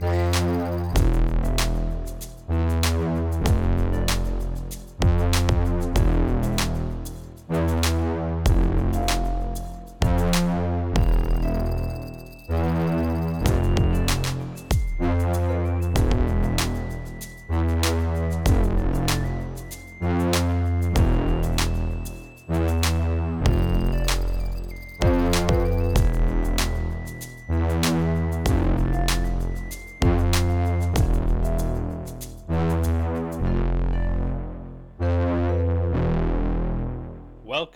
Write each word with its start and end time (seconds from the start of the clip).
Bye. 0.00 0.15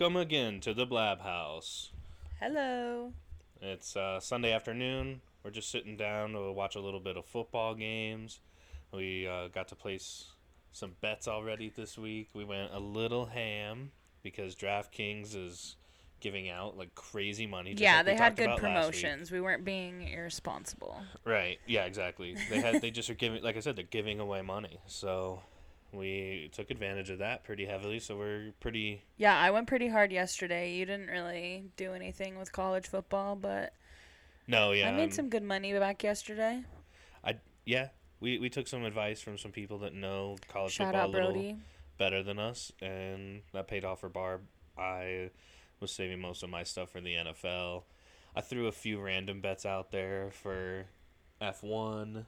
Welcome 0.01 0.17
again 0.17 0.61
to 0.61 0.73
the 0.73 0.87
Blab 0.87 1.21
House. 1.21 1.91
Hello. 2.41 3.13
It's 3.61 3.95
uh, 3.95 4.19
Sunday 4.19 4.51
afternoon. 4.51 5.21
We're 5.45 5.51
just 5.51 5.71
sitting 5.71 5.99
down 5.99 6.33
to 6.33 6.53
watch 6.53 6.75
a 6.75 6.81
little 6.81 7.01
bit 7.01 7.19
of 7.19 7.27
football 7.27 7.75
games. 7.75 8.41
We 8.95 9.29
uh, 9.29 9.49
got 9.49 9.69
to 9.69 9.75
place 9.75 10.31
some 10.73 10.93
bets 11.03 11.29
already 11.29 11.71
this 11.77 11.99
week. 11.99 12.31
We 12.33 12.47
went 12.47 12.73
a 12.73 12.79
little 12.79 13.27
ham 13.27 13.91
because 14.23 14.57
DraftKings 14.57 15.37
is 15.37 15.77
giving 16.21 16.49
out 16.49 16.79
like 16.79 16.95
crazy 16.95 17.47
money. 17.47 17.73
just 17.73 17.83
yeah, 17.83 17.97
like 17.97 18.07
they 18.07 18.15
had 18.15 18.37
good 18.37 18.45
about 18.45 18.63
last 18.63 18.63
week. 18.63 19.03
promotions. 19.03 19.31
We 19.31 19.43
weren't 19.43 19.67
being 19.67 20.09
irresponsible. 20.09 20.99
Right. 21.27 21.59
Yeah. 21.67 21.85
Exactly. 21.85 22.37
They 22.49 22.63
had. 22.63 22.81
they 22.81 22.91
just 22.91 23.11
are 23.11 23.15
giving. 23.15 23.43
Like 23.43 23.59
I 23.59 23.61
said, 23.61 23.77
they're 23.77 23.85
giving 23.85 24.19
away 24.19 24.41
money. 24.41 24.81
So 24.87 25.43
we 25.93 26.51
took 26.53 26.71
advantage 26.71 27.11
of 27.11 27.19
that 27.19 27.45
pretty 27.45 27.65
heavily. 27.67 27.99
So 27.99 28.17
we're 28.17 28.53
pretty. 28.61 29.03
Yeah, 29.17 29.39
I 29.39 29.51
went 29.51 29.67
pretty 29.67 29.89
hard 29.89 30.13
yesterday. 30.13 30.75
You 30.75 30.87
didn't 30.87 31.09
really 31.09 31.65
do 31.77 31.93
anything 31.93 32.39
with 32.39 32.53
college 32.53 32.87
football, 32.87 33.37
but 33.37 33.73
No. 34.47 34.73
Yeah. 34.73 34.89
I 34.89 34.93
made 34.93 35.01
I'm- 35.03 35.11
some 35.13 35.29
good 35.29 35.43
money 35.43 35.73
back 35.79 36.03
yesterday. 36.03 36.63
I 37.25 37.37
yeah. 37.65 37.89
We, 38.21 38.39
we 38.39 38.51
took 38.51 38.69
some 38.69 38.85
advice 38.85 39.21
from 39.23 39.39
some 39.39 39.51
people 39.51 39.79
that 39.79 39.95
know 39.95 40.37
college 40.49 40.73
Shout 40.73 40.93
football 40.93 41.09
a 41.09 41.29
little 41.29 41.57
better 41.97 42.23
than 42.23 42.39
us, 42.39 42.71
and 42.83 43.41
that 43.55 43.67
paid 43.67 43.85
off 43.85 44.01
for 44.01 44.11
Barb. 44.11 44.43
I 44.77 45.31
was 45.81 45.91
saving 45.91 46.21
most 46.21 46.43
of 46.43 46.51
my 46.51 46.63
stuff 46.63 46.91
for 46.91 47.01
the 47.01 47.15
NFL. 47.15 47.85
I 48.37 48.43
threw 48.43 48.67
a 48.67 48.73
few 48.73 49.01
random 49.01 49.41
bets 49.41 49.65
out 49.65 49.91
there 49.91 50.31
for 50.33 50.85
F 51.41 51.63
one. 51.63 52.27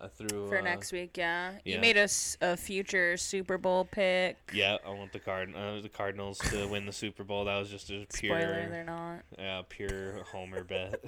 I 0.00 0.08
threw 0.08 0.48
For 0.48 0.58
uh, 0.58 0.62
next 0.62 0.92
week, 0.92 1.16
yeah. 1.16 1.52
yeah. 1.64 1.74
You 1.74 1.80
made 1.80 1.96
us 1.96 2.36
a, 2.40 2.52
a, 2.52 2.56
future 2.56 3.16
Super 3.16 3.58
Bowl 3.58 3.84
pick. 3.84 4.36
Yeah, 4.52 4.76
I 4.86 4.90
want 4.90 5.12
the 5.12 5.18
card 5.18 5.54
uh, 5.54 5.80
the 5.80 5.88
Cardinals 5.88 6.38
to 6.50 6.66
win 6.68 6.86
the 6.86 6.92
Super 6.92 7.24
Bowl. 7.24 7.44
That 7.46 7.58
was 7.58 7.68
just 7.70 7.90
a 7.90 8.06
pure 8.12 8.38
Spoiler, 8.38 8.68
they're 8.70 8.84
not. 8.84 9.20
Yeah, 9.36 9.62
pure 9.68 10.24
homer 10.30 10.62
bet. 10.64 11.04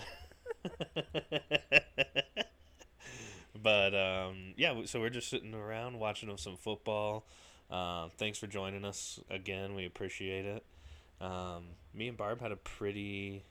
but 3.63 3.95
um, 3.95 4.55
yeah, 4.57 4.75
so 4.87 5.01
we're 5.01 5.11
just 5.11 5.29
sitting 5.29 5.55
around 5.55 5.99
watching 5.99 6.37
some 6.37 6.57
football. 6.57 7.25
Uh, 7.71 8.09
thanks 8.19 8.39
for 8.39 8.47
joining 8.49 8.85
us 8.85 9.21
again. 9.31 9.75
We 9.75 9.87
appreciate 9.87 10.45
it. 10.45 10.65
Um, 11.21 11.65
me 11.95 12.09
and 12.09 12.17
Barb 12.17 12.41
had 12.41 12.51
a 12.51 12.57
pretty 12.57 13.45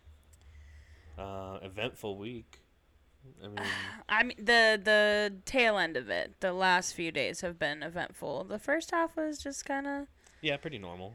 uh, 1.18 1.60
eventful 1.62 2.18
week. 2.18 2.60
I 3.44 3.48
mean, 3.48 3.58
I 4.10 4.24
mean, 4.24 4.38
the 4.38 4.80
the 4.84 5.34
tail 5.46 5.78
end 5.78 5.98
of 5.98 6.10
it, 6.10 6.40
the 6.40 6.54
last 6.54 6.94
few 6.94 7.12
days 7.12 7.42
have 7.42 7.58
been 7.60 7.84
eventful. 7.84 8.46
The 8.46 8.60
first 8.60 8.92
half 8.92 9.16
was 9.16 9.40
just 9.40 9.66
kind 9.66 9.88
of, 9.88 10.08
yeah, 10.42 10.58
pretty 10.58 10.78
normal. 10.78 11.14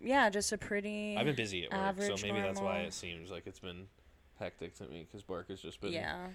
yeah, 0.00 0.28
just 0.30 0.52
a 0.52 0.58
pretty. 0.58 1.16
I've 1.16 1.26
been 1.26 1.36
busy 1.36 1.64
at 1.64 1.72
work, 1.72 2.02
so 2.18 2.26
maybe 2.26 2.40
that's 2.40 2.60
why 2.60 2.80
it 2.80 2.92
seems 2.94 3.30
like 3.30 3.46
it's 3.46 3.60
been 3.60 3.86
hectic 4.38 4.74
to 4.76 4.84
me 4.84 5.06
because 5.10 5.26
work 5.28 5.48
has 5.48 5.60
just 5.60 5.80
been 5.80 5.92
Yeah. 5.92 6.26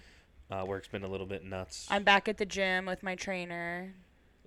uh, 0.50 0.64
work's 0.66 0.88
been 0.88 1.04
a 1.04 1.08
little 1.08 1.28
bit 1.28 1.44
nuts. 1.46 1.88
I'm 1.92 2.04
back 2.04 2.28
at 2.28 2.38
the 2.38 2.46
gym 2.46 2.86
with 2.88 3.04
my 3.04 3.16
trainer. 3.16 3.94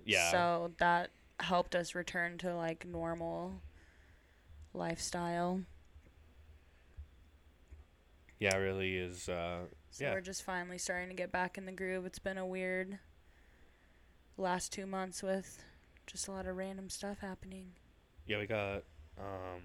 yeah, 0.05 0.29
So 0.31 0.71
that 0.79 1.11
helped 1.39 1.73
us 1.75 1.95
return 1.95 2.37
to 2.39 2.53
like 2.55 2.85
normal 2.85 3.61
lifestyle. 4.73 5.61
Yeah, 8.39 8.55
it 8.55 8.59
really 8.59 8.97
is. 8.97 9.29
Uh, 9.29 9.65
So 9.91 10.03
Yeah. 10.05 10.13
we're 10.13 10.21
just 10.21 10.43
finally 10.43 10.77
starting 10.77 11.07
to 11.09 11.15
get 11.15 11.31
back 11.31 11.57
in 11.57 11.65
the 11.65 11.71
groove. 11.71 12.05
It's 12.05 12.19
been 12.19 12.37
a 12.37 12.45
weird 12.45 12.99
last 14.37 14.73
two 14.73 14.85
months 14.85 15.23
with 15.23 15.63
just 16.05 16.27
a 16.27 16.31
lot 16.31 16.45
of 16.45 16.55
random 16.57 16.89
stuff 16.89 17.19
happening. 17.19 17.73
yeah, 18.27 18.39
we 18.39 18.45
got 18.47 18.83
um 19.17 19.61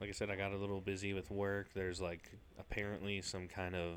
like 0.00 0.08
I 0.08 0.12
said, 0.12 0.28
I 0.30 0.36
got 0.36 0.52
a 0.52 0.56
little 0.56 0.80
busy 0.80 1.12
with 1.14 1.30
work. 1.30 1.68
There's 1.74 2.00
like 2.00 2.30
apparently 2.58 3.20
some 3.22 3.48
kind 3.48 3.74
of 3.74 3.96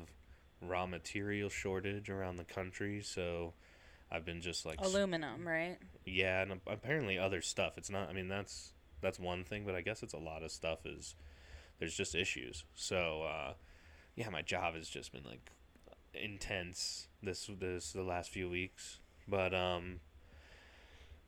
raw 0.62 0.86
material 0.86 1.48
shortage 1.48 2.08
around 2.10 2.36
the 2.36 2.44
country, 2.44 3.00
so 3.02 3.52
I've 4.10 4.24
been 4.24 4.40
just 4.40 4.64
like 4.66 4.80
Aluminum, 4.80 5.46
right? 5.46 5.78
yeah, 6.04 6.42
and 6.42 6.60
apparently 6.66 7.18
other 7.18 7.40
stuff. 7.40 7.74
It's 7.78 7.90
not 7.90 8.08
I 8.08 8.12
mean 8.12 8.28
that's 8.28 8.72
that's 9.00 9.18
one 9.18 9.44
thing, 9.44 9.64
but 9.64 9.74
I 9.74 9.80
guess 9.80 10.02
it's 10.02 10.14
a 10.14 10.18
lot 10.18 10.42
of 10.42 10.50
stuff 10.50 10.84
is 10.84 11.14
there's 11.78 11.96
just 11.96 12.14
issues. 12.14 12.64
So 12.74 13.22
uh 13.22 13.52
yeah, 14.16 14.28
my 14.30 14.42
job 14.42 14.74
has 14.74 14.88
just 14.88 15.12
been 15.12 15.24
like 15.24 15.50
intense 16.14 17.08
this 17.22 17.48
this 17.60 17.92
the 17.92 18.02
last 18.02 18.30
few 18.30 18.48
weeks. 18.48 18.98
But 19.26 19.54
um 19.54 20.00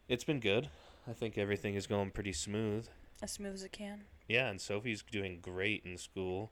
it's 0.09 0.25
been 0.25 0.41
good. 0.41 0.69
I 1.09 1.13
think 1.13 1.39
everything 1.39 1.75
is 1.75 1.87
going 1.87 2.11
pretty 2.11 2.33
smooth. 2.33 2.89
As 3.23 3.33
smooth 3.33 3.55
as 3.55 3.63
it 3.65 3.73
can. 3.73 4.03
Yeah, 4.29 4.49
and 4.49 4.61
Sophie's 4.61 5.03
doing 5.03 5.39
great 5.43 5.83
in 5.85 5.99
school. 5.99 6.51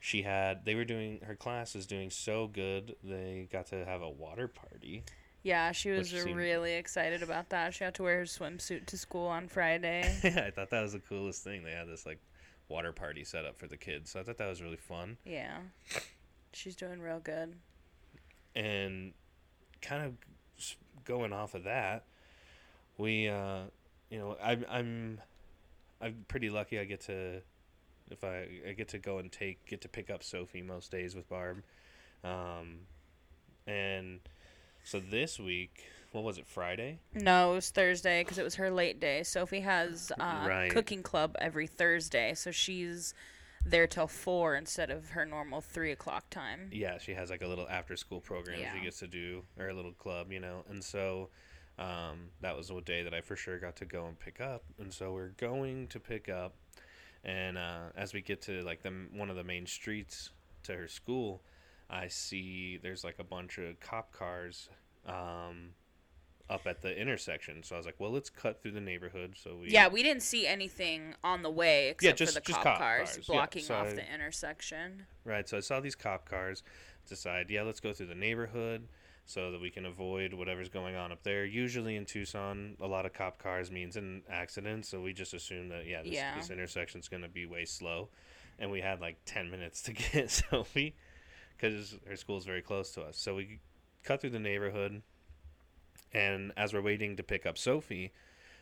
She 0.00 0.22
had 0.22 0.64
they 0.64 0.74
were 0.74 0.84
doing 0.84 1.20
her 1.24 1.34
class 1.34 1.74
is 1.74 1.86
doing 1.86 2.10
so 2.10 2.46
good. 2.46 2.96
They 3.02 3.48
got 3.52 3.66
to 3.68 3.84
have 3.84 4.02
a 4.02 4.10
water 4.10 4.48
party. 4.48 5.04
Yeah, 5.42 5.72
she 5.72 5.90
was 5.90 6.10
seemed- 6.10 6.36
really 6.36 6.74
excited 6.74 7.22
about 7.22 7.50
that. 7.50 7.72
She 7.74 7.84
had 7.84 7.94
to 7.94 8.02
wear 8.02 8.18
her 8.18 8.24
swimsuit 8.24 8.86
to 8.86 8.98
school 8.98 9.26
on 9.28 9.48
Friday. 9.48 10.12
Yeah, 10.24 10.44
I 10.46 10.50
thought 10.50 10.70
that 10.70 10.82
was 10.82 10.92
the 10.92 10.98
coolest 10.98 11.44
thing. 11.44 11.62
They 11.62 11.70
had 11.72 11.88
this 11.88 12.04
like 12.06 12.18
water 12.68 12.92
party 12.92 13.24
set 13.24 13.44
up 13.44 13.58
for 13.58 13.66
the 13.66 13.76
kids. 13.76 14.10
So 14.10 14.20
I 14.20 14.22
thought 14.22 14.38
that 14.38 14.48
was 14.48 14.62
really 14.62 14.76
fun. 14.76 15.16
yeah. 15.24 15.58
She's 16.52 16.74
doing 16.74 17.00
real 17.00 17.20
good. 17.20 17.54
And 18.56 19.12
kind 19.82 20.02
of 20.04 20.14
going 21.04 21.32
off 21.32 21.54
of 21.54 21.64
that, 21.64 22.04
we 22.96 23.28
uh 23.28 23.60
you 24.10 24.18
know, 24.18 24.36
I 24.42 24.58
I'm 24.68 25.20
I'm 26.00 26.24
pretty 26.28 26.48
lucky 26.50 26.78
I 26.78 26.84
get 26.84 27.00
to 27.02 27.42
if 28.10 28.24
I 28.24 28.48
I 28.68 28.72
get 28.72 28.88
to 28.88 28.98
go 28.98 29.18
and 29.18 29.30
take 29.30 29.64
get 29.66 29.82
to 29.82 29.88
pick 29.88 30.10
up 30.10 30.22
Sophie 30.22 30.62
most 30.62 30.90
days 30.90 31.14
with 31.14 31.28
Barb. 31.28 31.62
Um 32.24 32.80
and 33.66 34.20
so 34.84 34.98
this 35.00 35.38
week, 35.38 35.84
what 36.12 36.24
was 36.24 36.38
it, 36.38 36.46
Friday? 36.46 36.98
No, 37.14 37.52
it 37.52 37.54
was 37.56 37.70
Thursday 37.70 38.22
because 38.22 38.38
it 38.38 38.44
was 38.44 38.54
her 38.56 38.70
late 38.70 38.98
day. 39.00 39.22
Sophie 39.22 39.60
has 39.60 40.10
uh, 40.18 40.44
Right. 40.48 40.70
cooking 40.70 41.02
club 41.02 41.36
every 41.40 41.66
Thursday, 41.66 42.34
so 42.34 42.50
she's 42.50 43.14
there 43.66 43.86
till 43.86 44.06
four 44.06 44.54
instead 44.56 44.90
of 44.90 45.10
her 45.10 45.26
normal 45.26 45.60
three 45.60 45.92
o'clock 45.92 46.30
time. 46.30 46.70
yeah, 46.72 46.96
she 46.98 47.12
has 47.12 47.28
like 47.28 47.42
a 47.42 47.46
little 47.46 47.68
after 47.68 47.96
school 47.96 48.20
program 48.20 48.60
Yeah. 48.60 48.72
she 48.74 48.84
gets 48.84 48.98
to 49.00 49.06
do, 49.06 49.42
or 49.58 49.68
a 49.68 49.74
little 49.74 49.92
club, 49.92 50.32
you 50.32 50.40
know. 50.40 50.64
And 50.70 50.82
so 50.82 51.28
um, 51.78 52.30
that 52.40 52.56
was 52.56 52.70
a 52.70 52.80
day 52.80 53.02
that 53.02 53.12
I 53.12 53.20
for 53.20 53.36
sure 53.36 53.58
got 53.58 53.76
to 53.76 53.84
go 53.84 54.06
and 54.06 54.18
pick 54.18 54.40
up. 54.40 54.64
And 54.78 54.92
so 54.92 55.12
we're 55.12 55.28
going 55.36 55.88
to 55.88 56.00
pick 56.00 56.28
up, 56.28 56.54
and 57.24 57.58
uh, 57.58 57.90
as 57.96 58.14
we 58.14 58.22
get 58.22 58.40
to 58.42 58.62
like 58.62 58.82
the 58.82 58.92
one 59.12 59.28
of 59.28 59.36
the 59.36 59.44
main 59.44 59.66
streets 59.66 60.30
to 60.62 60.74
her 60.74 60.88
school, 60.88 61.42
I 61.90 62.08
see 62.08 62.78
there's 62.82 63.04
like 63.04 63.16
a 63.18 63.24
bunch 63.24 63.58
of 63.58 63.78
cop 63.80 64.12
cars 64.12 64.70
um, 65.06 65.70
up 66.50 66.66
at 66.66 66.80
the 66.80 66.96
intersection. 66.98 67.62
So 67.62 67.74
I 67.74 67.78
was 67.78 67.86
like, 67.86 67.96
well, 67.98 68.10
let's 68.10 68.30
cut 68.30 68.62
through 68.62 68.72
the 68.72 68.80
neighborhood. 68.80 69.34
So 69.36 69.56
we 69.56 69.70
Yeah, 69.70 69.88
we 69.88 70.02
didn't 70.02 70.22
see 70.22 70.46
anything 70.46 71.14
on 71.22 71.42
the 71.42 71.50
way 71.50 71.90
except 71.90 72.18
just- 72.18 72.34
for 72.34 72.40
the 72.40 72.46
just 72.46 72.56
cop, 72.58 72.64
cop 72.64 72.78
cars, 72.78 73.10
cars, 73.14 73.28
yeah, 73.28 73.34
blocking 73.34 73.62
so 73.62 73.74
off 73.74 73.88
I- 73.88 73.92
the 73.92 74.14
intersection. 74.14 75.06
Right. 75.24 75.48
So 75.48 75.56
I 75.56 75.60
saw 75.60 75.80
these 75.80 75.94
cop 75.94 76.28
cars. 76.28 76.62
Decide, 77.08 77.48
yeah, 77.48 77.62
let's 77.62 77.80
go 77.80 77.94
through 77.94 78.08
the 78.08 78.14
neighborhood 78.14 78.86
so 79.24 79.50
that 79.50 79.60
we 79.60 79.70
can 79.70 79.86
avoid 79.86 80.34
whatever's 80.34 80.68
going 80.68 80.94
on 80.94 81.10
up 81.10 81.22
there. 81.22 81.44
Usually 81.46 81.96
in 81.96 82.04
Tucson, 82.04 82.76
a 82.80 82.86
lot 82.86 83.06
of 83.06 83.12
cop 83.14 83.38
cars 83.38 83.70
means 83.70 83.96
an 83.96 84.22
accident, 84.28 84.84
so 84.84 85.00
we 85.00 85.14
just 85.14 85.32
assume 85.32 85.68
that 85.70 85.86
yeah, 85.86 86.02
this, 86.02 86.12
Yeah. 86.12 86.34
this 86.36 86.50
intersection's 86.50 87.08
gonna 87.08 87.28
be 87.28 87.46
way 87.46 87.64
slow, 87.64 88.10
and 88.58 88.70
we 88.70 88.82
had 88.82 89.00
like 89.00 89.16
ten 89.24 89.50
minutes 89.50 89.80
to 89.84 89.92
get 90.12 90.30
Sophie 90.30 90.94
because 91.56 91.96
her 92.06 92.16
school's 92.16 92.44
very 92.44 92.60
close 92.62 92.90
to 92.92 93.02
us. 93.02 93.16
So 93.16 93.34
we 93.36 93.60
cut 94.02 94.20
through 94.20 94.30
the 94.30 94.38
neighborhood, 94.38 95.00
and 96.12 96.52
as 96.56 96.72
we're 96.72 96.82
waiting 96.82 97.16
to 97.16 97.22
pick 97.22 97.46
up 97.46 97.58
Sophie. 97.58 98.12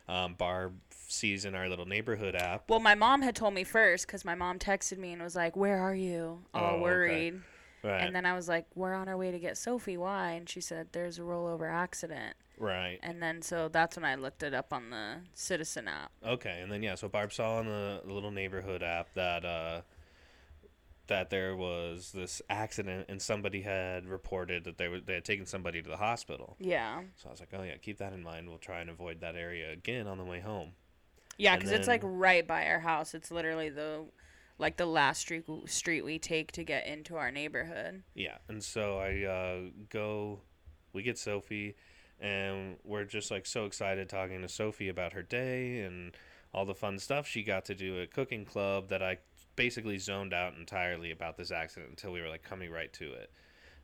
Um, 0.09 0.35
Barb 0.35 0.73
sees 1.07 1.43
in 1.43 1.53
our 1.53 1.67
little 1.67 1.85
neighborhood 1.85 2.33
app. 2.33 2.69
Well, 2.69 2.79
my 2.79 2.95
mom 2.95 3.21
had 3.21 3.35
told 3.35 3.53
me 3.53 3.65
first 3.65 4.07
because 4.07 4.23
my 4.23 4.35
mom 4.35 4.57
texted 4.57 4.97
me 4.97 5.11
and 5.11 5.21
was 5.21 5.35
like, 5.35 5.57
"Where 5.57 5.77
are 5.79 5.93
you?" 5.95 6.45
All 6.53 6.63
Oh, 6.63 6.75
okay. 6.75 6.81
worried. 6.81 7.41
Right. 7.83 8.01
And 8.03 8.15
then 8.15 8.25
I 8.25 8.33
was 8.33 8.47
like, 8.47 8.65
"We're 8.73 8.93
on 8.93 9.09
our 9.09 9.17
way 9.17 9.31
to 9.31 9.39
get 9.39 9.57
Sophie. 9.57 9.97
Why?" 9.97 10.31
And 10.31 10.47
she 10.47 10.61
said, 10.61 10.87
"There's 10.93 11.19
a 11.19 11.23
rollover 11.23 11.69
accident." 11.69 12.37
right. 12.57 12.99
And 13.03 13.21
then 13.21 13.41
so 13.41 13.67
that's 13.67 13.97
when 13.97 14.05
I 14.05 14.15
looked 14.15 14.43
it 14.43 14.53
up 14.53 14.71
on 14.73 14.89
the 14.91 15.17
Citizen 15.33 15.89
app. 15.89 16.11
Okay, 16.25 16.61
and 16.61 16.71
then 16.71 16.81
yeah, 16.81 16.95
so 16.95 17.09
Barb 17.09 17.33
saw 17.33 17.57
on 17.57 17.65
the, 17.65 18.01
the 18.05 18.13
little 18.13 18.31
neighborhood 18.31 18.81
app 18.83 19.13
that 19.15 19.43
uh, 19.43 19.81
that 21.07 21.29
there 21.29 21.55
was 21.55 22.11
this 22.11 22.41
accident 22.49 23.05
and 23.09 23.21
somebody 23.21 23.61
had 23.61 24.05
reported 24.05 24.65
that 24.65 24.77
they 24.77 24.87
were 24.87 24.99
they 24.99 25.15
had 25.15 25.25
taken 25.25 25.45
somebody 25.45 25.81
to 25.81 25.89
the 25.89 25.97
hospital. 25.97 26.55
Yeah. 26.59 27.01
So 27.15 27.29
I 27.29 27.31
was 27.31 27.39
like, 27.39 27.49
oh 27.53 27.63
yeah, 27.63 27.77
keep 27.77 27.97
that 27.99 28.13
in 28.13 28.23
mind. 28.23 28.49
We'll 28.49 28.57
try 28.57 28.81
and 28.81 28.89
avoid 28.89 29.21
that 29.21 29.35
area 29.35 29.71
again 29.71 30.07
on 30.07 30.17
the 30.17 30.25
way 30.25 30.39
home. 30.39 30.71
Yeah, 31.37 31.55
because 31.55 31.71
it's 31.71 31.87
like 31.87 32.01
right 32.03 32.45
by 32.47 32.65
our 32.67 32.79
house. 32.79 33.13
It's 33.13 33.31
literally 33.31 33.69
the 33.69 34.05
like 34.57 34.77
the 34.77 34.85
last 34.85 35.21
street 35.21 35.45
street 35.65 36.03
we 36.03 36.19
take 36.19 36.51
to 36.53 36.63
get 36.63 36.87
into 36.87 37.15
our 37.15 37.31
neighborhood. 37.31 38.03
Yeah, 38.15 38.37
and 38.47 38.63
so 38.63 38.97
I 38.97 39.23
uh, 39.23 39.69
go, 39.89 40.41
we 40.93 41.03
get 41.03 41.17
Sophie, 41.17 41.75
and 42.19 42.77
we're 42.83 43.05
just 43.05 43.29
like 43.29 43.45
so 43.45 43.65
excited 43.65 44.09
talking 44.09 44.41
to 44.41 44.49
Sophie 44.49 44.89
about 44.89 45.13
her 45.13 45.21
day 45.21 45.81
and 45.81 46.15
all 46.53 46.65
the 46.65 46.73
fun 46.73 46.97
stuff 46.97 47.27
she 47.27 47.43
got 47.43 47.65
to 47.65 47.75
do 47.75 48.01
at 48.01 48.11
cooking 48.11 48.45
club 48.45 48.89
that 48.89 49.03
I 49.03 49.19
basically 49.57 49.97
zoned 49.97 50.33
out 50.33 50.53
entirely 50.57 51.11
about 51.11 51.35
this 51.35 51.51
accident 51.51 51.89
until 51.89 52.13
we 52.13 52.21
were 52.21 52.29
like 52.29 52.43
coming 52.43 52.71
right 52.71 52.93
to 52.93 53.11
it. 53.11 53.29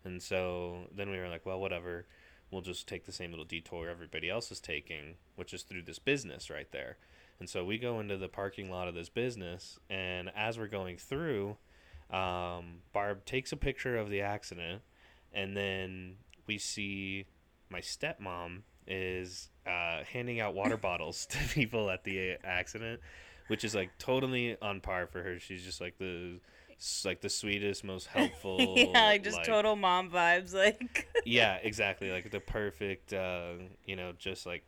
And 0.06 0.22
so 0.22 0.88
then 0.96 1.10
we 1.10 1.18
were 1.18 1.28
like, 1.28 1.46
well, 1.46 1.60
whatever. 1.60 2.08
We'll 2.52 2.62
just 2.62 2.88
take 2.88 3.06
the 3.06 3.12
same 3.12 3.32
little 3.32 3.46
detour 3.46 3.90
everybody 3.90 4.30
else 4.30 4.52
is 4.52 4.60
taking, 4.60 5.16
which 5.36 5.54
is 5.54 5.64
through 5.64 5.82
this 5.82 6.00
business 6.00 6.50
right 6.50 6.72
there. 6.72 6.98
And 7.40 7.50
so 7.50 7.66
we 7.66 7.78
go 7.78 8.00
into 8.00 8.16
the 8.16 8.30
parking 8.30 8.70
lot 8.70 8.88
of 8.88 8.94
this 8.94 9.10
business, 9.10 9.80
and 9.90 10.32
as 10.36 10.58
we're 10.58 10.68
going 10.68 10.98
through, 10.98 11.58
um, 12.12 12.82
Barb 12.94 13.26
takes 13.26 13.52
a 13.52 13.58
picture 13.58 13.98
of 13.98 14.10
the 14.10 14.22
accident, 14.22 14.84
and 15.34 15.58
then 15.58 16.18
we 16.46 16.60
see 16.60 17.26
my 17.70 17.82
stepmom 17.82 18.62
is 18.86 19.50
uh, 19.66 20.04
handing 20.12 20.40
out 20.40 20.54
water 20.54 20.78
bottles 20.82 21.26
to 21.26 21.38
people 21.50 21.90
at 21.90 22.04
the 22.04 22.38
accident, 22.44 23.02
which 23.48 23.64
is 23.64 23.76
like 23.76 23.98
totally 23.98 24.58
on 24.62 24.82
par 24.82 25.08
for 25.08 25.22
her. 25.24 25.40
She's 25.40 25.64
just 25.64 25.82
like 25.82 25.98
the 25.98 26.40
like 27.06 27.22
the 27.22 27.30
sweetest, 27.30 27.84
most 27.84 28.08
helpful. 28.08 28.76
yeah, 28.94 29.06
like 29.06 29.24
just 29.24 29.44
total 29.44 29.76
mom 29.76 30.10
vibes. 30.10 30.54
Like 30.54 31.08
yeah, 31.26 31.58
exactly. 31.62 32.12
Like 32.12 32.32
the 32.32 32.40
perfect, 32.40 33.14
uh, 33.14 33.54
you 33.86 33.96
know, 33.96 34.14
just 34.18 34.46
like 34.46 34.64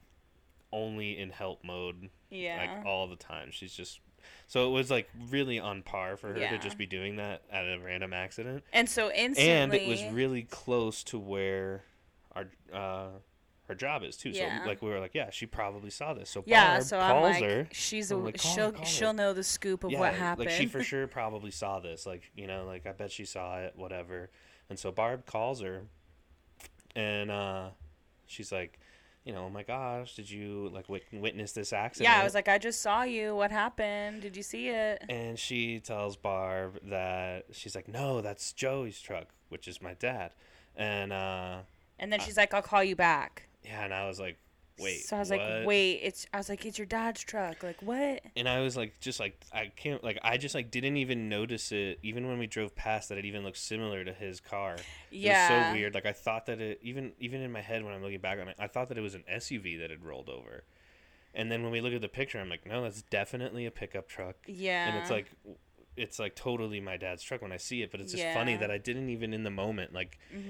only 0.72 1.18
in 1.18 1.30
help 1.30 1.63
mode, 1.63 2.10
yeah, 2.30 2.57
like 2.57 2.86
all 2.86 3.07
the 3.07 3.16
time. 3.16 3.50
She's 3.51 3.74
just 3.74 4.00
so 4.48 4.68
it 4.68 4.72
was 4.72 4.89
like 4.89 5.10
really 5.30 5.60
on 5.60 5.83
par 5.83 6.18
for 6.18 6.33
her 6.33 6.39
Yeah. 6.39 6.50
to 6.51 6.57
just 6.57 6.78
be 6.78 6.86
doing 6.86 7.18
that 7.18 7.44
at 7.51 7.63
a 7.66 7.80
random 7.83 8.13
accident, 8.13 8.63
and 8.74 8.89
so 8.89 9.12
instantly. 9.12 9.51
and 9.51 9.74
it 9.74 9.86
was 9.86 10.04
really 10.06 10.44
close 10.44 11.04
to 11.06 11.19
where 11.19 11.83
our 12.33 12.48
uh, 12.74 13.07
her 13.68 13.76
job 13.76 14.04
is 14.04 14.16
too. 14.18 14.30
Yeah. 14.30 14.62
So 14.64 14.68
like 14.70 14.82
we 14.82 14.90
were 14.90 15.00
like, 15.00 15.14
yeah, 15.16 15.30
she 15.32 15.46
probably 15.46 15.90
saw 15.90 16.14
this. 16.14 16.30
So 16.30 16.44
yeah. 16.46 16.76
Barb 16.76 16.84
So 16.84 17.00
I'm 17.00 17.12
calls 17.12 17.42
like, 17.42 17.44
her. 17.44 17.68
she's 17.72 18.12
a 18.12 18.18
like, 18.18 18.40
she'll 18.40 18.74
her. 18.74 18.86
she'll 18.86 19.14
know 19.14 19.34
the 19.34 19.44
scoop 19.44 19.84
of 19.84 19.92
yeah, 19.92 20.00
what 20.00 20.14
happened. 20.14 20.48
Like 20.48 20.56
she 20.56 20.68
for 20.68 20.84
sure 20.84 21.08
probably 21.08 21.52
saw 21.52 21.80
this. 21.80 22.06
Like 22.06 22.32
you 22.36 22.48
know, 22.48 22.66
like 22.66 22.86
I 22.86 22.92
bet 22.92 23.12
she 23.12 23.26
saw 23.26 23.58
it. 23.60 23.74
Whatever. 23.76 24.30
And 24.70 24.78
so 24.80 24.92
Barb 24.92 25.26
calls 25.26 25.62
her, 25.62 25.84
and 26.96 27.30
uh, 27.30 27.70
she's 28.26 28.52
like, 28.52 28.80
you 29.24 29.34
know, 29.34 29.46
oh 29.46 29.50
my 29.50 29.64
gosh, 29.64 30.16
did 30.16 30.30
you 30.30 30.70
like 30.74 30.88
wit- 30.90 31.06
witness 31.12 31.52
this 31.52 31.74
accident? 31.74 32.10
yeah, 32.14 32.22
I 32.22 32.24
was 32.24 32.34
like, 32.34 32.48
I 32.48 32.58
just 32.58 32.82
saw 32.82 33.04
you. 33.04 33.36
What 33.36 33.52
happened? 33.52 34.22
Did 34.22 34.38
you 34.38 34.44
see 34.44 34.70
it? 34.70 35.04
And 35.10 35.38
she 35.38 35.80
tells 35.80 36.16
Barb 36.16 36.80
that 36.84 37.46
she's 37.52 37.76
like, 37.76 37.88
no, 37.88 38.22
that's 38.22 38.54
Joey's 38.54 39.00
truck, 39.00 39.28
which 39.50 39.68
is 39.68 39.82
my 39.82 39.94
dad. 39.96 40.32
And 40.76 41.12
uh, 41.14 41.58
And 42.00 42.12
then 42.12 42.20
she's 42.20 42.38
like, 42.38 42.54
I'll 42.54 42.62
call 42.62 42.84
you 42.84 42.96
back. 42.96 43.44
Yeah, 43.66 43.84
and 43.84 43.94
I 43.94 44.08
was 44.08 44.20
like, 44.20 44.38
wait. 44.80 45.06
So 45.06 45.16
I 45.16 45.20
was 45.20 45.30
what? 45.30 45.40
like, 45.40 45.66
wait, 45.66 46.00
it's. 46.04 46.26
I 46.34 46.38
was 46.38 46.50
like, 46.50 46.66
it's 46.66 46.78
your 46.78 46.86
dad's 46.86 47.24
truck. 47.24 47.64
Like 47.64 47.82
what? 47.82 48.22
and 48.36 48.48
I 48.48 48.62
was 48.62 48.78
like, 48.78 49.00
just 49.00 49.20
like 49.20 49.44
I 49.54 49.72
can't 49.76 50.04
like 50.04 50.20
I 50.24 50.38
just 50.38 50.56
like 50.56 50.72
didn't 50.72 50.98
even 50.98 51.30
notice 51.30 51.72
it 51.72 52.00
even 52.04 52.28
when 52.28 52.38
we 52.38 52.48
drove 52.48 52.76
past 52.76 53.10
that 53.10 53.18
it 53.18 53.26
even 53.26 53.44
looked 53.44 53.58
similar 53.58 54.04
to 54.04 54.14
his 54.14 54.40
car. 54.40 54.78
Yeah. 55.12 55.48
It 55.48 55.58
was 55.58 55.68
so 55.68 55.74
weird. 55.74 55.94
Like 55.94 56.06
I 56.06 56.14
thought 56.14 56.46
that 56.48 56.62
it 56.62 56.80
even 56.82 57.14
even 57.20 57.42
in 57.42 57.52
my 57.52 57.62
head 57.62 57.84
when 57.84 57.94
I'm 57.94 58.02
looking 58.02 58.20
back 58.20 58.40
on 58.40 58.48
it, 58.48 58.56
I 58.60 58.68
thought 58.68 58.90
that 58.90 58.98
it 58.98 59.02
was 59.02 59.16
an 59.16 59.24
SUV 59.32 59.80
that 59.80 59.90
had 59.90 60.04
rolled 60.04 60.30
over. 60.30 60.64
And 61.34 61.52
then 61.52 61.64
when 61.64 61.72
we 61.72 61.82
look 61.82 61.92
at 61.92 62.00
the 62.00 62.08
picture, 62.08 62.40
I'm 62.40 62.50
like, 62.50 62.66
no, 62.66 62.82
that's 62.84 63.02
definitely 63.02 63.66
a 63.66 63.72
pickup 63.72 64.08
truck. 64.08 64.38
Yeah. 64.48 64.88
And 64.88 64.98
it's 64.98 65.12
like 65.12 65.30
it's 65.97 66.19
like 66.19 66.36
totally 66.36 66.80
my 66.80 66.97
dad's 66.97 67.24
truck 67.24 67.42
when 67.42 67.51
I 67.51 67.57
see 67.57 67.81
it, 67.81 67.92
but 67.92 68.01
it's 68.01 68.12
just 68.12 68.24
funny 68.33 68.56
that 68.57 68.69
I 68.71 68.77
didn't 68.77 69.09
even 69.09 69.33
in 69.33 69.44
the 69.44 69.51
moment 69.51 69.94
like 69.94 70.18
hmm 70.31 70.42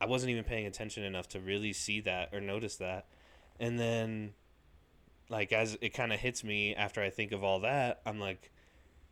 I 0.00 0.06
wasn't 0.06 0.30
even 0.30 0.44
paying 0.44 0.66
attention 0.66 1.04
enough 1.04 1.28
to 1.30 1.40
really 1.40 1.72
see 1.72 2.00
that 2.00 2.30
or 2.32 2.40
notice 2.40 2.76
that. 2.76 3.06
And 3.60 3.78
then 3.78 4.34
like 5.28 5.52
as 5.52 5.78
it 5.80 5.90
kind 5.90 6.12
of 6.12 6.20
hits 6.20 6.42
me 6.44 6.74
after 6.74 7.00
I 7.02 7.10
think 7.10 7.32
of 7.32 7.42
all 7.44 7.60
that, 7.60 8.00
I'm 8.04 8.18
like, 8.18 8.50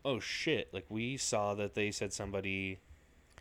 "Oh 0.05 0.19
shit, 0.21 0.73
like 0.75 0.87
we 0.89 1.17
saw 1.17 1.55
that 1.55 1.75
they 1.75 1.91
said 1.91 2.13
somebody 2.13 2.81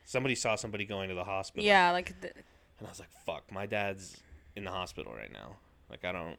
somebody 0.06 0.36
saw 0.36 0.56
somebody 0.56 0.86
going 0.86 1.09
to 1.09 1.15
the 1.15 1.24
hospital." 1.24 1.65
Yeah, 1.65 1.92
like 1.92 2.19
the, 2.21 2.31
And 2.36 2.88
I 2.88 2.89
was 2.89 3.00
like, 3.00 3.12
"Fuck, 3.25 3.51
my 3.51 3.65
dad's 3.65 4.21
in 4.56 4.63
the 4.63 4.71
hospital 4.71 5.13
right 5.13 5.31
now." 5.31 5.57
Like 5.89 6.06
I 6.06 6.12
don't 6.12 6.38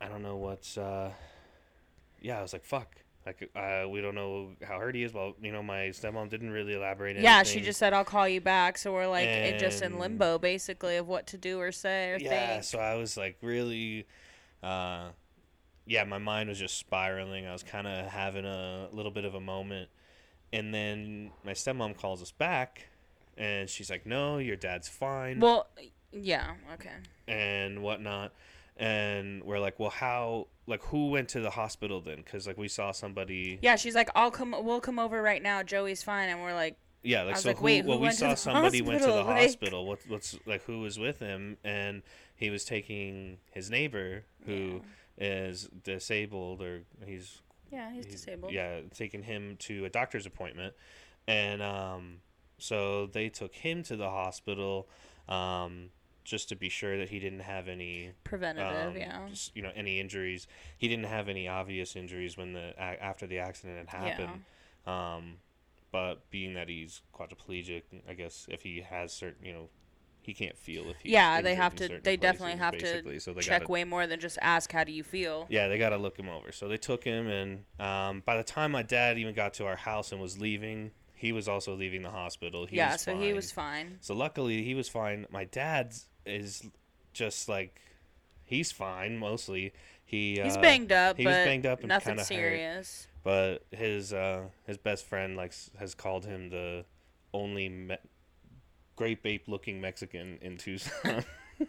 I 0.00 0.08
don't 0.08 0.22
know 0.22 0.36
what's 0.36 0.76
uh 0.78 1.12
Yeah, 2.20 2.38
I 2.38 2.42
was 2.42 2.52
like, 2.52 2.64
"Fuck." 2.64 2.96
Like 3.26 3.50
uh, 3.56 3.88
we 3.88 4.00
don't 4.00 4.14
know 4.14 4.52
how 4.66 4.78
hurt 4.78 4.94
he 4.94 5.02
is. 5.02 5.12
Well, 5.12 5.34
you 5.42 5.50
know, 5.50 5.62
my 5.62 5.88
stepmom 5.88 6.30
didn't 6.30 6.50
really 6.50 6.74
elaborate. 6.74 7.18
yeah, 7.18 7.42
she 7.42 7.60
just 7.60 7.76
said 7.78 7.92
I'll 7.92 8.04
call 8.04 8.28
you 8.28 8.40
back. 8.40 8.78
So 8.78 8.92
we're 8.92 9.08
like 9.08 9.26
it 9.26 9.58
just 9.58 9.82
in 9.82 9.98
limbo 9.98 10.38
basically 10.38 10.96
of 10.96 11.08
what 11.08 11.26
to 11.28 11.36
do 11.36 11.58
or 11.58 11.72
say 11.72 12.12
or 12.12 12.18
yeah 12.18 12.52
think. 12.54 12.64
so 12.64 12.78
i 12.78 12.94
was 12.94 13.16
like 13.16 13.36
really 13.42 14.06
uh 14.62 15.08
yeah 15.86 16.04
my 16.04 16.18
mind 16.18 16.48
was 16.48 16.58
just 16.58 16.78
spiraling 16.78 17.46
i 17.46 17.52
was 17.52 17.62
kind 17.62 17.86
of 17.86 18.06
having 18.06 18.44
a 18.44 18.88
little 18.92 19.10
bit 19.10 19.24
of 19.24 19.34
a 19.34 19.40
moment 19.40 19.88
and 20.52 20.72
then 20.72 21.30
my 21.44 21.52
stepmom 21.52 21.96
calls 21.96 22.22
us 22.22 22.30
back 22.30 22.88
and 23.36 23.68
she's 23.68 23.90
like 23.90 24.06
no 24.06 24.38
your 24.38 24.56
dad's 24.56 24.88
fine 24.88 25.40
Well, 25.40 25.66
yeah, 26.12 26.54
okay. 26.74 26.90
and 27.28 27.82
whatnot 27.82 28.32
and 28.76 29.42
we're 29.44 29.58
like 29.60 29.78
well 29.80 29.90
how 29.90 30.46
like 30.66 30.82
who 30.84 31.10
went 31.10 31.28
to 31.30 31.40
the 31.40 31.50
hospital 31.50 32.00
then 32.00 32.16
because 32.16 32.46
like 32.46 32.58
we 32.58 32.68
saw 32.68 32.92
somebody 32.92 33.58
Yeah, 33.62 33.76
she's 33.76 33.94
like, 33.94 34.10
I'll 34.14 34.30
come. 34.30 34.54
We'll 34.64 34.80
come 34.80 34.98
over 34.98 35.20
right 35.22 35.42
now. 35.42 35.62
Joey's 35.62 36.02
fine, 36.02 36.28
and 36.28 36.42
we're 36.42 36.54
like, 36.54 36.76
Yeah, 37.02 37.22
like 37.22 37.36
so. 37.36 37.50
like, 37.50 37.58
who, 37.58 37.64
wait, 37.64 37.82
who 37.84 37.90
well, 37.90 37.98
we 37.98 38.04
went 38.04 38.18
to 38.18 38.30
saw 38.30 38.34
somebody 38.34 38.82
went 38.82 39.00
to 39.02 39.06
the 39.06 39.24
hospital? 39.24 39.26
Like- 39.34 39.42
hospital. 39.42 39.86
What, 39.86 39.98
what's 40.08 40.38
like 40.46 40.62
who 40.64 40.80
was 40.80 40.98
with 40.98 41.18
him, 41.20 41.56
and 41.64 42.02
he 42.34 42.50
was 42.50 42.64
taking 42.64 43.38
his 43.52 43.70
neighbor 43.70 44.24
who 44.44 44.82
is 45.18 45.68
disabled, 45.84 46.60
or 46.62 46.82
he's 47.06 47.40
yeah, 47.70 47.90
he's, 47.92 48.04
he's- 48.06 48.20
disabled. 48.20 48.52
Yeah, 48.52 48.80
taking 48.94 49.22
him 49.22 49.56
to 49.60 49.84
a 49.84 49.88
doctor's 49.88 50.26
appointment, 50.26 50.74
and 51.28 51.62
um, 51.62 52.18
so 52.58 53.06
they 53.06 53.28
took 53.28 53.54
him 53.54 53.82
to 53.84 53.96
the 53.96 54.10
hospital, 54.10 54.88
um, 55.28 55.90
just 56.26 56.48
to 56.48 56.56
be 56.56 56.68
sure 56.68 56.98
that 56.98 57.08
he 57.08 57.18
didn't 57.18 57.40
have 57.40 57.68
any 57.68 58.10
Preventative, 58.24 58.88
um, 58.88 58.96
yeah. 58.96 59.20
just, 59.28 59.56
you 59.56 59.62
know 59.62 59.70
any 59.74 60.00
injuries. 60.00 60.46
He 60.76 60.88
didn't 60.88 61.06
have 61.06 61.28
any 61.28 61.48
obvious 61.48 61.96
injuries 61.96 62.36
when 62.36 62.52
the 62.52 62.78
after 62.78 63.26
the 63.26 63.38
accident 63.38 63.88
had 63.88 64.02
happened. 64.02 64.44
Yeah. 64.86 65.16
Um, 65.16 65.36
but 65.92 66.28
being 66.30 66.54
that 66.54 66.68
he's 66.68 67.00
quadriplegic, 67.14 67.82
I 68.08 68.14
guess 68.14 68.46
if 68.50 68.62
he 68.62 68.80
has 68.80 69.12
certain, 69.12 69.46
you 69.46 69.52
know, 69.52 69.68
he 70.20 70.34
can't 70.34 70.58
feel 70.58 70.90
if 70.90 70.96
he's 71.00 71.12
Yeah, 71.12 71.40
they 71.40 71.54
have 71.54 71.76
to. 71.76 72.00
They 72.02 72.16
definitely 72.16 72.56
places, 72.56 72.60
have 72.60 72.72
basically. 72.72 73.14
to 73.14 73.20
So 73.20 73.32
they 73.32 73.40
check 73.40 73.60
gotta, 73.62 73.72
way 73.72 73.84
more 73.84 74.06
than 74.06 74.18
just 74.18 74.38
ask, 74.42 74.72
"How 74.72 74.82
do 74.82 74.92
you 74.92 75.04
feel?" 75.04 75.46
Yeah, 75.48 75.68
they 75.68 75.78
got 75.78 75.90
to 75.90 75.96
look 75.96 76.18
him 76.18 76.28
over. 76.28 76.50
So 76.50 76.66
they 76.66 76.76
took 76.76 77.04
him, 77.04 77.28
and 77.28 77.64
um, 77.78 78.22
by 78.26 78.36
the 78.36 78.42
time 78.42 78.72
my 78.72 78.82
dad 78.82 79.18
even 79.18 79.34
got 79.34 79.54
to 79.54 79.66
our 79.66 79.76
house 79.76 80.10
and 80.10 80.20
was 80.20 80.38
leaving, 80.38 80.90
he 81.14 81.30
was 81.32 81.48
also 81.48 81.74
leaving 81.74 82.02
the 82.02 82.10
hospital. 82.10 82.66
He 82.66 82.76
yeah, 82.76 82.96
so 82.96 83.12
fine. 83.12 83.22
he 83.22 83.32
was 83.32 83.52
fine. 83.52 83.98
So 84.00 84.14
luckily 84.14 84.64
he 84.64 84.74
was 84.74 84.88
fine. 84.88 85.26
My 85.30 85.44
dad's 85.44 86.08
is 86.26 86.66
just 87.12 87.48
like 87.48 87.80
he's 88.44 88.72
fine 88.72 89.16
mostly. 89.18 89.72
He 90.04 90.40
He's 90.42 90.56
uh, 90.56 90.60
banged 90.60 90.92
up, 90.92 91.16
he 91.16 91.24
was 91.26 91.34
banged 91.34 91.66
up 91.66 91.80
and 91.80 91.88
nothing 91.88 92.10
kinda 92.10 92.22
hurt. 92.22 92.26
serious. 92.28 93.08
but 93.24 93.64
his 93.72 94.12
uh, 94.12 94.42
his 94.66 94.78
best 94.78 95.04
friend 95.06 95.36
like 95.36 95.52
has 95.78 95.94
called 95.94 96.24
him 96.26 96.50
the 96.50 96.84
only 97.34 97.68
me- 97.68 97.96
grape 98.94 99.26
ape 99.26 99.48
looking 99.48 99.80
Mexican 99.80 100.38
in 100.42 100.56
Tucson. 100.58 101.24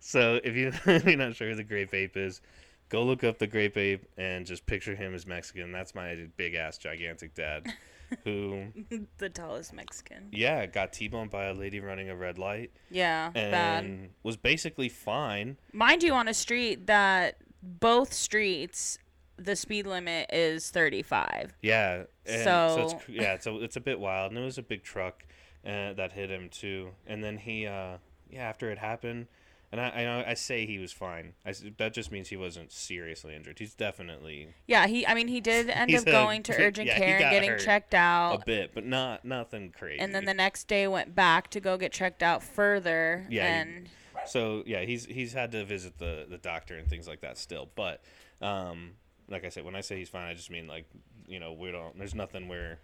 so 0.00 0.40
if 0.44 0.54
you 0.56 0.68
if 0.86 1.04
you're 1.04 1.16
not 1.16 1.34
sure 1.36 1.48
who 1.50 1.54
the 1.54 1.64
grape 1.64 1.92
ape 1.94 2.16
is, 2.16 2.40
go 2.88 3.02
look 3.02 3.24
up 3.24 3.38
the 3.38 3.46
grape 3.46 3.76
ape 3.76 4.06
and 4.16 4.46
just 4.46 4.66
picture 4.66 4.94
him 4.94 5.14
as 5.14 5.26
Mexican. 5.26 5.72
That's 5.72 5.94
my 5.94 6.26
big 6.36 6.54
ass 6.54 6.78
gigantic 6.78 7.34
dad, 7.34 7.66
who 8.24 8.64
the 9.18 9.28
tallest 9.28 9.72
Mexican. 9.72 10.28
yeah 10.32 10.66
got 10.66 10.92
t-boned 10.92 11.30
by 11.30 11.44
a 11.46 11.54
lady 11.54 11.80
running 11.80 12.08
a 12.10 12.16
red 12.16 12.38
light 12.38 12.70
Yeah, 12.90 13.30
and 13.34 13.50
bad. 13.52 14.10
was 14.22 14.36
basically 14.36 14.88
fine. 14.88 15.56
Mind 15.72 16.02
you, 16.02 16.12
on 16.14 16.28
a 16.28 16.34
street 16.34 16.86
that 16.86 17.36
both 17.62 18.12
streets, 18.12 18.98
the 19.36 19.54
speed 19.56 19.86
limit 19.86 20.28
is 20.32 20.70
35. 20.70 21.54
Yeah. 21.62 22.04
And 22.26 22.42
So- 22.44 22.90
it's, 22.96 23.08
yeah, 23.08 23.34
it's 23.34 23.46
a, 23.46 23.56
it's 23.62 23.76
a 23.76 23.80
bit 23.80 23.98
wild, 24.00 24.32
and 24.32 24.40
it 24.40 24.44
was 24.44 24.58
a 24.58 24.62
big 24.62 24.82
truck. 24.82 25.24
uh, 25.66 25.92
that 25.94 26.12
hit 26.12 26.30
him 26.30 26.48
too. 26.48 26.90
And 27.06 27.22
then 27.22 27.36
he, 27.36 27.66
uh, 27.66 27.98
yeah, 28.30 28.48
after 28.48 28.70
it 28.70 28.78
happened, 28.78 29.26
and 29.70 29.80
I, 29.80 29.88
I 29.90 30.04
know 30.04 30.24
I 30.26 30.34
say 30.34 30.64
he 30.66 30.78
was 30.78 30.92
fine. 30.92 31.34
I 31.44 31.52
that 31.78 31.92
just 31.92 32.10
means 32.10 32.28
he 32.28 32.36
wasn't 32.36 32.72
seriously 32.72 33.34
injured. 33.34 33.58
He's 33.58 33.74
definitely 33.74 34.48
Yeah, 34.66 34.86
he. 34.86 35.06
I 35.06 35.14
mean, 35.14 35.28
he 35.28 35.40
did 35.40 35.68
end 35.70 35.94
up 35.94 36.06
a 36.06 36.10
going 36.10 36.42
to 36.44 36.54
urgent 36.58 36.86
yeah, 36.88 36.96
care 36.98 37.18
and 37.20 37.30
getting 37.30 37.58
checked 37.58 37.94
out 37.94 38.34
a 38.42 38.44
bit, 38.44 38.72
but 38.74 38.86
not 38.86 39.24
nothing 39.24 39.70
crazy. 39.76 40.00
and 40.00 40.14
then 40.14 40.24
the 40.24 40.34
next 40.34 40.68
day 40.68 40.86
went 40.88 41.14
back 41.14 41.48
to 41.50 41.60
go 41.60 41.76
get 41.76 41.92
checked 41.92 42.22
out 42.22 42.42
further. 42.42 43.26
Yeah, 43.28 43.42
he- 43.42 43.48
and 43.70 43.88
so 44.26 44.62
yeah, 44.66 44.82
he's 44.82 45.04
he's 45.04 45.32
had 45.32 45.52
to 45.52 45.64
visit 45.64 45.98
the 45.98 46.26
the 46.28 46.38
doctor 46.38 46.76
and 46.76 46.88
things 46.88 47.06
like 47.06 47.20
that 47.20 47.38
still. 47.38 47.68
But 47.74 48.02
um, 48.40 48.92
like 49.28 49.44
I 49.44 49.48
said, 49.50 49.64
when 49.64 49.74
I 49.76 49.80
say 49.82 49.98
he's 49.98 50.08
fine, 50.08 50.28
I 50.28 50.34
just 50.34 50.50
mean 50.50 50.66
like 50.66 50.86
you 51.26 51.40
know 51.40 51.52
we 51.52 51.70
don't. 51.70 51.98
There's 51.98 52.14
nothing 52.14 52.48
we're 52.48 52.78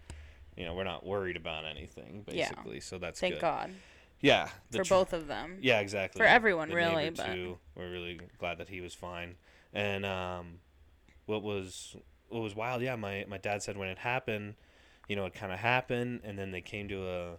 you 0.55 0.65
know 0.65 0.73
we're 0.75 0.83
not 0.83 1.05
worried 1.05 1.35
about 1.35 1.65
anything 1.65 2.23
Yeah. 2.31 2.49
basically. 2.49 2.79
So 2.79 2.97
that's 2.99 3.19
thank 3.19 3.35
good. 3.35 3.41
God 3.41 3.71
Yeah, 4.21 4.49
for 4.71 4.83
tr- 4.83 4.93
both 4.93 5.13
of 5.13 5.27
them. 5.27 5.57
Yeah, 5.61 5.79
exactly. 5.79 6.19
For 6.19 6.25
everyone, 6.25 6.69
The 6.69 6.75
really, 6.75 7.09
but- 7.09 7.25
too. 7.33 7.57
We're 7.75 7.91
really 7.91 8.19
glad 8.39 8.57
that 8.59 8.69
he 8.69 8.81
was 8.81 8.93
fine. 8.93 9.35
And 9.73 10.05
um, 10.05 10.59
what 11.25 11.43
was 11.43 11.95
what 12.29 12.41
was 12.41 12.55
wild? 12.55 12.81
Yeah, 12.81 12.95
my 12.95 13.25
my 13.27 13.37
dad 13.37 13.61
said 13.61 13.77
when 13.77 13.89
it 13.89 13.97
happened, 13.99 14.55
you 15.07 15.15
know, 15.15 15.25
it 15.25 15.33
kind 15.33 15.51
of 15.51 15.59
happened, 15.59 16.21
and 16.23 16.39
then 16.39 16.51
they 16.51 16.61
came 16.61 16.87
to 16.89 17.07
a 17.07 17.31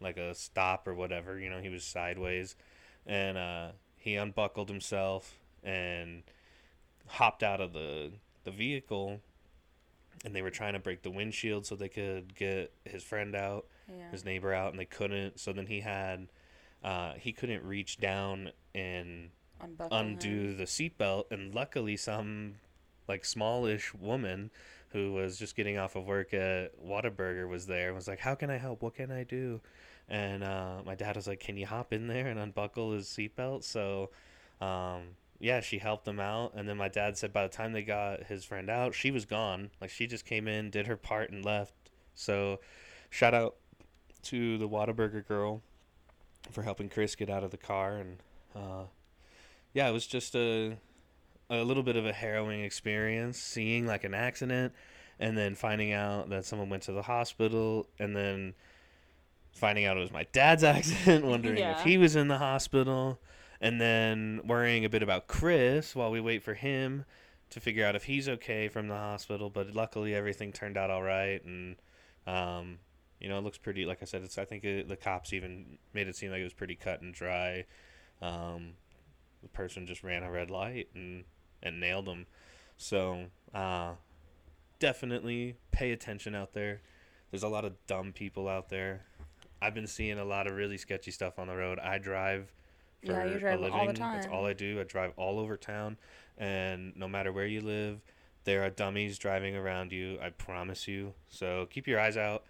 like 0.00 0.16
a 0.16 0.34
stop 0.34 0.88
or 0.88 0.94
whatever. 0.94 1.38
You 1.38 1.50
know, 1.50 1.60
he 1.60 1.68
was 1.68 1.84
sideways, 1.84 2.56
and 3.06 3.36
uh, 3.36 3.68
he 3.96 4.16
unbuckled 4.16 4.68
himself 4.68 5.34
and 5.62 6.22
hopped 7.06 7.42
out 7.42 7.60
of 7.60 7.72
the 7.74 8.12
the 8.44 8.50
vehicle. 8.50 9.20
And 10.24 10.34
they 10.34 10.42
were 10.42 10.50
trying 10.50 10.72
to 10.72 10.80
break 10.80 11.02
the 11.02 11.10
windshield 11.12 11.64
so 11.64 11.76
they 11.76 11.88
could 11.88 12.34
get 12.34 12.72
his 12.84 13.04
friend 13.04 13.36
out 13.36 13.66
Yeah. 13.88 14.10
his 14.10 14.24
neighbor 14.24 14.52
out 14.52 14.70
and 14.70 14.78
they 14.78 14.84
couldn't 14.84 15.40
so 15.40 15.52
then 15.52 15.66
he 15.66 15.80
had 15.80 16.28
uh, 16.84 17.14
he 17.14 17.32
couldn't 17.32 17.64
reach 17.64 17.98
down 17.98 18.50
and 18.74 19.30
Unbuckle 19.60 19.96
undo 19.96 20.50
him. 20.50 20.58
the 20.58 20.64
seatbelt 20.64 21.24
and 21.30 21.54
luckily 21.54 21.96
some 21.96 22.54
like 23.08 23.24
smallish 23.24 23.94
woman 23.94 24.50
who 24.90 25.12
was 25.12 25.38
just 25.38 25.56
getting 25.56 25.76
off 25.78 25.96
of 25.96 26.06
work 26.06 26.32
at 26.32 26.72
Whataburger 26.82 27.48
was 27.48 27.66
there 27.66 27.88
and 27.88 27.96
was 27.96 28.08
like 28.08 28.20
how 28.20 28.34
can 28.34 28.50
I 28.50 28.58
help? 28.58 28.82
What 28.82 28.94
can 28.94 29.10
I 29.10 29.24
do? 29.24 29.60
And 30.08 30.42
uh, 30.42 30.78
my 30.84 30.94
dad 30.94 31.16
was 31.16 31.26
like 31.26 31.40
can 31.40 31.56
you 31.56 31.66
hop 31.66 31.92
in 31.92 32.06
there 32.06 32.28
and 32.28 32.38
unbuckle 32.38 32.92
his 32.92 33.06
seatbelt? 33.06 33.64
So 33.64 34.10
um, 34.60 35.02
yeah 35.40 35.60
she 35.60 35.78
helped 35.78 36.06
him 36.06 36.20
out 36.20 36.52
and 36.54 36.68
then 36.68 36.76
my 36.76 36.88
dad 36.88 37.16
said 37.16 37.32
by 37.32 37.42
the 37.42 37.48
time 37.48 37.72
they 37.72 37.82
got 37.82 38.24
his 38.24 38.44
friend 38.44 38.70
out 38.70 38.94
she 38.94 39.10
was 39.10 39.24
gone. 39.24 39.70
Like 39.80 39.90
she 39.90 40.06
just 40.06 40.24
came 40.24 40.46
in 40.46 40.70
did 40.70 40.86
her 40.86 40.96
part 40.96 41.30
and 41.30 41.44
left. 41.44 41.74
So 42.14 42.60
shout 43.10 43.34
out 43.34 43.56
to 44.30 44.58
the 44.58 44.68
Whataburger 44.68 45.26
girl 45.26 45.62
for 46.52 46.62
helping 46.62 46.88
Chris 46.88 47.14
get 47.14 47.28
out 47.30 47.44
of 47.44 47.50
the 47.50 47.56
car 47.56 47.96
and 47.96 48.16
uh, 48.54 48.84
yeah, 49.74 49.88
it 49.88 49.92
was 49.92 50.06
just 50.06 50.34
a 50.34 50.76
a 51.50 51.62
little 51.64 51.82
bit 51.82 51.96
of 51.96 52.04
a 52.04 52.12
harrowing 52.12 52.62
experience 52.62 53.38
seeing 53.38 53.86
like 53.86 54.04
an 54.04 54.12
accident 54.14 54.72
and 55.18 55.36
then 55.36 55.54
finding 55.54 55.92
out 55.92 56.28
that 56.28 56.44
someone 56.44 56.68
went 56.68 56.82
to 56.82 56.92
the 56.92 57.02
hospital 57.02 57.86
and 57.98 58.14
then 58.14 58.54
finding 59.52 59.84
out 59.86 59.96
it 59.96 60.00
was 60.00 60.12
my 60.12 60.26
dad's 60.32 60.62
accident, 60.76 61.24
wondering 61.24 61.58
Yeah. 61.58 61.78
if 61.78 61.84
he 61.84 61.96
was 61.98 62.16
in 62.16 62.28
the 62.28 62.38
hospital 62.38 63.18
and 63.60 63.80
then 63.80 64.40
worrying 64.44 64.84
a 64.84 64.88
bit 64.88 65.02
about 65.02 65.26
Chris 65.26 65.96
while 65.96 66.10
we 66.10 66.20
wait 66.20 66.42
for 66.42 66.54
him 66.54 67.04
to 67.50 67.60
figure 67.60 67.84
out 67.84 67.96
if 67.96 68.04
he's 68.04 68.28
okay 68.28 68.68
from 68.68 68.88
the 68.88 68.94
hospital, 68.94 69.48
but 69.50 69.74
luckily 69.74 70.14
everything 70.14 70.52
turned 70.52 70.76
out 70.76 70.90
all 70.90 71.02
right 71.02 71.42
and 71.44 71.76
um 72.26 72.78
you 73.20 73.28
know, 73.28 73.38
it 73.38 73.44
looks 73.44 73.58
pretty. 73.58 73.84
Like 73.84 73.98
I 74.02 74.04
said, 74.04 74.22
it's. 74.22 74.38
I 74.38 74.44
think 74.44 74.64
it, 74.64 74.88
the 74.88 74.96
cops 74.96 75.32
even 75.32 75.78
made 75.92 76.08
it 76.08 76.16
seem 76.16 76.30
like 76.30 76.40
it 76.40 76.44
was 76.44 76.52
pretty 76.54 76.76
cut 76.76 77.00
and 77.00 77.12
dry. 77.12 77.64
Um, 78.22 78.72
the 79.42 79.48
person 79.48 79.86
just 79.86 80.02
ran 80.02 80.22
a 80.22 80.30
red 80.30 80.50
light 80.50 80.88
and 80.94 81.24
and 81.62 81.80
nailed 81.80 82.06
them. 82.06 82.26
So 82.76 83.26
uh, 83.54 83.92
definitely 84.78 85.56
pay 85.72 85.92
attention 85.92 86.34
out 86.34 86.52
there. 86.52 86.80
There's 87.30 87.42
a 87.42 87.48
lot 87.48 87.64
of 87.64 87.74
dumb 87.86 88.12
people 88.12 88.48
out 88.48 88.68
there. 88.68 89.02
I've 89.60 89.74
been 89.74 89.86
seeing 89.86 90.18
a 90.18 90.24
lot 90.24 90.46
of 90.46 90.54
really 90.54 90.78
sketchy 90.78 91.10
stuff 91.10 91.38
on 91.38 91.48
the 91.48 91.56
road. 91.56 91.78
I 91.80 91.98
drive 91.98 92.52
for 93.04 93.12
Yeah, 93.12 93.24
you 93.24 93.36
a 93.36 93.40
drive 93.40 93.60
all 93.60 93.70
the 93.70 93.76
living. 93.76 94.00
That's 94.12 94.26
all 94.26 94.46
I 94.46 94.52
do. 94.52 94.80
I 94.80 94.84
drive 94.84 95.12
all 95.16 95.38
over 95.38 95.56
town, 95.56 95.98
and 96.36 96.96
no 96.96 97.08
matter 97.08 97.32
where 97.32 97.46
you 97.46 97.60
live, 97.60 98.00
there 98.44 98.62
are 98.62 98.70
dummies 98.70 99.18
driving 99.18 99.56
around 99.56 99.92
you. 99.92 100.18
I 100.22 100.30
promise 100.30 100.86
you. 100.86 101.14
So 101.28 101.66
keep 101.70 101.86
your 101.88 101.98
eyes 102.00 102.16
out. 102.16 102.44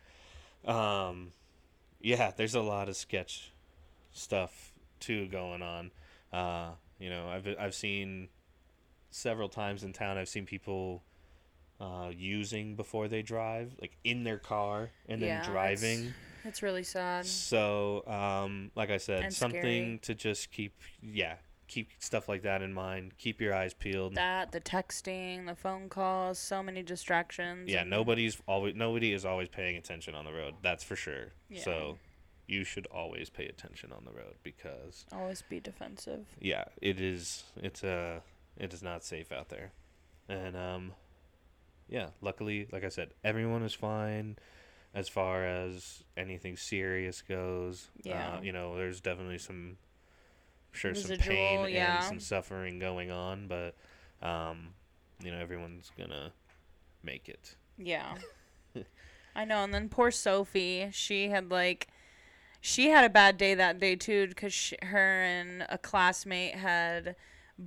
Um, 0.64 1.32
yeah, 2.00 2.32
there's 2.36 2.54
a 2.54 2.60
lot 2.60 2.88
of 2.88 2.96
sketch 2.96 3.52
stuff 4.12 4.72
too 5.00 5.26
going 5.28 5.62
on. 5.62 5.90
Uh, 6.32 6.70
you 6.98 7.10
know, 7.10 7.28
I've 7.28 7.46
I've 7.58 7.74
seen 7.74 8.28
several 9.10 9.48
times 9.48 9.84
in 9.84 9.92
town. 9.92 10.18
I've 10.18 10.28
seen 10.28 10.46
people 10.46 11.02
uh, 11.80 12.10
using 12.14 12.74
before 12.74 13.08
they 13.08 13.22
drive, 13.22 13.72
like 13.80 13.96
in 14.04 14.24
their 14.24 14.38
car 14.38 14.90
and 15.08 15.22
then 15.22 15.28
Yeah, 15.28 15.38
it's 15.38 15.48
driving. 15.48 16.14
It's 16.44 16.62
really 16.62 16.82
sad. 16.82 17.26
So, 17.26 18.06
um, 18.06 18.70
like 18.74 18.90
I 18.90 18.96
said, 18.96 19.24
And 19.24 19.32
something 19.32 19.60
scary. 19.62 19.98
to 20.02 20.14
just 20.14 20.50
keep, 20.50 20.72
yeah, 21.02 21.34
keep 21.68 21.90
stuff 21.98 22.28
like 22.28 22.42
that 22.42 22.62
in 22.62 22.72
mind. 22.72 23.12
Keep 23.18 23.40
your 23.40 23.54
eyes 23.54 23.74
peeled. 23.74 24.14
That 24.14 24.52
the 24.52 24.60
texting, 24.60 25.46
the 25.46 25.54
phone 25.54 25.88
calls, 25.88 26.38
so 26.38 26.62
many 26.62 26.82
distractions. 26.82 27.68
yeah, 27.70 27.84
nobody's 27.84 28.38
always 28.48 28.74
nobody 28.74 29.12
is 29.12 29.24
always 29.24 29.48
paying 29.48 29.76
attention 29.76 30.14
on 30.14 30.24
the 30.24 30.32
road. 30.32 30.54
That's 30.62 30.82
for 30.82 30.96
sure. 30.96 31.32
Yeah. 31.48 31.62
So, 31.62 31.98
you 32.46 32.64
should 32.64 32.86
always 32.86 33.28
pay 33.30 33.46
attention 33.46 33.92
on 33.92 34.04
the 34.06 34.10
road 34.10 34.34
because 34.42 35.04
Always 35.12 35.42
be 35.42 35.60
defensive. 35.60 36.26
yeah, 36.40 36.64
it 36.80 36.98
is. 37.00 37.44
It's 37.56 37.84
uh, 37.84 38.20
it 38.56 38.72
is 38.72 38.82
not 38.82 39.04
safe 39.04 39.30
out 39.30 39.50
there, 39.50 39.70
and 40.28 40.56
um, 40.56 40.92
yeah. 41.88 42.08
Luckily, 42.22 42.66
like 42.72 42.84
I 42.84 42.88
said, 42.88 43.10
everyone 43.22 43.62
is 43.62 43.74
fine 43.74 44.36
as 44.94 45.08
far 45.08 45.44
as 45.44 46.02
anything 46.16 46.56
serious 46.56 47.20
goes. 47.20 47.88
Yeah. 48.02 48.36
Uh, 48.38 48.40
you 48.42 48.52
know, 48.52 48.74
there's 48.76 49.00
definitely 49.02 49.36
some, 49.38 49.76
Sure 50.72 50.94
some 50.94 51.16
pain 51.16 51.68
yeah. 51.70 51.96
and 51.96 52.04
some 52.04 52.20
suffering 52.20 52.78
going 52.78 53.10
on, 53.10 53.48
but 53.48 53.74
um, 54.22 54.74
you 55.22 55.30
know, 55.30 55.38
everyone's 55.38 55.90
gonna 55.96 56.32
make 57.02 57.28
it. 57.28 57.56
Yeah. 57.76 58.16
I 59.36 59.44
know. 59.44 59.62
And 59.64 59.72
then 59.72 59.88
poor 59.88 60.10
Sophie, 60.10 60.88
she 60.92 61.28
had 61.28 61.50
like, 61.50 61.88
she 62.60 62.88
had 62.90 63.04
a 63.04 63.08
bad 63.10 63.36
day 63.36 63.54
that 63.54 63.78
day 63.78 63.96
too 63.96 64.28
because 64.28 64.74
her 64.82 65.22
and 65.22 65.64
a 65.68 65.78
classmate 65.78 66.56
had 66.56 67.14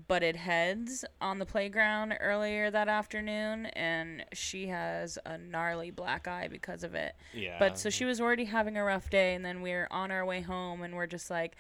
butted 0.08 0.38
heads 0.38 1.04
on 1.20 1.40
the 1.40 1.46
playground 1.46 2.16
earlier 2.22 2.72
that 2.72 2.88
afternoon 2.88 3.66
and 3.68 4.24
she 4.32 4.68
has 4.68 5.18
a 5.26 5.38
gnarly 5.38 5.92
black 5.92 6.28
eye 6.28 6.48
because 6.50 6.84
of 6.84 6.96
it. 6.96 7.14
Yeah. 7.34 7.58
But 7.60 7.78
so 7.78 7.90
she 7.90 8.06
was 8.06 8.22
already 8.22 8.46
having 8.46 8.78
a 8.78 8.84
rough 8.84 9.10
day, 9.10 9.34
and 9.34 9.44
then 9.44 9.62
we 9.62 9.72
are 9.72 9.88
on 9.92 10.12
our 10.12 10.26
way 10.26 10.42
home, 10.42 10.82
and 10.82 10.96
we're 10.96 11.08
just 11.08 11.30
like, 11.30 11.56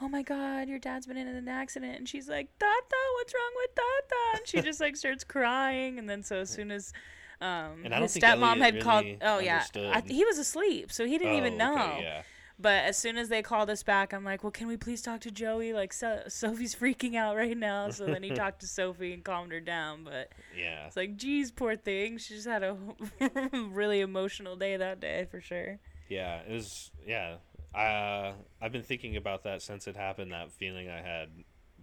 "Oh 0.00 0.08
my 0.08 0.22
God, 0.22 0.68
your 0.68 0.78
dad's 0.78 1.06
been 1.06 1.16
in 1.16 1.26
an 1.28 1.48
accident," 1.48 1.96
and 1.98 2.08
she's 2.08 2.28
like, 2.28 2.48
"Tata, 2.58 2.96
what's 3.16 3.34
wrong 3.34 3.52
with 3.56 3.74
Tata?" 3.74 4.38
And 4.38 4.46
she 4.48 4.60
just 4.60 4.80
like 4.80 4.96
starts 4.96 5.24
crying, 5.24 5.98
and 5.98 6.08
then 6.08 6.22
so 6.22 6.36
as 6.40 6.50
soon 6.50 6.70
as 6.70 6.92
um, 7.40 7.82
And 7.84 7.88
I 7.94 7.98
don't 7.98 8.02
his 8.02 8.16
stepmom 8.16 8.58
had 8.58 8.80
called, 8.80 9.04
oh 9.22 9.38
yeah, 9.40 9.64
I, 9.76 10.02
he 10.06 10.24
was 10.24 10.38
asleep, 10.38 10.90
so 10.92 11.04
he 11.04 11.18
didn't 11.18 11.34
Oh, 11.34 11.38
even 11.38 11.56
know. 11.58 11.74
okay, 11.74 12.02
yeah. 12.02 12.22
But 12.58 12.84
as 12.84 12.96
soon 12.96 13.18
as 13.18 13.28
they 13.28 13.42
called 13.42 13.68
us 13.68 13.82
back, 13.82 14.14
I'm 14.14 14.24
like, 14.24 14.42
"Well, 14.42 14.50
can 14.50 14.66
we 14.66 14.78
please 14.78 15.02
talk 15.02 15.20
to 15.20 15.30
Joey? 15.30 15.74
Like, 15.74 15.92
so- 15.92 16.22
Sophie's 16.28 16.74
freaking 16.74 17.14
out 17.14 17.36
right 17.36 17.54
now." 17.56 17.90
So 17.90 18.06
then 18.06 18.22
he 18.22 18.30
talked 18.34 18.60
to 18.60 18.66
Sophie 18.66 19.12
and 19.12 19.22
calmed 19.22 19.52
her 19.52 19.60
down, 19.60 20.04
but. 20.04 20.32
Yeah. 20.58 20.86
It's 20.86 20.96
like, 20.96 21.18
geez, 21.18 21.50
poor 21.50 21.76
thing. 21.76 22.16
She 22.16 22.34
just 22.34 22.46
had 22.46 22.62
a 22.62 22.74
really 23.52 24.00
emotional 24.00 24.56
day 24.56 24.78
that 24.78 25.00
day 25.00 25.26
for 25.30 25.42
sure. 25.42 25.78
Yeah, 26.08 26.40
it 26.48 26.52
was. 26.52 26.90
Yeah, 27.06 27.34
uh, 27.74 28.32
I've 28.60 28.72
been 28.72 28.82
thinking 28.82 29.16
about 29.16 29.44
that 29.44 29.62
since 29.62 29.86
it 29.86 29.96
happened. 29.96 30.32
That 30.32 30.52
feeling 30.52 30.88
I 30.88 31.00
had 31.00 31.28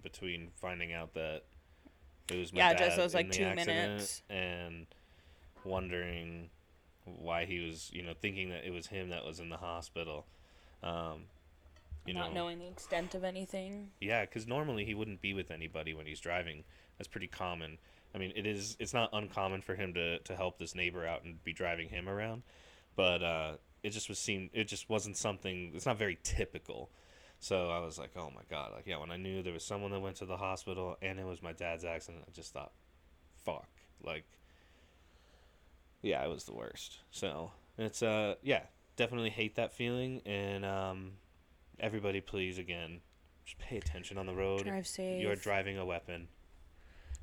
between 0.01 0.51
finding 0.55 0.93
out 0.93 1.13
that 1.13 1.43
it 2.31 2.37
was 2.37 2.51
my 2.53 2.59
Yeah, 2.59 2.73
dad 2.73 2.79
just 2.79 2.97
those, 2.97 3.13
like, 3.13 3.31
two 3.31 3.49
minutes. 3.53 4.21
and 4.29 4.87
wondering 5.63 6.49
why 7.05 7.45
he 7.45 7.59
was, 7.59 7.91
you 7.93 8.01
know, 8.03 8.13
thinking 8.13 8.49
that 8.49 8.65
it 8.65 8.71
was 8.71 8.87
him 8.87 9.09
that 9.09 9.25
was 9.25 9.39
in 9.39 9.49
the 9.49 9.57
hospital. 9.57 10.25
Um, 10.81 11.23
you 12.05 12.13
know 12.13 12.21
Not 12.21 12.29
know, 12.33 12.41
knowing 12.41 12.59
the 12.59 12.67
extent 12.67 13.15
of 13.15 13.23
anything. 13.23 13.91
yeah, 14.01 14.21
because 14.25 14.45
normally 14.47 14.83
he 14.83 14.93
wouldn't 14.93 15.21
be 15.21 15.33
with 15.33 15.51
anybody 15.51 15.93
when 15.93 16.05
he's 16.05 16.19
driving. 16.19 16.63
That's 16.97 17.07
pretty 17.07 17.27
common. 17.27 17.77
I 18.13 18.17
mean, 18.17 18.33
it 18.35 18.45
is. 18.45 18.75
It's 18.79 18.93
not 18.93 19.09
uncommon 19.13 19.61
for 19.61 19.75
him 19.75 19.93
to 19.93 20.19
to 20.19 20.35
help 20.35 20.57
this 20.59 20.75
neighbor 20.75 21.05
out 21.05 21.23
and 21.23 21.41
be 21.43 21.53
driving 21.53 21.89
him 21.89 22.09
around, 22.09 22.43
but 22.95 23.23
uh, 23.23 23.53
it 23.83 23.89
just 23.89 24.09
was 24.09 24.17
seemed. 24.17 24.49
It 24.53 24.65
just 24.67 24.89
wasn't 24.89 25.17
something. 25.17 25.71
It's 25.75 25.85
not 25.85 25.97
very 25.97 26.17
typical. 26.23 26.89
So 27.39 27.69
I 27.69 27.79
was 27.79 27.99
like, 27.99 28.11
oh 28.15 28.31
my 28.33 28.41
god, 28.49 28.71
like 28.73 28.87
yeah. 28.87 28.97
When 28.97 29.11
I 29.11 29.17
knew 29.17 29.43
there 29.43 29.53
was 29.53 29.65
someone 29.65 29.91
that 29.91 29.99
went 29.99 30.15
to 30.17 30.25
the 30.25 30.37
hospital 30.37 30.97
and 31.01 31.19
it 31.19 31.25
was 31.25 31.43
my 31.43 31.51
dad's 31.51 31.83
accident, 31.83 32.23
I 32.27 32.31
just 32.31 32.53
thought, 32.53 32.71
fuck, 33.43 33.67
like, 34.01 34.23
yeah, 36.01 36.23
it 36.23 36.29
was 36.29 36.45
the 36.45 36.53
worst. 36.53 36.99
So 37.11 37.51
it's 37.77 38.01
uh, 38.01 38.35
yeah, 38.41 38.61
definitely 38.95 39.29
hate 39.29 39.55
that 39.55 39.73
feeling. 39.73 40.21
And 40.25 40.63
um, 40.63 41.11
everybody, 41.79 42.21
please 42.21 42.57
again, 42.57 43.01
just 43.43 43.57
pay 43.57 43.77
attention 43.77 44.17
on 44.17 44.25
the 44.25 44.33
road. 44.33 44.63
Drive 44.63 44.87
safe. 44.87 45.21
You're 45.21 45.35
driving 45.35 45.77
a 45.77 45.85
weapon. 45.85 46.29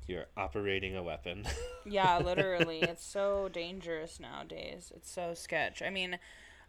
You're 0.07 0.25
operating 0.37 0.95
a 0.95 1.03
weapon. 1.03 1.45
Yeah, 1.83 2.19
literally. 2.19 2.81
it's 2.81 3.03
so 3.03 3.49
dangerous 3.51 4.19
nowadays. 4.19 4.91
It's 4.95 5.09
so 5.09 5.33
sketch. 5.33 5.81
I 5.81 5.89
mean, 5.89 6.19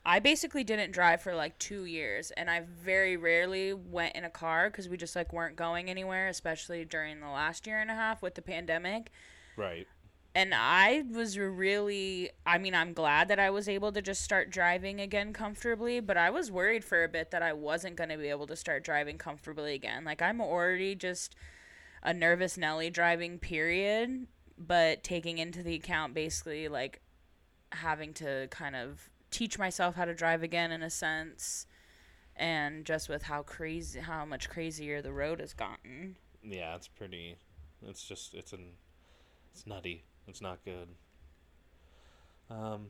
I 0.04 0.18
basically 0.18 0.64
didn't 0.64 0.92
drive 0.92 1.22
for 1.22 1.34
like 1.34 1.58
two 1.58 1.84
years, 1.84 2.32
and 2.32 2.50
I 2.50 2.60
very 2.60 3.16
rarely 3.16 3.72
went 3.72 4.16
in 4.16 4.24
a 4.24 4.30
car 4.30 4.68
because 4.68 4.88
we 4.88 4.96
just 4.96 5.14
like 5.14 5.32
weren't 5.32 5.56
going 5.56 5.88
anywhere, 5.88 6.28
especially 6.28 6.84
during 6.84 7.20
the 7.20 7.28
last 7.28 7.66
year 7.66 7.78
and 7.78 7.90
a 7.90 7.94
half 7.94 8.20
with 8.22 8.34
the 8.34 8.42
pandemic. 8.42 9.10
right. 9.56 9.86
And 10.34 10.54
I 10.54 11.04
was 11.12 11.36
really, 11.36 12.30
I 12.46 12.56
mean, 12.56 12.74
I'm 12.74 12.94
glad 12.94 13.28
that 13.28 13.38
I 13.38 13.50
was 13.50 13.68
able 13.68 13.92
to 13.92 14.00
just 14.00 14.22
start 14.22 14.48
driving 14.48 14.98
again 14.98 15.34
comfortably, 15.34 16.00
but 16.00 16.16
I 16.16 16.30
was 16.30 16.50
worried 16.50 16.86
for 16.86 17.04
a 17.04 17.08
bit 17.08 17.32
that 17.32 17.42
I 17.42 17.52
wasn't 17.52 17.96
going 17.96 18.08
to 18.08 18.16
be 18.16 18.28
able 18.28 18.46
to 18.46 18.56
start 18.56 18.82
driving 18.82 19.18
comfortably 19.18 19.74
again. 19.74 20.06
Like, 20.06 20.22
I'm 20.22 20.40
already 20.40 20.94
just 20.94 21.36
a 22.02 22.14
nervous 22.14 22.56
Nelly 22.56 22.88
driving, 22.88 23.38
period, 23.38 24.26
but 24.56 25.04
taking 25.04 25.36
into 25.36 25.62
the 25.62 25.74
account 25.74 26.14
basically 26.14 26.66
like 26.66 27.02
having 27.72 28.14
to 28.14 28.48
kind 28.50 28.74
of 28.74 29.10
teach 29.32 29.58
myself 29.58 29.96
how 29.96 30.04
to 30.04 30.14
drive 30.14 30.42
again 30.42 30.70
in 30.70 30.82
a 30.82 30.90
sense. 30.90 31.66
And 32.36 32.84
just 32.84 33.08
with 33.08 33.24
how 33.24 33.42
crazy, 33.42 34.00
how 34.00 34.24
much 34.24 34.48
crazier 34.48 35.02
the 35.02 35.12
road 35.12 35.40
has 35.40 35.52
gotten. 35.52 36.16
Yeah, 36.42 36.74
it's 36.76 36.88
pretty. 36.88 37.36
It's 37.86 38.06
just 38.06 38.34
it's 38.34 38.52
an 38.52 38.72
it's 39.52 39.66
nutty. 39.66 40.04
It's 40.26 40.40
not 40.40 40.64
good. 40.64 40.88
Um, 42.50 42.86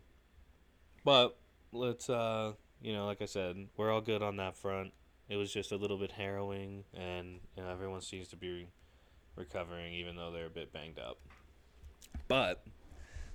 but 1.05 1.37
let's 1.73 2.09
uh, 2.09 2.53
you 2.81 2.93
know, 2.93 3.07
like 3.07 3.23
I 3.23 3.27
said, 3.27 3.69
we're 3.77 3.91
all 3.91 4.01
good 4.01 4.23
on 4.23 4.37
that 4.37 4.57
front. 4.57 4.93
It 5.29 5.37
was 5.37 5.53
just 5.53 5.73
a 5.73 5.77
little 5.77 5.99
bit 5.99 6.13
harrowing, 6.13 6.85
and 6.95 7.41
you 7.57 7.63
know, 7.63 7.71
everyone 7.71 8.01
seems 8.01 8.29
to 8.29 8.37
be 8.37 8.69
recovering, 9.37 9.95
even 9.95 10.17
though 10.17 10.31
they're 10.31 10.47
a 10.47 10.51
bit 10.51 10.73
banged 10.73 10.99
up. 10.99 11.19
But 12.29 12.65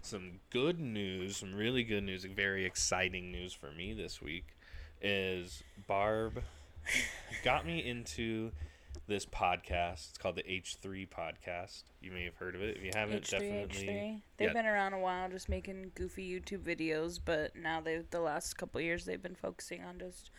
some 0.08 0.40
good 0.52 0.80
news, 0.80 1.36
some 1.36 1.54
really 1.54 1.84
good 1.84 2.04
news, 2.04 2.24
very 2.24 2.66
exciting 2.66 3.30
news 3.30 3.52
for 3.52 3.72
me 3.72 3.94
this 3.94 4.22
week 4.22 4.56
is 5.02 5.64
Barb 5.86 6.42
got 7.44 7.68
me 7.68 7.86
into 7.86 8.52
this 9.06 9.26
podcast. 9.26 10.10
It's 10.10 10.18
called 10.18 10.38
the 10.38 10.44
H3 10.44 11.10
podcast. 11.10 11.84
You 12.02 12.12
may 12.12 12.24
have 12.24 12.36
heard 12.36 12.56
of 12.56 12.62
it. 12.62 12.78
If 12.78 12.84
you 12.84 12.92
haven't, 12.96 13.24
H3, 13.24 13.30
definitely. 13.32 13.86
H3. 13.86 14.22
They've 14.38 14.48
yeah. 14.48 14.54
been 14.54 14.66
around 14.66 14.94
a 14.94 15.00
while, 15.00 15.30
just 15.30 15.50
making 15.50 15.92
goofy 15.94 16.40
YouTube 16.40 16.64
videos, 16.64 17.20
but 17.24 17.54
now 17.58 17.82
they 17.82 18.02
the 18.10 18.22
last 18.22 18.58
couple 18.58 18.80
years 18.80 19.04
they've 19.04 19.22
been 19.22 19.36
focusing 19.36 19.84
on 19.84 20.00
just 20.00 20.32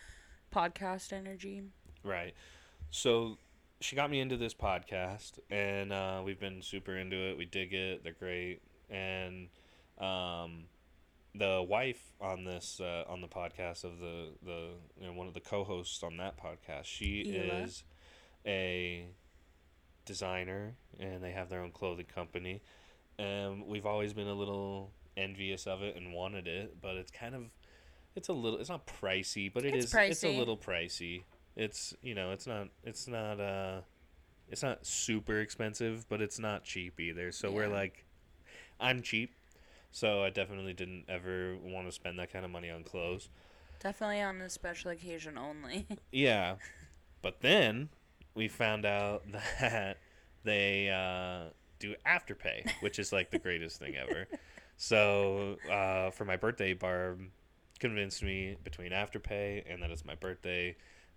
podcast 0.51 1.13
energy. 1.13 1.61
Right. 2.03 2.33
So 2.89 3.37
she 3.81 3.95
got 3.95 4.09
me 4.09 4.19
into 4.19 4.35
this 4.35 4.55
podcast, 4.55 5.37
and 5.51 5.93
uh, 5.93 6.23
we've 6.25 6.39
been 6.39 6.63
super 6.63 6.97
into 6.97 7.15
it. 7.15 7.37
We 7.37 7.45
dig 7.45 7.71
it. 7.71 8.03
They're 8.03 8.13
great. 8.13 8.61
And 8.89 9.49
um, 9.97 10.63
the 11.35 11.65
wife 11.67 12.13
on 12.19 12.43
this 12.43 12.79
uh, 12.79 13.03
on 13.07 13.21
the 13.21 13.27
podcast 13.27 13.83
of 13.83 13.99
the 13.99 14.29
the 14.43 14.69
you 14.99 15.07
know, 15.07 15.13
one 15.13 15.27
of 15.27 15.33
the 15.33 15.39
co-hosts 15.39 16.03
on 16.03 16.17
that 16.17 16.37
podcast, 16.41 16.85
she 16.85 17.21
is 17.21 17.83
a 18.45 19.07
designer, 20.05 20.75
and 20.99 21.23
they 21.23 21.31
have 21.31 21.49
their 21.49 21.61
own 21.61 21.71
clothing 21.71 22.07
company. 22.13 22.61
Um, 23.19 23.67
we've 23.67 23.85
always 23.85 24.13
been 24.13 24.27
a 24.27 24.33
little 24.33 24.91
envious 25.17 25.67
of 25.67 25.81
it 25.81 25.95
and 25.95 26.13
wanted 26.13 26.47
it, 26.47 26.77
but 26.81 26.95
it's 26.95 27.11
kind 27.11 27.35
of 27.35 27.43
it's 28.15 28.29
a 28.29 28.33
little 28.33 28.59
it's 28.59 28.69
not 28.69 28.87
pricey, 28.87 29.51
but 29.53 29.65
it 29.65 29.75
It's 29.75 29.85
is 29.85 29.95
it's 29.95 30.23
a 30.23 30.37
little 30.37 30.57
pricey. 30.57 31.23
It's 31.55 31.93
you 32.01 32.15
know 32.15 32.31
it's 32.31 32.47
not 32.47 32.69
it's 32.83 33.07
not 33.07 33.39
uh 33.39 33.81
it's 34.49 34.63
not 34.63 34.85
super 34.85 35.39
expensive, 35.39 36.07
but 36.09 36.21
it's 36.21 36.39
not 36.39 36.63
cheap 36.63 36.99
either. 36.99 37.31
So 37.31 37.51
we're 37.51 37.67
like, 37.67 38.05
I'm 38.79 39.01
cheap, 39.01 39.35
so 39.91 40.23
I 40.23 40.29
definitely 40.29 40.73
didn't 40.73 41.05
ever 41.07 41.57
want 41.61 41.87
to 41.87 41.91
spend 41.91 42.19
that 42.19 42.31
kind 42.31 42.45
of 42.45 42.51
money 42.51 42.69
on 42.69 42.83
clothes. 42.83 43.29
Definitely 43.79 44.21
on 44.21 44.41
a 44.41 44.49
special 44.49 44.91
occasion 44.91 45.37
only. 45.37 45.87
Yeah, 46.11 46.55
but 47.21 47.41
then 47.41 47.89
we 48.35 48.47
found 48.47 48.85
out 48.85 49.23
that 49.59 49.97
they 50.43 50.89
uh, 50.89 51.51
do 51.79 51.95
afterpay, 52.05 52.69
which 52.81 52.99
is 52.99 53.11
like 53.13 53.31
the 53.31 53.39
greatest 53.39 53.79
thing 53.79 53.95
ever. 53.95 54.27
So 54.77 55.57
uh, 55.69 56.11
for 56.11 56.25
my 56.25 56.37
birthday, 56.37 56.73
Barb 56.73 57.21
convinced 57.79 58.23
me 58.23 58.57
between 58.63 58.91
afterpay 58.91 59.63
and 59.71 59.81
that 59.81 59.91
it's 59.91 60.05
my 60.05 60.15
birthday, 60.15 60.75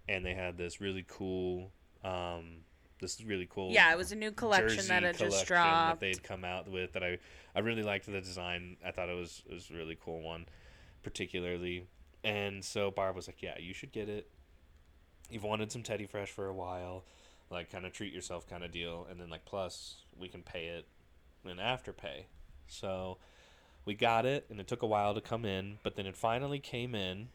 and 0.08 0.24
they 0.24 0.34
had 0.34 0.56
this 0.56 0.80
really 0.80 1.04
cool, 1.08 1.70
um, 2.04 2.62
this 3.02 3.16
is 3.16 3.26
really 3.26 3.46
cool 3.50 3.70
yeah, 3.70 3.92
it 3.92 3.98
was 3.98 4.12
a 4.12 4.16
new 4.16 4.30
collection 4.30 4.86
that 4.88 5.02
had 5.02 5.18
just 5.18 5.46
collection 5.46 5.54
that 5.54 5.86
dropped. 5.86 6.00
they'd 6.00 6.22
come 6.22 6.44
out 6.44 6.70
with 6.70 6.92
that 6.94 7.02
I 7.02 7.18
I 7.54 7.60
really 7.60 7.82
liked 7.82 8.06
the 8.06 8.20
design. 8.20 8.76
I 8.84 8.90
thought 8.90 9.08
it 9.08 9.16
was 9.16 9.42
it 9.48 9.52
was 9.52 9.70
a 9.70 9.74
really 9.74 9.96
cool 10.02 10.22
one, 10.22 10.46
particularly. 11.02 11.86
And 12.24 12.64
so 12.64 12.90
Barb 12.90 13.16
was 13.16 13.28
like, 13.28 13.42
"Yeah, 13.42 13.58
you 13.58 13.74
should 13.74 13.92
get 13.92 14.08
it. 14.08 14.30
You've 15.30 15.44
wanted 15.44 15.72
some 15.72 15.82
Teddy 15.82 16.06
Fresh 16.06 16.30
for 16.30 16.46
a 16.46 16.54
while, 16.54 17.04
like 17.50 17.70
kind 17.70 17.84
of 17.84 17.92
treat 17.92 18.12
yourself 18.12 18.48
kind 18.48 18.64
of 18.64 18.72
deal, 18.72 19.06
and 19.10 19.20
then 19.20 19.28
like 19.28 19.44
plus 19.44 19.96
we 20.18 20.28
can 20.28 20.42
pay 20.42 20.66
it 20.66 20.86
in 21.44 21.58
afterpay." 21.58 22.24
So 22.68 23.18
we 23.84 23.94
got 23.94 24.24
it, 24.24 24.46
and 24.48 24.58
it 24.60 24.66
took 24.66 24.82
a 24.82 24.86
while 24.86 25.14
to 25.14 25.20
come 25.20 25.44
in, 25.44 25.78
but 25.82 25.96
then 25.96 26.06
it 26.06 26.16
finally 26.16 26.58
came 26.58 26.94
in. 26.94 27.28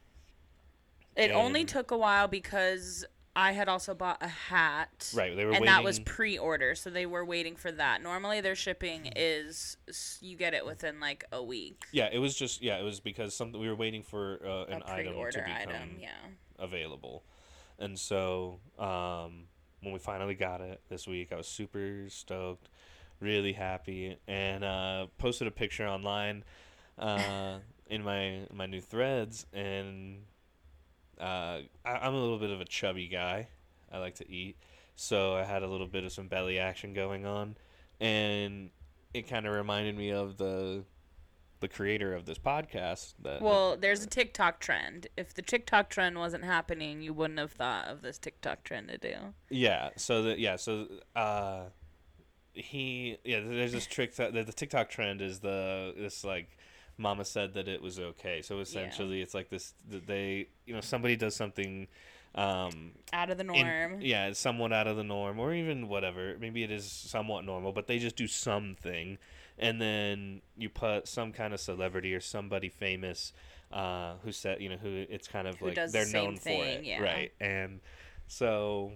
It 1.16 1.32
only 1.32 1.66
took 1.66 1.90
a 1.90 1.98
while 1.98 2.28
because 2.28 3.04
I 3.38 3.52
had 3.52 3.70
also 3.70 3.94
bought 3.94 4.18
a 4.22 4.28
hat. 4.28 5.12
Right, 5.16 5.36
they 5.36 5.46
were 5.46 5.52
and 5.52 5.62
waiting. 5.62 5.68
that 5.68 5.84
was 5.84 6.00
pre-order, 6.00 6.74
so 6.74 6.90
they 6.90 7.06
were 7.06 7.24
waiting 7.24 7.56
for 7.56 7.72
that. 7.72 8.02
Normally, 8.02 8.42
their 8.42 8.56
shipping 8.56 9.12
is 9.16 9.78
you 10.22 10.36
get 10.36 10.56
it 10.56 10.66
within 10.66 11.00
like 11.00 11.24
a 11.32 11.44
week. 11.44 11.86
yeah, 11.92 12.10
it 12.12 12.18
was 12.18 12.36
just 12.36 12.64
yeah, 12.64 12.80
it 12.80 12.84
was 12.84 13.00
because 13.00 13.36
something 13.36 13.62
we 13.62 13.68
were 13.68 13.76
waiting 13.76 14.02
for 14.02 14.40
uh, 14.44 14.74
an 14.74 14.82
a 14.82 14.92
item 14.92 15.14
to 15.14 15.38
become 15.38 15.52
item, 15.52 15.98
yeah. 16.02 16.10
available. 16.58 17.24
And 17.78 18.00
so 18.00 18.60
um, 18.80 19.44
when 19.82 19.94
we 19.94 20.00
finally 20.00 20.34
got 20.34 20.62
it 20.62 20.82
this 20.90 21.08
week, 21.08 21.32
I 21.32 21.36
was 21.36 21.48
super 21.48 22.06
stoked, 22.10 22.70
really 23.20 23.54
happy, 23.54 24.18
and 24.28 24.64
uh, 24.64 25.08
posted 25.20 25.48
a 25.48 25.52
picture 25.52 25.86
online 25.86 26.44
uh, 26.98 27.60
in 27.86 28.04
my 28.04 28.48
my 28.52 28.66
new 28.66 28.82
threads. 28.82 29.46
And 29.54 30.24
uh, 31.20 31.62
I, 31.86 31.92
I'm 31.92 32.14
a 32.14 32.20
little 32.20 32.40
bit 32.40 32.52
of 32.52 32.62
a 32.62 32.66
chubby 32.66 33.08
guy. 33.08 33.48
I 33.92 34.00
like 34.00 34.16
to 34.16 34.30
eat, 34.30 34.58
so 34.96 35.36
I 35.36 35.44
had 35.44 35.64
a 35.64 35.68
little 35.68 35.88
bit 35.88 36.04
of 36.04 36.12
some 36.12 36.28
belly 36.28 36.60
action 36.60 36.94
going 36.94 37.26
on, 37.26 37.56
and 38.00 38.70
it 39.14 39.28
kind 39.28 39.46
of 39.46 39.54
reminded 39.54 39.98
me 39.98 40.12
of 40.12 40.38
the 40.38 40.84
the 41.60 41.68
creator 41.68 42.14
of 42.14 42.26
this 42.26 42.38
podcast 42.38 43.14
that 43.24 43.42
Well, 43.42 43.78
there's 43.78 44.04
a 44.04 44.08
TikTok 44.08 44.60
trend. 44.60 45.08
If 45.18 45.34
the 45.34 45.42
TikTok 45.42 45.90
trend 45.90 46.18
wasn't 46.20 46.44
happening, 46.44 47.02
you 47.02 47.14
wouldn't 47.14 47.40
have 47.40 47.52
thought 47.52 47.88
of 47.88 48.02
this 48.02 48.18
TikTok 48.18 48.64
trend 48.64 48.90
to 48.90 48.98
do. 48.98 49.16
Yeah. 49.50 49.90
So 49.96 50.22
the 50.24 50.40
yeah. 50.40 50.58
So 50.58 50.88
uh, 51.16 51.64
he 52.54 53.18
yeah. 53.24 53.40
There's 53.40 53.72
this 53.72 53.88
trick 53.88 54.16
that 54.16 54.34
the, 54.34 54.44
the 54.44 54.54
TikTok 54.54 54.90
trend 54.90 55.22
is 55.22 55.40
the 55.40 55.94
this 55.98 56.24
like. 56.24 56.58
Mama 56.98 57.26
said 57.26 57.54
that 57.54 57.68
it 57.68 57.82
was 57.82 58.00
okay. 58.00 58.42
So 58.42 58.60
essentially, 58.60 59.22
it's 59.22 59.34
like 59.34 59.50
this. 59.50 59.74
that 59.90 60.08
They, 60.08 60.48
you 60.66 60.74
know, 60.74 60.82
somebody 60.82 61.16
does 61.16 61.36
something, 61.36 61.88
um, 62.36 62.92
Out 63.14 63.30
of 63.30 63.38
the 63.38 63.44
in- 63.52 63.66
norm. 63.68 64.02
yeah, 64.02 64.28
it's 64.28 64.40
somewhat 64.40 64.74
out 64.74 64.88
of 64.88 64.98
the 64.98 65.04
norm, 65.04 65.40
or 65.40 65.54
even 65.54 65.88
whatever. 65.88 66.36
Maybe 66.40 66.64
it 66.64 66.72
is 66.72 66.90
somewhat 66.92 67.46
normal, 67.46 67.72
but 67.72 67.88
they 67.88 68.00
just 68.00 68.16
do 68.16 68.28
something, 68.28 69.18
and 69.60 69.82
then 69.82 70.42
you 70.58 70.70
put 70.70 71.08
some 71.08 71.32
kind 71.32 71.54
of 71.54 71.60
celebrity 71.60 72.14
or 72.16 72.20
somebody 72.20 72.70
famous, 72.70 73.34
uh, 73.72 74.16
who 74.24 74.32
said, 74.32 74.62
you 74.62 74.70
know, 74.70 74.78
who 74.78 75.06
it's 75.10 75.28
kind 75.28 75.48
of 75.48 75.58
Who 75.58 75.68
like 75.68 75.76
they're 75.76 76.06
same 76.06 76.24
known 76.26 76.38
for 76.38 76.50
it, 76.66 76.84
yeah. 76.84 77.02
right? 77.02 77.32
And 77.40 77.80
so 78.28 78.94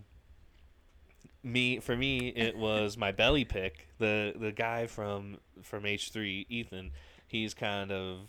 me 1.43 1.79
for 1.79 1.95
me 1.95 2.27
it 2.29 2.55
was 2.55 2.95
my 2.97 3.11
belly 3.11 3.43
pick 3.43 3.87
the 3.97 4.31
the 4.39 4.51
guy 4.51 4.85
from 4.85 5.37
from 5.63 5.83
h3 5.85 6.45
ethan 6.49 6.91
he's 7.31 7.53
kind 7.53 7.91
of 7.91 8.19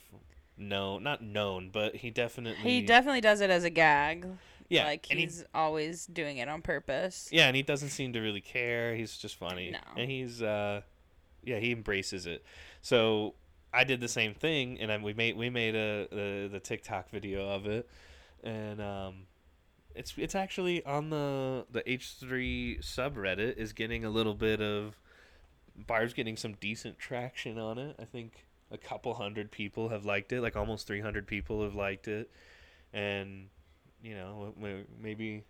known 0.56 1.02
not 1.02 1.22
known 1.22 1.70
but 1.72 1.96
he 1.96 2.10
definitely 2.10 2.62
He 2.62 2.82
definitely 2.82 3.20
does 3.20 3.40
it 3.40 3.50
as 3.50 3.64
a 3.64 3.70
gag. 3.70 4.26
yeah 4.68 4.84
Like 4.84 5.06
and 5.10 5.18
he- 5.18 5.24
he's 5.26 5.44
always 5.54 6.06
doing 6.06 6.36
it 6.38 6.48
on 6.48 6.62
purpose. 6.62 7.28
yeah 7.32 7.46
and 7.46 7.56
he 7.56 7.62
doesn't 7.62 7.88
seem 7.90 8.12
to 8.12 8.20
really 8.20 8.40
care 8.40 8.94
he's 8.94 9.16
just 9.16 9.36
funny 9.36 9.70
No. 9.72 9.78
and 10.00 10.10
he's 10.10 10.40
uh 10.42 10.82
yeah 11.42 11.58
he 11.58 11.72
embraces 11.72 12.26
it 12.26 12.44
so 12.80 13.34
i 13.72 13.82
did 13.84 14.00
the 14.00 14.08
same 14.08 14.34
thing 14.34 14.78
and 14.80 14.92
I, 14.92 14.98
we 14.98 15.12
made 15.14 15.36
we 15.36 15.50
made 15.50 15.74
a 15.74 16.06
the, 16.10 16.48
the 16.52 16.60
tiktok 16.60 17.10
video 17.10 17.48
of 17.48 17.66
it 17.66 17.88
and 18.44 18.80
um 18.80 19.14
it's 19.94 20.14
it's 20.16 20.34
actually 20.34 20.84
on 20.84 21.10
the 21.10 21.66
the 21.70 21.82
h3 21.82 22.80
subreddit 22.84 23.56
is 23.56 23.72
getting 23.72 24.04
a 24.04 24.10
little 24.10 24.34
bit 24.34 24.60
of 24.60 24.94
barb's 25.76 26.12
getting 26.12 26.36
some 26.36 26.52
decent 26.60 26.98
traction 26.98 27.58
on 27.58 27.78
it 27.78 27.96
i 27.98 28.04
think 28.04 28.46
a 28.72 28.78
couple 28.78 29.14
hundred 29.14 29.50
people 29.50 29.90
have 29.90 30.04
liked 30.04 30.32
it, 30.32 30.40
like 30.40 30.56
almost 30.56 30.86
300 30.86 31.26
people 31.26 31.62
have 31.62 31.74
liked 31.74 32.08
it, 32.08 32.30
and 32.92 33.48
you 34.02 34.14
know 34.14 34.52
maybe. 34.58 34.84
maybe 35.00 35.44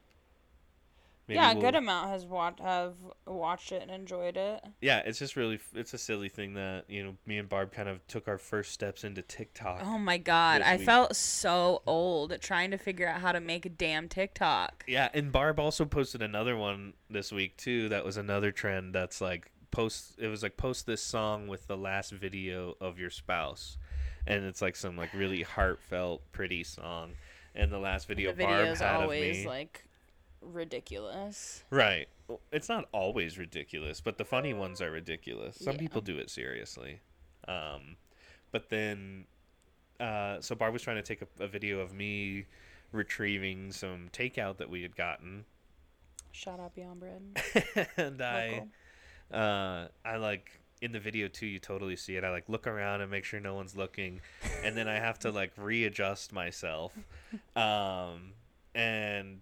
yeah, 1.28 1.52
a 1.52 1.54
good 1.54 1.62
we'll- 1.74 1.76
amount 1.76 2.10
has 2.10 2.26
watched 2.26 2.60
have 2.60 2.94
watched 3.26 3.72
it 3.72 3.80
and 3.80 3.90
enjoyed 3.90 4.36
it. 4.36 4.60
Yeah, 4.80 4.98
it's 4.98 5.18
just 5.20 5.36
really 5.36 5.60
it's 5.72 5.94
a 5.94 5.98
silly 5.98 6.28
thing 6.28 6.54
that 6.54 6.84
you 6.88 7.02
know 7.04 7.16
me 7.24 7.38
and 7.38 7.48
Barb 7.48 7.72
kind 7.72 7.88
of 7.88 8.04
took 8.08 8.26
our 8.28 8.38
first 8.38 8.72
steps 8.72 9.04
into 9.04 9.22
TikTok. 9.22 9.82
Oh 9.84 9.98
my 9.98 10.18
god, 10.18 10.60
I 10.62 10.76
week. 10.76 10.84
felt 10.84 11.14
so 11.16 11.82
old 11.86 12.36
trying 12.40 12.72
to 12.72 12.76
figure 12.76 13.06
out 13.08 13.20
how 13.20 13.32
to 13.32 13.40
make 13.40 13.64
a 13.64 13.70
damn 13.70 14.08
TikTok. 14.08 14.84
Yeah, 14.88 15.08
and 15.14 15.30
Barb 15.32 15.58
also 15.60 15.84
posted 15.84 16.20
another 16.22 16.56
one 16.56 16.94
this 17.08 17.30
week 17.32 17.56
too. 17.56 17.88
That 17.88 18.04
was 18.04 18.16
another 18.16 18.50
trend. 18.50 18.92
That's 18.92 19.20
like 19.20 19.51
post. 19.72 20.14
It 20.18 20.28
was 20.28 20.42
like 20.44 20.56
post 20.56 20.86
this 20.86 21.02
song 21.02 21.48
with 21.48 21.66
the 21.66 21.76
last 21.76 22.12
video 22.12 22.76
of 22.80 22.98
your 23.00 23.10
spouse, 23.10 23.76
and 24.26 24.44
it's 24.44 24.62
like 24.62 24.76
some 24.76 24.96
like 24.96 25.12
really 25.12 25.42
heartfelt, 25.42 26.22
pretty 26.30 26.62
song. 26.62 27.14
And 27.54 27.72
the 27.72 27.78
last 27.78 28.06
video 28.06 28.32
the 28.32 28.44
Barb 28.44 28.76
had 28.76 29.02
always 29.02 29.38
of 29.38 29.42
me, 29.42 29.48
like 29.48 29.84
ridiculous. 30.40 31.64
right? 31.70 32.08
It's 32.50 32.68
not 32.68 32.88
always 32.92 33.36
ridiculous, 33.38 34.00
but 34.00 34.16
the 34.16 34.24
funny 34.24 34.54
ones 34.54 34.80
are 34.80 34.90
ridiculous. 34.90 35.56
Some 35.56 35.74
Yeah. 35.74 35.80
people 35.80 36.00
do 36.00 36.16
it 36.18 36.30
seriously, 36.30 37.00
um, 37.48 37.96
but 38.52 38.68
then, 38.70 39.26
uh, 40.00 40.40
so 40.40 40.54
Barb 40.54 40.72
was 40.72 40.82
trying 40.82 40.96
to 40.96 41.02
take 41.02 41.20
a, 41.22 41.44
a 41.44 41.48
video 41.48 41.80
of 41.80 41.92
me 41.92 42.46
retrieving 42.90 43.72
some 43.72 44.08
takeout 44.12 44.56
that 44.58 44.70
we 44.70 44.82
had 44.82 44.94
gotten 44.96 45.44
Shout 46.34 46.58
out 46.60 46.74
Beyond 46.74 47.00
Bread. 47.00 47.88
and 47.98 48.22
I, 48.22 48.48
Local. 48.48 48.68
Uh, 49.32 49.88
I 50.04 50.16
like 50.16 50.60
in 50.80 50.92
the 50.92 51.00
video 51.00 51.28
too. 51.28 51.46
You 51.46 51.58
totally 51.58 51.96
see 51.96 52.16
it. 52.16 52.24
I 52.24 52.30
like 52.30 52.48
look 52.48 52.66
around 52.66 53.00
and 53.00 53.10
make 53.10 53.24
sure 53.24 53.40
no 53.40 53.54
one's 53.54 53.76
looking, 53.76 54.20
and 54.64 54.76
then 54.76 54.88
I 54.88 54.96
have 54.96 55.18
to 55.20 55.30
like 55.30 55.52
readjust 55.56 56.32
myself. 56.32 56.92
Um, 57.56 58.34
and 58.74 59.40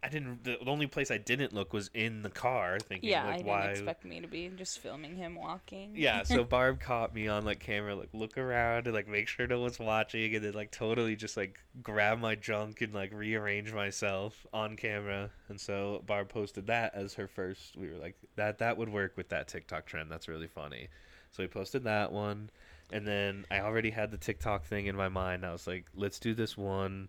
I 0.00 0.08
didn't. 0.08 0.44
The 0.44 0.58
only 0.64 0.86
place 0.86 1.10
I 1.10 1.18
didn't 1.18 1.52
look 1.52 1.72
was 1.72 1.90
in 1.92 2.22
the 2.22 2.30
car, 2.30 2.78
thinking 2.78 3.10
Yeah, 3.10 3.24
I 3.24 3.26
like 3.26 3.36
didn't 3.38 3.48
why. 3.48 3.64
expect 3.66 4.04
me 4.04 4.20
to 4.20 4.28
be 4.28 4.48
just 4.56 4.78
filming 4.78 5.16
him 5.16 5.34
walking. 5.34 5.92
Yeah, 5.96 6.22
so 6.22 6.44
Barb 6.56 6.78
caught 6.78 7.12
me 7.12 7.26
on 7.26 7.44
like 7.44 7.58
camera, 7.58 7.96
like 7.96 8.10
look 8.12 8.38
around 8.38 8.86
and 8.86 8.94
like 8.94 9.08
make 9.08 9.26
sure 9.26 9.48
no 9.48 9.60
one's 9.60 9.80
watching, 9.80 10.36
and 10.36 10.44
then 10.44 10.52
like 10.52 10.70
totally 10.70 11.16
just 11.16 11.36
like 11.36 11.58
grab 11.82 12.20
my 12.20 12.36
junk 12.36 12.80
and 12.80 12.94
like 12.94 13.12
rearrange 13.12 13.72
myself 13.72 14.46
on 14.52 14.76
camera. 14.76 15.30
And 15.48 15.60
so 15.60 16.04
Barb 16.06 16.28
posted 16.28 16.68
that 16.68 16.94
as 16.94 17.14
her 17.14 17.26
first. 17.26 17.76
We 17.76 17.88
were 17.90 17.98
like 17.98 18.14
that 18.36 18.58
that 18.58 18.76
would 18.78 18.88
work 18.90 19.16
with 19.16 19.30
that 19.30 19.48
TikTok 19.48 19.86
trend. 19.86 20.12
That's 20.12 20.28
really 20.28 20.46
funny. 20.48 20.88
So 21.32 21.42
we 21.42 21.48
posted 21.48 21.82
that 21.84 22.12
one, 22.12 22.50
and 22.92 23.04
then 23.04 23.46
I 23.50 23.60
already 23.60 23.90
had 23.90 24.12
the 24.12 24.16
TikTok 24.16 24.64
thing 24.64 24.86
in 24.86 24.94
my 24.94 25.08
mind. 25.08 25.44
I 25.44 25.50
was 25.50 25.66
like, 25.66 25.86
let's 25.94 26.20
do 26.20 26.34
this 26.34 26.56
one 26.56 27.08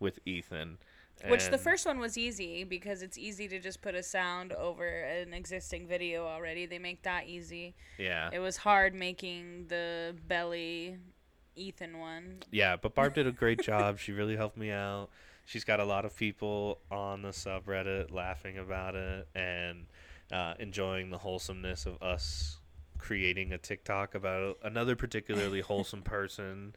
with 0.00 0.18
Ethan. 0.26 0.78
Which 1.26 1.48
the 1.48 1.58
first 1.58 1.86
one 1.86 1.98
was 1.98 2.18
easy 2.18 2.64
because 2.64 3.02
it's 3.02 3.16
easy 3.16 3.48
to 3.48 3.58
just 3.58 3.80
put 3.80 3.94
a 3.94 4.02
sound 4.02 4.52
over 4.52 4.86
an 4.86 5.32
existing 5.32 5.86
video 5.86 6.26
already. 6.26 6.66
They 6.66 6.78
make 6.78 7.02
that 7.02 7.26
easy. 7.26 7.74
yeah 7.98 8.30
It 8.32 8.40
was 8.40 8.58
hard 8.58 8.94
making 8.94 9.66
the 9.68 10.14
belly 10.26 10.98
Ethan 11.56 11.98
one. 11.98 12.38
Yeah, 12.50 12.76
but 12.76 12.94
Barb 12.94 13.14
did 13.14 13.26
a 13.26 13.32
great 13.32 13.62
job. 13.62 13.98
She 13.98 14.12
really 14.12 14.36
helped 14.36 14.56
me 14.56 14.70
out. 14.70 15.08
She's 15.46 15.64
got 15.64 15.80
a 15.80 15.84
lot 15.84 16.04
of 16.04 16.16
people 16.16 16.80
on 16.90 17.22
the 17.22 17.28
subreddit 17.28 18.10
laughing 18.10 18.58
about 18.58 18.94
it 18.94 19.28
and 19.34 19.86
uh, 20.32 20.54
enjoying 20.58 21.10
the 21.10 21.18
wholesomeness 21.18 21.86
of 21.86 22.02
us 22.02 22.58
creating 22.98 23.52
a 23.52 23.58
TikTok 23.58 24.14
about 24.14 24.58
another 24.62 24.96
particularly 24.96 25.60
wholesome 25.62 26.02
person 26.02 26.74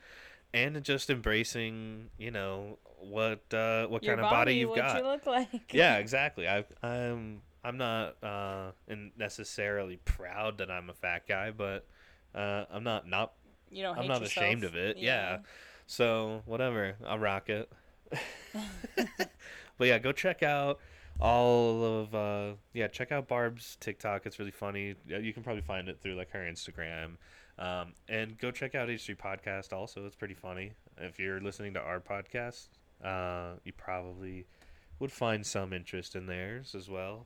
and 0.53 0.81
just 0.83 1.09
embracing, 1.09 2.09
you 2.17 2.31
know, 2.31 2.79
what 2.99 3.53
uh, 3.53 3.85
what 3.87 4.03
Your 4.03 4.15
kind 4.15 4.25
of 4.25 4.31
body 4.31 4.55
you've 4.55 4.75
got. 4.75 4.97
you 4.97 5.03
look 5.03 5.25
like. 5.25 5.73
yeah, 5.73 5.97
exactly. 5.97 6.47
I 6.47 6.65
I'm 6.81 7.41
I'm 7.63 7.77
not 7.77 8.21
uh, 8.23 8.71
in 8.87 9.11
necessarily 9.17 9.97
proud 10.05 10.57
that 10.59 10.71
I'm 10.71 10.89
a 10.89 10.93
fat 10.93 11.27
guy, 11.27 11.51
but 11.51 11.85
uh, 12.33 12.65
I'm 12.71 12.83
not 12.83 13.07
not 13.07 13.33
You 13.69 13.83
don't 13.83 13.97
I'm 13.97 14.07
not 14.07 14.21
yourself. 14.21 14.45
ashamed 14.45 14.63
of 14.63 14.75
it. 14.75 14.97
Yeah. 14.97 15.39
So 15.85 16.41
whatever, 16.45 16.95
I'll 17.05 17.19
rock 17.19 17.49
it. 17.49 17.69
but 19.77 19.87
yeah, 19.87 19.99
go 19.99 20.11
check 20.11 20.43
out 20.43 20.79
all 21.19 21.83
of 21.83 22.13
uh 22.15 22.53
yeah, 22.73 22.87
check 22.87 23.11
out 23.11 23.27
Barb's 23.27 23.75
TikTok. 23.79 24.25
It's 24.25 24.39
really 24.39 24.51
funny. 24.51 24.95
You 25.07 25.33
can 25.33 25.43
probably 25.43 25.61
find 25.63 25.89
it 25.89 25.99
through 26.01 26.15
like 26.15 26.31
her 26.31 26.39
Instagram. 26.39 27.17
Um, 27.59 27.93
and 28.07 28.37
go 28.37 28.51
check 28.51 28.75
out 28.75 28.87
H3 28.89 29.17
Podcast 29.17 29.73
also. 29.73 30.05
It's 30.05 30.15
pretty 30.15 30.35
funny. 30.35 30.73
If 30.97 31.17
you're 31.19 31.41
listening 31.41 31.73
to 31.73 31.79
our 31.79 31.99
podcast, 31.99 32.67
uh, 33.03 33.53
you 33.63 33.73
probably 33.73 34.45
would 34.99 35.11
find 35.11 35.45
some 35.45 35.73
interest 35.73 36.15
in 36.15 36.25
theirs 36.27 36.75
as 36.75 36.89
well. 36.89 37.25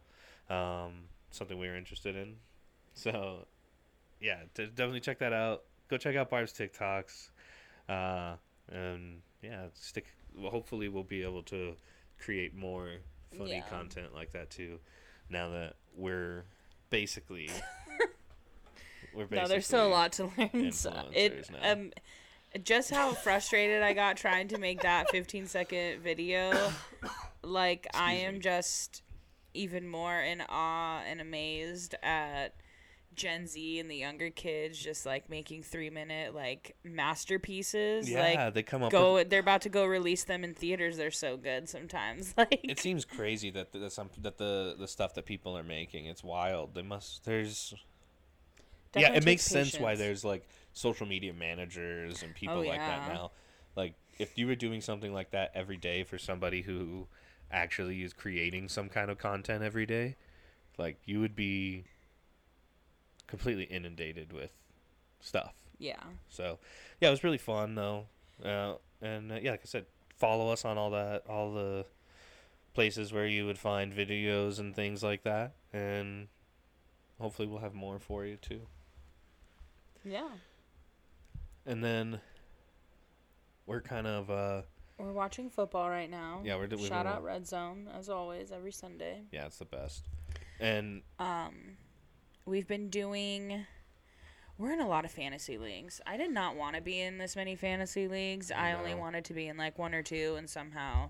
Um, 0.50 1.04
something 1.32 1.58
we 1.58 1.68
were 1.68 1.76
interested 1.78 2.16
in. 2.16 2.36
So 2.94 3.46
yeah, 4.22 4.40
d- 4.54 4.68
definitely 4.74 5.00
check 5.02 5.20
that 5.20 5.34
out. 5.34 5.64
Go 5.90 5.98
check 5.98 6.16
out 6.16 6.30
Barb's 6.30 6.54
TikToks. 6.54 7.30
Uh, 7.90 8.36
and 8.72 9.22
yeah, 9.42 9.66
stick. 9.74 10.06
Well, 10.38 10.52
hopefully, 10.52 10.88
we'll 10.88 11.04
be 11.04 11.24
able 11.24 11.44
to 11.44 11.74
create 12.20 12.56
more 12.56 12.88
funny 13.38 13.52
Yeah. 13.56 13.62
content 13.70 14.14
like 14.14 14.32
that 14.32 14.50
too. 14.50 14.80
Now 15.30 15.50
that 15.50 15.76
we're 15.96 16.46
basically, 16.90 17.50
we're 19.14 19.26
basically 19.26 19.38
No, 19.42 19.48
there's 19.48 19.66
still 19.68 19.88
a 19.88 19.90
lot 19.90 20.12
to 20.14 20.32
learn. 20.38 20.72
So 20.72 20.94
it 21.14 21.50
now. 21.52 21.72
um, 21.72 21.92
just 22.64 22.90
how 22.92 23.14
frustrated 23.14 23.82
I 23.82 23.94
got 23.94 24.18
trying 24.18 24.48
to 24.50 24.58
make 24.58 24.82
that 24.82 25.10
15 25.10 25.48
second 25.48 26.02
video. 26.02 26.72
Like 27.44 27.88
I 27.96 28.14
am 28.14 28.36
me. 28.36 28.40
just 28.40 29.02
even 29.56 29.88
more 29.88 30.20
in 30.22 30.44
awe 30.48 31.02
and 31.08 31.20
amazed 31.20 31.96
at 32.04 32.54
Gen 33.16 33.48
Z 33.48 33.80
and 33.80 33.90
the 33.90 33.96
younger 33.96 34.30
kids 34.30 34.78
just 34.78 35.06
like 35.08 35.30
making 35.30 35.64
three 35.64 35.90
minute 35.90 36.36
like 36.36 36.76
masterpieces. 36.84 38.10
Yeah, 38.10 38.44
like 38.44 38.54
they 38.54 38.64
come 38.64 38.84
up. 38.84 38.92
go, 38.92 39.16
With, 39.16 39.30
they're 39.30 39.40
about 39.40 39.62
to 39.62 39.70
go 39.70 39.86
release 39.86 40.24
them 40.24 40.44
in 40.44 40.54
theaters. 40.54 40.98
They're 40.98 41.12
so 41.12 41.36
good 41.38 41.68
sometimes. 41.68 42.34
Like 42.38 42.62
it 42.64 42.80
seems 42.80 43.06
crazy 43.06 43.50
that 43.52 43.72
the, 43.72 43.90
some 43.90 44.10
that 44.20 44.38
the 44.38 44.76
the 44.78 44.88
stuff 44.88 45.14
that 45.16 45.26
people 45.26 45.58
are 45.58 45.64
making. 45.64 46.06
It's 46.06 46.24
wild. 46.24 46.74
They 46.76 46.82
must. 46.82 47.26
There's 47.26 47.74
yeah, 48.96 49.14
it 49.14 49.24
makes 49.26 49.44
takes 49.44 49.72
sense 49.72 49.80
why 49.80 49.96
there's 49.96 50.24
like 50.24 50.48
social 50.74 51.06
media 51.08 51.34
managers 51.34 52.24
and 52.24 52.34
people 52.36 52.58
Oh, 52.58 52.62
like 52.62 52.80
that 52.80 53.08
now. 53.14 53.32
Like 53.76 53.96
if 54.20 54.38
you 54.38 54.48
were 54.48 54.56
doing 54.56 54.82
something 54.82 55.14
like 55.14 55.32
that 55.32 55.52
every 55.56 55.78
day 55.78 56.04
for 56.04 56.18
somebody 56.18 56.62
who 56.62 57.08
actually 57.52 58.02
is 58.04 58.14
creating 58.14 58.70
some 58.70 58.90
kind 58.90 59.10
of 59.10 59.18
content 59.18 59.64
every 59.64 59.86
day, 59.86 60.16
like 60.78 60.98
you 61.06 61.20
would 61.20 61.36
be 61.36 61.86
completely 63.28 63.64
inundated 63.66 64.34
with 64.34 64.52
stuff. 65.20 65.54
yeah. 65.80 66.04
So, 66.30 66.60
yeah, 67.00 67.08
it 67.08 67.12
was 67.12 67.24
really 67.24 67.38
fun 67.38 67.76
though. 67.76 68.06
Uh, 68.44 68.76
and 69.02 69.32
uh, 69.32 69.36
yeah, 69.42 69.52
like 69.52 69.62
I 69.64 69.68
said, 69.68 69.86
follow 70.18 70.50
us 70.52 70.66
on 70.66 70.78
all 70.78 70.92
that, 70.92 71.24
all 71.28 71.54
the 71.54 71.86
places 72.74 73.12
where 73.14 73.28
you 73.28 73.46
would 73.46 73.58
find 73.60 73.94
videos 73.94 74.60
and 74.60 74.76
things 74.76 75.04
like 75.04 75.24
that, 75.24 75.54
and 75.74 76.28
hopefully 77.20 77.48
we'll 77.48 77.60
have 77.60 77.74
more 77.74 78.00
for 78.00 78.26
you 78.26 78.38
too. 78.38 78.62
Yeah. 80.04 80.30
And 81.66 81.84
then 81.84 82.20
we're 83.66 83.82
kind 83.82 84.08
of 84.08 84.30
uh, 84.32 84.62
We're 84.98 85.12
watching 85.12 85.50
football 85.50 85.90
right 85.90 86.10
now. 86.10 86.42
yeah, 86.44 86.56
we're 86.56 86.68
doing 86.68 86.86
Shout 86.86 87.06
out 87.06 87.24
Red 87.24 87.48
Zone 87.48 87.88
as 87.98 88.10
always 88.10 88.52
every 88.52 88.72
Sunday. 88.72 89.22
Yeah, 89.32 89.46
it's 89.46 89.58
the 89.58 89.66
best. 89.66 90.08
And 90.60 91.02
Um, 91.20 91.78
we've 92.46 92.68
been 92.68 92.90
doing. 92.90 93.66
We're 94.58 94.74
in 94.74 94.80
a 94.82 94.88
lot 94.88 95.06
of 95.06 95.12
fantasy 95.12 95.58
leagues. 95.58 96.02
I 96.06 96.18
did 96.18 96.30
not 96.32 96.56
want 96.56 96.76
to 96.76 96.82
be 96.82 97.00
in 97.00 97.18
this 97.18 97.36
many 97.36 97.56
fantasy 97.56 98.08
leagues. 98.08 98.52
I 98.52 98.74
only 98.74 98.94
wanted 98.94 99.26
to 99.26 99.34
be 99.34 99.48
in 99.48 99.58
like 99.58 99.80
one 99.80 99.96
or 99.96 100.04
two, 100.04 100.36
and 100.38 100.48
somehow 100.48 101.10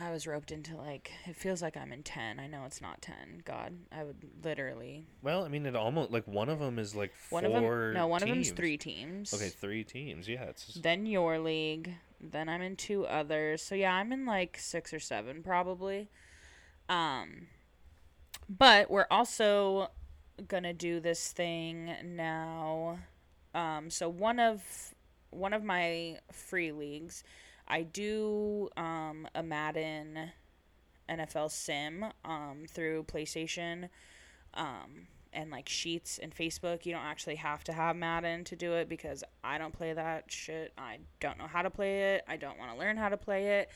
I 0.00 0.10
was 0.10 0.26
roped 0.26 0.50
into 0.50 0.76
like. 0.76 1.12
It 1.26 1.36
feels 1.36 1.62
like 1.62 1.76
I'm 1.76 1.92
in 1.92 2.02
ten. 2.02 2.40
I 2.40 2.46
know 2.46 2.64
it's 2.66 2.80
not 2.80 3.00
ten. 3.00 3.42
God, 3.44 3.74
I 3.92 4.02
would 4.02 4.16
literally. 4.42 5.06
well, 5.22 5.44
I 5.44 5.48
mean, 5.48 5.66
it 5.66 5.76
almost 5.76 6.10
like 6.10 6.26
one 6.26 6.48
of 6.48 6.58
them 6.58 6.78
is 6.78 6.94
like 6.94 7.14
four. 7.14 7.40
One 7.40 7.44
of 7.44 7.52
them. 7.52 7.94
No, 7.94 8.06
one 8.08 8.22
of 8.22 8.28
them's 8.28 8.48
teams. 8.48 8.56
three 8.56 8.76
teams. 8.76 9.32
Okay, 9.32 9.48
three 9.48 9.84
teams. 9.84 10.28
Yeah, 10.28 10.44
it's 10.44 10.74
Then 10.74 11.06
your 11.06 11.38
league. 11.38 11.94
Then 12.20 12.48
I'm 12.48 12.62
in 12.62 12.76
two 12.76 13.06
others. 13.06 13.62
So 13.62 13.74
yeah, 13.74 13.92
I'm 13.94 14.12
in 14.12 14.26
like 14.26 14.58
six 14.58 14.92
or 14.92 14.98
seven 14.98 15.42
probably. 15.42 16.08
Um 16.88 17.48
but 18.48 18.90
we're 18.90 19.06
also 19.10 19.90
gonna 20.48 20.72
do 20.72 21.00
this 21.00 21.32
thing 21.32 21.94
now. 22.04 22.98
Um 23.54 23.90
so 23.90 24.08
one 24.08 24.38
of 24.38 24.62
one 25.30 25.52
of 25.52 25.62
my 25.64 26.18
free 26.32 26.72
leagues, 26.72 27.24
I 27.66 27.82
do 27.82 28.68
um 28.76 29.28
a 29.34 29.42
Madden 29.42 30.32
NFL 31.08 31.50
sim 31.50 32.04
um 32.24 32.64
through 32.68 33.04
PlayStation. 33.04 33.88
Um 34.54 35.08
and 35.34 35.50
like 35.50 35.68
sheets 35.68 36.18
and 36.18 36.34
Facebook. 36.34 36.86
You 36.86 36.92
don't 36.92 37.04
actually 37.04 37.34
have 37.36 37.64
to 37.64 37.72
have 37.72 37.96
Madden 37.96 38.44
to 38.44 38.56
do 38.56 38.74
it 38.74 38.88
because 38.88 39.24
I 39.42 39.58
don't 39.58 39.72
play 39.72 39.92
that 39.92 40.30
shit. 40.30 40.72
I 40.78 40.98
don't 41.20 41.38
know 41.38 41.46
how 41.46 41.62
to 41.62 41.70
play 41.70 42.14
it. 42.14 42.24
I 42.28 42.36
don't 42.36 42.58
want 42.58 42.72
to 42.72 42.78
learn 42.78 42.96
how 42.96 43.08
to 43.08 43.16
play 43.16 43.58
it. 43.58 43.68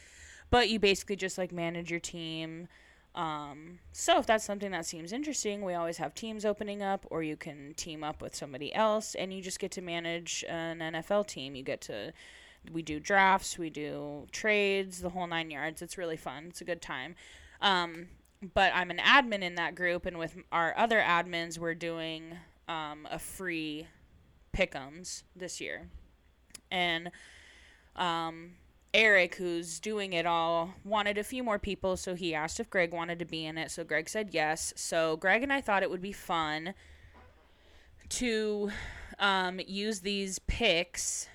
But 0.51 0.71
you 0.71 0.79
basically 0.79 1.17
just 1.17 1.37
like 1.37 1.53
manage 1.53 1.91
your 1.91 2.01
team. 2.01 2.69
Um, 3.15 3.81
so 3.93 4.19
if 4.19 4.27
that's 4.27 4.45
something 4.45 4.71
that 4.71 4.87
seems 4.87 5.13
interesting, 5.13 5.63
we 5.63 5.75
always 5.75 5.97
have 5.97 6.15
teams 6.15 6.45
opening 6.45 6.83
up, 6.83 7.05
or 7.11 7.23
you 7.23 7.37
can 7.37 7.75
team 7.75 8.05
up 8.05 8.23
with 8.23 8.35
somebody 8.35 8.73
else, 8.73 9.15
and 9.17 9.33
you 9.33 9.43
just 9.43 9.59
get 9.59 9.73
to 9.73 9.83
manage 9.83 10.45
an 10.49 10.79
NFL 10.79 11.27
team. 11.27 11.57
You 11.57 11.65
get 11.65 11.81
to 11.83 12.13
we 12.73 12.83
do 12.83 13.01
drafts, 13.01 13.59
we 13.59 13.71
do 13.71 14.27
trades, 14.33 15.01
the 15.01 15.11
whole 15.11 15.27
nine 15.27 15.51
yards. 15.51 15.83
It's 15.83 15.99
really 15.99 16.17
fun. 16.17 16.47
It's 16.49 16.61
a 16.61 16.65
good 16.65 16.83
time. 16.83 17.15
Um, 17.61 18.09
but 18.55 18.73
I'm 18.75 18.91
an 18.91 18.99
admin 18.99 19.43
in 19.43 19.57
that 19.57 19.75
group, 19.75 20.07
and 20.07 20.19
with 20.19 20.37
our 20.53 20.77
other 20.77 21.01
admins, 21.01 21.59
we're 21.59 21.75
doing 21.75 22.37
um, 22.69 23.09
a 23.11 23.19
free 23.19 23.89
pick'ems 24.53 25.25
this 25.35 25.61
year, 25.61 25.89
and 26.71 27.11
um, 27.97 28.53
Eric, 28.95 29.35
who's 29.35 29.81
doing 29.81 30.13
it 30.13 30.25
all, 30.25 30.75
wanted 30.85 31.19
a 31.19 31.25
few 31.25 31.43
more 31.43 31.59
people, 31.59 31.97
so 31.97 32.15
he 32.15 32.35
asked 32.35 32.59
if 32.59 32.71
Greg 32.71 32.93
wanted 32.93 33.19
to 33.19 33.25
be 33.25 33.45
in 33.45 33.59
it. 33.59 33.71
So 33.71 33.85
Greg 33.85 34.09
said 34.09 34.31
yes. 34.33 34.73
So 34.77 35.17
Greg 35.17 35.43
and 35.43 35.53
I 35.53 35.61
thought 35.61 35.83
it 35.83 35.91
would 35.91 36.01
be 36.01 36.13
fun 36.13 36.75
to 38.09 38.71
um, 39.19 39.61
use 39.67 40.01
these 40.01 40.39
picks, 40.39 41.29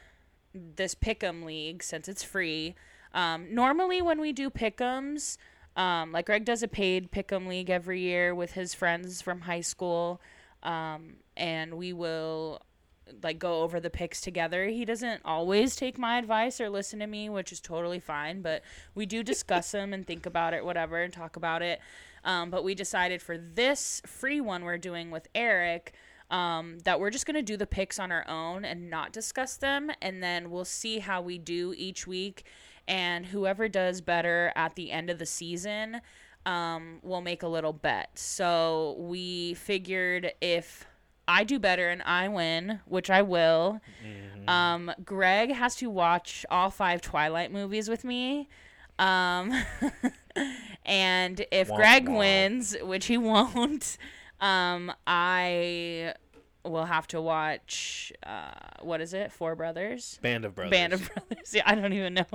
this 0.53 0.95
pick'em 0.95 1.43
league, 1.43 1.83
since 1.83 2.07
it's 2.07 2.23
free. 2.23 2.75
Um, 3.13 3.53
normally, 3.53 4.01
when 4.01 4.19
we 4.19 4.33
do 4.33 4.49
pick'ems, 4.49 5.37
um, 5.75 6.11
like 6.11 6.25
Greg 6.25 6.45
does 6.45 6.63
a 6.63 6.67
paid 6.67 7.11
pick'em 7.11 7.47
league 7.47 7.69
every 7.69 8.01
year 8.01 8.33
with 8.33 8.53
his 8.53 8.73
friends 8.73 9.21
from 9.21 9.41
high 9.41 9.61
school, 9.61 10.21
um, 10.61 11.15
and 11.35 11.75
we 11.75 11.93
will 11.93 12.61
like 13.21 13.37
go 13.37 13.61
over 13.61 13.79
the 13.79 13.89
picks 13.89 14.21
together. 14.21 14.67
He 14.67 14.85
doesn't 14.85 15.21
always 15.25 15.75
take 15.75 15.97
my 15.97 16.17
advice 16.17 16.61
or 16.61 16.69
listen 16.69 16.99
to 16.99 17.07
me, 17.07 17.29
which 17.29 17.51
is 17.51 17.59
totally 17.59 17.99
fine, 17.99 18.41
but 18.41 18.63
we 18.95 19.05
do 19.05 19.23
discuss 19.23 19.71
them 19.71 19.93
and 19.93 20.07
think 20.07 20.25
about 20.25 20.53
it, 20.53 20.63
whatever, 20.63 21.01
and 21.01 21.11
talk 21.11 21.35
about 21.35 21.61
it. 21.61 21.79
Um, 22.23 22.49
but 22.49 22.63
we 22.63 22.75
decided 22.75 23.21
for 23.21 23.37
this 23.37 24.01
free 24.05 24.39
one 24.39 24.63
we're 24.63 24.77
doing 24.77 25.11
with 25.11 25.27
Eric 25.35 25.93
um, 26.33 26.79
that 26.79 26.99
we're 26.99 27.11
just 27.11 27.27
going 27.27 27.35
to 27.35 27.43
do 27.43 27.55
the 27.55 27.67
picks 27.67 27.99
on 27.99 28.11
our 28.11 28.27
own 28.27 28.65
and 28.65 28.89
not 28.89 29.13
discuss 29.13 29.55
them. 29.55 29.91
And 30.01 30.21
then 30.21 30.49
we'll 30.49 30.65
see 30.65 30.99
how 30.99 31.21
we 31.21 31.37
do 31.37 31.73
each 31.77 32.07
week. 32.07 32.43
And 32.87 33.27
whoever 33.27 33.69
does 33.69 34.01
better 34.01 34.51
at 34.55 34.75
the 34.75 34.91
end 34.91 35.11
of 35.11 35.19
the 35.19 35.27
season 35.27 36.01
um, 36.45 36.97
will 37.03 37.21
make 37.21 37.43
a 37.43 37.47
little 37.47 37.71
bet. 37.71 38.17
So 38.17 38.95
we 38.97 39.53
figured 39.53 40.33
if 40.41 40.85
I 41.27 41.43
do 41.43 41.59
better 41.59 41.87
and 41.87 42.01
I 42.01 42.27
win, 42.27 42.79
which 42.85 43.11
I 43.11 43.21
will. 43.21 43.79
Mm-hmm. 44.03 44.49
Um, 44.49 44.91
Greg 45.05 45.53
has 45.53 45.75
to 45.77 45.89
watch 45.89 46.47
all 46.49 46.71
five 46.71 46.99
Twilight 47.01 47.51
movies 47.51 47.87
with 47.87 48.03
me. 48.03 48.49
Um, 48.97 49.53
and 50.85 51.45
if 51.51 51.69
womp 51.69 51.75
Greg 51.75 52.05
womp. 52.07 52.17
wins, 52.17 52.75
which 52.81 53.05
he 53.05 53.17
won't, 53.19 53.97
um, 54.41 54.91
I 55.07 56.15
will 56.63 56.85
have 56.85 57.07
to 57.07 57.21
watch. 57.21 58.11
Uh, 58.25 58.51
what 58.81 59.01
is 59.01 59.13
it? 59.13 59.31
Four 59.31 59.55
Brothers. 59.55 60.19
Band 60.21 60.45
of 60.45 60.55
Brothers. 60.55 60.71
Band 60.71 60.93
of 60.93 61.13
Brothers. 61.13 61.29
Yeah, 61.53 61.63
I 61.65 61.75
don't 61.75 61.93
even 61.93 62.13
know. 62.13 62.25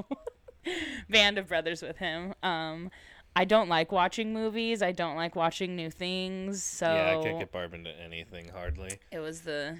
Band 1.10 1.38
of 1.38 1.48
Brothers 1.48 1.82
with 1.82 1.96
him. 1.96 2.34
Um, 2.42 2.90
I 3.34 3.44
don't 3.44 3.68
like 3.68 3.92
watching 3.92 4.32
movies. 4.32 4.82
I 4.82 4.92
don't 4.92 5.16
like 5.16 5.36
watching 5.36 5.76
new 5.76 5.90
things. 5.90 6.62
So 6.62 6.86
yeah, 6.86 7.18
I 7.18 7.22
can't 7.22 7.38
get 7.38 7.52
Barb 7.52 7.74
into 7.74 7.90
anything 8.00 8.48
hardly. 8.48 8.98
It 9.12 9.20
was 9.20 9.42
the 9.42 9.78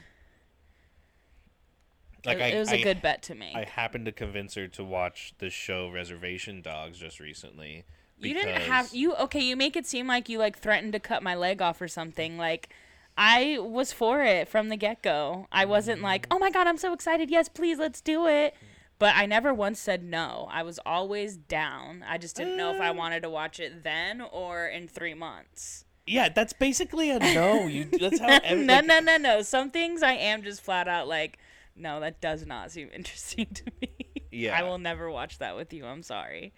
like 2.24 2.38
it, 2.38 2.42
I, 2.42 2.46
it 2.48 2.58
was 2.58 2.72
a 2.72 2.82
good 2.82 3.02
bet 3.02 3.22
to 3.24 3.34
me. 3.34 3.52
I 3.54 3.64
happened 3.64 4.06
to 4.06 4.12
convince 4.12 4.54
her 4.54 4.68
to 4.68 4.84
watch 4.84 5.34
the 5.38 5.50
show 5.50 5.90
Reservation 5.90 6.62
Dogs 6.62 6.98
just 6.98 7.20
recently. 7.20 7.84
You 8.20 8.34
didn't 8.34 8.62
have 8.62 8.92
you 8.92 9.14
okay. 9.14 9.40
You 9.40 9.56
make 9.56 9.76
it 9.76 9.86
seem 9.86 10.06
like 10.06 10.28
you 10.28 10.38
like 10.38 10.58
threatened 10.58 10.92
to 10.92 11.00
cut 11.00 11.22
my 11.22 11.34
leg 11.34 11.62
off 11.62 11.80
or 11.80 11.88
something. 11.88 12.36
Like 12.36 12.68
I 13.18 13.58
was 13.60 13.92
for 13.92 14.22
it 14.22 14.48
from 14.48 14.68
the 14.68 14.76
get 14.76 15.02
go. 15.02 15.48
I 15.50 15.64
wasn't 15.64 16.00
like, 16.00 16.28
mm. 16.28 16.36
oh 16.36 16.38
my 16.38 16.50
god, 16.50 16.68
I'm 16.68 16.78
so 16.78 16.92
excited. 16.92 17.30
Yes, 17.30 17.48
please, 17.48 17.78
let's 17.78 18.00
do 18.00 18.26
it. 18.28 18.54
But 19.00 19.14
I 19.16 19.26
never 19.26 19.52
once 19.52 19.78
said 19.78 20.02
no. 20.02 20.48
I 20.50 20.62
was 20.62 20.78
always 20.86 21.36
down. 21.36 22.04
I 22.08 22.18
just 22.18 22.36
didn't 22.36 22.56
know 22.56 22.74
if 22.74 22.80
I 22.80 22.88
uh. 22.88 22.94
wanted 22.94 23.22
to 23.24 23.30
watch 23.30 23.60
it 23.60 23.82
then 23.82 24.20
or 24.20 24.66
in 24.66 24.88
three 24.88 25.14
months. 25.14 25.84
Yeah, 26.06 26.28
that's 26.30 26.52
basically 26.52 27.10
a 27.10 27.18
no. 27.18 27.66
You 27.66 27.84
that's 27.84 28.20
how 28.20 28.38
every, 28.44 28.64
no, 28.64 28.74
like, 28.76 28.86
no, 28.86 29.00
no, 29.00 29.16
no. 29.18 29.42
Some 29.42 29.70
things 29.70 30.02
I 30.02 30.12
am 30.12 30.42
just 30.42 30.62
flat 30.62 30.88
out 30.88 31.06
like, 31.06 31.38
no, 31.76 32.00
that 32.00 32.20
does 32.20 32.46
not 32.46 32.70
seem 32.70 32.88
interesting 32.94 33.46
to 33.46 33.64
me. 33.80 33.90
Yeah, 34.30 34.58
I 34.58 34.62
will 34.62 34.78
never 34.78 35.10
watch 35.10 35.38
that 35.38 35.56
with 35.56 35.72
you. 35.72 35.84
I'm 35.84 36.02
sorry. 36.02 36.52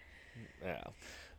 Yeah. 0.63 0.83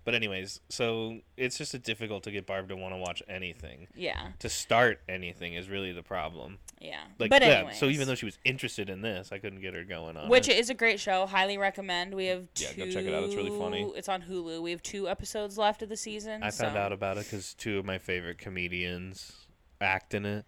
But 0.05 0.15
anyways, 0.15 0.61
so 0.69 1.21
it's 1.37 1.57
just 1.57 1.75
a 1.75 1.79
difficult 1.79 2.25
to 2.25 2.33
get 2.33 2.45
Barb 2.45 2.69
to 2.71 2.77
want 2.77 2.93
to 2.93 2.99
watch 2.99 3.23
anything. 3.29 3.87
Yeah. 3.95 4.29
To 4.41 4.49
start 4.49 5.01
anything 5.09 5.55
is 5.55 5.69
really 5.69 5.93
the 5.93 6.03
problem. 6.03 6.59
Yeah. 6.81 7.03
Like 7.21 7.31
but 7.31 7.43
yeah, 7.43 7.71
so 7.71 7.87
even 7.87 8.09
though 8.09 8.17
she 8.17 8.25
was 8.25 8.38
interested 8.45 8.91
in 8.91 9.03
this, 9.03 9.31
I 9.31 9.38
couldn't 9.38 9.61
get 9.61 9.75
her 9.75 9.85
going 9.85 10.17
on. 10.17 10.29
Which 10.29 10.49
it. 10.49 10.59
is 10.59 10.71
a 10.71 10.75
great 10.75 10.99
show. 10.99 11.27
Highly 11.27 11.57
recommend. 11.57 12.15
We 12.15 12.27
have 12.27 12.53
two. 12.55 12.65
Yeah, 12.65 12.87
go 12.87 12.91
check 12.91 13.05
it 13.05 13.15
out. 13.15 13.23
It's 13.23 13.37
really 13.37 13.57
funny. 13.57 13.93
It's 13.95 14.09
on 14.09 14.23
Hulu. 14.23 14.61
We 14.61 14.73
have 14.73 14.83
two 14.83 15.09
episodes 15.09 15.57
left 15.57 15.83
of 15.83 15.88
the 15.88 15.97
season. 15.97 16.43
I 16.43 16.51
so. 16.51 16.65
found 16.65 16.77
out 16.77 16.93
about 16.93 17.19
it 17.19 17.25
because 17.25 17.55
two 17.55 17.79
of 17.79 17.85
my 17.85 17.99
favorite 17.99 18.38
comedians 18.38 19.33
act 19.81 20.15
in 20.15 20.27
it, 20.27 20.45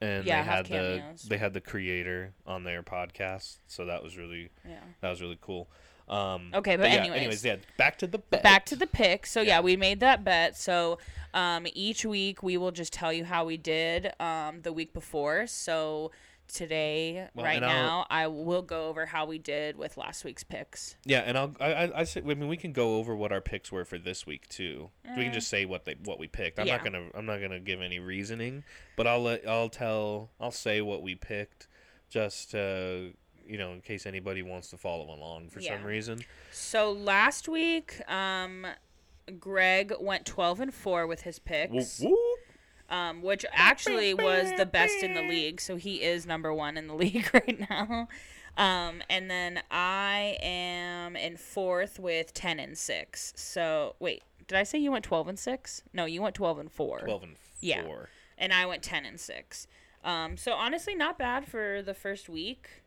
and 0.00 0.24
yeah, 0.24 0.42
they 0.42 0.48
had 0.48 0.66
cameos. 0.66 1.22
the 1.22 1.28
they 1.28 1.38
had 1.38 1.54
the 1.54 1.60
creator 1.60 2.34
on 2.46 2.62
their 2.62 2.84
podcast, 2.84 3.58
so 3.66 3.86
that 3.86 4.04
was 4.04 4.16
really 4.16 4.50
yeah 4.64 4.76
that 5.00 5.10
was 5.10 5.20
really 5.20 5.38
cool. 5.40 5.68
Um, 6.08 6.52
okay, 6.54 6.76
but, 6.76 6.82
but 6.82 6.92
yeah, 6.92 6.98
anyways, 6.98 7.18
anyways, 7.18 7.44
yeah, 7.44 7.56
back 7.76 7.98
to 7.98 8.06
the 8.06 8.18
bet. 8.18 8.42
back 8.42 8.66
to 8.66 8.76
the 8.76 8.86
pick. 8.86 9.26
So 9.26 9.40
yeah, 9.40 9.56
yeah 9.56 9.60
we 9.60 9.76
made 9.76 10.00
that 10.00 10.24
bet. 10.24 10.56
So 10.56 10.98
um, 11.34 11.66
each 11.74 12.04
week 12.04 12.42
we 12.42 12.56
will 12.56 12.70
just 12.70 12.92
tell 12.92 13.12
you 13.12 13.24
how 13.24 13.44
we 13.44 13.56
did 13.56 14.12
um, 14.20 14.62
the 14.62 14.72
week 14.72 14.92
before. 14.92 15.46
So 15.46 16.12
today, 16.48 17.28
well, 17.34 17.44
right 17.44 17.60
now, 17.60 18.06
I'll, 18.10 18.24
I 18.24 18.26
will 18.28 18.62
go 18.62 18.86
over 18.88 19.06
how 19.06 19.26
we 19.26 19.38
did 19.38 19.76
with 19.76 19.96
last 19.96 20.24
week's 20.24 20.44
picks. 20.44 20.96
Yeah, 21.04 21.20
and 21.20 21.36
I'll 21.36 21.54
I, 21.60 21.72
I, 21.72 22.00
I 22.00 22.04
say 22.04 22.20
I 22.20 22.34
mean 22.34 22.48
we 22.48 22.56
can 22.56 22.72
go 22.72 22.96
over 22.96 23.16
what 23.16 23.32
our 23.32 23.40
picks 23.40 23.72
were 23.72 23.84
for 23.84 23.98
this 23.98 24.26
week 24.26 24.48
too. 24.48 24.90
We 25.16 25.24
can 25.24 25.32
just 25.32 25.48
say 25.48 25.64
what 25.64 25.84
they 25.84 25.96
what 26.04 26.18
we 26.18 26.28
picked. 26.28 26.58
I'm 26.58 26.66
yeah. 26.66 26.76
not 26.76 26.84
gonna 26.84 27.02
I'm 27.14 27.26
not 27.26 27.40
gonna 27.40 27.60
give 27.60 27.80
any 27.80 27.98
reasoning, 27.98 28.64
but 28.96 29.06
I'll 29.06 29.22
let 29.22 29.46
I'll 29.48 29.68
tell 29.68 30.30
I'll 30.40 30.50
say 30.50 30.80
what 30.80 31.02
we 31.02 31.14
picked 31.14 31.68
just. 32.08 32.54
Uh, 32.54 33.12
you 33.48 33.58
know, 33.58 33.72
in 33.72 33.80
case 33.80 34.06
anybody 34.06 34.42
wants 34.42 34.70
to 34.70 34.76
follow 34.76 35.12
along 35.14 35.48
for 35.48 35.60
yeah. 35.60 35.76
some 35.76 35.84
reason. 35.84 36.24
So 36.52 36.92
last 36.92 37.48
week, 37.48 38.00
um, 38.10 38.66
Greg 39.38 39.92
went 40.00 40.26
twelve 40.26 40.60
and 40.60 40.72
four 40.72 41.06
with 41.06 41.22
his 41.22 41.38
picks. 41.38 42.00
Whoop, 42.00 42.10
whoop. 42.10 42.38
Um, 42.88 43.20
which 43.20 43.44
actually 43.52 44.14
was 44.14 44.52
the 44.56 44.66
best 44.66 45.02
in 45.02 45.14
the 45.14 45.22
league, 45.22 45.60
so 45.60 45.74
he 45.74 46.02
is 46.02 46.24
number 46.24 46.54
one 46.54 46.76
in 46.76 46.86
the 46.86 46.94
league 47.04 47.28
right 47.34 47.68
now. 47.68 48.08
Um, 48.56 49.02
and 49.10 49.30
then 49.30 49.60
I 49.70 50.38
am 50.40 51.16
in 51.16 51.36
fourth 51.36 51.98
with 51.98 52.32
ten 52.32 52.58
and 52.60 52.78
six. 52.78 53.32
So 53.36 53.96
wait, 53.98 54.22
did 54.46 54.56
I 54.56 54.62
say 54.62 54.78
you 54.78 54.92
went 54.92 55.04
twelve 55.04 55.28
and 55.28 55.38
six? 55.38 55.82
No, 55.92 56.04
you 56.04 56.22
went 56.22 56.34
twelve 56.34 56.58
and 56.58 56.70
four. 56.70 57.00
Twelve 57.00 57.22
and 57.22 57.36
four. 57.36 57.58
Yeah, 57.60 57.82
and 58.38 58.52
I 58.52 58.66
went 58.66 58.82
ten 58.82 59.04
and 59.04 59.18
six. 59.18 59.66
Um, 60.04 60.36
so 60.36 60.52
honestly, 60.52 60.94
not 60.94 61.18
bad 61.18 61.46
for 61.46 61.82
the 61.82 61.92
first 61.92 62.28
week 62.28 62.84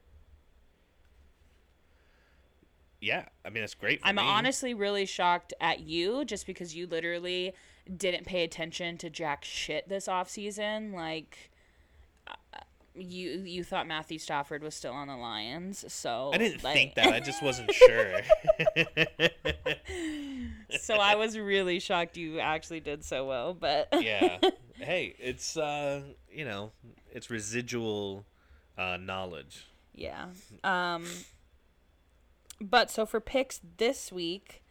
yeah, 3.01 3.25
I 3.45 3.49
mean 3.49 3.63
it's 3.63 3.75
great. 3.75 3.99
I'm 4.03 4.15
me. 4.15 4.23
honestly 4.23 4.73
really 4.73 5.05
shocked 5.05 5.53
at 5.61 5.81
you, 5.81 6.25
just 6.25 6.45
because 6.45 6.75
you 6.75 6.87
literally 6.87 7.53
didn't 7.95 8.25
pay 8.25 8.43
attention 8.43 8.97
to 8.97 9.09
jack 9.09 9.43
shit 9.45 9.87
this 9.89 10.07
off 10.07 10.29
season. 10.29 10.91
Like, 10.91 11.49
uh, 12.27 12.59
you 12.95 13.41
you 13.45 13.63
thought 13.63 13.87
Matthew 13.87 14.19
Stafford 14.19 14.61
was 14.61 14.75
still 14.75 14.91
on 14.91 15.07
the 15.07 15.15
Lions, 15.15 15.85
so 15.91 16.31
I 16.33 16.37
didn't 16.37 16.63
like... 16.63 16.75
think 16.75 16.95
that. 16.95 17.13
I 17.13 17.19
just 17.21 17.41
wasn't 17.41 17.71
sure. 17.73 18.19
so 20.79 20.95
I 20.95 21.15
was 21.15 21.37
really 21.37 21.79
shocked 21.79 22.17
you 22.17 22.39
actually 22.39 22.81
did 22.81 23.05
so 23.05 23.25
well, 23.25 23.53
but 23.53 23.87
yeah. 23.93 24.39
Hey, 24.81 25.13
it's 25.19 25.57
uh, 25.57 26.01
you 26.31 26.45
know, 26.45 26.71
it's 27.11 27.29
residual 27.29 28.25
uh, 28.77 28.95
knowledge. 28.95 29.67
Yeah. 29.93 30.27
Um 30.63 31.05
but 32.61 32.89
so 32.91 33.05
for 33.05 33.19
picks 33.19 33.61
this 33.77 34.11
week, 34.11 34.61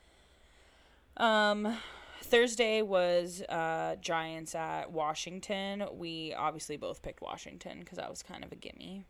um, 1.16 1.76
Thursday 2.20 2.82
was 2.82 3.42
uh, 3.48 3.96
Giants 4.00 4.54
at 4.54 4.92
Washington. 4.92 5.84
We 5.92 6.34
obviously 6.34 6.76
both 6.76 7.02
picked 7.02 7.22
Washington 7.22 7.80
because 7.80 7.98
that 7.98 8.10
was 8.10 8.22
kind 8.22 8.44
of 8.44 8.52
a 8.52 8.56
gimme. 8.56 9.04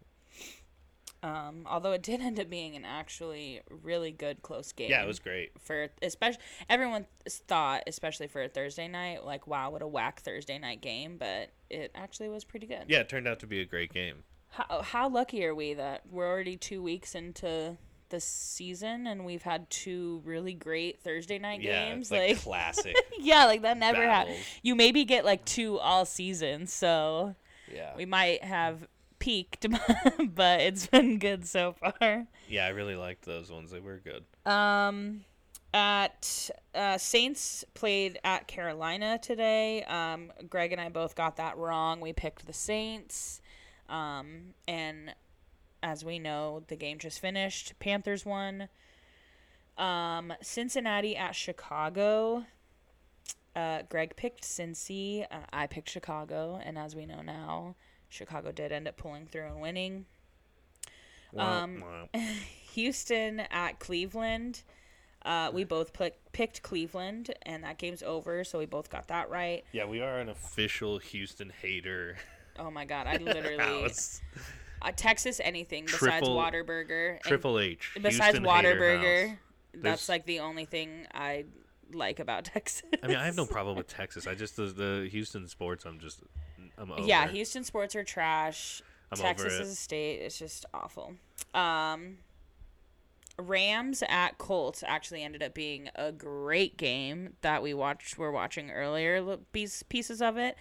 Um, 1.21 1.67
although 1.69 1.93
it 1.93 2.03
did 2.03 2.21
end 2.23 2.39
up 2.39 2.49
being 2.49 2.77
an 2.77 2.85
actually 2.85 3.61
really 3.83 4.13
good 4.13 4.43
close 4.43 4.73
game. 4.73 4.91
Yeah, 4.91 5.03
it 5.03 5.07
was 5.07 5.19
great. 5.19 5.51
for 5.59 5.89
especially 6.03 6.41
everyone 6.69 7.07
thought, 7.29 7.83
especially 7.87 8.29
for 8.29 8.43
a 8.43 8.49
Thursday 8.49 8.89
night, 8.89 9.25
like 9.25 9.47
wow, 9.47 9.71
what 9.71 9.83
a 9.83 9.87
whack 9.87 10.21
Thursday 10.21 10.59
night 10.59 10.81
game, 10.81 11.17
but 11.19 11.51
it 11.71 11.91
actually 11.95 12.29
was 12.29 12.45
pretty 12.45 12.67
good. 12.67 12.85
Yeah, 12.89 13.01
it 13.01 13.09
turned 13.09 13.27
out 13.27 13.41
to 13.41 13.47
be 13.47 13.61
a 13.61 13.65
great 13.65 13.93
game. 13.93 14.23
How 14.51 14.83
how 14.83 15.09
lucky 15.09 15.45
are 15.45 15.55
we 15.55 15.75
that 15.75 16.03
we're 16.11 16.29
already 16.29 16.57
two 16.57 16.83
weeks 16.83 17.15
into 17.15 17.77
the 18.11 18.21
season 18.21 19.07
and 19.07 19.25
we've 19.25 19.43
had 19.43 19.69
two 19.71 20.23
really 20.25 20.55
great 20.55 21.01
Thursday 21.01 21.39
night 21.39 21.61
Yeah, 21.61 21.89
games? 21.91 22.11
like, 22.11 22.21
Like, 22.31 22.41
classic. 22.43 22.97
yeah, 23.19 23.45
like 23.47 23.63
that 23.63 23.77
never 23.79 24.03
happened. 24.03 24.39
You 24.63 24.75
maybe 24.75 25.05
get 25.05 25.25
like 25.25 25.45
two 25.45 25.79
all 25.79 26.05
season, 26.05 26.67
so 26.67 27.35
Yeah. 27.73 27.95
we 27.97 28.05
might 28.07 28.43
have 28.45 28.87
peaked, 29.19 29.67
but 30.35 30.61
it's 30.61 30.87
been 30.87 31.19
good 31.19 31.47
so 31.47 31.73
far. 31.75 32.27
Yeah, 32.49 32.67
I 32.67 32.69
really 32.71 32.97
liked 32.97 33.25
those 33.25 33.51
ones. 33.51 33.71
They 33.71 33.81
were 33.81 33.99
good. 33.99 34.25
Um, 34.51 35.25
at 35.75 36.49
uh, 36.75 36.97
Saints 36.99 37.65
played 37.75 38.19
at 38.25 38.47
Carolina 38.47 39.19
today. 39.21 39.83
Um, 39.85 40.33
Greg 40.49 40.73
and 40.73 40.81
I 40.81 40.89
both 40.89 41.15
got 41.15 41.37
that 41.37 41.59
wrong. 41.59 42.01
We 42.01 42.13
picked 42.13 42.47
the 42.47 42.53
Saints. 42.55 43.41
Um, 43.89 44.55
and 44.67 45.15
as 45.83 46.05
we 46.05 46.19
know, 46.19 46.63
the 46.69 46.77
game 46.77 46.99
just 46.99 47.21
finished. 47.21 47.75
Panthers 47.79 48.25
won. 48.27 48.69
Um, 49.77 50.33
Cincinnati 50.43 51.17
at 51.17 51.35
Chicago. 51.35 52.45
Uh, 53.55 53.83
Greg 53.89 54.17
picked 54.17 54.43
Cincy. 54.45 55.25
Uh, 55.31 55.39
I 55.53 55.67
picked 55.67 55.89
Chicago, 55.89 56.61
and 56.63 56.79
as 56.79 56.95
we 56.95 57.07
know 57.07 57.23
now, 57.23 57.75
Chicago 58.09 58.53
did 58.53 58.73
end 58.73 58.89
up 58.89 58.97
pulling 58.97 59.27
through 59.27 59.47
and 59.47 59.61
winning. 59.61 60.07
Wah, 61.33 61.63
Um. 61.63 61.85
Houston 62.73 63.41
at 63.51 63.79
Cleveland. 63.81 64.63
Uh, 65.25 65.51
we 65.53 65.65
both 65.65 65.93
pl- 65.93 66.11
picked 66.33 66.63
Cleveland, 66.63 67.35
and 67.43 67.65
that 67.65 67.77
game's 67.79 68.03
over, 68.05 68.45
so 68.45 68.59
we 68.59 68.67
both 68.67 68.89
got 68.89 69.09
that 69.09 69.29
right. 69.31 69.65
Yeah, 69.73 69.85
we 69.87 70.01
are 70.01 70.21
an 70.21 70.29
official 70.29 70.99
Houston 70.99 71.51
hater. 71.61 72.17
Oh 72.59 72.71
my 72.71 72.85
god, 72.85 73.07
I 73.09 73.17
literally 73.21 73.59
house. 73.59 74.21
Uh, 74.83 74.93
Texas 74.95 75.41
anything 75.43 75.85
besides 75.85 75.99
Triple- 76.27 76.37
Whataburger. 76.37 77.13
and 77.15 77.21
Triple 77.23 77.59
H. 77.59 77.93
besides 77.95 78.37
Houston 78.39 78.45
Whataburger, 78.45 79.37
that's 79.73 79.83
There's- 79.83 80.09
like 80.09 80.27
the 80.27 80.41
only 80.41 80.65
thing 80.65 81.07
I 81.13 81.45
like 81.93 82.21
about 82.21 82.45
Texas. 82.55 82.83
I 83.03 83.07
mean, 83.07 83.17
I 83.17 83.25
have 83.27 83.37
no 83.37 83.47
problem 83.47 83.77
with 83.77 83.89
Texas. 83.89 84.27
I 84.27 84.35
just 84.35 84.57
the, 84.57 84.65
the 84.67 85.09
Houston 85.11 85.47
sports. 85.49 85.85
I'm 85.85 85.99
just. 85.99 86.21
I'm 86.77 86.93
over. 86.93 87.03
Yeah, 87.03 87.27
Houston 87.29 87.65
sports 87.65 87.97
are 87.97 88.05
trash. 88.05 88.83
I'm 89.11 89.19
Texas 89.19 89.59
as 89.59 89.69
a 89.71 89.75
state 89.75 90.21
It's 90.21 90.39
just 90.39 90.67
awful. 90.75 91.15
Um, 91.55 92.19
Rams 93.39 94.03
at 94.09 94.37
Colts 94.39 94.83
actually 94.87 95.23
ended 95.23 95.43
up 95.43 95.55
being 95.55 95.89
a 95.95 96.13
great 96.13 96.77
game 96.77 97.35
that 97.41 97.63
we 97.63 97.73
watched. 97.73 98.19
We're 98.19 98.31
watching 98.33 98.71
earlier 98.71 99.39
piece, 99.53 99.83
pieces 99.85 100.21
of 100.21 100.37
it. 100.37 100.57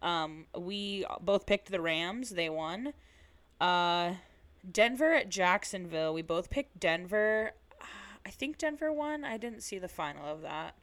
Um, 0.00 0.46
we 0.58 1.04
both 1.20 1.46
picked 1.46 1.70
the 1.70 1.80
Rams. 1.80 2.30
They 2.30 2.48
won. 2.48 2.92
Uh, 3.62 4.14
Denver 4.70 5.12
at 5.12 5.28
Jacksonville. 5.28 6.12
We 6.14 6.22
both 6.22 6.50
picked 6.50 6.78
Denver. 6.80 7.52
I 8.24 8.30
think 8.30 8.58
Denver 8.58 8.92
won. 8.92 9.24
I 9.24 9.36
didn't 9.36 9.62
see 9.62 9.78
the 9.78 9.88
final 9.88 10.24
of 10.24 10.42
that. 10.42 10.74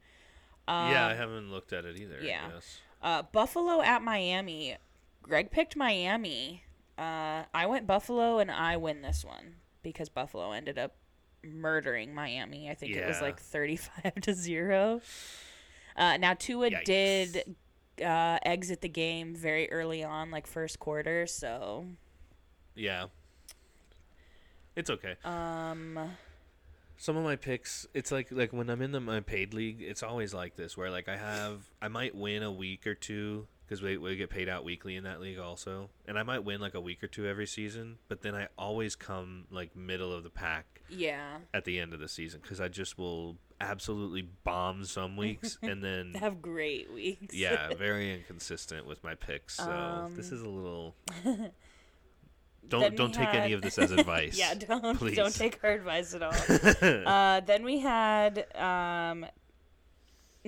Um, 0.68 0.92
yeah, 0.92 1.08
I 1.08 1.14
haven't 1.14 1.52
looked 1.52 1.74
at 1.74 1.86
it 1.86 1.98
either. 1.98 2.20
yeah. 2.22 2.50
Uh, 3.02 3.24
Buffalo 3.24 3.82
at 3.82 4.02
Miami. 4.02 4.76
Greg 5.24 5.52
picked 5.52 5.76
Miami. 5.76 6.64
Uh, 6.98 7.44
I 7.54 7.66
went 7.66 7.88
Buffalo, 7.88 8.40
and 8.40 8.52
I 8.52 8.76
win 8.78 9.02
this 9.02 9.24
one 9.24 9.56
because 9.84 10.10
Buffalo 10.10 10.52
ended 10.52 10.78
up 10.78 10.96
murdering 11.44 12.14
Miami. 12.14 12.70
I 12.70 12.74
think 12.74 12.96
it 12.96 13.08
was 13.08 13.22
like 13.22 13.40
thirty-five 13.40 14.16
to 14.22 14.34
zero. 14.34 15.02
Uh, 15.96 16.18
now 16.18 16.34
Tua 16.34 16.70
Yikes. 16.72 16.84
did 16.84 17.56
uh, 18.04 18.40
exit 18.44 18.82
the 18.82 18.90
game 18.90 19.34
very 19.34 19.72
early 19.72 20.04
on, 20.04 20.30
like 20.30 20.46
first 20.46 20.80
quarter. 20.80 21.26
So 21.26 21.86
Yeah. 22.80 23.06
It's 24.76 24.90
okay. 24.90 25.16
um, 25.26 26.00
Some 26.98 27.18
of 27.18 27.24
my 27.24 27.36
picks, 27.36 27.86
it's 27.94 28.12
like 28.12 28.28
like 28.32 28.54
when 28.54 28.70
I'm 28.70 28.82
in 28.82 28.92
the 28.92 29.00
my 29.00 29.20
paid 29.20 29.54
league, 29.54 29.82
it's 29.82 30.04
always 30.04 30.34
like 30.34 30.56
this 30.56 30.78
where 30.78 30.90
like 30.90 31.10
I 31.10 31.18
have 31.18 31.70
I 31.82 31.88
might 31.90 32.16
win 32.16 32.44
a 32.44 32.52
week 32.52 32.88
or 32.88 32.96
two 32.96 33.48
because 33.68 33.82
we 33.82 33.98
we 33.98 34.16
get 34.16 34.30
paid 34.30 34.48
out 34.50 34.64
weekly 34.64 34.96
in 34.96 35.04
that 35.04 35.20
league 35.20 35.38
also, 35.40 35.90
and 36.08 36.18
I 36.18 36.24
might 36.24 36.44
win 36.46 36.62
like 36.62 36.74
a 36.76 36.82
week 36.82 37.04
or 37.04 37.08
two 37.08 37.26
every 37.28 37.46
season, 37.48 37.98
but 38.08 38.22
then 38.22 38.36
I 38.36 38.48
always 38.58 38.96
come 38.96 39.46
like 39.52 39.76
middle 39.76 40.14
of 40.14 40.24
the 40.24 40.30
pack 40.30 40.82
yeah, 40.90 41.38
at 41.54 41.66
the 41.66 41.80
end 41.80 41.94
of 41.94 42.00
the 42.00 42.08
season 42.10 42.40
because 42.42 42.62
I 42.62 42.68
just 42.70 42.98
will 42.98 43.36
absolutely 43.62 44.28
bomb 44.46 44.86
some 44.86 45.18
weeks 45.18 45.58
and 45.62 45.84
then 45.84 46.14
have 46.14 46.42
great 46.42 46.92
weeks. 46.94 47.36
yeah, 47.36 47.74
very 47.78 48.14
inconsistent 48.14 48.86
with 48.88 49.04
my 49.04 49.16
picks. 49.16 49.58
So 49.58 50.10
this 50.16 50.32
Um, 50.32 50.38
is 50.38 50.42
a 50.42 50.50
little. 50.50 50.96
Don't 52.68 52.96
don't 52.96 53.14
take 53.14 53.34
any 53.34 53.54
of 53.54 53.62
this 53.62 53.78
as 53.80 53.92
advice. 54.00 54.38
yeah, 54.38 54.54
don't 54.54 54.98
please. 54.98 55.16
don't 55.16 55.34
take 55.34 55.60
our 55.64 55.72
advice 55.72 56.14
at 56.14 56.22
all. 56.22 56.34
uh, 57.08 57.40
then 57.42 57.64
we 57.64 57.80
had 57.80 58.46
um, 58.56 59.26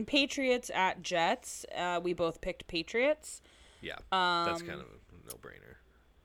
Patriots 0.05 0.69
at 0.73 1.01
Jets. 1.01 1.65
Uh, 1.75 1.99
we 2.03 2.13
both 2.13 2.41
picked 2.41 2.67
Patriots. 2.67 3.41
yeah, 3.81 3.95
Um, 4.11 4.45
that's 4.45 4.61
kind 4.61 4.81
of 4.81 4.87
a 4.87 5.27
no 5.27 5.35
brainer. 5.41 5.75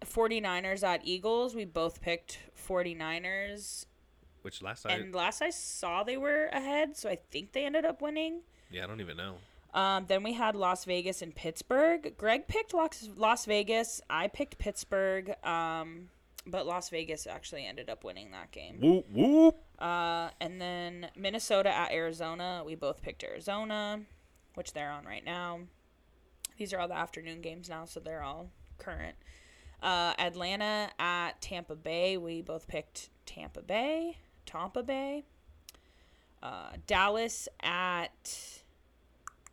49ers 0.04 0.82
at 0.82 1.00
Eagles. 1.04 1.54
We 1.54 1.64
both 1.64 2.00
picked 2.00 2.38
49ers. 2.68 3.86
Which 4.42 4.62
last 4.62 4.86
I 4.86 4.92
And 4.92 5.14
last 5.14 5.42
I 5.42 5.50
saw, 5.50 6.04
they 6.04 6.16
were 6.16 6.46
ahead, 6.52 6.96
so 6.96 7.08
I 7.08 7.16
think 7.30 7.52
they 7.52 7.64
ended 7.64 7.84
up 7.84 8.00
winning. 8.00 8.42
yeah 8.70 8.84
I 8.84 8.86
don't 8.86 9.00
even 9.00 9.16
know. 9.16 9.36
Um, 9.76 10.06
then 10.08 10.22
we 10.22 10.32
had 10.32 10.56
Las 10.56 10.86
Vegas 10.86 11.20
and 11.20 11.34
Pittsburgh. 11.34 12.14
Greg 12.16 12.48
picked 12.48 12.72
Las, 12.72 13.10
Las 13.14 13.44
Vegas. 13.44 14.00
I 14.08 14.26
picked 14.26 14.56
Pittsburgh. 14.56 15.34
Um, 15.44 16.08
but 16.46 16.66
Las 16.66 16.88
Vegas 16.88 17.26
actually 17.26 17.66
ended 17.66 17.90
up 17.90 18.02
winning 18.02 18.30
that 18.30 18.50
game. 18.52 18.78
Whoop 18.80 19.06
whoop. 19.10 19.56
Uh, 19.78 20.30
and 20.40 20.60
then 20.60 21.08
Minnesota 21.14 21.68
at 21.68 21.92
Arizona. 21.92 22.62
We 22.64 22.74
both 22.74 23.02
picked 23.02 23.22
Arizona, 23.22 24.00
which 24.54 24.72
they're 24.72 24.90
on 24.90 25.04
right 25.04 25.24
now. 25.24 25.60
These 26.56 26.72
are 26.72 26.80
all 26.80 26.88
the 26.88 26.96
afternoon 26.96 27.42
games 27.42 27.68
now, 27.68 27.84
so 27.84 28.00
they're 28.00 28.22
all 28.22 28.48
current. 28.78 29.16
Uh, 29.82 30.14
Atlanta 30.18 30.88
at 30.98 31.42
Tampa 31.42 31.76
Bay. 31.76 32.16
We 32.16 32.40
both 32.40 32.66
picked 32.66 33.10
Tampa 33.26 33.60
Bay. 33.60 34.16
Tampa 34.46 34.82
Bay. 34.82 35.24
Uh, 36.42 36.70
Dallas 36.86 37.48
at 37.60 38.62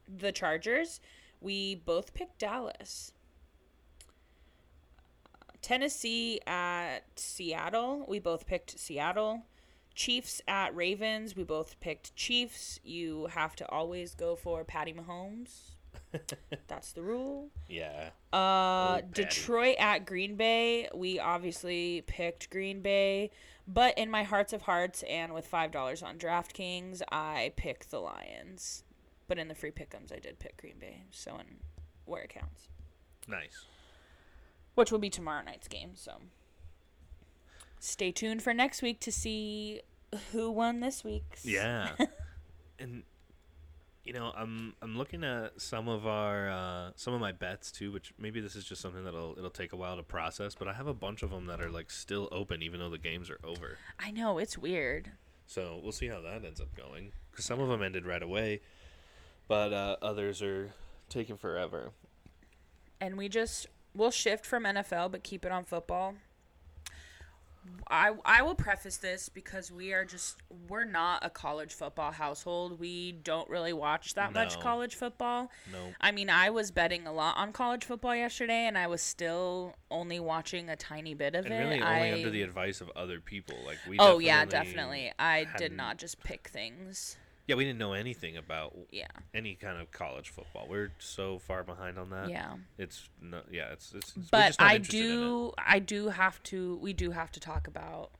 the 0.07 0.31
Chargers. 0.31 0.99
We 1.41 1.75
both 1.75 2.13
picked 2.13 2.39
Dallas. 2.39 3.13
Tennessee 5.61 6.39
at 6.45 6.99
Seattle. 7.15 8.05
We 8.07 8.19
both 8.19 8.45
picked 8.45 8.77
Seattle. 8.77 9.43
Chiefs 9.95 10.41
at 10.47 10.75
Ravens. 10.75 11.35
We 11.35 11.43
both 11.43 11.79
picked 11.79 12.15
Chiefs. 12.15 12.79
You 12.83 13.27
have 13.27 13.55
to 13.57 13.69
always 13.69 14.15
go 14.15 14.35
for 14.35 14.63
Patty 14.63 14.93
Mahomes. 14.93 15.75
That's 16.67 16.91
the 16.91 17.01
rule. 17.01 17.49
Yeah. 17.69 18.09
Uh. 18.31 19.01
Detroit 19.11 19.75
at 19.79 20.05
Green 20.05 20.35
Bay. 20.35 20.89
We 20.93 21.19
obviously 21.19 22.03
picked 22.07 22.49
Green 22.49 22.81
Bay, 22.81 23.31
but 23.67 23.97
in 23.97 24.09
my 24.09 24.23
hearts 24.23 24.53
of 24.53 24.63
hearts 24.63 25.03
and 25.03 25.33
with 25.33 25.47
five 25.47 25.71
dollars 25.71 26.03
on 26.03 26.17
DraftKings, 26.17 27.01
I 27.11 27.53
picked 27.55 27.89
the 27.89 27.99
Lions. 27.99 28.83
But 29.33 29.39
in 29.39 29.47
the 29.47 29.55
free 29.55 29.71
pick'ems, 29.71 30.15
I 30.15 30.19
did 30.19 30.37
pick 30.37 30.57
Green 30.57 30.77
Bay. 30.79 31.05
So 31.09 31.31
in 31.39 31.45
where 32.05 32.21
it 32.21 32.29
counts, 32.29 32.67
Nice. 33.27 33.65
which 34.75 34.91
will 34.91 34.99
be 34.99 35.09
tomorrow 35.09 35.43
night's 35.43 35.67
game. 35.67 35.93
So 35.95 36.17
stay 37.79 38.11
tuned 38.11 38.43
for 38.43 38.53
next 38.53 38.83
week 38.83 38.99
to 38.99 39.11
see 39.11 39.81
who 40.31 40.51
won 40.51 40.81
this 40.81 41.03
week's. 41.03 41.43
Yeah. 41.47 41.93
and 42.79 43.01
you 44.05 44.13
know, 44.13 44.31
I'm 44.37 44.75
I'm 44.83 44.99
looking 44.99 45.23
at 45.23 45.59
some 45.59 45.87
of 45.87 46.05
our 46.05 46.51
uh, 46.51 46.91
some 46.95 47.15
of 47.15 47.19
my 47.19 47.31
bets 47.31 47.71
too, 47.71 47.91
which 47.91 48.13
maybe 48.19 48.39
this 48.39 48.55
is 48.55 48.63
just 48.63 48.83
something 48.83 49.03
that'll 49.03 49.33
it'll 49.35 49.49
take 49.49 49.73
a 49.73 49.75
while 49.75 49.95
to 49.97 50.03
process, 50.03 50.53
but 50.53 50.67
I 50.67 50.73
have 50.73 50.85
a 50.85 50.93
bunch 50.93 51.23
of 51.23 51.31
them 51.31 51.47
that 51.47 51.59
are 51.59 51.71
like 51.71 51.89
still 51.89 52.29
open 52.31 52.61
even 52.61 52.79
though 52.79 52.91
the 52.91 52.99
games 52.99 53.31
are 53.31 53.39
over. 53.43 53.79
I 53.97 54.11
know 54.11 54.37
it's 54.37 54.59
weird. 54.59 55.09
So 55.47 55.79
we'll 55.81 55.91
see 55.91 56.07
how 56.07 56.21
that 56.21 56.45
ends 56.45 56.61
up 56.61 56.75
going. 56.75 57.13
Because 57.31 57.45
some 57.45 57.59
of 57.59 57.67
them 57.67 57.81
ended 57.81 58.05
right 58.05 58.21
away, 58.21 58.61
but 59.47 59.73
uh, 59.73 59.95
others 60.01 60.41
are 60.41 60.73
taking 61.09 61.37
forever. 61.37 61.91
and 63.01 63.17
we 63.17 63.29
just 63.29 63.67
we'll 63.95 64.11
shift 64.11 64.45
from 64.45 64.63
NFL 64.63 65.11
but 65.11 65.23
keep 65.23 65.45
it 65.45 65.51
on 65.51 65.63
football. 65.63 66.15
I 67.89 68.11
I 68.25 68.41
will 68.41 68.55
preface 68.55 68.97
this 68.97 69.29
because 69.29 69.71
we 69.71 69.93
are 69.93 70.03
just 70.03 70.35
we're 70.67 70.83
not 70.83 71.25
a 71.25 71.29
college 71.29 71.73
football 71.73 72.11
household. 72.11 72.77
We 72.77 73.13
don't 73.13 73.49
really 73.49 73.71
watch 73.71 74.15
that 74.15 74.33
much 74.33 74.59
college 74.59 74.95
football. 74.95 75.49
No. 75.71 75.77
I 76.01 76.11
mean, 76.11 76.29
I 76.29 76.49
was 76.49 76.71
betting 76.71 77.07
a 77.07 77.13
lot 77.13 77.37
on 77.37 77.53
college 77.53 77.85
football 77.85 78.15
yesterday, 78.15 78.65
and 78.65 78.77
I 78.77 78.87
was 78.87 79.01
still 79.01 79.75
only 79.89 80.19
watching 80.19 80.69
a 80.69 80.75
tiny 80.75 81.13
bit 81.13 81.35
of 81.35 81.45
And 81.45 81.53
it. 81.53 81.57
really 81.57 81.81
only 81.81 82.09
I, 82.09 82.13
under 82.13 82.29
the 82.31 82.41
advice 82.41 82.81
of 82.81 82.89
other 82.97 83.21
people. 83.21 83.55
Like 83.65 83.77
we. 83.87 83.95
oh 83.97 84.19
yeah, 84.19 84.43
definitely. 84.43 85.13
I 85.17 85.45
did 85.57 85.71
not 85.71 85.97
just 85.97 86.21
pick 86.21 86.49
things. 86.49 87.15
Yeah, 87.47 87.55
we 87.55 87.65
didn't 87.65 87.79
know 87.79 87.91
anything 87.93 88.37
about 88.37 88.73
Yeah, 88.91 89.07
any 89.33 89.55
kind 89.55 89.81
of 89.81 89.91
college 89.91 90.29
football. 90.29 90.65
We're 90.69 90.91
so 90.99 91.39
far 91.39 91.63
behind 91.63 91.97
on 91.99 92.09
that. 92.11 92.29
yeah. 92.29 92.53
It's 92.77 93.09
no. 93.21 93.41
Yeah, 93.51 93.71
it's. 93.73 93.93
it's 93.93 94.11
But 94.11 94.57
not 94.59 94.69
I 94.71 94.75
interested 94.75 95.05
in 95.05 95.11
it. 95.11 95.15
do, 95.17 95.51
I 95.57 95.79
do 95.79 96.07
have 96.09 96.41
to. 96.43 96.77
We 96.77 96.93
do 96.93 97.11
have 97.11 97.31
to 97.33 97.39
talk 97.41 97.67
about 97.67 98.11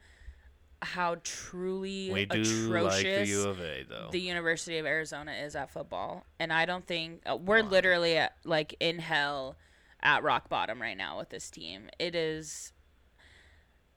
how 0.82 1.15
truly 1.24 2.11
We 2.11 2.26
do 2.26 2.41
atrocious 2.41 3.03
like 3.05 3.26
the 3.26 3.28
U 3.28 3.43
of 3.47 3.59
A 3.61 3.86
though. 3.88 4.09
the 4.11 4.19
University 4.19 4.78
of 4.80 4.86
Arizona 4.86 5.32
is 5.32 5.55
at 5.55 5.71
football, 5.71 6.26
and 6.39 6.51
I 6.51 6.65
don't 6.65 6.86
think 6.86 7.21
uh, 7.26 7.38
we're 7.38 7.63
Why? 7.63 7.69
literally 7.69 8.17
at, 8.17 8.36
like 8.43 8.76
in 8.82 8.99
hell 8.99 9.55
at 10.01 10.21
rock 10.24 10.49
bottom 10.49 10.82
right 10.82 10.97
now 10.97 11.17
with 11.17 11.30
this 11.30 11.49
team. 11.49 11.84
It 11.97 12.13
is. 12.15 12.72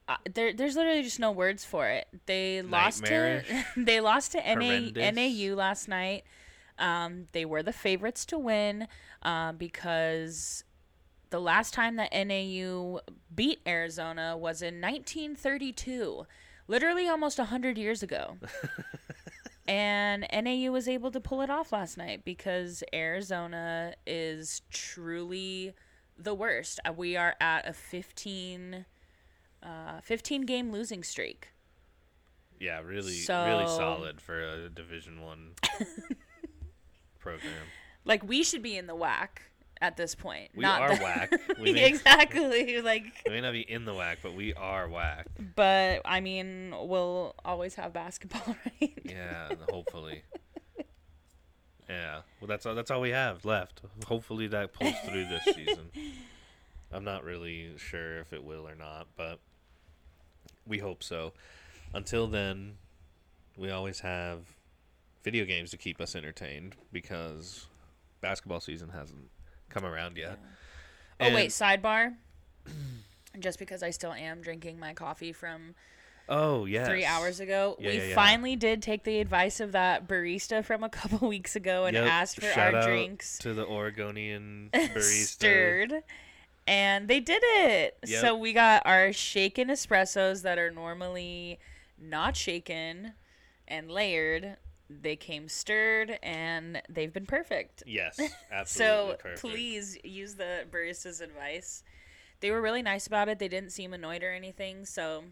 Uh, 0.07 0.15
there, 0.33 0.53
there's 0.53 0.75
literally 0.75 1.03
just 1.03 1.19
no 1.19 1.31
words 1.31 1.65
for 1.65 1.87
it. 1.87 2.07
They 2.27 2.61
lost 2.61 3.05
to 3.05 3.43
they 3.77 3.99
lost 3.99 4.31
to 4.33 4.37
NA, 4.39 5.11
NAU 5.11 5.55
last 5.55 5.87
night. 5.87 6.23
Um, 6.79 7.25
they 7.33 7.43
were 7.43 7.63
the 7.63 7.73
favorites 7.73 8.25
to 8.27 8.37
win 8.37 8.87
um, 9.23 9.57
because 9.57 10.63
the 11.29 11.39
last 11.39 11.73
time 11.73 11.95
that 11.97 12.13
NAU 12.13 12.99
beat 13.33 13.59
Arizona 13.67 14.37
was 14.37 14.61
in 14.61 14.79
1932, 14.79 16.25
literally 16.67 17.07
almost 17.07 17.37
100 17.37 17.77
years 17.77 18.01
ago. 18.03 18.37
and 19.67 20.25
NAU 20.31 20.71
was 20.71 20.87
able 20.87 21.11
to 21.11 21.19
pull 21.19 21.41
it 21.41 21.49
off 21.49 21.71
last 21.71 21.97
night 21.97 22.23
because 22.23 22.83
Arizona 22.93 23.93
is 24.05 24.61
truly 24.71 25.73
the 26.17 26.33
worst. 26.33 26.79
Uh, 26.87 26.93
We 26.93 27.17
are 27.17 27.35
at 27.41 27.67
a 27.67 27.73
15, 27.73 28.85
uh, 29.63 29.99
15 30.01 30.41
game 30.43 30.71
losing 30.71 31.03
streak. 31.03 31.49
yeah, 32.59 32.79
really, 32.81 33.13
really 33.29 33.67
solid 33.67 34.19
for 34.21 34.39
a 34.41 34.69
Division 34.69 35.21
One 35.21 35.51
program. 37.19 37.51
Like 38.05 38.23
we 38.27 38.43
should 38.43 38.61
be 38.63 38.77
in 38.77 38.87
the 38.87 38.95
WAC 38.95 39.27
at 39.81 39.97
this 39.97 40.15
point. 40.15 40.49
We 40.55 40.61
Not 40.63 40.81
are 40.81 40.95
the- 40.95 41.03
whack. 41.03 41.31
We 41.59 41.73
may- 41.73 41.85
exactly. 41.87 42.81
Like, 42.81 43.03
We 43.25 43.33
may 43.33 43.41
not 43.41 43.51
be 43.53 43.61
in 43.61 43.85
the 43.85 43.93
WAC, 43.93 44.17
but 44.23 44.33
we 44.33 44.53
are 44.53 44.87
whack. 44.87 45.27
but 45.55 46.01
I 46.05 46.19
mean, 46.21 46.73
we'll 46.79 47.35
always 47.43 47.75
have 47.75 47.93
basketball, 47.93 48.55
right? 48.81 48.93
Yeah, 49.03 49.49
hopefully. 49.69 50.23
Yeah, 51.89 52.21
well, 52.41 52.47
that's 52.49 52.65
all. 52.65 52.75
That's 52.75 52.91
all 52.91 52.99
we 52.99 53.11
have 53.11 53.45
left. 53.45 53.81
Hopefully, 54.07 54.47
that 54.47 54.73
pulls 54.73 54.93
through 55.05 55.25
this 55.27 55.43
season. 55.55 55.89
I'm 56.91 57.03
not 57.03 57.23
really 57.23 57.71
sure 57.77 58.19
if 58.19 58.31
it 58.33 58.43
will 58.43 58.67
or 58.67 58.75
not, 58.75 59.07
but 59.15 59.39
we 60.65 60.79
hope 60.79 61.03
so. 61.03 61.33
Until 61.93 62.27
then, 62.27 62.73
we 63.57 63.71
always 63.71 63.99
have 64.01 64.39
video 65.23 65.45
games 65.45 65.71
to 65.71 65.77
keep 65.77 65.99
us 65.99 66.15
entertained 66.15 66.75
because 66.91 67.65
basketball 68.21 68.59
season 68.61 68.89
hasn't 68.89 69.29
come 69.69 69.85
around 69.85 70.17
yet. 70.17 70.39
Oh 71.19 71.33
wait, 71.33 71.49
sidebar. 71.49 72.13
Just 73.39 73.59
because 73.59 73.83
I 73.83 73.89
still 73.91 74.13
am 74.13 74.41
drinking 74.41 74.79
my 74.79 74.93
coffee 74.93 75.31
from 75.33 75.75
Oh 76.29 76.65
yeah. 76.65 76.85
three 76.85 77.05
hours 77.05 77.39
ago, 77.39 77.75
Yeah, 77.79 77.89
we 77.91 77.97
yeah, 77.97 78.03
yeah. 78.05 78.15
finally 78.15 78.55
did 78.55 78.81
take 78.81 79.03
the 79.03 79.19
advice 79.19 79.59
of 79.59 79.71
that 79.73 80.07
barista 80.07 80.63
from 80.63 80.83
a 80.83 80.89
couple 80.99 81.27
weeks 81.27 81.55
ago 81.55 81.85
and 81.85 81.95
asked 81.95 82.35
for 82.39 82.51
Shout 82.51 82.73
our 82.75 82.83
drinks 82.83 83.37
to 83.39 83.53
the 83.53 83.65
Oregonian 83.65 84.69
barista. 84.73 85.25
stirred. 85.27 85.93
And 86.67 87.07
they 87.07 87.19
did 87.21 87.41
it. 87.43 87.97
Yep. 88.05 88.21
So 88.21 88.35
we 88.37 88.51
got 88.53 88.83
our 88.85 89.13
shaken 89.13 89.69
espressos 89.69 90.41
that 90.41 90.57
are 90.59 90.69
normally 90.71 91.59
not 91.97 92.35
shaken 92.35 93.13
and 93.67 93.89
layered. 93.89 94.57
They 94.89 95.15
came 95.15 95.47
stirred 95.49 96.19
and 96.21 96.81
they've 96.89 97.11
been 97.11 97.25
perfect. 97.25 97.83
Yes, 97.85 98.19
absolutely 98.51 99.11
So 99.11 99.15
perfect. 99.19 99.41
please 99.41 99.97
use 100.03 100.35
the 100.35 100.65
barista's 100.71 101.21
advice. 101.21 101.83
They 102.39 102.51
were 102.51 102.61
really 102.61 102.81
nice 102.81 103.07
about 103.07 103.29
it. 103.29 103.39
They 103.39 103.47
didn't 103.47 103.71
seem 103.71 103.93
annoyed 103.93 104.23
or 104.23 104.31
anything. 104.31 104.85
So 104.85 105.23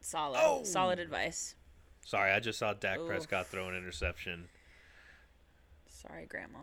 solid, 0.00 0.40
Oh! 0.42 0.62
solid 0.64 0.98
advice. 0.98 1.54
Sorry, 2.06 2.30
I 2.32 2.38
just 2.40 2.58
saw 2.58 2.74
Dak 2.74 2.98
Oof. 3.00 3.08
Prescott 3.08 3.46
throw 3.46 3.68
an 3.68 3.74
interception. 3.76 4.48
Sorry, 5.88 6.26
Grandma. 6.26 6.58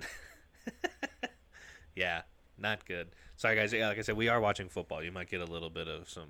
Yeah, 1.98 2.22
not 2.56 2.86
good. 2.86 3.08
Sorry, 3.36 3.56
guys. 3.56 3.72
Yeah, 3.72 3.88
like 3.88 3.98
I 3.98 4.02
said, 4.02 4.16
we 4.16 4.28
are 4.28 4.40
watching 4.40 4.68
football. 4.68 5.02
You 5.02 5.10
might 5.10 5.28
get 5.28 5.40
a 5.40 5.44
little 5.44 5.68
bit 5.68 5.88
of 5.88 6.08
some 6.08 6.28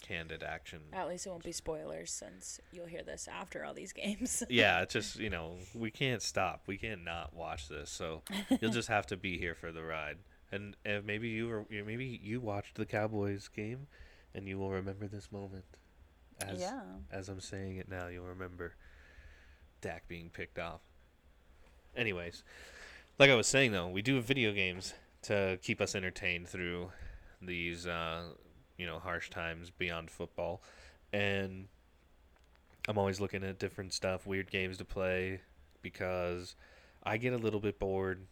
candid 0.00 0.44
action. 0.44 0.80
At 0.92 1.08
least 1.08 1.26
it 1.26 1.30
won't 1.30 1.42
be 1.42 1.50
spoilers 1.50 2.12
since 2.12 2.60
you'll 2.72 2.86
hear 2.86 3.02
this 3.02 3.28
after 3.28 3.64
all 3.64 3.74
these 3.74 3.92
games. 3.92 4.44
Yeah, 4.50 4.82
it's 4.82 4.92
just 4.92 5.18
you 5.18 5.28
know 5.28 5.56
we 5.74 5.90
can't 5.90 6.22
stop. 6.22 6.62
We 6.68 6.78
can't 6.78 7.02
not 7.02 7.34
watch 7.34 7.68
this. 7.68 7.90
So 7.90 8.22
you'll 8.60 8.70
just 8.70 8.88
have 8.88 9.06
to 9.08 9.16
be 9.16 9.36
here 9.36 9.56
for 9.56 9.72
the 9.72 9.82
ride. 9.82 10.18
And, 10.52 10.76
and 10.84 11.04
maybe 11.04 11.28
you 11.28 11.48
were 11.48 11.66
maybe 11.70 12.20
you 12.22 12.40
watched 12.40 12.76
the 12.76 12.86
Cowboys 12.86 13.48
game, 13.48 13.88
and 14.32 14.46
you 14.46 14.58
will 14.58 14.70
remember 14.70 15.08
this 15.08 15.32
moment. 15.32 15.64
As 16.40 16.60
yeah. 16.60 16.82
as 17.10 17.28
I'm 17.28 17.40
saying 17.40 17.78
it 17.78 17.88
now, 17.88 18.06
you'll 18.06 18.26
remember 18.26 18.74
Dak 19.80 20.06
being 20.06 20.30
picked 20.30 20.60
off. 20.60 20.80
Anyways, 21.96 22.44
like 23.20 23.30
I 23.30 23.34
was 23.34 23.46
saying 23.46 23.72
though, 23.72 23.86
we 23.86 24.00
do 24.00 24.18
video 24.22 24.50
games 24.50 24.94
to 25.22 25.58
keep 25.62 25.82
us 25.82 25.94
entertained 25.94 26.48
through 26.48 26.90
these 27.42 27.86
uh, 27.86 28.22
you 28.78 28.86
know 28.86 28.98
harsh 28.98 29.28
times 29.28 29.70
beyond 29.70 30.10
football, 30.10 30.62
and 31.12 31.68
I'm 32.88 32.96
always 32.96 33.20
looking 33.20 33.44
at 33.44 33.58
different 33.58 33.92
stuff, 33.92 34.26
weird 34.26 34.50
games 34.50 34.78
to 34.78 34.86
play, 34.86 35.42
because 35.82 36.54
I 37.02 37.18
get 37.18 37.34
a 37.34 37.38
little 37.38 37.60
bit 37.60 37.78
bored 37.78 38.26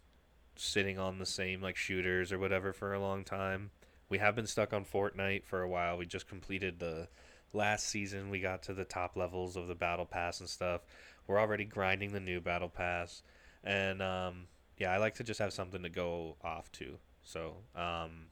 sitting 0.57 0.99
on 0.99 1.19
the 1.19 1.27
same 1.27 1.61
like 1.61 1.77
shooters 1.77 2.33
or 2.33 2.39
whatever 2.39 2.73
for 2.73 2.95
a 2.95 3.01
long 3.01 3.25
time. 3.25 3.71
We 4.09 4.17
have 4.19 4.35
been 4.35 4.47
stuck 4.47 4.73
on 4.73 4.87
Fortnite 4.87 5.45
for 5.45 5.61
a 5.61 5.69
while. 5.69 5.99
We 5.99 6.07
just 6.07 6.27
completed 6.27 6.79
the 6.79 7.09
last 7.53 7.87
season. 7.87 8.31
We 8.31 8.41
got 8.41 8.63
to 8.63 8.73
the 8.73 8.87
top 8.87 9.19
levels 9.19 9.55
of 9.55 9.69
the 9.69 9.75
battle 9.75 10.07
pass 10.07 10.41
and 10.41 10.49
stuff. 10.49 10.81
We're 11.27 11.39
already 11.39 11.67
grinding 11.67 12.13
the 12.13 12.21
new 12.21 12.41
battle 12.41 12.71
pass, 12.71 13.23
and 13.63 14.01
um, 14.01 14.47
yeah, 14.79 14.93
I 14.93 14.99
like 14.99 15.15
to 15.17 15.25
just 15.25 15.41
have 15.41 15.53
something 15.53 15.83
to 15.83 15.89
go 15.89 16.37
off 16.43 16.71
to. 16.73 16.99
So, 17.23 17.57
um, 17.75 18.29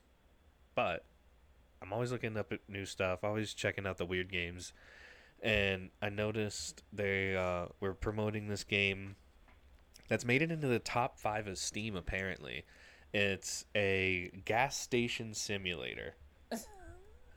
but 0.74 1.04
I'm 1.82 1.92
always 1.92 2.12
looking 2.12 2.36
up 2.36 2.52
at 2.52 2.60
new 2.68 2.86
stuff. 2.86 3.24
Always 3.24 3.52
checking 3.52 3.86
out 3.86 3.98
the 3.98 4.06
weird 4.06 4.30
games 4.30 4.72
and 5.42 5.90
I 6.00 6.08
noticed 6.08 6.82
they 6.92 7.36
uh, 7.36 7.66
were 7.80 7.94
promoting 7.94 8.48
this 8.48 8.64
game 8.64 9.16
that's 10.08 10.24
made 10.24 10.42
it 10.42 10.50
into 10.50 10.66
the 10.66 10.78
top 10.78 11.18
five 11.18 11.46
of 11.46 11.58
Steam. 11.58 11.96
Apparently, 11.96 12.64
it's 13.12 13.64
a 13.74 14.30
gas 14.44 14.78
station 14.78 15.34
simulator. 15.34 16.14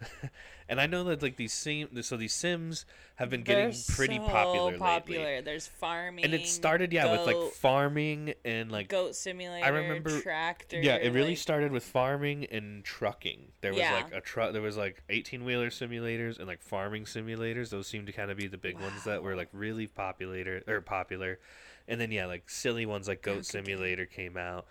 and 0.69 0.79
I 0.79 0.85
know 0.87 1.03
that 1.05 1.21
like 1.21 1.35
these 1.35 1.53
sim, 1.53 2.01
so 2.03 2.17
these 2.17 2.33
Sims 2.33 2.85
have 3.15 3.29
been 3.29 3.43
getting 3.43 3.71
They're 3.71 3.95
pretty 3.95 4.17
so 4.17 4.27
popular 4.27 4.77
lately. 4.77 5.41
There's 5.41 5.67
farming. 5.67 6.25
And 6.25 6.33
it 6.33 6.47
started 6.47 6.93
yeah 6.93 7.11
with 7.11 7.25
like 7.25 7.53
farming 7.53 8.33
and 8.45 8.71
like 8.71 8.87
goat 8.89 9.15
simulator. 9.15 9.65
I 9.65 9.69
remember- 9.69 10.21
tractor. 10.21 10.79
yeah, 10.81 10.95
it 10.95 11.11
really 11.13 11.29
like- 11.29 11.37
started 11.37 11.71
with 11.71 11.83
farming 11.83 12.45
and 12.45 12.83
trucking. 12.83 13.51
There 13.61 13.71
was 13.71 13.79
Yeah. 13.79 13.93
like 13.95 14.13
a 14.13 14.21
truck. 14.21 14.53
There 14.53 14.61
was 14.61 14.77
like 14.77 15.03
eighteen 15.09 15.43
wheeler 15.45 15.69
simulators 15.69 16.37
and 16.39 16.47
like 16.47 16.61
farming 16.61 17.05
simulators. 17.05 17.69
Those 17.69 17.87
seemed 17.87 18.07
to 18.07 18.13
kind 18.13 18.31
of 18.31 18.37
be 18.37 18.47
the 18.47 18.57
big 18.57 18.79
ones 18.79 19.03
that 19.03 19.21
were 19.23 19.35
like 19.35 19.49
really 19.51 19.87
popular 19.87 20.61
or 20.67 20.81
popular. 20.81 21.39
And 21.87 21.99
then 21.99 22.11
yeah, 22.11 22.27
like 22.27 22.49
silly 22.49 22.85
ones 22.85 23.07
like 23.07 23.21
Goat 23.23 23.45
Simulator 23.45 24.05
came 24.05 24.37
out. 24.37 24.67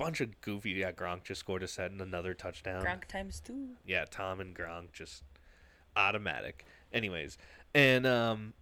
Bunch 0.00 0.20
of 0.20 0.40
goofy. 0.40 0.70
Yeah, 0.70 0.92
Gronk 0.92 1.24
just 1.24 1.40
scored 1.40 1.62
a 1.62 1.68
set 1.68 1.90
and 1.90 2.00
another 2.00 2.34
touchdown. 2.34 2.82
Gronk 2.82 3.04
times 3.04 3.40
two. 3.40 3.68
Yeah, 3.86 4.04
Tom 4.10 4.40
and 4.40 4.54
Gronk 4.54 4.92
just 4.92 5.22
automatic. 5.96 6.64
Anyways, 6.92 7.38
and 7.74 8.06
um, 8.06 8.54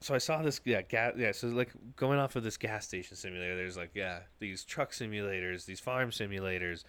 so 0.00 0.14
I 0.14 0.18
saw 0.18 0.42
this. 0.42 0.60
Yeah, 0.64 0.82
gas. 0.82 1.14
Yeah, 1.16 1.32
so 1.32 1.48
like 1.48 1.70
going 1.96 2.18
off 2.18 2.36
of 2.36 2.42
this 2.42 2.56
gas 2.56 2.86
station 2.86 3.16
simulator, 3.16 3.56
there's 3.56 3.76
like 3.76 3.90
yeah 3.94 4.20
these 4.38 4.64
truck 4.64 4.92
simulators, 4.92 5.64
these 5.66 5.80
farm 5.80 6.10
simulators, 6.10 6.84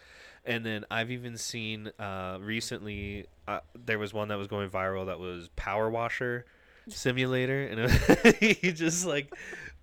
and 0.45 0.65
then 0.65 0.85
I've 0.91 1.11
even 1.11 1.37
seen 1.37 1.91
uh 1.99 2.37
recently 2.41 3.25
uh, 3.47 3.59
there 3.75 3.99
was 3.99 4.13
one 4.13 4.27
that 4.29 4.37
was 4.37 4.47
going 4.47 4.69
viral 4.69 5.05
that 5.07 5.19
was 5.19 5.49
power 5.55 5.89
washer 5.89 6.45
simulator, 6.89 7.65
and 7.67 7.79
it, 7.79 8.35
he 8.61 8.71
just 8.71 9.05
like 9.05 9.33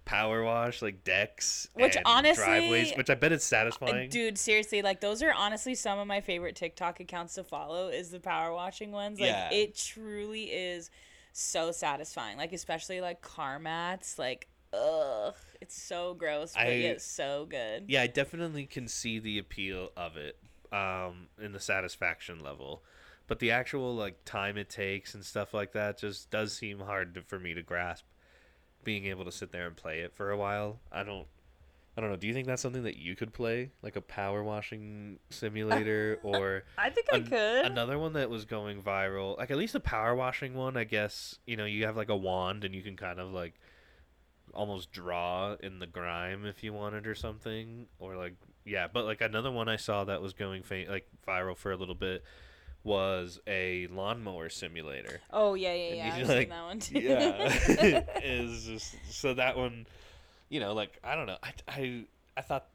power 0.05 0.43
wash 0.45 0.83
like 0.83 1.03
decks, 1.05 1.69
Which 1.75 1.97
and 1.97 2.05
honestly- 2.07 2.45
driveways, 2.45 2.93
which 2.95 3.09
I 3.11 3.15
bet 3.15 3.33
it's 3.33 3.45
satisfying. 3.45 4.09
Dude, 4.11 4.39
seriously, 4.39 4.83
like 4.83 5.01
those 5.01 5.23
are 5.23 5.33
honestly 5.33 5.75
some 5.75 5.99
of 5.99 6.07
my 6.07 6.21
favorite 6.21 6.57
TikTok 6.57 7.01
accounts 7.01 7.35
to 7.35 7.45
follow 7.45 7.89
is 7.89 8.11
the 8.11 8.21
power 8.21 8.53
washing 8.53 8.93
ones. 8.93 9.19
Like 9.21 9.31
Yeah. 9.31 9.51
it 9.53 9.77
truly 9.77 10.45
is 10.45 10.91
so 11.33 11.73
satisfying. 11.73 12.37
Like 12.37 12.53
especially 12.53 13.01
like 13.01 13.23
car 13.23 13.59
mats, 13.59 14.19
like 14.19 14.49
ugh, 14.73 15.35
it's 15.61 15.81
so 15.81 16.15
gross, 16.15 16.53
but 16.53 16.67
I- 16.67 16.71
yet 16.73 17.01
so 17.01 17.47
good. 17.47 17.85
yeah, 17.89 18.03
I 18.03 18.07
definitely 18.09 18.67
can 18.67 18.89
see 18.89 19.19
the 19.19 19.39
appeal 19.39 19.91
of 19.97 20.17
it, 20.17 20.37
um, 20.73 21.29
in 21.41 21.53
the 21.53 21.61
satisfaction 21.61 22.41
level, 22.41 22.83
but 23.29 23.39
the 23.39 23.53
actual 23.53 23.95
like 23.95 24.25
time 24.25 24.59
it 24.59 24.69
takes 24.69 25.15
and 25.15 25.25
stuff 25.25 25.55
like 25.55 25.73
that 25.73 25.97
just 25.99 26.29
does 26.31 26.57
seem 26.57 26.81
hard 26.81 27.15
to, 27.15 27.23
for 27.23 27.39
me 27.39 27.55
to 27.55 27.63
grasp. 27.63 28.05
Being 28.85 29.07
able 29.07 29.24
to 29.24 29.32
sit 29.32 29.51
there 29.53 29.66
and 29.66 29.74
play 29.76 30.01
it 30.01 30.14
for 30.14 30.30
a 30.30 30.37
while, 30.37 30.78
I 30.93 31.03
don't. 31.03 31.26
I 31.97 32.01
don't 32.01 32.11
know. 32.11 32.16
Do 32.16 32.26
you 32.26 32.35
think 32.35 32.49
that's 32.49 32.61
something 32.61 32.82
that 32.82 32.97
you 32.97 33.14
could 33.14 33.32
play, 33.32 33.70
like 33.80 33.95
a 33.95 34.01
power 34.01 34.43
washing 34.43 35.20
simulator, 35.30 36.18
or 36.24 36.64
I 36.76 36.91
think 36.91 37.07
I 37.12 37.18
An- 37.18 37.26
could. 37.26 37.66
Another 37.66 37.99
one 38.01 38.14
that 38.14 38.28
was 38.30 38.45
going 38.45 38.82
viral, 38.82 39.39
like 39.39 39.53
at 39.53 39.57
least 39.57 39.74
the 39.74 39.80
power 39.80 40.12
washing 40.14 40.55
one, 40.55 40.76
I 40.76 40.82
guess, 40.82 41.39
you 41.47 41.57
know, 41.57 41.64
you 41.66 41.87
have 41.87 41.97
like 41.97 42.09
a 42.09 42.16
wand 42.16 42.64
and 42.64 42.74
you 42.74 42.82
can 42.82 42.97
kind 42.97 43.20
of 43.20 43.32
like 43.32 43.55
almost 44.53 44.91
draw 44.91 45.55
in 45.61 45.78
the 45.78 45.87
grime 45.87 46.45
if 46.45 46.62
you 46.62 46.72
wanted 46.72 47.07
or 47.07 47.14
something 47.14 47.87
or 47.99 48.16
like 48.16 48.35
yeah, 48.64 48.89
but 48.93 49.05
like 49.05 49.20
another 49.20 49.51
one 49.53 49.68
I 49.68 49.76
saw 49.76 50.05
that 50.05 50.20
was 50.20 50.32
going 50.32 50.62
fa- 50.64 50.87
like 50.89 51.09
viral 51.26 51.57
for 51.57 51.70
a 51.70 51.76
little 51.76 51.95
bit 51.95 52.24
was 52.85 53.41
a 53.47 53.87
lawnmower 53.89 54.49
simulator. 54.49 55.20
oh 55.32 55.55
yeah, 55.55 55.72
yeah, 55.74 55.95
yeah. 55.95 56.14
I've 56.14 56.28
like- 56.28 56.39
seen 56.39 56.49
that 56.51 56.64
one 56.64 56.78
too. 56.80 56.99
Yeah. 57.01 58.05
is 58.22 58.66
just 58.66 58.95
so 59.11 59.35
that 59.35 59.57
one, 59.57 59.87
you 60.51 60.61
know, 60.61 60.74
like 60.74 60.99
I 61.03 61.14
don't 61.16 61.26
know. 61.26 61.39
I 61.43 61.53
I 61.66 62.05
I 62.37 62.41
thought 62.43 62.66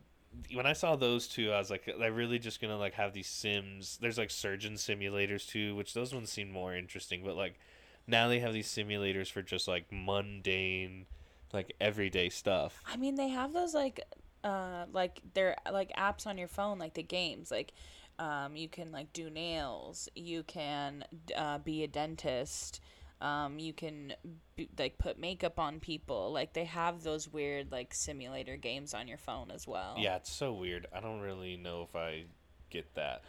when 0.54 0.66
I 0.66 0.74
saw 0.74 0.96
those 0.96 1.28
two, 1.28 1.52
I 1.52 1.58
was 1.58 1.70
like, 1.70 1.90
they're 2.00 2.12
really 2.12 2.40
just 2.40 2.62
gonna 2.62 2.78
like 2.78 2.94
have 2.94 3.14
these 3.14 3.28
sims. 3.28 3.98
There's 4.02 4.18
like 4.18 4.32
surgeon 4.32 4.74
simulators 4.74 5.48
too, 5.48 5.76
which 5.76 5.94
those 5.94 6.14
ones 6.14 6.32
seem 6.32 6.52
more 6.52 6.76
interesting. 6.76 7.24
But 7.24 7.36
like 7.36 7.60
now 8.08 8.28
they 8.28 8.40
have 8.40 8.54
these 8.54 8.68
simulators 8.68 9.32
for 9.32 9.42
just 9.42 9.68
like 9.68 9.86
mundane, 9.92 11.06
like 11.54 11.76
everyday 11.80 12.30
stuff. 12.30 12.82
I 12.92 12.98
mean, 12.98 13.16
they 13.16 13.30
have 13.30 13.54
those 13.54 13.74
like, 13.74 14.02
uh, 14.44 14.86
like 14.92 15.22
they're 15.34 15.56
like 15.72 15.92
apps 15.96 16.26
on 16.26 16.38
your 16.38 16.48
phone, 16.48 16.80
like 16.80 16.94
the 16.96 17.04
games. 17.04 17.52
Like, 17.52 17.74
um, 18.20 18.56
you 18.56 18.68
can 18.68 18.92
like 18.92 19.12
do 19.14 19.30
nails. 19.30 20.10
You 20.14 20.44
can 20.44 21.06
uh, 21.36 21.58
be 21.60 21.84
a 21.84 21.88
dentist. 21.88 22.82
Um, 23.22 23.60
you 23.60 23.74
can 23.74 24.14
be, 24.56 24.70
like 24.78 24.98
put 24.98 25.18
makeup 25.20 25.60
on 25.60 25.80
people. 25.80 26.32
Like 26.32 26.54
they 26.54 26.66
have 26.66 27.02
those 27.04 27.28
weird 27.28 27.72
like 27.72 27.94
simulator 27.94 28.58
games 28.58 28.94
on 28.94 29.08
your 29.08 29.18
phone 29.18 29.52
as 29.52 29.68
well. 29.68 29.96
Yeah, 29.98 30.18
it's 30.18 30.32
so 30.32 30.54
weird. 30.54 30.86
I 30.94 31.00
don't 31.00 31.22
really 31.22 31.58
know 31.58 31.88
if 31.90 31.96
I 31.96 32.26
get 32.70 32.94
that. 32.96 33.24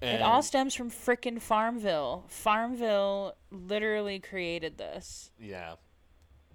It 0.00 0.22
all 0.22 0.42
stems 0.42 0.76
from 0.76 0.92
frickin' 0.92 1.40
Farmville. 1.40 2.24
Farmville 2.28 3.34
literally 3.50 4.20
created 4.20 4.78
this. 4.78 5.32
Yeah. 5.40 5.74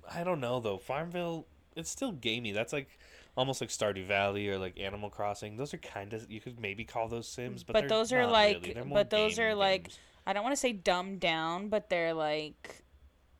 I 0.09 0.23
don't 0.23 0.39
know 0.39 0.61
though. 0.61 0.77
Farmville, 0.77 1.45
it's 1.75 1.89
still 1.89 2.13
gamey. 2.13 2.53
That's 2.53 2.71
like 2.71 2.87
almost 3.35 3.61
like 3.61 3.69
Stardew 3.69 4.05
Valley 4.07 4.49
or 4.49 4.57
like 4.57 4.79
Animal 4.79 5.09
Crossing. 5.09 5.57
Those 5.57 5.73
are 5.73 5.77
kind 5.79 6.13
of 6.13 6.29
you 6.29 6.39
could 6.41 6.59
maybe 6.59 6.83
call 6.85 7.07
those 7.07 7.27
Sims, 7.27 7.63
but, 7.63 7.73
But 7.73 7.89
those 7.89 8.11
are 8.13 8.23
not 8.23 8.31
like- 8.31 8.65
really. 8.75 8.89
But 8.91 9.09
those 9.09 9.39
are 9.39 9.55
like- 9.55 9.89
I 10.25 10.33
don't 10.33 10.43
want 10.43 10.53
to 10.53 10.59
say 10.59 10.71
dumbed 10.71 11.19
down, 11.19 11.67
but 11.69 11.89
they're 11.89 12.13
like 12.13 12.83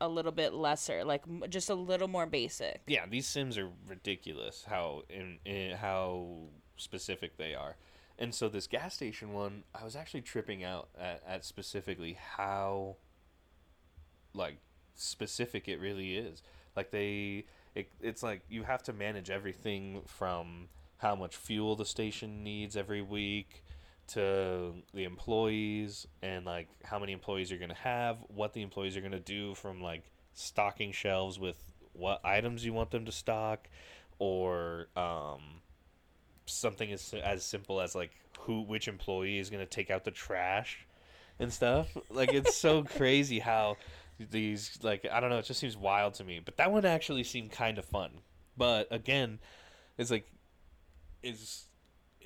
a 0.02 0.08
little 0.08 0.34
bit 0.34 0.54
lesser, 0.54 1.06
like 1.06 1.24
just 1.50 1.70
a 1.70 1.76
little 1.76 2.10
more 2.10 2.26
basic. 2.26 2.82
yeah, 2.88 3.06
these 3.10 3.26
Sims 3.26 3.58
are 3.58 3.70
ridiculous. 3.88 4.66
How 4.68 5.04
in, 5.10 5.40
in 5.46 5.78
how 5.78 6.50
specific 6.76 7.38
they 7.38 7.54
are. 7.56 7.78
And 8.20 8.34
so 8.36 8.50
this 8.50 8.68
gas 8.68 8.94
station 8.96 9.32
one, 9.34 9.64
I 9.74 9.84
was 9.84 9.96
actually 9.96 10.22
tripping 10.22 10.64
out 10.64 10.90
at, 11.00 11.24
at 11.28 11.46
specifically 11.46 12.18
how 12.38 12.98
like 14.34 14.58
specific 14.96 15.68
it 15.68 15.80
really 15.80 16.18
is. 16.18 16.42
Like 16.76 16.92
they 16.92 17.46
it, 17.76 17.90
it's 18.02 18.24
like 18.24 18.42
you 18.50 18.64
have 18.64 18.84
to 18.84 18.94
manage 18.94 19.30
everything 19.30 20.02
from 20.06 20.68
how 20.98 21.16
much 21.16 21.36
fuel 21.36 21.76
the 21.76 21.86
station 21.86 22.44
needs 22.44 22.78
every 22.78 23.02
week 23.02 23.64
to 24.06 24.74
the 24.94 25.04
employees 25.04 26.08
and 26.22 26.46
like 26.46 26.68
how 26.84 27.00
many 27.00 27.12
employees 27.14 27.50
you're 27.50 27.60
going 27.60 27.70
to 27.70 27.76
have, 27.76 28.18
what 28.28 28.54
the 28.54 28.62
employees 28.62 28.96
are 28.98 29.02
going 29.02 29.12
to 29.12 29.20
do 29.20 29.56
from 29.56 29.82
like 29.82 30.04
stocking 30.34 30.92
shelves 30.92 31.40
with 31.40 31.58
what 31.94 32.20
items 32.24 32.66
you 32.66 32.74
want 32.74 32.92
them 32.92 33.06
to 33.06 33.12
stock 33.12 33.68
or 34.20 34.88
um 34.96 35.42
something 36.46 36.92
as 36.92 37.14
as 37.24 37.44
simple 37.44 37.80
as 37.80 37.96
like 37.96 38.12
who 38.40 38.62
which 38.62 38.88
employee 38.88 39.38
is 39.38 39.50
going 39.50 39.64
to 39.64 39.70
take 39.70 39.90
out 39.90 40.04
the 40.04 40.12
trash 40.12 40.86
and 41.40 41.52
stuff. 41.52 41.88
Like 42.10 42.34
it's 42.34 42.56
so 42.56 42.84
crazy 42.98 43.40
how 43.40 43.78
these 44.18 44.80
like 44.82 45.06
I 45.12 45.20
don't 45.20 45.30
know, 45.30 45.40
it 45.40 45.46
just 45.46 45.60
seems 45.60 45.78
wild 45.78 46.16
to 46.16 46.24
me. 46.24 46.40
But 46.44 46.58
that 46.58 46.72
one 46.72 46.86
actually 46.86 47.24
seemed 47.24 47.52
kind 47.52 47.78
of 47.78 47.86
fun. 47.86 48.12
But 48.58 48.88
again, 48.92 49.40
it's 49.98 50.12
like 50.12 50.32
is 51.22 51.66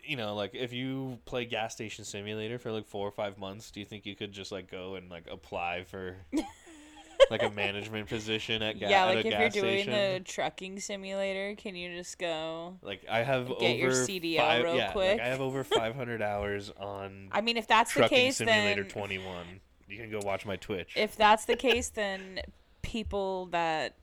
you 0.04 0.16
know, 0.16 0.36
like 0.36 0.52
if 0.54 0.74
you 0.74 1.20
play 1.26 1.46
gas 1.46 1.74
station 1.74 2.06
simulator 2.06 2.58
for 2.58 2.72
like 2.72 2.88
4 2.88 3.08
or 3.08 3.12
5 3.12 3.38
months, 3.38 3.72
do 3.72 3.80
you 3.80 3.86
think 3.86 4.06
you 4.06 4.16
could 4.16 4.32
just 4.32 4.52
like 4.52 4.72
go 4.72 4.96
and 4.96 5.10
like 5.10 5.28
apply 5.30 5.84
for 5.84 6.16
like 7.30 7.44
a 7.44 7.50
management 7.50 8.08
position 8.08 8.62
at, 8.62 8.80
ga- 8.80 8.90
yeah, 8.90 9.06
at 9.06 9.16
like 9.16 9.26
if 9.26 9.40
you're 9.40 9.64
doing 9.64 9.84
station? 9.84 9.92
the 9.92 10.20
trucking 10.22 10.80
simulator, 10.80 11.56
can 11.56 11.76
you 11.76 11.96
just 11.96 12.18
go? 12.18 12.78
Like 12.82 13.06
I 13.10 13.24
have 13.24 13.48
Get 13.48 13.58
over 13.58 13.70
your 13.70 13.92
CDL 13.92 14.38
five, 14.38 14.64
real 14.64 14.76
yeah, 14.76 14.84
like, 14.84 14.92
quick. 14.94 15.20
I 15.20 15.28
have 15.28 15.42
over 15.42 15.64
500 15.64 16.22
hours 16.22 16.72
on 16.78 17.30
I 17.32 17.42
mean, 17.42 17.58
if 17.58 17.68
that's 17.68 17.94
the 17.94 18.08
case, 18.08 18.38
Simulator 18.38 18.84
then 18.84 18.92
21. 18.92 19.46
You 19.88 19.98
can 19.98 20.12
go 20.12 20.20
watch 20.24 20.46
my 20.46 20.56
Twitch. 20.58 20.94
if 20.96 21.16
that's 21.16 21.46
the 21.46 21.56
case, 21.56 21.90
then 21.90 22.42
people 22.82 23.48
that 23.48 23.96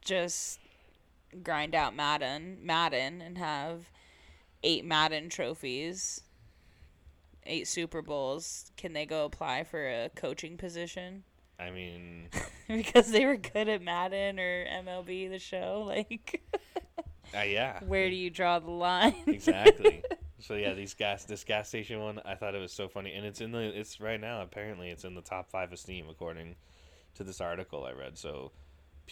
just 0.00 0.58
grind 1.42 1.74
out 1.74 1.94
Madden, 1.94 2.58
Madden, 2.62 3.20
and 3.20 3.38
have 3.38 3.90
eight 4.62 4.84
Madden 4.84 5.28
trophies, 5.28 6.22
eight 7.46 7.68
Super 7.68 8.02
Bowls, 8.02 8.72
can 8.76 8.92
they 8.92 9.06
go 9.06 9.24
apply 9.24 9.64
for 9.64 9.86
a 9.86 10.10
coaching 10.14 10.56
position? 10.56 11.24
I 11.60 11.70
mean, 11.70 12.28
because 12.68 13.10
they 13.10 13.26
were 13.26 13.36
good 13.36 13.68
at 13.68 13.82
Madden 13.82 14.40
or 14.40 14.64
MLB 14.64 15.28
the 15.28 15.38
show. 15.38 15.84
Like, 15.86 16.42
uh, 17.36 17.42
yeah, 17.42 17.80
where 17.84 18.08
do 18.08 18.16
you 18.16 18.30
draw 18.30 18.58
the 18.58 18.70
line? 18.70 19.14
exactly. 19.26 20.02
so 20.40 20.54
yeah, 20.54 20.74
these 20.74 20.94
gas 20.94 21.24
this 21.24 21.44
gas 21.44 21.68
station 21.68 22.00
one, 22.00 22.20
I 22.24 22.34
thought 22.34 22.54
it 22.54 22.60
was 22.60 22.72
so 22.72 22.88
funny, 22.88 23.14
and 23.14 23.24
it's 23.26 23.40
in 23.40 23.52
the 23.52 23.60
it's 23.60 24.00
right 24.00 24.20
now. 24.20 24.42
Apparently, 24.42 24.90
it's 24.90 25.04
in 25.04 25.14
the 25.14 25.22
top 25.22 25.50
five 25.50 25.72
of 25.72 25.78
Steam 25.78 26.08
according 26.08 26.56
to 27.14 27.24
this 27.24 27.40
article 27.40 27.84
I 27.84 27.92
read. 27.92 28.18
So 28.18 28.52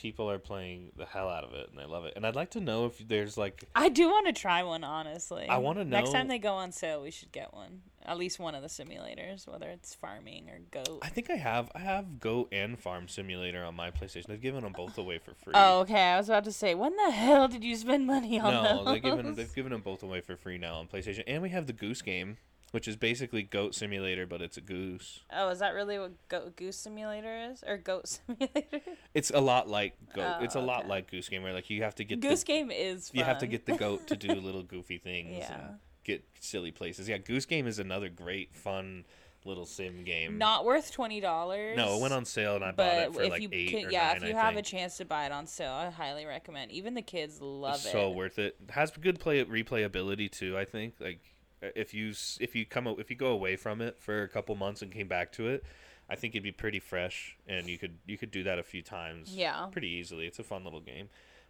people 0.00 0.30
are 0.30 0.38
playing 0.38 0.92
the 0.96 1.04
hell 1.04 1.28
out 1.28 1.42
of 1.42 1.54
it, 1.54 1.68
and 1.70 1.78
they 1.78 1.84
love 1.84 2.04
it. 2.04 2.12
And 2.14 2.24
I'd 2.24 2.36
like 2.36 2.50
to 2.50 2.60
know 2.60 2.86
if 2.86 3.06
there's 3.06 3.36
like 3.36 3.64
I 3.74 3.88
do 3.88 4.08
want 4.08 4.26
to 4.26 4.32
try 4.32 4.62
one, 4.62 4.84
honestly. 4.84 5.48
I 5.48 5.58
wanna 5.58 5.84
know 5.84 5.96
Next 5.96 6.12
time 6.12 6.28
they 6.28 6.38
go 6.38 6.54
on 6.54 6.70
sale, 6.70 7.02
we 7.02 7.10
should 7.10 7.32
get 7.32 7.52
one. 7.52 7.82
At 8.04 8.16
least 8.16 8.38
one 8.38 8.54
of 8.54 8.62
the 8.62 8.68
simulators, 8.68 9.46
whether 9.46 9.68
it's 9.68 9.94
farming 9.94 10.48
or 10.48 10.60
goat. 10.70 11.00
I 11.02 11.08
think 11.08 11.30
I 11.30 11.36
have 11.36 11.70
I 11.74 11.80
have 11.80 12.20
goat 12.20 12.48
and 12.52 12.78
Farm 12.78 13.08
Simulator 13.08 13.64
on 13.64 13.74
my 13.74 13.90
PlayStation. 13.90 14.26
They've 14.28 14.40
given 14.40 14.62
them 14.62 14.72
both 14.72 14.96
away 14.96 15.18
for 15.18 15.34
free. 15.34 15.52
Oh, 15.54 15.80
okay. 15.80 16.12
I 16.12 16.16
was 16.16 16.28
about 16.28 16.44
to 16.44 16.52
say, 16.52 16.74
when 16.74 16.94
the 16.96 17.10
hell 17.10 17.48
did 17.48 17.64
you 17.64 17.76
spend 17.76 18.06
money 18.06 18.38
on 18.40 18.52
no, 18.52 18.62
those? 18.62 18.94
they've 18.94 19.02
given 19.02 19.34
they've 19.34 19.54
given 19.54 19.72
them 19.72 19.82
both 19.82 20.02
away 20.02 20.20
for 20.20 20.36
free 20.36 20.58
now 20.58 20.76
on 20.76 20.86
PlayStation, 20.86 21.24
and 21.26 21.42
we 21.42 21.50
have 21.50 21.66
the 21.66 21.72
Goose 21.72 22.02
game, 22.02 22.38
which 22.72 22.86
is 22.86 22.96
basically 22.96 23.42
Goat 23.42 23.74
Simulator, 23.74 24.26
but 24.26 24.42
it's 24.42 24.56
a 24.56 24.60
goose. 24.60 25.20
Oh, 25.32 25.48
is 25.48 25.58
that 25.60 25.74
really 25.74 25.98
what 25.98 26.12
Goat 26.28 26.56
Goose 26.56 26.76
Simulator 26.76 27.50
is, 27.50 27.64
or 27.66 27.76
Goat 27.78 28.08
Simulator? 28.26 28.80
It's 29.14 29.30
a 29.30 29.40
lot 29.40 29.68
like 29.68 29.94
Goat. 30.14 30.36
Oh, 30.40 30.44
it's 30.44 30.54
a 30.54 30.60
lot 30.60 30.80
okay. 30.80 30.88
like 30.88 31.10
Goose 31.10 31.28
game, 31.28 31.42
where 31.42 31.52
like 31.52 31.70
you 31.70 31.82
have 31.82 31.94
to 31.96 32.04
get 32.04 32.20
Goose 32.20 32.40
the, 32.40 32.46
Game 32.46 32.70
is. 32.70 33.08
Fun. 33.10 33.18
you 33.18 33.24
have 33.24 33.38
to 33.38 33.46
get 33.46 33.66
the 33.66 33.76
goat 33.76 34.06
to 34.08 34.16
do 34.16 34.34
little 34.34 34.62
goofy 34.62 34.98
things 34.98 35.36
Yeah. 35.38 35.54
and 35.54 35.78
get 36.04 36.24
silly 36.40 36.70
places. 36.70 37.08
Yeah, 37.08 37.18
Goose 37.18 37.46
Game 37.46 37.66
is 37.66 37.78
another 37.78 38.08
great 38.08 38.54
fun 38.54 39.04
little 39.44 39.66
sim 39.66 40.04
game. 40.04 40.36
Not 40.36 40.64
worth 40.64 40.92
twenty 40.92 41.20
dollars. 41.20 41.76
no, 41.76 41.96
it 41.96 42.02
went 42.02 42.12
on 42.12 42.24
sale 42.24 42.56
and 42.56 42.64
I 42.64 42.72
bought 42.72 42.94
it 42.94 43.14
for 43.14 43.22
if 43.22 43.30
like 43.30 43.42
you 43.42 43.48
eight 43.52 43.70
can, 43.70 43.86
or 43.86 43.90
yeah, 43.90 44.08
nine. 44.08 44.16
if 44.16 44.22
you 44.24 44.36
I 44.36 44.40
have 44.40 44.54
think. 44.54 44.66
a 44.66 44.70
chance 44.70 44.96
to 44.98 45.04
buy 45.04 45.26
it 45.26 45.32
on 45.32 45.46
sale, 45.46 45.72
I 45.72 45.88
highly 45.90 46.26
recommend. 46.26 46.70
Even 46.72 46.94
the 46.94 47.02
kids 47.02 47.40
love 47.40 47.76
it's 47.76 47.86
it. 47.86 47.92
so 47.92 48.10
worth 48.10 48.38
it. 48.38 48.56
Has 48.70 48.90
good 48.90 49.20
play 49.20 49.42
replayability 49.44 50.30
too. 50.30 50.58
I 50.58 50.64
think 50.64 50.94
like 51.00 51.20
if 51.62 51.94
you 51.94 52.12
if 52.40 52.54
you 52.54 52.64
come 52.64 52.86
if 52.98 53.10
you 53.10 53.16
go 53.16 53.28
away 53.28 53.56
from 53.56 53.80
it 53.80 53.98
for 53.98 54.22
a 54.22 54.28
couple 54.28 54.54
months 54.54 54.82
and 54.82 54.92
came 54.92 55.08
back 55.08 55.32
to 55.32 55.48
it, 55.48 55.64
I 56.08 56.16
think 56.16 56.34
it'd 56.34 56.42
be 56.42 56.52
pretty 56.52 56.80
fresh 56.80 57.36
and 57.46 57.66
you 57.66 57.78
could 57.78 57.98
you 58.06 58.18
could 58.18 58.30
do 58.30 58.42
that 58.44 58.58
a 58.58 58.62
few 58.62 58.82
times. 58.82 59.34
Yeah. 59.34 59.66
pretty 59.70 59.88
easily. 59.88 60.26
It's 60.26 60.38
a 60.38 60.44
fun 60.44 60.64
little 60.64 60.80
game, 60.80 61.08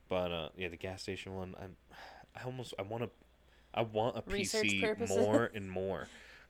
but 0.09 0.32
uh, 0.32 0.48
yeah, 0.56 0.68
the 0.68 0.76
gas 0.76 1.02
station 1.02 1.34
one. 1.34 1.54
I'm 1.61 1.76
I 2.36 2.44
almost 2.44 2.74
I 2.78 2.82
want 2.82 3.04
to 3.04 3.11
I 3.74 3.82
want 3.82 4.16
a 4.16 4.22
Research 4.30 4.64
PC 4.64 4.80
purposes? 4.80 5.16
more 5.16 5.50
and 5.54 5.70
more 5.70 6.09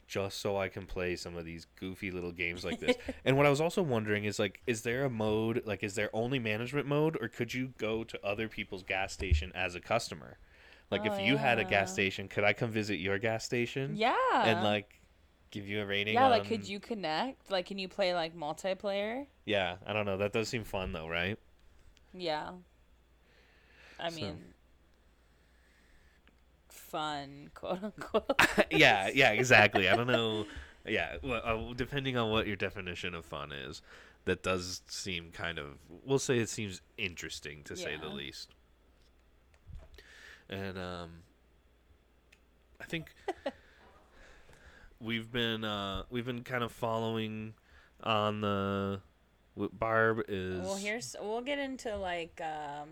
just 0.08 0.40
so 0.40 0.56
I 0.56 0.68
can 0.68 0.86
play 0.86 1.14
some 1.16 1.36
of 1.36 1.44
these 1.44 1.66
goofy 1.78 2.10
little 2.10 2.32
games 2.32 2.64
like 2.64 2.80
this. 2.80 2.96
and 3.24 3.36
what 3.36 3.44
I 3.46 3.50
was 3.50 3.60
also 3.60 3.82
wondering 3.82 4.24
is 4.24 4.38
like, 4.38 4.60
is 4.66 4.82
there 4.82 5.04
a 5.04 5.10
mode 5.10 5.62
like 5.66 5.84
is 5.84 5.94
there 5.94 6.10
only 6.14 6.38
management 6.38 6.86
mode, 6.86 7.16
or 7.20 7.28
could 7.28 7.52
you 7.52 7.74
go 7.78 8.02
to 8.04 8.26
other 8.26 8.48
people's 8.48 8.82
gas 8.82 9.12
station 9.12 9.52
as 9.54 9.74
a 9.74 9.80
customer? 9.80 10.38
Like 10.90 11.02
Oh, 11.04 11.12
if 11.14 11.20
you 11.20 11.36
had 11.36 11.58
a 11.58 11.64
gas 11.64 11.92
station, 11.92 12.28
could 12.28 12.44
I 12.44 12.52
come 12.52 12.70
visit 12.70 12.96
your 12.96 13.18
gas 13.18 13.44
station? 13.44 13.94
Yeah. 13.96 14.14
And 14.34 14.62
like 14.64 14.98
give 15.50 15.66
you 15.66 15.80
a 15.82 15.86
rating. 15.86 16.14
yeah, 16.14 16.28
like 16.28 16.46
could 16.46 16.66
you 16.68 16.80
connect? 16.80 17.50
Like, 17.50 17.66
can 17.66 17.78
you 17.78 17.88
play 17.88 18.14
like 18.14 18.34
multiplayer? 18.36 19.26
Yeah, 19.44 19.76
I 19.86 19.92
don't 19.92 20.06
know. 20.06 20.16
That 20.18 20.32
does 20.32 20.48
seem 20.48 20.64
fun 20.64 20.92
though, 20.92 21.08
right? 21.08 21.38
Yeah. 22.14 22.50
I 24.00 24.08
So- 24.10 24.16
mean, 24.16 24.38
fun, 26.68 27.50
quote 27.54 27.82
unquote. 27.82 28.40
yeah, 28.70 29.10
yeah, 29.14 29.30
exactly. 29.32 29.88
I 29.88 29.96
don't 29.96 30.06
know. 30.06 30.46
Yeah, 30.86 31.16
well, 31.22 31.42
uh, 31.44 31.74
depending 31.74 32.16
on 32.16 32.30
what 32.30 32.46
your 32.46 32.56
definition 32.56 33.14
of 33.14 33.26
fun 33.26 33.52
is, 33.52 33.82
that 34.24 34.42
does 34.42 34.80
seem 34.86 35.32
kind 35.32 35.58
of. 35.58 35.76
We'll 36.06 36.18
say 36.18 36.38
it 36.38 36.48
seems 36.48 36.80
interesting 36.96 37.62
to 37.64 37.76
say 37.76 37.98
the 38.00 38.08
least. 38.08 38.54
And 40.50 40.78
um, 40.78 41.10
I 42.80 42.84
think 42.84 43.06
we've 45.00 45.30
been 45.30 45.64
uh, 45.64 46.02
we've 46.10 46.26
been 46.26 46.42
kind 46.44 46.62
of 46.64 46.72
following 46.72 47.54
on 48.02 48.40
the. 48.40 49.00
Barb 49.72 50.22
is. 50.28 50.60
well, 50.60 50.76
here's 50.76 51.16
we'll 51.20 51.40
get 51.40 51.58
into 51.58 51.96
like 51.96 52.40
um 52.40 52.88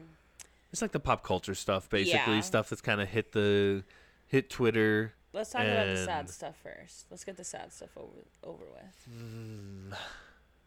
It's 0.73 0.83
like 0.83 0.91
the 0.91 0.99
pop 0.99 1.23
culture 1.23 1.55
stuff, 1.55 1.89
basically 1.89 2.35
Yeah. 2.35 2.41
stuff 2.41 2.69
that's 2.69 2.83
kind 2.83 3.01
of 3.01 3.09
hit 3.09 3.31
the 3.31 3.85
hit 4.27 4.51
Twitter. 4.51 5.13
let's 5.33 5.51
talk 5.51 5.63
about 5.63 5.87
the 5.87 6.05
sad 6.05 6.29
stuff 6.29 6.57
first. 6.61 7.07
Let's 7.09 7.23
get 7.23 7.37
the 7.37 7.45
sad 7.45 7.73
stuff 7.73 7.91
over 7.97 8.25
over 8.43 8.65
with. 8.75 9.09
Mm, 9.17 9.97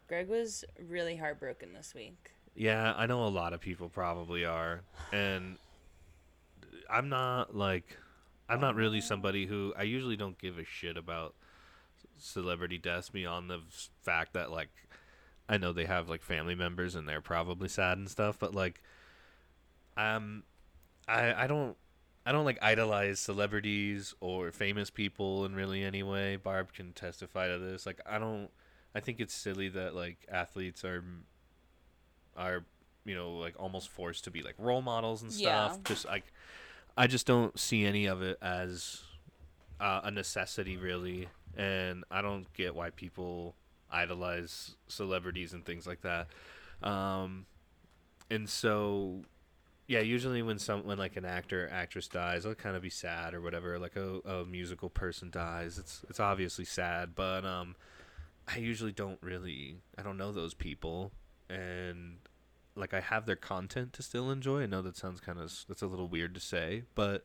Greg 0.08 0.28
was 0.30 0.64
really 0.88 1.16
heartbroken 1.16 1.74
this 1.74 1.92
week. 1.94 2.30
Yeah, 2.54 2.94
I 2.96 3.04
know 3.04 3.24
a 3.24 3.28
lot 3.28 3.52
of 3.52 3.60
people 3.60 3.90
probably 3.90 4.46
are, 4.46 4.80
and 5.12 5.58
I'm 6.90 7.08
not 7.08 7.54
like 7.56 7.96
I'm 8.48 8.60
not 8.60 8.74
really 8.74 9.00
somebody 9.00 9.46
who 9.46 9.72
I 9.76 9.84
usually 9.84 10.16
don't 10.16 10.38
give 10.38 10.58
a 10.58 10.64
shit 10.64 10.96
about 10.96 11.34
celebrity 12.18 12.78
deaths 12.78 13.08
beyond 13.08 13.48
the 13.48 13.60
fact 14.02 14.32
that 14.34 14.50
like 14.50 14.70
I 15.48 15.56
know 15.56 15.72
they 15.72 15.86
have 15.86 16.08
like 16.08 16.22
family 16.22 16.54
members 16.54 16.94
and 16.94 17.08
they're 17.08 17.20
probably 17.20 17.68
sad 17.68 17.98
and 17.98 18.10
stuff, 18.10 18.38
but 18.38 18.54
like 18.54 18.82
um 19.96 20.42
I 21.08 21.44
I 21.44 21.46
don't 21.46 21.76
I 22.26 22.32
don't 22.32 22.44
like 22.44 22.58
idolize 22.60 23.18
celebrities 23.18 24.14
or 24.20 24.52
famous 24.52 24.90
people 24.90 25.44
in 25.44 25.54
really 25.54 25.82
any 25.82 26.02
way. 26.02 26.36
Barb 26.36 26.72
can 26.72 26.92
testify 26.92 27.48
to 27.48 27.58
this. 27.58 27.86
Like 27.86 28.00
I 28.04 28.18
don't 28.18 28.50
I 28.94 29.00
think 29.00 29.20
it's 29.20 29.34
silly 29.34 29.68
that 29.70 29.94
like 29.94 30.26
athletes 30.30 30.84
are 30.84 31.04
are 32.36 32.64
you 33.04 33.14
know 33.14 33.32
like 33.32 33.54
almost 33.58 33.88
forced 33.88 34.24
to 34.24 34.30
be 34.30 34.42
like 34.42 34.54
role 34.58 34.82
models 34.82 35.22
and 35.22 35.32
stuff. 35.32 35.72
Yeah. 35.76 35.82
Just 35.84 36.04
like 36.04 36.32
I 36.96 37.06
just 37.06 37.26
don't 37.26 37.58
see 37.58 37.84
any 37.84 38.06
of 38.06 38.22
it 38.22 38.38
as 38.42 39.02
uh, 39.80 40.00
a 40.04 40.10
necessity 40.10 40.76
really, 40.76 41.28
and 41.56 42.04
I 42.10 42.22
don't 42.22 42.52
get 42.54 42.74
why 42.74 42.90
people 42.90 43.54
idolize 43.90 44.76
celebrities 44.88 45.52
and 45.52 45.64
things 45.64 45.86
like 45.86 46.02
that. 46.02 46.28
Um, 46.82 47.46
and 48.30 48.48
so 48.48 49.22
yeah, 49.90 49.98
usually 50.00 50.40
when 50.42 50.60
some 50.60 50.84
when 50.84 50.98
like 50.98 51.16
an 51.16 51.24
actor 51.24 51.66
or 51.66 51.70
actress 51.70 52.06
dies, 52.06 52.46
I'll 52.46 52.54
kind 52.54 52.76
of 52.76 52.82
be 52.82 52.90
sad 52.90 53.34
or 53.34 53.40
whatever. 53.40 53.76
Like 53.76 53.96
a, 53.96 54.20
a 54.20 54.44
musical 54.44 54.88
person 54.88 55.30
dies, 55.30 55.78
it's 55.78 56.02
it's 56.08 56.20
obviously 56.20 56.64
sad, 56.64 57.16
but 57.16 57.44
um, 57.44 57.74
I 58.46 58.58
usually 58.58 58.92
don't 58.92 59.18
really 59.20 59.78
I 59.98 60.02
don't 60.02 60.16
know 60.16 60.30
those 60.30 60.54
people, 60.54 61.10
and 61.48 62.18
like 62.74 62.94
I 62.94 63.00
have 63.00 63.26
their 63.26 63.36
content 63.36 63.92
to 63.94 64.02
still 64.02 64.30
enjoy. 64.30 64.62
I 64.62 64.66
know 64.66 64.82
that 64.82 64.96
sounds 64.96 65.20
kind 65.20 65.38
of 65.38 65.52
that's 65.68 65.82
a 65.82 65.86
little 65.86 66.08
weird 66.08 66.34
to 66.34 66.40
say, 66.40 66.84
but 66.94 67.24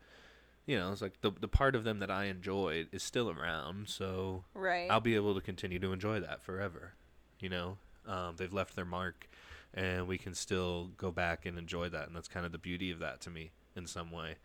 you 0.65 0.77
know, 0.77 0.91
it's 0.91 1.01
like 1.01 1.21
the 1.21 1.31
the 1.31 1.47
part 1.47 1.75
of 1.75 1.83
them 1.83 1.99
that 1.99 2.09
I 2.11 2.25
enjoyed 2.25 2.87
is 2.91 3.03
still 3.03 3.29
around, 3.29 3.89
so 3.89 4.43
Right. 4.53 4.89
I'll 4.89 4.99
be 4.99 5.15
able 5.15 5.35
to 5.35 5.41
continue 5.41 5.79
to 5.79 5.93
enjoy 5.93 6.19
that 6.19 6.41
forever. 6.41 6.93
You 7.39 7.49
know, 7.49 7.77
um, 8.07 8.35
they've 8.37 8.53
left 8.53 8.75
their 8.75 8.85
mark, 8.85 9.29
and 9.73 10.07
we 10.07 10.17
can 10.17 10.33
still 10.33 10.91
go 10.97 11.11
back 11.11 11.45
and 11.45 11.57
enjoy 11.57 11.89
that, 11.89 12.07
and 12.07 12.15
that's 12.15 12.27
kind 12.27 12.45
of 12.45 12.51
the 12.51 12.57
beauty 12.57 12.91
of 12.91 12.99
that 12.99 13.21
to 13.21 13.29
me 13.29 13.51
in 13.75 13.85
some 13.85 14.11
way. 14.11 14.35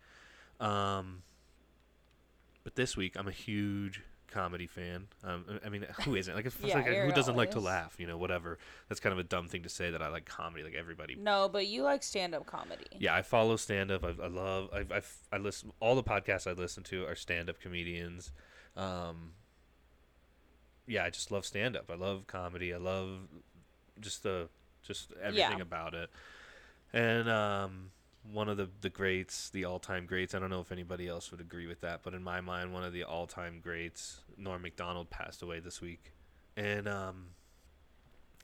Um, 0.59 1.23
but 2.63 2.75
this 2.75 2.95
week, 2.95 3.15
I'm 3.17 3.27
a 3.27 3.31
huge 3.31 4.01
comedy 4.31 4.65
fan. 4.67 5.07
Um, 5.23 5.45
I 5.65 5.69
mean, 5.69 5.85
who 6.05 6.15
isn't? 6.15 6.33
Like, 6.33 6.45
Yeah, 6.63 6.75
like 6.77 6.85
who 6.87 7.11
doesn't 7.11 7.35
like 7.35 7.51
to 7.51 7.59
laugh? 7.59 7.95
You 7.99 8.07
know, 8.07 8.17
whatever. 8.17 8.57
That's 8.89 8.99
kind 8.99 9.13
of 9.13 9.19
a 9.19 9.23
dumb 9.23 9.47
thing 9.47 9.63
to 9.63 9.69
say 9.69 9.91
that 9.91 10.01
I 10.01 10.07
like 10.07 10.25
comedy. 10.25 10.63
Like 10.63 10.73
everybody 10.73 11.15
no, 11.15 11.47
but 11.49 11.67
you 11.67 11.83
like 11.83 12.01
stand 12.03 12.33
up 12.33 12.45
comedy. 12.45 12.85
yeah, 12.97 13.13
I 13.13 13.21
follow 13.21 13.55
stand 13.57 13.91
up. 13.91 14.03
I, 14.03 14.09
I 14.23 14.27
love. 14.27 14.69
I, 14.73 14.79
I 14.95 15.01
I 15.31 15.37
listen. 15.37 15.71
All 15.79 15.95
the 15.95 16.03
podcasts 16.03 16.47
I 16.47 16.53
listen 16.53 16.83
to 16.85 17.05
are 17.05 17.15
stand 17.15 17.49
up 17.49 17.59
comedians. 17.59 18.31
Um, 18.75 19.33
yeah, 20.87 21.03
I 21.03 21.09
just 21.09 21.31
love 21.31 21.45
stand 21.45 21.75
up. 21.75 21.89
I 21.91 21.95
love 21.95 22.25
comedy. 22.27 22.73
I 22.73 22.77
love 22.77 23.27
just 23.99 24.23
the 24.23 24.49
just 24.83 25.13
everything 25.21 25.57
Yeah. 25.57 25.61
about 25.61 25.93
it. 25.93 26.09
And 26.93 27.29
um, 27.29 27.91
one 28.29 28.49
of 28.49 28.57
the 28.57 28.69
the 28.81 28.89
greats, 28.89 29.49
the 29.49 29.65
all 29.65 29.79
time 29.79 30.05
greats. 30.05 30.35
I 30.35 30.39
don't 30.39 30.49
know 30.49 30.61
if 30.61 30.71
anybody 30.71 31.07
else 31.07 31.31
would 31.31 31.41
agree 31.41 31.67
with 31.67 31.81
that, 31.81 32.01
but 32.03 32.13
in 32.13 32.23
my 32.23 32.41
mind, 32.41 32.73
one 32.73 32.83
of 32.83 32.93
the 32.93 33.03
all 33.03 33.27
time 33.27 33.59
greats, 33.61 34.21
Norm 34.37 34.61
Macdonald, 34.61 35.09
passed 35.09 35.41
away 35.41 35.59
this 35.59 35.81
week, 35.81 36.13
and 36.55 36.87
um, 36.87 37.27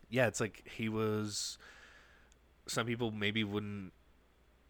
yeah, 0.09 0.27
it's 0.27 0.39
like 0.39 0.67
he 0.67 0.89
was. 0.89 1.57
Some 2.67 2.85
people 2.85 3.11
maybe 3.11 3.45
wouldn't 3.45 3.93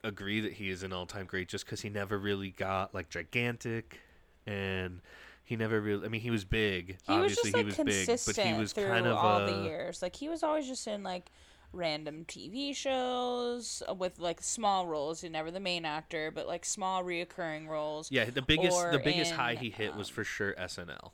agree 0.03 0.39
that 0.41 0.53
he 0.53 0.69
is 0.69 0.83
an 0.83 0.93
all-time 0.93 1.25
great 1.25 1.47
just 1.47 1.65
because 1.65 1.81
he 1.81 1.89
never 1.89 2.17
really 2.17 2.51
got 2.51 2.93
like 2.93 3.09
gigantic 3.09 3.99
and 4.45 5.01
he 5.43 5.55
never 5.55 5.81
really 5.81 6.05
i 6.05 6.09
mean 6.09 6.21
he 6.21 6.29
was 6.29 6.45
big 6.45 6.97
He 7.07 7.13
was 7.13 7.37
obviously 7.37 7.51
just 7.51 7.53
like 7.53 7.61
he 7.61 7.65
was 7.65 7.75
big 7.77 8.07
consistent 8.07 8.37
but 8.37 8.45
he 8.45 8.53
was 8.53 8.73
through 8.73 8.87
kind 8.87 9.07
of 9.07 9.17
all 9.17 9.41
a, 9.41 9.51
the 9.51 9.63
years. 9.63 10.01
Like 10.01 10.15
he 10.15 10.29
was 10.29 10.43
always 10.43 10.67
just 10.67 10.87
in 10.87 11.03
like 11.03 11.31
random 11.77 12.25
TV 12.27 12.75
shows 12.75 13.81
with 13.97 14.19
like 14.19 14.41
small 14.41 14.87
roles. 14.87 15.21
He 15.21 15.29
never 15.29 15.51
the 15.51 15.59
main 15.59 15.85
actor, 15.85 16.31
but 16.31 16.47
like 16.47 16.65
small 16.65 17.03
reoccurring 17.03 17.67
roles. 17.67 18.11
yeah 18.11 18.25
the 18.25 18.41
biggest 18.41 18.91
the 18.91 18.99
biggest 19.03 19.31
high 19.33 19.55
he 19.55 19.69
hit 19.69 19.95
was 19.95 20.09
um, 20.09 20.15
for 20.15 20.23
sure 20.23 20.53
snl 20.59 21.11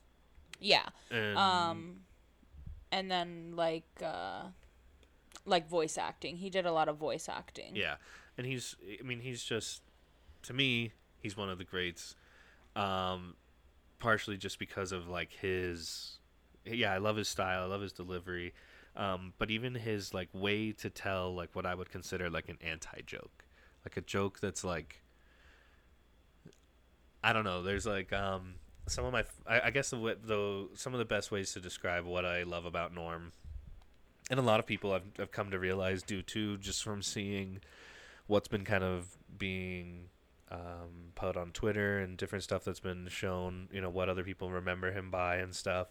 Yeah. 0.60 0.86
and 1.10 1.38
Um, 1.38 1.96
and 2.90 3.10
then 3.10 3.52
like 3.56 3.84
uh, 4.02 4.44
like 5.44 5.68
voice 5.68 5.98
acting. 5.98 6.36
He 6.38 6.48
did 6.50 6.64
a 6.66 6.72
lot 6.72 6.88
of 6.88 6.96
voice 6.96 7.28
acting. 7.28 7.76
yeah 7.76 7.96
and 8.36 8.46
he's 8.46 8.74
i 8.98 9.02
mean 9.04 9.20
he's 9.20 9.44
just 9.44 9.82
to 10.42 10.52
me 10.52 10.92
he's 11.20 11.36
one 11.36 11.48
of 11.48 11.56
the 11.58 11.64
greats 11.64 12.16
um 12.74 13.36
partially 14.00 14.36
just 14.36 14.58
because 14.58 14.90
of 14.90 15.06
like 15.08 15.30
his 15.40 16.18
yeah 16.66 16.92
i 16.92 16.98
love 16.98 17.16
his 17.16 17.28
style 17.28 17.62
i 17.62 17.66
love 17.66 17.80
his 17.80 17.92
delivery 17.92 18.52
um 18.96 19.32
but 19.38 19.50
even 19.50 19.74
his 19.74 20.14
like 20.14 20.28
way 20.32 20.72
to 20.72 20.88
tell 20.90 21.34
like 21.34 21.50
what 21.54 21.66
i 21.66 21.74
would 21.74 21.90
consider 21.90 22.30
like 22.30 22.48
an 22.48 22.58
anti 22.60 23.00
joke 23.06 23.44
like 23.84 23.96
a 23.96 24.00
joke 24.00 24.40
that's 24.40 24.64
like 24.64 25.02
i 27.22 27.32
don't 27.32 27.44
know 27.44 27.62
there's 27.62 27.86
like 27.86 28.12
um 28.12 28.54
some 28.86 29.06
of 29.06 29.12
my 29.14 29.24
I 29.46 29.70
guess 29.70 29.88
the 29.88 29.96
the 29.96 30.68
some 30.74 30.92
of 30.92 30.98
the 30.98 31.06
best 31.06 31.30
ways 31.30 31.52
to 31.54 31.60
describe 31.60 32.04
what 32.04 32.26
i 32.26 32.42
love 32.42 32.66
about 32.66 32.94
norm 32.94 33.32
and 34.30 34.38
a 34.38 34.42
lot 34.42 34.60
of 34.60 34.66
people 34.66 34.92
I've, 34.92 35.02
I've 35.18 35.32
come 35.32 35.50
to 35.50 35.58
realize 35.58 36.02
do 36.02 36.22
too 36.22 36.56
just 36.58 36.82
from 36.82 37.02
seeing 37.02 37.60
what's 38.26 38.48
been 38.48 38.64
kind 38.64 38.84
of 38.84 39.16
being 39.36 40.08
um, 40.50 41.12
put 41.14 41.36
on 41.36 41.50
Twitter 41.50 41.98
and 41.98 42.16
different 42.16 42.44
stuff 42.44 42.64
that's 42.64 42.80
been 42.80 43.08
shown. 43.08 43.68
You 43.72 43.80
know 43.80 43.90
what 43.90 44.08
other 44.08 44.24
people 44.24 44.50
remember 44.50 44.92
him 44.92 45.10
by 45.10 45.36
and 45.36 45.54
stuff. 45.54 45.88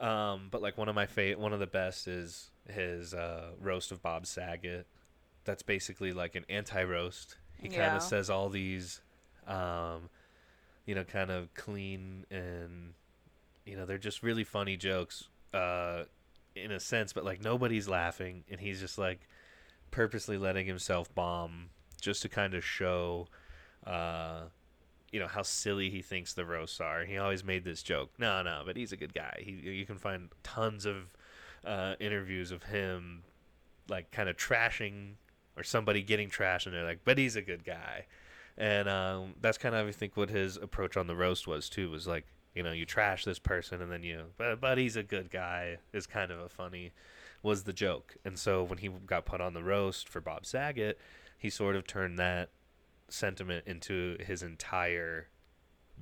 Um, 0.00 0.48
but 0.50 0.62
like 0.62 0.78
one 0.78 0.88
of 0.88 0.94
my 0.94 1.06
fa- 1.06 1.34
one 1.36 1.52
of 1.52 1.60
the 1.60 1.66
best 1.66 2.08
is 2.08 2.50
his 2.68 3.12
uh, 3.12 3.50
roast 3.60 3.92
of 3.92 4.02
Bob 4.02 4.26
Saget. 4.26 4.86
That's 5.44 5.62
basically 5.62 6.12
like 6.12 6.34
an 6.34 6.44
anti 6.48 6.82
roast. 6.82 7.36
He 7.58 7.68
kind 7.68 7.94
of 7.96 8.02
says 8.02 8.30
all 8.30 8.48
these, 8.48 9.02
um, 9.46 10.08
you 10.86 10.94
know, 10.94 11.04
kind 11.04 11.30
of 11.30 11.52
clean 11.54 12.24
and 12.30 12.94
you 13.66 13.76
know 13.76 13.84
they're 13.84 13.98
just 13.98 14.22
really 14.22 14.44
funny 14.44 14.78
jokes 14.78 15.28
uh, 15.52 16.04
in 16.56 16.70
a 16.70 16.80
sense, 16.80 17.12
but 17.12 17.24
like 17.24 17.42
nobody's 17.42 17.88
laughing, 17.88 18.44
and 18.50 18.60
he's 18.60 18.80
just 18.80 18.96
like 18.96 19.28
purposely 19.90 20.38
letting 20.38 20.66
himself 20.66 21.14
bomb 21.14 21.68
just 22.00 22.22
to 22.22 22.28
kind 22.28 22.54
of 22.54 22.64
show 22.64 23.26
uh 23.86 24.42
you 25.12 25.20
know 25.20 25.26
how 25.26 25.42
silly 25.42 25.90
he 25.90 26.02
thinks 26.02 26.34
the 26.34 26.44
roasts 26.44 26.80
are. 26.80 27.04
He 27.04 27.18
always 27.18 27.44
made 27.44 27.64
this 27.64 27.82
joke 27.82 28.10
no 28.18 28.42
no 28.42 28.62
but 28.64 28.76
he's 28.76 28.92
a 28.92 28.96
good 28.96 29.14
guy. 29.14 29.42
He 29.44 29.52
you 29.52 29.86
can 29.86 29.96
find 29.96 30.28
tons 30.42 30.86
of 30.86 31.14
uh 31.64 31.94
interviews 32.00 32.50
of 32.50 32.64
him 32.64 33.22
like 33.88 34.10
kind 34.10 34.28
of 34.28 34.36
trashing 34.36 35.14
or 35.56 35.62
somebody 35.62 36.02
getting 36.02 36.28
trashed 36.28 36.66
and 36.66 36.74
they're 36.74 36.84
like 36.84 37.00
but 37.04 37.18
he's 37.18 37.36
a 37.36 37.42
good 37.42 37.64
guy. 37.64 38.06
And 38.56 38.88
um 38.88 39.34
that's 39.40 39.58
kind 39.58 39.74
of 39.74 39.86
i 39.86 39.92
think 39.92 40.16
what 40.16 40.30
his 40.30 40.56
approach 40.56 40.96
on 40.96 41.06
the 41.06 41.16
roast 41.16 41.46
was 41.46 41.68
too 41.68 41.90
was 41.90 42.06
like 42.06 42.26
you 42.54 42.62
know 42.62 42.72
you 42.72 42.84
trash 42.84 43.24
this 43.24 43.38
person 43.38 43.80
and 43.80 43.90
then 43.90 44.02
you 44.02 44.24
but 44.36 44.60
but 44.60 44.76
he's 44.76 44.96
a 44.96 45.02
good 45.02 45.30
guy 45.30 45.78
is 45.92 46.06
kind 46.06 46.30
of 46.30 46.40
a 46.40 46.48
funny 46.48 46.92
was 47.42 47.64
the 47.64 47.72
joke. 47.72 48.16
And 48.24 48.38
so 48.38 48.62
when 48.62 48.78
he 48.78 48.88
got 48.88 49.24
put 49.24 49.40
on 49.40 49.54
the 49.54 49.62
roast 49.62 50.08
for 50.08 50.20
Bob 50.20 50.44
Saget, 50.44 50.98
he 51.38 51.50
sort 51.50 51.76
of 51.76 51.86
turned 51.86 52.18
that 52.18 52.50
sentiment 53.10 53.64
into 53.66 54.16
his 54.20 54.42
entire 54.42 55.28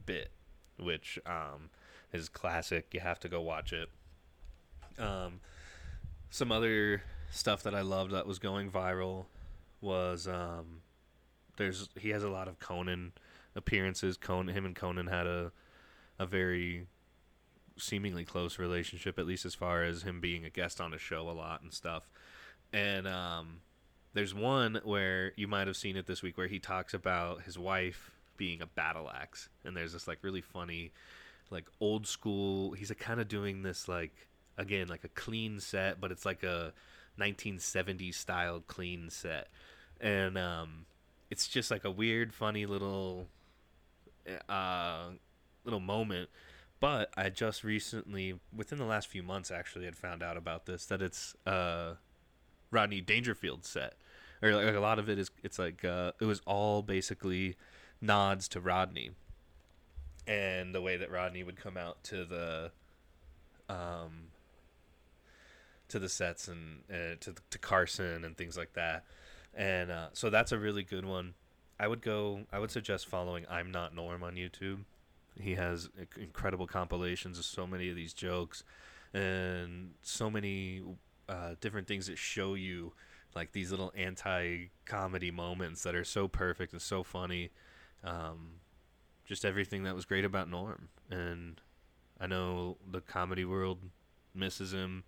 bit, 0.07 0.31
which 0.79 1.19
um, 1.27 1.71
is 2.13 2.29
classic. 2.29 2.89
You 2.93 3.01
have 3.01 3.21
to 3.21 3.29
go 3.29 3.41
watch 3.41 3.73
it. 3.73 3.89
Um, 4.99 5.41
some 6.31 6.53
other 6.53 7.03
stuff 7.31 7.63
that 7.63 7.75
I 7.75 7.83
loved 7.83 8.13
that 8.13 8.27
was 8.27 8.39
going 8.39 8.71
viral 8.71 9.27
was 9.81 10.27
um, 10.27 10.83
there's 11.57 11.89
he 11.99 12.11
has 12.11 12.23
a 12.23 12.29
lot 12.29 12.49
of 12.49 12.59
Conan 12.59 13.13
appearances. 13.55 14.17
Conan, 14.17 14.55
him 14.55 14.65
and 14.65 14.75
Conan 14.75 15.07
had 15.07 15.27
a 15.27 15.53
a 16.19 16.27
very 16.27 16.87
seemingly 17.77 18.25
close 18.25 18.59
relationship, 18.59 19.19
at 19.19 19.27
least 19.27 19.45
as 19.45 19.55
far 19.55 19.85
as 19.85 20.03
him 20.03 20.21
being 20.21 20.45
a 20.45 20.51
guest 20.51 20.81
on 20.81 20.93
a 20.93 20.99
show 20.99 21.31
a 21.31 21.33
lot 21.33 21.63
and 21.63 21.73
stuff. 21.73 22.09
And 22.73 23.07
um, 23.07 23.61
there's 24.15 24.35
one 24.35 24.81
where 24.85 25.33
you 25.37 25.47
might 25.49 25.67
have 25.67 25.77
seen 25.77 25.97
it 25.97 26.07
this 26.07 26.23
week 26.23 26.37
where 26.39 26.47
he 26.47 26.59
talks 26.59 26.95
about 26.95 27.43
his 27.43 27.59
wife 27.59 28.11
being 28.37 28.63
a 28.63 28.67
battle 28.67 29.11
axe, 29.13 29.49
and 29.65 29.77
there's 29.77 29.93
this 29.93 30.09
like 30.09 30.19
really 30.23 30.41
funny, 30.41 30.93
like 31.51 31.65
old 31.81 32.07
school. 32.07 32.73
He's 32.73 32.93
kind 32.99 33.21
of 33.21 33.29
doing 33.29 33.63
this 33.63 33.89
like 33.89 34.29
again 34.57 34.89
like 34.89 35.05
a 35.05 35.09
clean 35.09 35.61
set, 35.61 36.01
but 36.01 36.11
it's 36.11 36.25
like 36.25 36.43
a 36.43 36.73
1970s 37.19 38.15
style 38.15 38.63
clean 38.67 39.11
set, 39.11 39.49
and 40.01 40.39
um, 40.39 40.87
it's 41.31 41.49
just 41.49 41.71
like 41.71 41.85
a 41.85 41.91
weird, 41.91 42.33
funny 42.33 42.67
little 42.67 43.27
uh, 44.49 45.09
little 45.65 45.81
moment 45.81 46.29
but 46.81 47.11
I 47.17 47.29
just 47.29 47.65
recently, 47.65 48.39
within 48.55 48.79
the 48.79 48.85
last 48.85 49.09
few 49.09 49.23
months, 49.23 49.51
actually, 49.51 49.85
had 49.85 49.97
found 49.97 50.23
out 50.23 50.37
about 50.37 50.67
this 50.67 50.87
that 50.87 51.03
it's 51.03 51.35
uh, 51.45 51.95
Rodney 52.71 53.01
Dangerfield 53.01 53.65
set, 53.65 53.95
or 54.43 54.53
like, 54.53 54.75
a 54.75 54.81
lot 54.81 54.99
of 54.99 55.09
it 55.09 55.19
is. 55.19 55.31
It's 55.43 55.59
like 55.59 55.85
uh, 55.85 56.13
it 56.21 56.25
was 56.25 56.41
all 56.47 56.83
basically 56.83 57.57
nods 58.01 58.49
to 58.49 58.61
Rodney, 58.61 59.11
and 60.27 60.75
the 60.75 60.83
way 60.83 60.97
that 60.97 61.11
Rodney 61.11 61.43
would 61.43 61.57
come 61.57 61.77
out 61.77 62.03
to 62.05 62.25
the, 62.25 62.71
um, 63.69 64.29
to 65.89 65.99
the 65.99 66.09
sets 66.09 66.49
and 66.49 66.83
uh, 66.91 67.17
to 67.21 67.35
to 67.51 67.59
Carson 67.59 68.25
and 68.25 68.37
things 68.37 68.57
like 68.57 68.75
that, 68.75 69.05
and 69.55 69.91
uh, 69.91 70.09
so 70.13 70.31
that's 70.31 70.53
a 70.53 70.59
really 70.59 70.83
good 70.83 71.05
one. 71.05 71.35
I 71.81 71.89
would 71.89 72.03
go. 72.03 72.41
I 72.53 72.59
would 72.59 72.71
suggest 72.71 73.07
following 73.07 73.47
I'm 73.49 73.71
Not 73.71 73.95
Norm 73.95 74.23
on 74.23 74.35
YouTube 74.35 74.85
he 75.41 75.55
has 75.55 75.89
incredible 76.17 76.67
compilations 76.67 77.39
of 77.39 77.45
so 77.45 77.67
many 77.67 77.89
of 77.89 77.97
these 77.97 78.13
jokes 78.13 78.65
and 79.15 79.93
so 80.03 80.31
many 80.31 80.83
uh, 81.29 81.55
different 81.61 81.87
things 81.87 82.07
that 82.07 82.19
show 82.19 82.55
you 82.55 82.93
like 83.35 83.53
these 83.53 83.71
little 83.71 83.93
anti-comedy 83.97 85.31
moments 85.31 85.83
that 85.83 85.95
are 85.95 86.05
so 86.05 86.29
perfect 86.29 86.73
and 86.73 86.83
so 86.83 87.03
funny. 87.03 87.51
Um, 88.03 88.53
just 89.25 89.45
everything 89.45 89.83
that 89.85 89.95
was 89.95 90.05
great 90.05 90.25
about 90.25 90.49
Norm, 90.49 90.89
and 91.11 91.61
I 92.19 92.27
know 92.27 92.79
the 92.91 93.01
comedy 93.01 93.45
world 93.45 93.79
misses 94.35 94.73
him. 94.73 95.05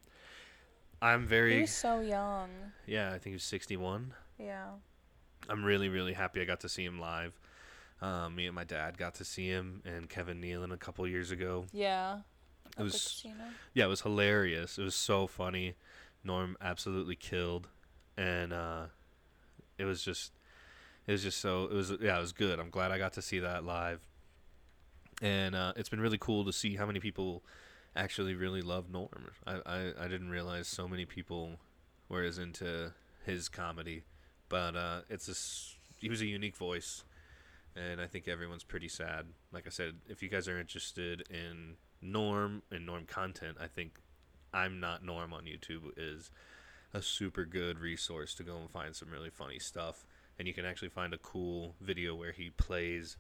I'm 1.01 1.27
very. 1.27 1.61
He's 1.61 1.75
so 1.75 2.01
young. 2.01 2.51
Yeah, 2.87 3.09
I 3.09 3.13
think 3.13 3.27
he 3.27 3.33
was 3.33 3.45
61. 3.45 4.13
Yeah. 4.39 4.67
I'm 5.49 5.65
really, 5.65 5.89
really 5.89 6.13
happy 6.13 6.41
I 6.41 6.45
got 6.45 6.61
to 6.61 6.69
see 6.69 6.85
him 6.85 7.01
live. 7.01 7.39
Um, 8.03 8.35
me 8.35 8.47
and 8.47 8.55
my 8.55 8.65
dad 8.65 8.97
got 8.97 9.15
to 9.17 9.25
see 9.25 9.49
him 9.49 9.83
and 9.85 10.09
Kevin 10.09 10.41
Nealon 10.41 10.73
a 10.73 10.77
couple 10.77 11.07
years 11.07 11.31
ago. 11.31 11.65
Yeah. 11.73 12.21
It 12.79 12.83
was 12.83 13.27
yeah, 13.75 13.85
it 13.85 13.89
was 13.89 14.03
hilarious. 14.03 14.79
It 14.79 14.85
was 14.85 14.95
so 14.95 15.27
funny. 15.27 15.75
Norm 16.25 16.57
absolutely 16.61 17.17
killed, 17.17 17.69
and 18.17 18.53
uh, 18.53 18.87
it 19.79 19.85
was 19.85 20.03
just 20.03 20.33
it 21.07 21.13
was 21.13 21.23
just 21.23 21.41
so 21.41 21.65
it 21.65 21.75
was 21.75 21.93
yeah 22.01 22.17
it 22.17 22.21
was 22.21 22.33
good. 22.33 22.59
I'm 22.59 22.71
glad 22.71 22.91
I 22.91 22.99
got 22.99 23.15
to 23.15 23.23
see 23.23 23.39
that 23.41 23.65
live, 23.65 24.01
and 25.23 25.55
uh, 25.55 25.73
it's 25.77 25.89
been 25.89 26.01
really 26.01 26.19
cool 26.19 26.45
to 26.45 26.53
see 26.53 26.77
how 26.77 26.87
many 26.87 27.01
people 27.01 27.43
actually 27.97 28.35
really 28.35 28.63
love 28.63 28.91
Norm. 28.91 29.31
I, 29.47 29.61
I 29.67 29.93
I 30.01 30.09
didn't 30.09 30.31
realize 30.31 30.69
so 30.69 30.87
many 30.87 31.05
people 31.05 31.59
were 32.09 32.23
as 32.23 32.39
into 32.39 32.93
his 33.25 33.49
comedy, 33.49 34.05
but 34.49 34.77
uh, 34.77 35.01
it's 35.09 35.29
a 35.29 36.01
he 36.01 36.09
was 36.09 36.21
a 36.21 36.27
unique 36.27 36.57
voice 36.57 37.05
and 37.77 38.01
I 38.01 38.07
think 38.07 38.29
everyone's 38.29 38.65
pretty 38.65 38.89
sad. 38.89 39.27
Like 39.53 39.67
I 39.67 39.71
said, 39.71 39.97
if 40.09 40.23
you 40.23 40.29
guys 40.29 40.49
are 40.49 40.59
interested 40.59 41.25
in 41.31 41.77
Norm 42.03 42.63
and 42.71 42.87
Norm 42.87 43.07
content, 43.07 43.59
I 43.61 43.67
think 43.67 44.01
I'm 44.53 44.81
Not 44.81 45.05
Norm 45.05 45.33
on 45.33 45.45
YouTube 45.45 45.93
is 45.97 46.31
a 46.93 47.03
super 47.03 47.45
good 47.45 47.79
resource 47.79 48.35
to 48.35 48.43
go 48.43 48.57
and 48.57 48.71
find 48.71 48.95
some 48.95 49.11
really 49.11 49.31
funny 49.31 49.59
stuff. 49.59 50.07
And 50.39 50.49
you 50.49 50.55
can 50.55 50.65
actually 50.65 50.89
find 50.89 51.13
a 51.13 51.19
cool 51.19 51.75
video 51.81 52.15
where 52.15 52.33
he 52.33 52.51
plays 52.51 53.17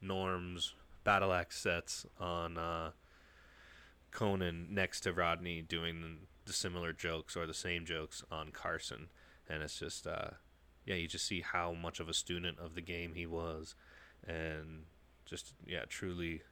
Norm's 0.00 0.74
battle 1.04 1.32
axe 1.32 1.58
sets 1.58 2.06
on 2.18 2.58
uh, 2.58 2.90
Conan 4.10 4.68
next 4.70 5.00
to 5.02 5.12
Rodney 5.12 5.62
doing 5.62 6.18
the 6.44 6.52
similar 6.52 6.92
jokes 6.92 7.36
or 7.36 7.46
the 7.46 7.54
same 7.54 7.84
jokes 7.86 8.22
on 8.30 8.50
Carson. 8.50 9.08
And 9.48 9.62
it's 9.62 9.78
just 9.78 10.06
uh, 10.06 10.30
yeah, 10.86 10.96
you 10.96 11.08
just 11.08 11.26
see 11.26 11.40
how 11.40 11.72
much 11.72 12.00
of 12.00 12.08
a 12.08 12.14
student 12.14 12.58
of 12.58 12.74
the 12.74 12.80
game 12.80 13.12
he 13.14 13.26
was, 13.26 13.74
and 14.26 14.84
just 15.24 15.54
yeah, 15.66 15.84
truly 15.88 16.42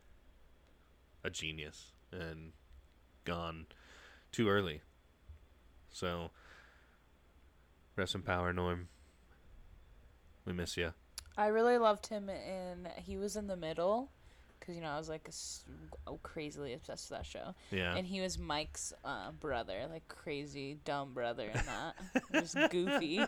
a 1.24 1.30
genius 1.30 1.92
and 2.10 2.52
gone 3.24 3.66
too 4.32 4.48
early. 4.48 4.80
So, 5.90 6.30
rest 7.96 8.14
in 8.14 8.22
power, 8.22 8.52
Norm. 8.52 8.88
We 10.44 10.52
miss 10.52 10.76
you. 10.76 10.92
I 11.36 11.46
really 11.46 11.78
loved 11.78 12.08
him 12.08 12.28
in. 12.28 12.88
He 12.96 13.16
was 13.16 13.36
in 13.36 13.46
the 13.46 13.56
middle, 13.56 14.10
because 14.58 14.74
you 14.74 14.82
know 14.82 14.90
I 14.90 14.98
was 14.98 15.08
like 15.08 15.28
a, 16.06 16.12
crazily 16.22 16.72
obsessed 16.72 17.10
with 17.10 17.18
that 17.18 17.26
show. 17.26 17.54
Yeah. 17.70 17.94
And 17.96 18.06
he 18.06 18.20
was 18.20 18.38
Mike's 18.38 18.92
uh, 19.04 19.30
brother, 19.32 19.86
like 19.90 20.06
crazy 20.08 20.78
dumb 20.84 21.12
brother 21.14 21.48
in 21.48 21.60
that, 21.66 21.94
just 22.32 22.56
goofy. 22.70 23.20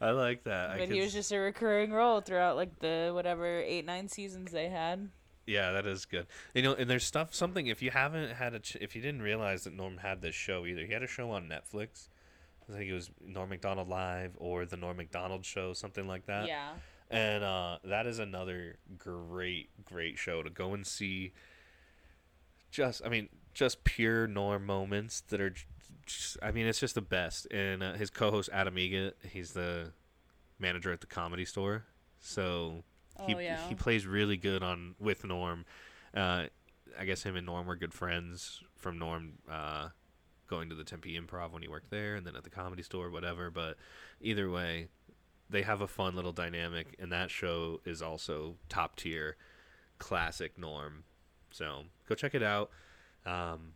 I 0.00 0.10
like 0.10 0.44
that. 0.44 0.78
But 0.78 0.88
he 0.90 1.00
was 1.00 1.12
just 1.12 1.32
a 1.32 1.38
recurring 1.38 1.92
role 1.92 2.20
throughout 2.20 2.56
like 2.56 2.78
the 2.80 3.12
whatever 3.14 3.60
eight 3.60 3.84
nine 3.84 4.08
seasons 4.08 4.52
they 4.52 4.68
had. 4.68 5.08
Yeah, 5.46 5.72
that 5.72 5.86
is 5.86 6.04
good. 6.06 6.26
You 6.54 6.62
know, 6.62 6.74
and 6.74 6.88
there's 6.88 7.04
stuff 7.04 7.34
something 7.34 7.66
if 7.66 7.82
you 7.82 7.90
haven't 7.90 8.32
had 8.32 8.54
a 8.54 8.60
ch- 8.60 8.76
if 8.80 8.96
you 8.96 9.02
didn't 9.02 9.22
realize 9.22 9.64
that 9.64 9.74
Norm 9.74 9.98
had 9.98 10.22
this 10.22 10.34
show 10.34 10.64
either, 10.66 10.84
he 10.84 10.92
had 10.92 11.02
a 11.02 11.06
show 11.06 11.30
on 11.30 11.48
Netflix. 11.48 12.08
I 12.68 12.72
think 12.72 12.90
it 12.90 12.94
was 12.94 13.10
Norm 13.24 13.50
Macdonald 13.50 13.88
Live 13.88 14.32
or 14.38 14.64
the 14.64 14.78
Norm 14.78 14.96
Macdonald 14.96 15.44
Show, 15.44 15.74
something 15.74 16.06
like 16.06 16.26
that. 16.26 16.48
Yeah. 16.48 16.70
And 17.10 17.44
uh, 17.44 17.78
that 17.84 18.06
is 18.06 18.18
another 18.18 18.78
great, 18.96 19.68
great 19.84 20.16
show 20.16 20.42
to 20.42 20.48
go 20.48 20.72
and 20.72 20.86
see. 20.86 21.32
Just, 22.70 23.02
I 23.04 23.10
mean, 23.10 23.28
just 23.52 23.84
pure 23.84 24.26
Norm 24.26 24.64
moments 24.64 25.20
that 25.28 25.42
are 25.42 25.54
I 26.42 26.50
mean, 26.50 26.66
it's 26.66 26.80
just 26.80 26.94
the 26.94 27.02
best. 27.02 27.46
And 27.50 27.82
uh, 27.82 27.92
his 27.94 28.10
co-host 28.10 28.50
Adam 28.52 28.76
Eget, 28.76 29.12
he's 29.30 29.52
the 29.52 29.92
manager 30.58 30.92
at 30.92 31.00
the 31.00 31.06
Comedy 31.06 31.44
Store, 31.44 31.84
so 32.20 32.84
he 33.26 33.34
oh, 33.34 33.38
yeah. 33.38 33.68
he 33.68 33.74
plays 33.74 34.06
really 34.06 34.36
good 34.36 34.62
on 34.62 34.94
with 34.98 35.24
Norm. 35.24 35.64
Uh, 36.14 36.46
I 36.98 37.04
guess 37.04 37.22
him 37.22 37.36
and 37.36 37.46
Norm 37.46 37.66
were 37.66 37.76
good 37.76 37.94
friends 37.94 38.62
from 38.76 38.98
Norm 38.98 39.34
uh, 39.50 39.88
going 40.48 40.68
to 40.68 40.74
the 40.74 40.84
Tempe 40.84 41.18
Improv 41.18 41.52
when 41.52 41.62
he 41.62 41.68
worked 41.68 41.90
there, 41.90 42.14
and 42.14 42.26
then 42.26 42.36
at 42.36 42.44
the 42.44 42.50
Comedy 42.50 42.82
Store, 42.82 43.10
whatever. 43.10 43.50
But 43.50 43.76
either 44.20 44.50
way, 44.50 44.88
they 45.50 45.62
have 45.62 45.80
a 45.80 45.88
fun 45.88 46.16
little 46.16 46.32
dynamic, 46.32 46.96
and 46.98 47.10
that 47.12 47.30
show 47.30 47.80
is 47.84 48.02
also 48.02 48.56
top 48.68 48.96
tier, 48.96 49.36
classic 49.98 50.58
Norm. 50.58 51.04
So 51.50 51.84
go 52.08 52.14
check 52.14 52.34
it 52.34 52.42
out. 52.42 52.70
Um, 53.24 53.74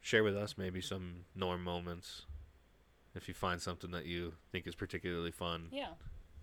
share 0.00 0.24
with 0.24 0.36
us 0.36 0.56
maybe 0.58 0.80
some 0.80 1.24
norm 1.34 1.62
moments. 1.62 2.26
If 3.14 3.28
you 3.28 3.34
find 3.34 3.60
something 3.60 3.90
that 3.92 4.06
you 4.06 4.34
think 4.50 4.66
is 4.66 4.74
particularly 4.74 5.30
fun, 5.30 5.68
yeah, 5.70 5.92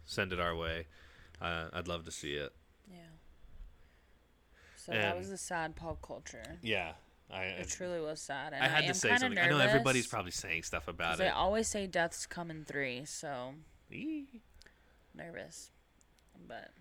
send 0.06 0.34
it 0.34 0.39
our 0.39 0.56
way. 0.56 0.88
Uh, 1.42 1.70
I'd 1.74 1.88
love 1.88 2.06
to 2.06 2.12
see 2.12 2.34
it. 2.34 2.52
Yeah. 2.92 3.00
So 4.76 4.94
and 4.94 5.04
that 5.04 5.18
was 5.18 5.30
the 5.30 5.38
sad 5.38 5.76
pop 5.76 6.02
culture. 6.02 6.58
Yeah, 6.62 6.94
I, 7.32 7.44
it 7.44 7.70
truly 7.70 8.00
was 8.00 8.22
sad. 8.22 8.54
I 8.54 8.68
had 8.68 8.84
I 8.84 8.88
to 8.88 8.94
say 8.94 9.16
something. 9.18 9.38
I 9.38 9.50
know 9.50 9.60
everybody's 9.60 10.08
probably 10.08 10.32
saying 10.32 10.64
stuff 10.64 10.88
about 10.88 11.16
it. 11.16 11.18
They 11.20 11.30
always 11.30 11.68
say 11.68 11.88
deaths 11.88 12.26
come 12.26 12.50
in 12.50 12.66
three, 12.66 13.06
so 13.06 13.54
Eee. 13.92 14.42
nervous. 15.14 15.72
But 16.48 16.72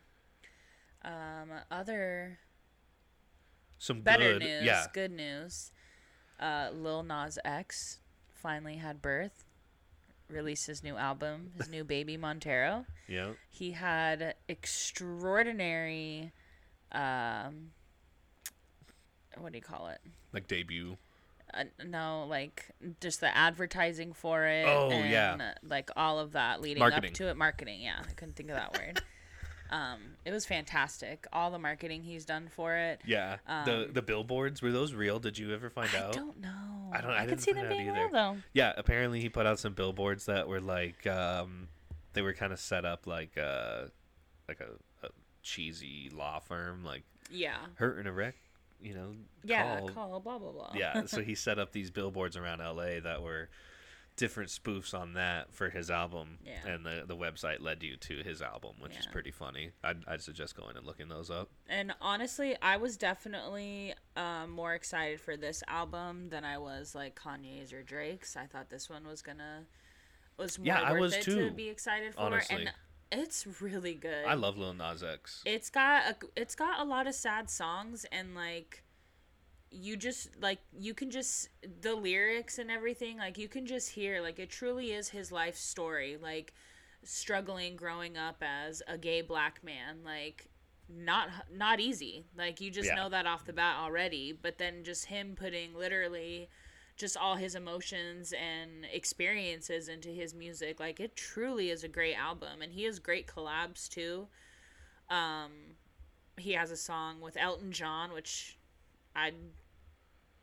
um, 1.04 1.50
other 1.70 2.38
some 3.78 4.00
better 4.00 4.34
good, 4.34 4.42
news. 4.42 4.64
Yeah. 4.64 4.86
Good 4.92 5.10
news 5.10 5.72
uh, 6.40 6.68
Lil 6.72 7.02
Nas 7.02 7.38
X 7.44 7.98
finally 8.32 8.76
had 8.76 9.02
birth, 9.02 9.44
released 10.28 10.66
his 10.66 10.82
new 10.82 10.96
album, 10.96 11.52
his 11.56 11.68
new 11.68 11.84
baby 11.84 12.16
Montero. 12.16 12.86
Yeah. 13.06 13.30
He 13.50 13.72
had 13.72 14.34
extraordinary 14.48 16.32
um, 16.92 17.70
what 19.36 19.52
do 19.52 19.58
you 19.58 19.62
call 19.62 19.88
it? 19.88 20.00
Like 20.32 20.48
debut. 20.48 20.96
Uh, 21.52 21.64
no, 21.86 22.26
like 22.28 22.66
just 23.00 23.20
the 23.20 23.34
advertising 23.34 24.12
for 24.12 24.44
it. 24.44 24.66
Oh, 24.66 24.90
and, 24.90 25.10
yeah. 25.10 25.52
Like 25.62 25.90
all 25.96 26.18
of 26.18 26.32
that 26.32 26.60
leading 26.60 26.80
Marketing. 26.80 27.10
up 27.10 27.14
to 27.14 27.28
it. 27.28 27.36
Marketing. 27.36 27.80
Yeah, 27.80 28.00
I 28.00 28.12
couldn't 28.12 28.36
think 28.36 28.50
of 28.50 28.56
that 28.56 28.78
word. 28.78 29.02
Um, 29.70 29.98
it 30.24 30.32
was 30.32 30.46
fantastic. 30.46 31.26
All 31.32 31.50
the 31.50 31.58
marketing 31.58 32.02
he's 32.02 32.24
done 32.24 32.48
for 32.48 32.74
it. 32.76 33.00
Yeah. 33.06 33.36
the 33.64 33.86
Um, 33.86 33.92
the 33.92 34.02
billboards 34.02 34.62
were 34.62 34.72
those 34.72 34.94
real? 34.94 35.18
Did 35.18 35.38
you 35.38 35.52
ever 35.54 35.68
find 35.70 35.90
I 35.94 35.98
out? 35.98 36.16
I 36.16 36.18
don't 36.18 36.40
know. 36.40 36.90
I 36.92 37.00
don't- 37.00 37.10
I 37.10 37.20
could 37.20 37.28
didn't 37.30 37.40
see 37.42 37.52
them 37.52 37.68
being 37.68 37.88
either. 37.88 37.98
real 37.98 38.08
though. 38.10 38.36
Yeah, 38.54 38.72
apparently 38.76 39.20
he 39.20 39.28
put 39.28 39.46
out 39.46 39.58
some 39.58 39.74
billboards 39.74 40.26
that 40.26 40.48
were 40.48 40.60
like 40.60 41.06
um 41.06 41.68
they 42.14 42.22
were 42.22 42.32
kind 42.32 42.52
of 42.52 42.58
set 42.58 42.84
up 42.84 43.06
like 43.06 43.36
uh 43.36 43.86
like 44.48 44.60
a, 44.60 45.06
a 45.06 45.10
cheesy 45.42 46.10
law 46.14 46.38
firm 46.38 46.84
like 46.84 47.04
Yeah. 47.30 47.58
hurt 47.74 47.98
and 47.98 48.08
a 48.08 48.12
wreck, 48.12 48.36
you 48.80 48.94
know. 48.94 49.12
Yeah. 49.44 49.80
call. 49.80 49.88
Call. 49.90 50.20
Blah 50.20 50.38
blah 50.38 50.52
blah. 50.52 50.72
yeah, 50.74 51.04
so 51.06 51.20
he 51.28 51.34
set 51.34 51.58
up 51.58 51.72
these 51.72 51.90
billboards 51.90 52.36
around 52.36 52.60
LA 52.60 53.00
that 53.00 53.22
were 53.22 53.48
different 54.18 54.50
spoofs 54.50 54.92
on 54.92 55.14
that 55.14 55.50
for 55.54 55.70
his 55.70 55.90
album 55.90 56.38
Yeah. 56.44 56.66
and 56.74 56.84
the 56.84 57.04
the 57.06 57.16
website 57.16 57.60
led 57.62 57.82
you 57.82 57.96
to 57.96 58.22
his 58.22 58.42
album, 58.42 58.72
which 58.80 58.96
is 58.98 59.06
pretty 59.06 59.30
funny. 59.30 59.70
I'd 59.82 60.04
I'd 60.06 60.20
suggest 60.20 60.54
going 60.56 60.76
and 60.76 60.84
looking 60.84 61.08
those 61.08 61.30
up. 61.30 61.48
And 61.68 61.94
honestly, 62.00 62.54
I 62.60 62.76
was 62.76 62.96
definitely 62.96 63.94
um, 64.16 64.50
more 64.50 64.74
excited 64.74 65.20
for 65.20 65.36
this 65.36 65.62
album 65.68 66.28
than 66.28 66.44
I 66.44 66.58
was 66.58 66.94
like 66.94 67.18
Kanye's 67.18 67.72
or 67.72 67.82
Drake's. 67.82 68.36
I 68.36 68.44
thought 68.46 68.68
this 68.68 68.90
one 68.90 69.06
was 69.06 69.22
gonna 69.22 69.64
was 70.36 70.58
more 70.58 70.66
Yeah, 70.66 70.82
I 70.82 70.92
worth 70.92 71.00
was 71.00 71.14
it 71.16 71.22
too, 71.22 71.48
to 71.48 71.50
be 71.50 71.68
excited 71.68 72.14
for, 72.14 72.20
honestly. 72.20 72.66
and 72.66 72.72
it's 73.10 73.46
really 73.60 73.94
good. 73.94 74.26
I 74.26 74.34
love 74.34 74.58
Lil 74.58 74.74
Nas 74.74 75.02
X. 75.02 75.42
It's 75.46 75.70
got 75.70 76.02
a 76.10 76.16
it's 76.36 76.54
got 76.54 76.78
a 76.80 76.84
lot 76.84 77.06
of 77.06 77.14
sad 77.14 77.48
songs 77.48 78.04
and 78.12 78.34
like 78.34 78.82
you 79.70 79.96
just 79.96 80.30
like 80.40 80.60
you 80.78 80.94
can 80.94 81.10
just 81.10 81.48
the 81.82 81.94
lyrics 81.94 82.58
and 82.58 82.70
everything 82.70 83.18
like 83.18 83.36
you 83.36 83.48
can 83.48 83.66
just 83.66 83.90
hear 83.90 84.20
like 84.20 84.38
it 84.38 84.48
truly 84.50 84.92
is 84.92 85.10
his 85.10 85.30
life 85.30 85.56
story 85.56 86.16
like 86.20 86.54
struggling 87.04 87.76
growing 87.76 88.16
up 88.16 88.42
as 88.42 88.82
a 88.88 88.96
gay 88.98 89.20
black 89.20 89.62
man 89.62 89.98
like 90.04 90.48
not 90.88 91.28
not 91.54 91.80
easy 91.80 92.24
like 92.36 92.60
you 92.60 92.70
just 92.70 92.88
Yeah. 92.88 92.94
know 92.96 93.08
that 93.10 93.26
off 93.26 93.44
the 93.44 93.52
bat 93.52 93.76
already 93.78 94.32
but 94.32 94.58
then 94.58 94.84
just 94.84 95.06
him 95.06 95.34
putting 95.38 95.74
literally 95.74 96.48
just 96.96 97.16
all 97.16 97.36
his 97.36 97.54
emotions 97.54 98.32
and 98.32 98.86
experiences 98.92 99.88
into 99.88 100.08
his 100.08 100.34
music 100.34 100.80
like 100.80 100.98
it 100.98 101.14
truly 101.14 101.70
is 101.70 101.84
a 101.84 101.88
great 101.88 102.14
album 102.14 102.62
and 102.62 102.72
he 102.72 102.84
has 102.84 102.98
great 102.98 103.26
collabs 103.26 103.88
too 103.88 104.28
um 105.10 105.50
he 106.38 106.52
has 106.52 106.70
a 106.70 106.76
song 106.76 107.20
with 107.20 107.36
Elton 107.36 107.72
John 107.72 108.12
which 108.12 108.57
I 109.18 109.32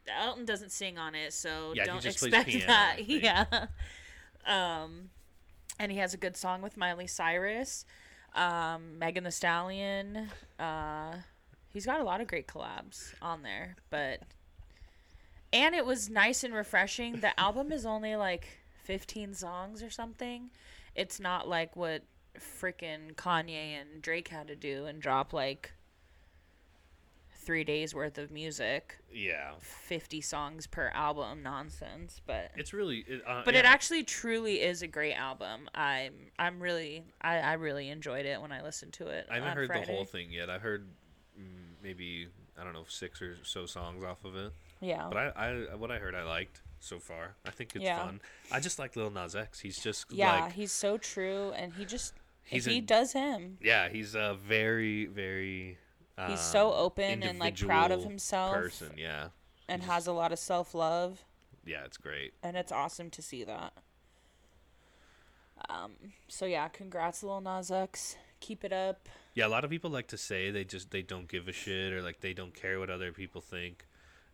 Elton 0.08 0.46
doesn't 0.46 0.72
sing 0.72 0.98
on 0.98 1.16
it 1.16 1.34
so 1.34 1.74
Yeah, 1.76 1.86
don't 1.86 2.06
expect 2.06 2.52
that. 2.68 2.98
Yeah. 3.08 3.46
um 4.46 5.10
and 5.80 5.92
he 5.92 5.98
has 5.98 6.14
a 6.14 6.18
good 6.18 6.38
song 6.38 6.62
with 6.62 6.78
Miley 6.78 7.08
Cyrus 7.08 7.86
um 8.36 9.00
Megan 9.00 9.24
Thee 9.24 9.32
Stallion 9.32 10.30
uh 10.60 11.14
he's 11.74 11.86
got 11.86 12.00
a 12.00 12.04
lot 12.04 12.22
of 12.22 12.28
great 12.28 12.48
collabs 12.48 13.14
on 13.22 13.42
there 13.42 13.76
but 13.90 14.20
and 15.54 15.74
it 15.74 15.86
was 15.86 16.10
nice 16.10 16.44
and 16.44 16.54
refreshing. 16.54 17.22
The 17.22 17.40
album 17.40 17.72
is 17.72 17.86
only 17.86 18.18
like 18.18 18.46
15 18.84 19.34
songs 19.36 19.82
or 19.82 19.90
something. 19.90 20.50
It's 20.96 21.18
not 21.20 21.48
like 21.48 21.78
what 21.78 22.04
freaking 22.38 23.14
Kanye 23.16 23.80
and 23.80 24.02
Drake 24.02 24.28
had 24.28 24.48
to 24.50 24.56
do 24.58 24.86
and 24.86 25.02
drop 25.02 25.32
like 25.32 25.72
three 27.46 27.64
days 27.64 27.94
worth 27.94 28.18
of 28.18 28.32
music, 28.32 28.98
Yeah. 29.12 29.52
50 29.62 30.20
songs 30.22 30.68
per 30.68 30.90
album 30.94 31.44
nonsense. 31.44 32.22
But 32.26 32.52
It's 32.56 32.74
really 32.74 33.06
it, 33.08 33.22
uh, 33.28 33.44
but 33.46 33.56
it 33.56 33.66
actually 33.66 34.04
truly 34.04 34.62
is 34.62 34.82
a 34.82 34.88
great 34.88 35.14
album. 35.14 35.70
I'm 35.76 36.14
I'm 36.40 36.60
really 36.62 37.04
I, 37.22 37.38
I 37.38 37.54
really 37.54 37.90
enjoyed 37.90 38.26
it 38.26 38.42
when 38.42 38.52
I 38.52 38.62
listened 38.64 38.94
to 38.94 39.08
it. 39.08 39.28
I 39.30 39.36
haven't 39.36 39.54
heard 39.56 39.68
Friday. 39.68 39.86
the 39.86 39.92
whole 39.94 40.06
thing 40.06 40.32
yet. 40.32 40.50
I 40.50 40.58
heard 40.58 40.88
mm, 41.40 41.44
maybe 41.84 42.28
I 42.60 42.64
don't 42.64 42.74
know 42.74 42.86
six 42.88 43.22
or 43.22 43.38
so 43.44 43.66
songs 43.66 44.04
off 44.04 44.26
of 44.26 44.36
it. 44.36 44.52
Yeah. 44.82 45.08
But 45.12 45.18
I, 45.38 45.52
I 45.72 45.76
what 45.76 45.92
I 45.92 46.00
heard 46.00 46.16
I 46.16 46.24
liked 46.24 46.62
so 46.80 47.00
far. 47.00 47.36
I 47.46 47.52
think 47.52 47.76
it's 47.76 47.84
Yeah. 47.86 48.06
fun. 48.06 48.22
I 48.52 48.60
just 48.60 48.80
like 48.80 48.96
Lil 48.96 49.10
Nas 49.12 49.36
X. 49.36 49.60
He's 49.60 49.78
just 49.82 50.06
yeah, 50.12 50.42
like 50.42 50.54
he's 50.54 50.72
so 50.72 50.98
true 50.98 51.52
and 51.56 51.74
he 51.74 51.86
just 51.86 52.14
he 52.44 52.78
a- 52.78 52.82
does 52.82 53.14
him. 53.14 53.58
yeah, 53.62 53.90
he's 53.90 54.14
a 54.16 54.38
very 54.48 55.06
very 55.08 55.78
He's 56.28 56.40
so 56.40 56.68
um, 56.70 56.76
open 56.78 57.24
and, 57.24 57.40
like, 57.40 57.58
proud 57.60 57.92
of 57.92 58.04
himself. 58.04 58.54
Person, 58.54 58.92
yeah, 58.98 59.28
and 59.68 59.82
just- 59.82 59.92
has 59.92 60.08
a 60.08 60.12
lot 60.14 60.32
of 60.32 60.40
self-love. 60.40 61.24
yeah, 61.66 61.84
it's 61.86 61.98
great. 61.98 62.34
and 62.44 62.56
it's 62.56 62.72
awesome 62.72 63.10
to 63.12 63.22
see 63.22 63.44
that. 63.44 63.74
Um, 65.70 65.94
so 66.28 66.46
yeah, 66.46 66.68
congrats, 66.68 67.24
Lil 67.24 67.42
Nas 67.42 67.72
X. 67.72 68.16
Keep 68.40 68.64
it 68.66 68.74
up. 68.74 69.08
Yeah, 69.34 69.48
a 69.48 69.50
lot 69.50 69.64
of 69.64 69.70
people 69.70 69.90
like 69.90 70.08
to 70.08 70.18
say 70.18 70.52
they 70.52 70.64
just 70.64 70.92
they 70.92 71.02
don't 71.02 71.28
give 71.28 71.48
a 71.48 71.52
shit 71.54 71.92
or 71.94 72.02
like 72.02 72.20
they 72.22 72.34
don't 72.34 72.54
care 72.54 72.80
what 72.80 72.90
other 72.90 73.12
people 73.12 73.42
think, 73.42 73.86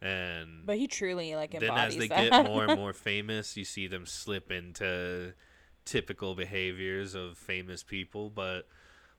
and 0.01 0.65
But 0.65 0.77
he 0.77 0.87
truly 0.87 1.35
like 1.35 1.51
then 1.57 1.71
as 1.71 1.95
they 1.95 2.07
that. 2.07 2.29
get 2.31 2.45
more 2.45 2.65
and 2.65 2.75
more 2.79 2.93
famous, 2.93 3.55
you 3.55 3.63
see 3.65 3.87
them 3.87 4.05
slip 4.05 4.51
into 4.51 5.33
typical 5.85 6.35
behaviors 6.35 7.13
of 7.15 7.37
famous 7.37 7.83
people. 7.83 8.29
But 8.29 8.67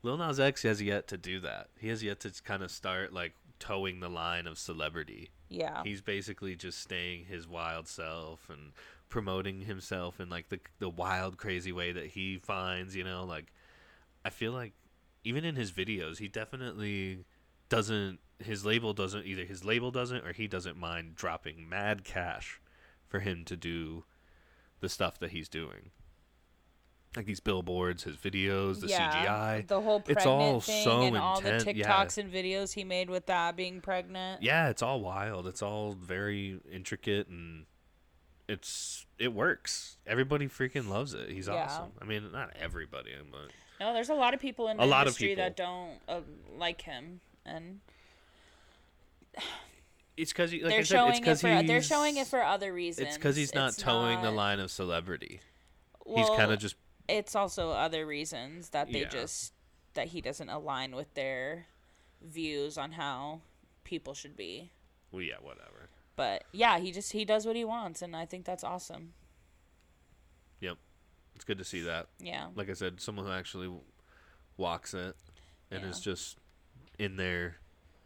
Lil 0.03 0.17
Nas 0.17 0.41
X 0.41 0.63
has 0.63 0.83
yet 0.83 1.07
to 1.09 1.17
do 1.17 1.41
that. 1.41 1.69
He 1.79 1.89
has 1.89 2.03
yet 2.03 2.21
to 2.21 2.33
kind 2.43 2.63
of 2.63 2.71
start 2.71 3.13
like 3.13 3.35
towing 3.59 4.01
the 4.01 4.09
line 4.09 4.47
of 4.47 4.59
celebrity. 4.59 5.31
yeah, 5.49 5.83
He's 5.85 6.01
basically 6.01 6.57
just 6.57 6.81
staying 6.81 7.27
his 7.27 7.47
wild 7.47 7.87
self 7.87 8.49
and 8.51 8.73
promoting 9.09 9.61
himself 9.61 10.19
in 10.21 10.29
like 10.29 10.49
the 10.49 10.59
the 10.79 10.89
wild, 10.89 11.37
crazy 11.39 11.71
way 11.73 11.93
that 11.93 12.07
he 12.07 12.39
finds. 12.39 12.97
You 12.97 13.05
know, 13.05 13.25
like 13.25 13.53
I 14.25 14.31
feel 14.31 14.53
like 14.53 14.73
even 15.25 15.45
in 15.45 15.55
his 15.55 15.71
videos, 15.71 16.19
he 16.19 16.29
definitely 16.29 17.25
doesn't. 17.69 18.19
His 18.41 18.65
label 18.65 18.93
doesn't 18.93 19.25
either. 19.25 19.45
His 19.45 19.65
label 19.65 19.93
doesn't, 19.93 20.27
or 20.27 20.33
he 20.33 20.49
doesn't 20.49 20.77
mind 20.77 21.15
dropping 21.15 21.69
mad 21.69 22.03
cash 22.03 22.61
for 23.07 23.21
him 23.21 23.45
to 23.45 23.57
do 23.57 24.05
the 24.81 24.89
stuff 24.89 25.21
that 25.21 25.31
he's 25.31 25.49
doing. 25.49 25.91
Like 27.15 27.27
these 27.27 27.41
billboards, 27.41 28.05
his 28.05 28.17
videos, 28.17 28.81
the 28.81 28.87
CGI. 28.87 29.67
the 29.67 29.81
whole 29.83 29.99
It's 29.99 30.07
pregnant 30.25 30.27
all 30.27 30.61
thing, 30.61 30.85
so 30.85 31.03
and 31.03 31.17
all 31.19 31.41
the 31.43 31.57
intent- 31.57 31.77
yeah. 31.77 31.87
TikToks 32.05 32.17
and 32.17 32.33
videos 32.33 32.73
he 32.73 32.85
made 32.85 33.11
with 33.11 33.27
that 33.27 33.55
being 33.55 33.83
pregnant. 33.83 34.43
Yeah, 34.43 34.71
it's 34.71 34.81
all 34.83 35.01
wild. 35.03 35.47
It's 35.47 35.61
all 35.61 35.93
very 35.93 36.59
intricate 36.73 37.29
and 37.29 37.67
it's 38.49 39.05
it 39.19 39.35
works. 39.35 39.99
Everybody 40.07 40.49
freaking 40.49 40.89
loves 40.89 41.13
it. 41.13 41.29
He's 41.31 41.49
Yeah. 41.49 41.65
awesome. 41.65 41.93
I 42.01 42.07
mean, 42.07 42.33
not 42.33 42.51
everybody, 42.59 43.11
but 43.31 43.51
No, 43.79 43.93
there's 43.93 44.09
a 44.09 44.15
lot 44.15 44.33
of 44.33 44.41
people 44.41 44.69
in 44.69 44.79
A 44.79 44.81
the 44.83 44.87
lot 44.87 45.03
of 45.07 45.09
industry 45.11 45.35
that 45.35 45.55
don't 45.55 45.99
uh, 46.09 46.21
like 46.57 46.81
him, 46.81 47.21
and 47.45 47.81
it's 50.17 50.33
because 50.33 50.53
like 50.53 50.63
I 50.65 50.69
they're 50.69 50.71
said, 50.73 50.79
it's 50.81 50.89
showing 50.89 51.27
it 51.27 51.39
for 51.39 51.67
they're 51.67 51.83
showing 51.83 52.17
it 52.17 52.27
for 52.27 52.43
other 52.43 52.73
reasons. 52.73 53.09
It's 53.09 53.17
because 53.17 53.37
he's 53.37 53.55
not 53.55 53.71
It's 53.71 53.77
towing 53.83 54.23
the 54.23 54.31
line 54.31 54.61
of 54.61 54.71
celebrity. 54.71 55.41
he's 56.07 56.29
kind 56.31 56.53
of 56.53 56.59
just 56.59 56.77
it's 57.13 57.35
also 57.37 57.71
other 57.71 58.07
reasons 58.07 58.71
that 58.71 58.91
they 58.93 59.03
Yeah. 59.03 59.09
just 59.09 59.53
that 59.95 60.09
he 60.09 60.21
doesn't 60.21 60.49
align 60.49 60.95
with 60.97 61.13
their 61.15 61.67
views 62.21 62.79
on 62.79 62.93
how 62.93 63.41
people 63.85 64.15
should 64.15 64.37
be. 64.37 64.71
well, 65.11 65.23
yeah, 65.23 65.37
whatever. 65.41 65.89
But 66.17 66.45
yeah, 66.53 66.79
he 66.79 66.93
just 66.93 67.13
he 67.13 67.25
does 67.25 67.45
what 67.47 67.57
he 67.57 67.65
wants 67.65 68.01
and 68.03 68.15
I 68.17 68.25
think 68.27 68.45
that's 68.45 68.65
awesome. 68.65 69.13
Yep, 70.61 70.79
it's 71.35 71.45
good 71.45 71.59
to 71.59 71.65
see 71.65 71.81
that. 71.83 72.09
Yeah. 72.19 72.49
Like 72.55 72.71
I 72.71 72.75
said, 72.75 73.01
someone 73.01 73.27
who 73.27 73.33
actually 73.33 73.71
walks 74.57 74.95
it 74.95 75.17
and 75.71 75.85
is 75.85 76.01
just 76.01 76.39
in 76.99 77.17
there, 77.17 77.57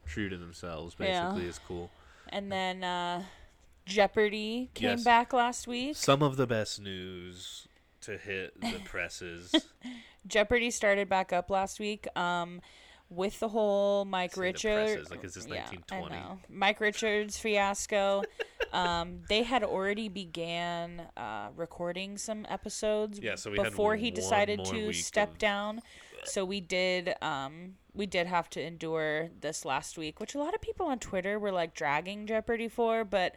true 0.07 0.29
to 0.29 0.37
themselves. 0.37 0.97
Yeah. 0.99 1.25
Basically, 1.31 1.49
is 1.49 1.61
cool. 1.67 1.91
And 2.29 2.51
then 2.51 2.83
uh 2.83 3.25
Jeopardy 3.85 4.71
came 4.75 4.91
Yes. 4.91 5.05
back 5.05 5.33
last 5.33 5.69
week. 5.69 5.95
Some 5.97 6.23
of 6.23 6.37
the 6.37 6.47
best 6.47 6.81
news 6.81 7.69
to 8.07 8.17
hit 8.19 8.61
the 8.61 8.81
presses. 8.85 9.55
Jeopardy 10.27 10.71
started 10.71 11.09
back 11.09 11.33
up 11.33 11.51
last 11.51 11.79
week. 11.79 12.07
Um 12.17 12.61
with 13.09 13.39
the 13.39 13.49
whole 13.49 14.05
Mike 14.05 14.37
Richards, 14.37 15.11
like, 15.11 15.23
is 15.23 15.35
this 15.35 15.47
1920? 15.47 16.13
I 16.15 16.19
know. 16.19 16.39
Mike 16.49 16.81
Richards 16.81 17.39
fiasco. 17.39 18.25
um, 18.73 19.21
they 19.29 19.45
had 19.45 19.63
already 19.63 20.09
began 20.09 21.03
uh, 21.17 21.51
recording 21.55 22.19
some 22.19 22.45
episodes 22.49 23.21
Yeah, 23.21 23.37
so 23.37 23.53
we 23.53 23.63
before 23.63 23.95
he 23.95 24.11
decided 24.11 24.65
to 24.65 24.93
step 24.93 25.33
of- 25.33 25.39
down. 25.39 25.83
So 26.25 26.45
we 26.45 26.61
did 26.61 27.15
um, 27.23 27.75
we 27.95 28.07
did 28.07 28.27
have 28.27 28.51
to 28.51 28.61
endure 28.61 29.29
this 29.41 29.65
last 29.65 29.97
week, 29.97 30.19
which 30.19 30.35
a 30.35 30.39
lot 30.39 30.55
of 30.55 30.61
people 30.61 30.87
on 30.87 30.99
Twitter 30.99 31.39
were 31.39 31.53
like 31.53 31.75
dragging 31.75 32.27
Jeopardy 32.27 32.67
for, 32.67 33.05
but 33.05 33.37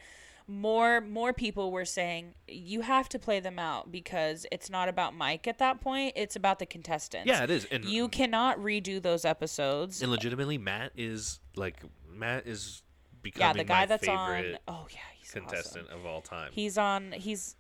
more 0.50 1.00
more 1.00 1.32
people 1.32 1.72
were 1.72 1.86
saying 1.86 2.34
you 2.48 2.82
have 2.82 3.08
to 3.10 3.20
play 3.20 3.40
them 3.40 3.60
out 3.60 3.92
because 3.92 4.46
it's 4.52 4.70
not 4.70 4.90
about 4.90 5.14
Mike 5.14 5.48
at 5.48 5.60
that 5.60 5.80
point, 5.80 6.14
it's 6.16 6.36
about 6.36 6.58
the 6.60 6.66
contestants. 6.66 7.28
yeah, 7.28 7.44
it 7.44 7.52
is. 7.52 7.66
And 7.66 7.86
You 7.86 8.08
cannot 8.10 8.58
redo 8.60 9.02
those 9.02 9.26
episodes. 9.26 10.02
and 10.02 10.12
legitimately, 10.12 10.58
Matt 10.58 10.92
is 10.96 11.40
like 11.56 11.84
Matt 12.12 12.48
is 12.48 12.82
becoming 13.22 13.48
yeah, 13.48 13.54
the 13.54 13.64
guy 13.64 13.80
my 13.82 13.86
that's 13.86 14.08
on. 14.08 14.58
Oh 14.68 14.88
yeah, 14.92 14.98
he's 15.20 15.32
contestant 15.32 15.86
Awesome. 15.88 16.00
of 16.00 16.06
all 16.06 16.22
time. 16.22 16.50
He's 16.54 16.78
on. 16.78 17.12
He's 17.12 17.56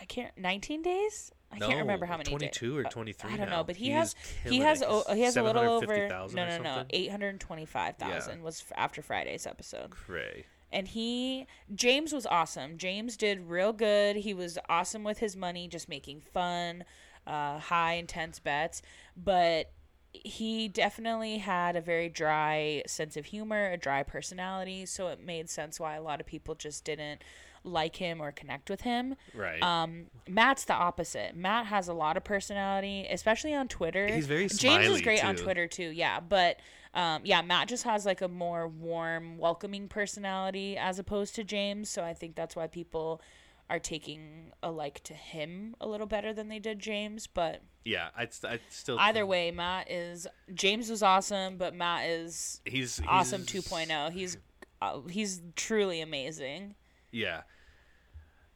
I 0.00 0.04
can't. 0.06 0.36
19 0.38 0.82
days. 0.82 1.30
I 1.52 1.58
can't 1.58 1.78
remember 1.80 2.06
how 2.06 2.16
many. 2.16 2.24
days. 2.24 2.30
22 2.56 2.78
or 2.78 2.86
Uh, 2.86 2.90
23 2.90 3.32
I 3.32 3.36
don't 3.36 3.46
now. 3.50 3.56
know, 3.58 3.64
but 3.64 3.76
he 3.76 3.86
He 3.86 3.90
has 3.90 4.14
he 4.44 4.58
has 4.60 4.82
it. 4.82 4.88
o- 4.88 5.04
He's 5.08 5.16
he 5.16 5.22
has 5.22 5.36
a 5.36 5.42
little 5.42 5.62
over 5.62 5.86
750,000 5.86 6.36
no 6.36 6.46
no 6.58 6.62
no 6.82 6.84
eight 6.90 7.10
hundred 7.10 7.38
twenty 7.40 7.66
five 7.66 7.96
thousand 7.96 8.42
was 8.42 8.64
after 8.76 9.02
Friday's 9.02 9.46
episode, 9.46 9.90
Cray. 9.90 10.46
And 10.72 10.88
he 10.88 11.46
James 11.74 12.12
was 12.12 12.26
awesome. 12.26 12.78
James 12.78 13.16
did 13.16 13.48
real 13.48 13.72
good. 13.72 14.16
He 14.16 14.34
was 14.34 14.58
awesome 14.68 15.04
with 15.04 15.18
his 15.18 15.36
money, 15.36 15.68
just 15.68 15.88
making 15.88 16.20
fun, 16.20 16.84
uh, 17.26 17.58
high 17.58 17.94
intense 17.94 18.38
bets, 18.38 18.82
but 19.16 19.72
he 20.12 20.68
definitely 20.68 21.38
had 21.38 21.76
a 21.76 21.80
very 21.80 22.08
dry 22.08 22.82
sense 22.86 23.16
of 23.16 23.26
humor, 23.26 23.70
a 23.70 23.76
dry 23.76 24.02
personality, 24.02 24.84
so 24.86 25.08
it 25.08 25.24
made 25.24 25.48
sense 25.48 25.78
why 25.78 25.94
a 25.94 26.02
lot 26.02 26.20
of 26.20 26.26
people 26.26 26.54
just 26.54 26.84
didn't 26.84 27.22
like 27.62 27.96
him 27.96 28.20
or 28.20 28.32
connect 28.32 28.70
with 28.70 28.80
him. 28.80 29.14
Right. 29.34 29.62
Um, 29.62 30.06
Matt's 30.28 30.64
the 30.64 30.74
opposite. 30.74 31.36
Matt 31.36 31.66
has 31.66 31.88
a 31.88 31.92
lot 31.92 32.16
of 32.16 32.24
personality, 32.24 33.06
especially 33.10 33.54
on 33.54 33.68
Twitter. 33.68 34.08
He's 34.08 34.26
very 34.26 34.48
James 34.48 34.86
is 34.86 35.02
great 35.02 35.24
on. 35.24 35.36
Twitter 35.36 35.66
too. 35.66 35.90
Yeah, 35.90 36.20
but 36.20 36.58
um, 36.94 37.22
yeah, 37.24 37.42
Matt 37.42 37.68
just 37.68 37.84
has 37.84 38.04
like 38.04 38.20
a 38.20 38.28
more 38.28 38.66
warm, 38.66 39.38
welcoming 39.38 39.88
personality 39.88 40.76
as 40.76 40.98
opposed 40.98 41.34
to 41.36 41.44
James. 41.44 41.88
So 41.88 42.02
I 42.02 42.14
think 42.14 42.34
that's 42.34 42.56
why 42.56 42.66
people 42.66 43.20
are 43.68 43.78
taking 43.78 44.50
a 44.62 44.70
like 44.70 45.00
to 45.04 45.14
him 45.14 45.76
a 45.80 45.86
little 45.86 46.08
better 46.08 46.32
than 46.32 46.48
they 46.48 46.58
did 46.58 46.80
James. 46.80 47.28
But 47.28 47.62
yeah, 47.84 48.08
I'd 48.16 48.34
still. 48.68 48.98
either 48.98 49.24
way, 49.24 49.52
Matt 49.52 49.90
is 49.90 50.26
James 50.52 50.90
was 50.90 51.02
awesome, 51.02 51.56
but 51.56 51.74
Matt 51.74 52.06
is 52.06 52.60
he's, 52.64 52.98
he's 52.98 53.06
awesome 53.08 53.42
2.0. 53.42 54.10
He's 54.10 54.36
uh, 54.82 55.00
he's 55.08 55.40
truly 55.54 56.00
amazing. 56.00 56.74
Yeah, 57.12 57.42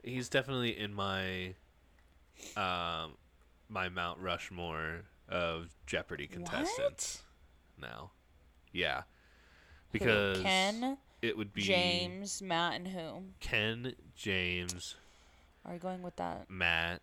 he's 0.02 0.28
definitely 0.28 0.78
in 0.78 0.94
my, 0.94 1.54
um, 2.56 3.16
my 3.68 3.88
Mount 3.88 4.20
Rushmore 4.20 5.02
of 5.28 5.74
Jeopardy 5.86 6.26
contestants. 6.26 7.22
Now, 7.80 8.12
yeah, 8.74 9.02
because 9.92 10.42
Ken, 10.42 10.98
it 11.22 11.36
would 11.36 11.52
be 11.54 11.62
James, 11.62 12.42
Matt, 12.42 12.74
and 12.74 12.88
who? 12.88 13.22
Ken, 13.40 13.94
James, 14.14 14.96
Are 15.64 15.72
you 15.74 15.78
going 15.80 16.02
with 16.02 16.16
that? 16.16 16.50
Matt, 16.50 17.00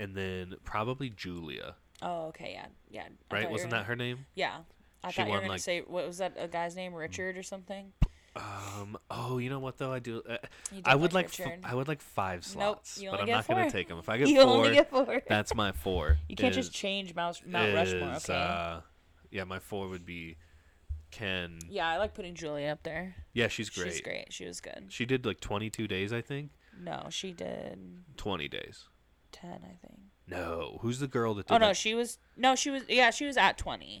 and 0.00 0.14
then 0.16 0.54
probably 0.64 1.10
Julia. 1.10 1.76
Oh, 2.00 2.26
okay, 2.28 2.52
yeah, 2.54 2.66
yeah. 2.90 3.02
I 3.02 3.04
Right? 3.04 3.12
thought 3.30 3.38
you 3.42 3.46
were 3.46 3.52
Wasn't 3.52 3.70
gonna- 3.70 3.82
that 3.82 3.86
her 3.88 3.96
name? 3.96 4.26
Yeah, 4.34 4.62
I 5.04 5.10
She 5.10 5.16
thought 5.18 5.26
you 5.28 5.32
were 5.34 5.38
gonna 5.40 5.52
like- 5.52 5.60
say 5.60 5.80
what 5.82 6.06
was 6.06 6.18
that? 6.18 6.34
A 6.36 6.48
guy's 6.48 6.74
name, 6.74 6.94
Richard 6.94 7.36
or 7.36 7.42
something? 7.44 7.92
Um. 8.34 8.96
Oh, 9.10 9.36
you 9.36 9.50
know 9.50 9.58
what 9.58 9.76
though? 9.76 9.92
I 9.92 9.98
do. 9.98 10.22
Uh, 10.26 10.38
I 10.86 10.94
would 10.94 11.12
like. 11.12 11.38
f-. 11.38 11.58
I 11.62 11.74
would 11.74 11.86
like 11.86 12.00
five 12.00 12.46
slots, 12.46 12.98
you 12.98 13.10
but 13.10 13.20
I'm 13.20 13.28
not 13.28 13.46
gonna 13.46 13.70
take 13.70 13.88
them. 13.88 13.98
If 13.98 14.08
I 14.08 14.16
get 14.18 14.28
you 14.28 14.42
four, 14.42 14.70
get 14.70 14.88
four. 14.88 15.22
that's 15.28 15.54
my 15.54 15.70
four. 15.72 16.16
you 16.30 16.34
can't 16.36 16.56
is- 16.56 16.66
just 16.68 16.74
change 16.74 17.14
Mount, 17.14 17.46
Mount 17.46 17.74
Rushmore, 17.74 18.12
is, 18.14 18.24
okay? 18.30 18.34
Uh, 18.40 18.80
yeah, 19.30 19.44
my 19.44 19.58
four 19.58 19.86
would 19.88 20.06
be 20.06 20.38
Ken. 21.12 21.58
yeah, 21.70 21.86
I 21.88 21.98
like 21.98 22.14
putting 22.14 22.34
Julia 22.34 22.68
up 22.70 22.82
there. 22.82 23.14
Yeah, 23.32 23.46
she's 23.48 23.70
great. 23.70 23.92
She's 23.92 24.00
great. 24.00 24.32
She 24.32 24.44
was 24.46 24.60
good. 24.60 24.86
She 24.88 25.04
did 25.06 25.24
like 25.24 25.38
22 25.40 25.86
days, 25.86 26.12
I 26.12 26.20
think. 26.22 26.50
No, 26.80 27.06
she 27.10 27.32
did 27.32 27.78
20 28.16 28.48
days. 28.48 28.88
ten, 29.30 29.60
I 29.62 29.76
think. 29.86 30.00
No, 30.26 30.78
who's 30.80 30.98
the 31.00 31.06
girl 31.06 31.34
that 31.34 31.46
oh, 31.50 31.54
did 31.54 31.54
Oh 31.54 31.58
no, 31.58 31.66
that? 31.68 31.76
she 31.76 31.94
was 31.94 32.18
no, 32.36 32.54
she 32.54 32.70
was 32.70 32.82
yeah, 32.88 33.10
she 33.10 33.26
was 33.26 33.36
at 33.36 33.58
twenty, 33.58 34.00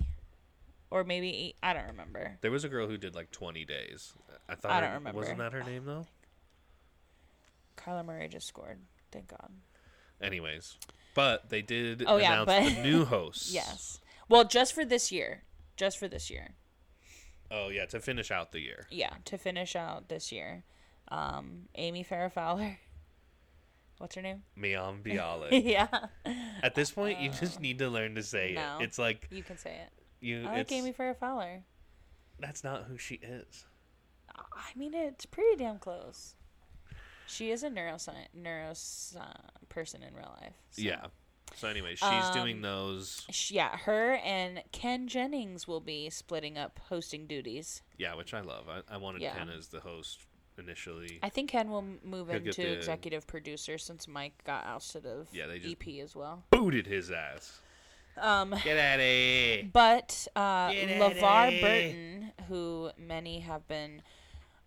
or 0.90 1.04
maybe 1.04 1.28
eight, 1.28 1.56
I 1.62 1.72
don't 1.74 1.86
remember. 1.88 2.38
There 2.40 2.50
was 2.50 2.64
a 2.64 2.68
girl 2.68 2.86
who 2.88 2.96
did 2.96 3.14
like 3.14 3.30
20 3.30 3.64
days. 3.66 4.14
I 4.48 4.54
thought. 4.54 4.70
I 4.72 4.80
don't 4.80 4.94
remember. 4.94 5.18
Wasn't 5.20 5.38
that 5.38 5.52
her 5.52 5.62
name 5.62 5.84
though? 5.84 6.06
Kyler 7.76 8.04
Murray 8.04 8.28
just 8.28 8.46
scored. 8.46 8.78
Thank 9.10 9.28
God. 9.28 9.50
Anyways, 10.20 10.76
but 11.14 11.48
they 11.50 11.62
did 11.62 12.04
Oh, 12.06 12.16
yeah, 12.16 12.44
but- 12.44 12.64
the 12.64 12.82
new 12.82 13.04
hosts. 13.14 13.52
Yes. 13.52 14.00
Well, 14.28 14.44
just 14.44 14.72
for 14.72 14.84
this 14.84 15.12
year. 15.12 15.42
Just 15.76 15.98
for 15.98 16.08
this 16.08 16.30
year. 16.30 16.50
Oh 17.54 17.68
yeah, 17.68 17.84
to 17.86 18.00
finish 18.00 18.30
out 18.30 18.50
the 18.52 18.60
year. 18.60 18.86
Yeah, 18.90 19.10
to 19.26 19.36
finish 19.36 19.76
out 19.76 20.08
this 20.08 20.32
year. 20.32 20.64
Um, 21.08 21.68
Amy 21.74 22.02
Farrah 22.04 22.32
Fowler. 22.32 22.78
What's 23.98 24.14
her 24.16 24.22
name? 24.22 24.42
Mayim 24.58 25.02
Bialik. 25.04 25.62
yeah. 25.64 25.86
At 26.62 26.74
this 26.74 26.90
point, 26.90 27.20
you 27.20 27.28
just 27.30 27.60
need 27.60 27.78
to 27.80 27.88
learn 27.88 28.14
to 28.14 28.22
say 28.22 28.54
no. 28.56 28.78
it. 28.80 28.84
It's 28.84 28.98
like 28.98 29.28
You 29.30 29.42
can 29.42 29.58
say 29.58 29.76
it. 29.84 29.90
you. 30.20 30.46
I 30.46 30.58
like 30.58 30.72
Amy 30.72 30.92
Farrah 30.92 31.16
Fowler. 31.16 31.62
That's 32.40 32.64
not 32.64 32.84
who 32.84 32.96
she 32.98 33.16
is. 33.16 33.66
I 34.34 34.76
mean, 34.76 34.94
it's 34.94 35.26
pretty 35.26 35.56
damn 35.56 35.78
close. 35.78 36.34
She 37.26 37.50
is 37.50 37.62
a 37.62 37.68
neuroscience 37.70 38.28
neurosci 38.36 39.16
person 39.68 40.02
in 40.02 40.14
real 40.14 40.34
life. 40.40 40.54
so- 40.70 40.82
Yeah. 40.82 41.06
So 41.56 41.68
anyway, 41.68 41.94
she's 41.94 42.30
doing 42.30 42.56
Um, 42.56 42.62
those. 42.62 43.24
Sh- 43.30 43.52
Yeah, 43.52 43.76
her 43.78 44.14
and 44.16 44.62
Ken 44.72 45.06
Jennings 45.08 45.68
will 45.68 45.80
be 45.80 46.10
splitting 46.10 46.58
up 46.58 46.78
hosting 46.88 47.26
duties. 47.26 47.82
Yeah, 47.98 48.14
which 48.14 48.34
I 48.34 48.40
love. 48.40 48.68
I, 48.68 48.82
I 48.92 48.96
wanted 48.96 49.22
Yeah. 49.22 49.34
Ken 49.34 49.48
as 49.48 49.68
the 49.68 49.80
host 49.80 50.20
initially. 50.58 51.18
I 51.22 51.28
think 51.28 51.50
Ken 51.50 51.70
will 51.70 51.82
move 51.82 52.28
He'll 52.28 52.36
into 52.38 52.62
the- 52.62 52.72
executive 52.76 53.26
producer 53.26 53.78
since 53.78 54.08
Mike 54.08 54.42
got 54.44 54.66
ousted 54.66 55.06
of 55.06 55.28
Yeah, 55.32 55.46
they 55.46 55.58
just- 55.58 55.72
EP 55.80 56.00
as 56.00 56.16
well. 56.16 56.44
Booted 56.50 56.86
his 56.86 57.10
ass. 57.10 57.60
Um, 58.16 58.50
Get 58.62 58.76
at 58.76 59.00
it. 59.00 59.72
but 59.72 60.26
uh, 60.36 60.68
LeVar 60.70 61.60
Burton, 61.62 62.32
who 62.48 62.90
many 62.98 63.40
have 63.40 63.66
been 63.68 64.02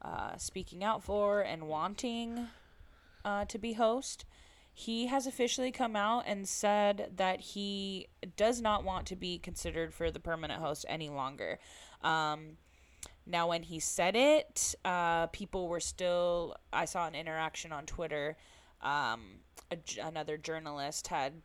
uh, 0.01 0.36
speaking 0.38 0.83
out 0.83 1.03
for 1.03 1.41
and 1.41 1.67
wanting 1.67 2.47
uh, 3.23 3.45
to 3.45 3.59
be 3.59 3.73
host, 3.73 4.25
he 4.78 5.07
has 5.07 5.26
officially 5.26 5.71
come 5.71 5.95
out 5.95 6.26
and 6.28 6.45
said 6.45 7.13
that 7.15 7.39
he 7.39 8.09
does 8.36 8.59
not 8.59 8.84
want 8.84 9.07
to 9.07 9.15
be 9.15 9.39
considered 9.39 9.93
for 9.93 10.11
the 10.11 10.19
permanent 10.19 10.61
host 10.61 10.86
any 10.89 11.07
longer. 11.07 11.59
Um, 12.03 12.57
now, 13.26 13.47
when 13.47 13.63
he 13.63 13.80
said 13.80 14.17
it, 14.17 14.76
uh, 14.84 15.28
people 15.28 15.69
were 15.69 15.80
still. 15.80 16.57
I 16.73 16.84
saw 16.84 17.07
an 17.07 17.15
interaction 17.15 17.71
on 17.71 17.86
Twitter. 17.86 18.36
Um, 18.82 19.39
a 19.71 19.78
another 20.03 20.38
journalist 20.38 21.07
had 21.07 21.41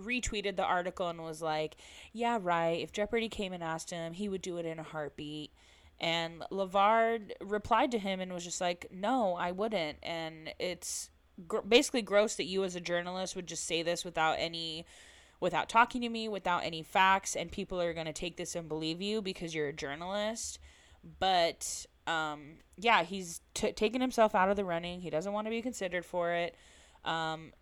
retweeted 0.00 0.56
the 0.56 0.64
article 0.64 1.10
and 1.10 1.22
was 1.22 1.42
like, 1.42 1.76
"Yeah, 2.14 2.38
right. 2.40 2.80
If 2.80 2.90
Jeopardy 2.90 3.28
came 3.28 3.52
and 3.52 3.62
asked 3.62 3.90
him, 3.90 4.14
he 4.14 4.30
would 4.30 4.40
do 4.40 4.56
it 4.56 4.64
in 4.64 4.78
a 4.78 4.82
heartbeat." 4.82 5.52
And 6.00 6.42
LeVar 6.50 7.32
replied 7.42 7.90
to 7.90 7.98
him 7.98 8.18
and 8.18 8.32
was 8.32 8.44
just 8.44 8.62
like, 8.62 8.86
"No, 8.90 9.34
I 9.34 9.52
wouldn't." 9.52 9.98
And 10.02 10.54
it's 10.58 11.10
gr- 11.48 11.60
basically 11.60 12.02
gross 12.02 12.34
that 12.36 12.44
you 12.44 12.64
as 12.64 12.74
a 12.74 12.80
journalist 12.80 13.36
would 13.36 13.46
just 13.46 13.64
say 13.64 13.82
this 13.82 14.04
without 14.04 14.36
any 14.38 14.86
without 15.40 15.68
talking 15.68 16.00
to 16.02 16.08
me, 16.08 16.28
without 16.28 16.62
any 16.62 16.84
facts, 16.84 17.34
and 17.34 17.50
people 17.50 17.80
are 17.80 17.92
going 17.92 18.06
to 18.06 18.12
take 18.12 18.36
this 18.36 18.54
and 18.54 18.68
believe 18.68 19.02
you 19.02 19.20
because 19.20 19.52
you're 19.52 19.68
a 19.68 19.72
journalist. 19.72 20.60
But 21.18 21.84
um, 22.06 22.58
yeah, 22.78 23.02
he's 23.02 23.40
t- 23.52 23.72
taken 23.72 24.00
himself 24.00 24.36
out 24.36 24.50
of 24.50 24.56
the 24.56 24.64
running. 24.64 25.00
He 25.00 25.10
doesn't 25.10 25.32
want 25.32 25.46
to 25.46 25.50
be 25.50 25.60
considered 25.60 26.04
for 26.04 26.32
it. 26.32 26.54
Um, 27.04 27.52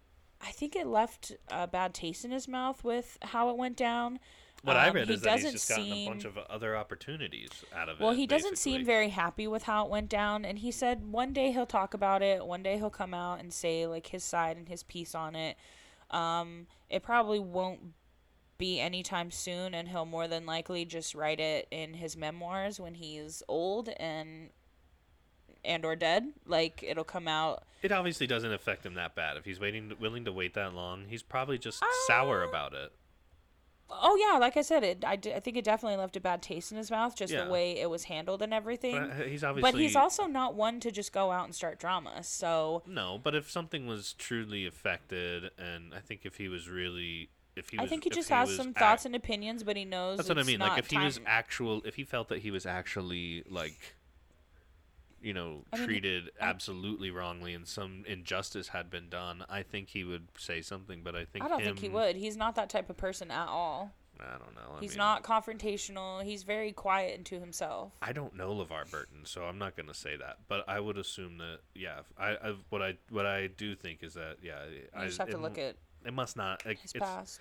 I 0.43 0.53
think 0.53 0.77
it 0.77 0.87
left 0.87 1.33
a 1.51 1.67
bad 1.67 1.95
taste 1.95 2.25
in 2.25 2.31
his 2.31 2.49
mouth 2.49 2.85
with 2.85 3.19
how 3.23 3.51
it 3.51 3.57
went 3.57 3.77
down. 3.77 4.19
What 4.63 4.77
I 4.77 4.89
Um, 4.89 4.95
read 4.97 5.09
he 5.09 5.15
is 5.15 5.23
that 5.23 5.41
he's 5.41 5.53
just 5.53 5.69
gotten 5.69 5.91
a 5.91 6.07
bunch 6.07 6.25
of 6.25 6.37
other 6.37 6.77
opportunities 6.77 7.49
out 7.75 7.89
of 7.89 8.01
it. 8.01 8.05
Well, 8.05 8.13
he 8.13 8.27
doesn't 8.27 8.59
seem 8.59 8.85
very 8.85 9.09
happy 9.09 9.47
with 9.47 9.63
how 9.63 9.85
it 9.87 9.91
went 9.91 10.09
down, 10.11 10.45
and 10.45 10.59
he 10.59 10.71
said 10.71 11.11
one 11.11 11.33
day 11.33 11.51
he'll 11.53 11.67
talk 11.67 11.95
about 11.95 12.23
it. 12.23 12.45
One 12.45 12.63
day 12.63 12.77
he'll 12.77 12.91
come 12.91 13.15
out 13.15 13.41
and 13.41 13.53
say 13.53 13.87
like 13.87 14.09
his 14.09 14.23
side 14.23 14.57
and 14.57 14.69
his 14.69 14.83
piece 14.83 15.15
on 15.15 15.35
it. 15.35 15.57
Um, 16.11 16.67
it 16.91 17.03
probably 17.03 17.39
won't 17.39 17.95
be 18.59 18.79
anytime 18.81 19.31
soon, 19.31 19.75
and 19.75 19.89
he'll 19.89 20.05
more 20.05 20.29
than 20.29 20.45
likely 20.45 20.85
just 20.85 21.15
write 21.15 21.41
it 21.41 21.67
in 21.71 21.95
his 21.95 22.17
memoirs 22.17 22.79
when 22.79 22.95
he's 22.95 23.43
old 23.49 23.89
and 23.99 24.51
and 25.65 25.85
or 25.87 25.97
dead. 25.97 26.33
Like 26.47 26.83
it'll 26.87 27.05
come 27.05 27.27
out. 27.29 27.65
It 27.83 27.93
obviously 27.93 28.27
doesn't 28.27 28.53
affect 28.53 28.85
him 28.85 28.93
that 28.95 29.15
bad. 29.15 29.39
If 29.39 29.47
he's 29.47 29.59
waiting, 29.59 29.91
willing 29.99 30.27
to 30.27 30.33
wait 30.33 30.53
that 30.53 30.75
long, 30.75 31.07
he's 31.09 31.23
probably 31.23 31.57
just 31.57 31.83
sour 32.07 32.45
Uh, 32.45 32.49
about 32.49 32.75
it. 32.75 32.93
Oh 33.93 34.17
yeah, 34.17 34.39
like 34.39 34.57
I 34.57 34.63
said, 34.63 34.85
it. 34.85 35.05
I, 35.05 35.17
d- 35.17 35.33
I 35.35 35.41
think 35.41 35.57
it 35.57 35.65
definitely 35.65 35.97
left 35.99 36.17
a 36.17 36.21
bad 36.21 36.43
taste 36.43 36.71
in 36.73 36.79
his 36.79 36.91
mouth, 36.91 37.15
just 37.17 37.33
Yeah. 37.33 37.45
the 37.45 37.51
way 37.51 37.79
it 37.79 37.91
was 37.91 38.05
handled 38.05 38.41
and 38.43 38.55
everything. 38.55 38.95
But 38.95 39.11
uh, 39.11 39.25
he's 39.29 39.43
obviously. 39.45 39.73
But 39.73 39.79
he's 39.81 39.97
also 39.97 40.27
not 40.27 40.55
one 40.55 40.81
to 40.81 40.91
just 40.91 41.13
go 41.13 41.31
out 41.33 41.45
and 41.45 41.55
start 41.55 41.79
drama. 41.79 42.23
So 42.23 42.83
No, 42.87 43.19
but 43.23 43.35
if 43.35 43.51
something 43.51 43.87
was 43.87 44.13
truly 44.15 44.67
affected, 44.67 45.51
and 45.59 45.93
I 45.95 46.01
think 46.01 46.21
if 46.25 46.37
he 46.37 46.49
was 46.49 46.69
really, 46.69 47.31
if 47.57 47.71
he 47.71 47.79
was, 47.79 47.87
I 47.87 47.89
think 47.89 48.05
he 48.05 48.11
just 48.11 48.29
he 48.29 48.35
has 48.35 48.55
some 48.55 48.69
ac- 48.69 48.79
thoughts 48.79 49.05
and 49.05 49.15
opinions, 49.17 49.63
but 49.65 49.77
he 49.77 49.85
knows 49.85 50.19
That's 50.19 50.29
what 50.29 50.39
I 50.39 50.45
mean. 50.45 50.61
Like 50.61 50.79
if 50.79 50.91
he 50.91 50.99
was 50.99 51.21
actual, 51.27 51.83
if 51.85 51.97
he 51.97 52.05
felt 52.05 52.29
that 52.29 52.39
he 52.39 52.51
was 52.51 52.67
actually 52.67 53.43
like, 53.49 53.97
you 55.23 55.33
know, 55.35 55.65
I 55.73 55.79
mean, 55.79 55.87
treated 55.87 56.31
I- 56.41 56.47
absolutely 56.47 57.11
wrongly 57.11 57.55
and 57.55 57.67
some 57.67 58.05
injustice 58.07 58.69
had 58.69 58.91
been 58.91 59.09
done, 59.09 59.45
I 59.49 59.63
think 59.63 59.89
he 59.91 60.05
would 60.05 60.29
say 60.39 60.63
something. 60.63 61.03
But 61.03 61.15
I 61.15 61.25
think 61.25 61.45
I 61.45 61.49
don't 61.49 61.61
him, 61.61 61.67
think 61.67 61.79
he 61.81 61.89
would. 61.89 62.17
He's 62.17 62.37
not 62.37 62.55
that 62.57 62.71
type 62.71 62.91
of 62.91 62.97
person 62.97 63.31
at 63.31 63.49
all. 63.49 63.93
I 64.19 64.33
don't 64.33 64.55
know. 64.55 64.77
I 64.77 64.81
He's 64.81 64.91
mean, 64.91 64.99
not 64.99 65.23
confrontational. 65.23 66.23
He's 66.23 66.43
very 66.43 66.73
quiet 66.73 67.17
and 67.17 67.25
to 67.27 67.41
himself. 67.41 67.93
I 68.03 68.13
don't 68.13 68.37
know 68.37 68.51
LeVar 68.55 68.91
Burton, 68.91 69.21
so 69.25 69.45
I'm 69.45 69.57
not 69.59 69.77
gonna 69.77 69.95
say 69.95 70.17
that. 70.17 70.39
But 70.47 70.69
I 70.69 70.79
would 70.79 70.99
assume 70.99 71.39
that 71.39 71.61
yeah. 71.75 72.01
I, 72.19 72.31
I 72.33 72.55
what 72.69 72.83
I 72.83 72.99
what 73.09 73.25
I 73.25 73.47
do 73.47 73.75
think 73.75 74.03
is 74.03 74.15
that 74.15 74.37
yeah. 74.43 74.65
You 74.71 74.83
I 74.95 75.07
just 75.07 75.19
have 75.19 75.31
to 75.31 75.39
look 75.39 75.57
at 75.59 75.77
It 76.05 76.13
must 76.13 76.37
not. 76.37 76.65
Like, 76.67 76.81
his 76.81 76.93
it's, 76.93 77.03
past. 77.03 77.41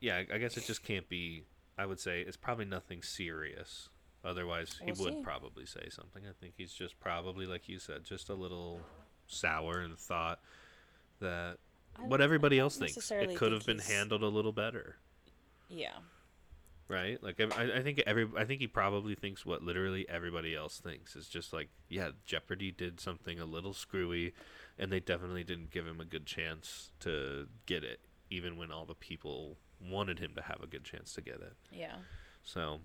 yeah. 0.00 0.22
I 0.32 0.38
guess 0.38 0.56
it 0.56 0.64
just 0.64 0.82
can't 0.82 1.08
be. 1.08 1.44
I 1.76 1.84
would 1.84 2.00
say 2.00 2.22
it's 2.22 2.38
probably 2.38 2.64
nothing 2.64 3.02
serious. 3.02 3.90
Otherwise, 4.26 4.78
he 4.84 4.92
We'll 4.92 5.04
would 5.04 5.14
see. 5.14 5.22
probably 5.22 5.66
say 5.66 5.88
something. 5.90 6.24
I 6.28 6.32
think 6.40 6.54
he's 6.56 6.72
just 6.72 6.98
probably, 7.00 7.46
like 7.46 7.68
you 7.68 7.78
said, 7.78 8.04
just 8.04 8.28
a 8.28 8.34
little 8.34 8.80
sour 9.28 9.78
and 9.80 9.96
thought 9.98 10.40
that 11.20 11.58
what 12.00 12.20
everybody 12.20 12.58
else 12.58 12.76
thinks 12.76 13.10
it 13.10 13.36
could 13.36 13.52
have 13.52 13.64
been 13.64 13.78
he's- 13.78 13.90
handled 13.90 14.22
a 14.22 14.28
little 14.28 14.52
better. 14.52 14.96
Yeah. 15.68 15.98
right? 16.88 17.20
Like 17.22 17.40
I, 17.40 17.78
I 17.78 17.82
think 17.82 18.02
every 18.06 18.28
I 18.36 18.44
think 18.44 18.60
he 18.60 18.66
probably 18.68 19.14
thinks 19.14 19.44
what 19.46 19.62
literally 19.62 20.08
everybody 20.08 20.54
else 20.54 20.78
thinks 20.78 21.16
is 21.16 21.28
just 21.28 21.52
like 21.52 21.68
yeah, 21.88 22.10
Jeopardy 22.24 22.70
did 22.70 23.00
something 23.00 23.40
a 23.40 23.44
little 23.46 23.72
screwy, 23.72 24.32
and 24.78 24.92
they 24.92 25.00
definitely 25.00 25.42
didn't 25.44 25.70
give 25.70 25.86
him 25.86 26.00
a 26.00 26.04
good 26.04 26.26
chance 26.26 26.90
to 27.00 27.48
get 27.66 27.82
it, 27.82 28.00
even 28.30 28.56
when 28.56 28.70
all 28.70 28.84
the 28.84 28.94
people 28.94 29.56
wanted 29.80 30.18
him 30.20 30.32
to 30.36 30.42
have 30.42 30.60
a 30.62 30.66
good 30.66 30.84
chance 30.84 31.12
to 31.14 31.20
get 31.20 31.36
it. 31.36 31.54
Yeah. 31.72 31.96
So, 32.44 32.80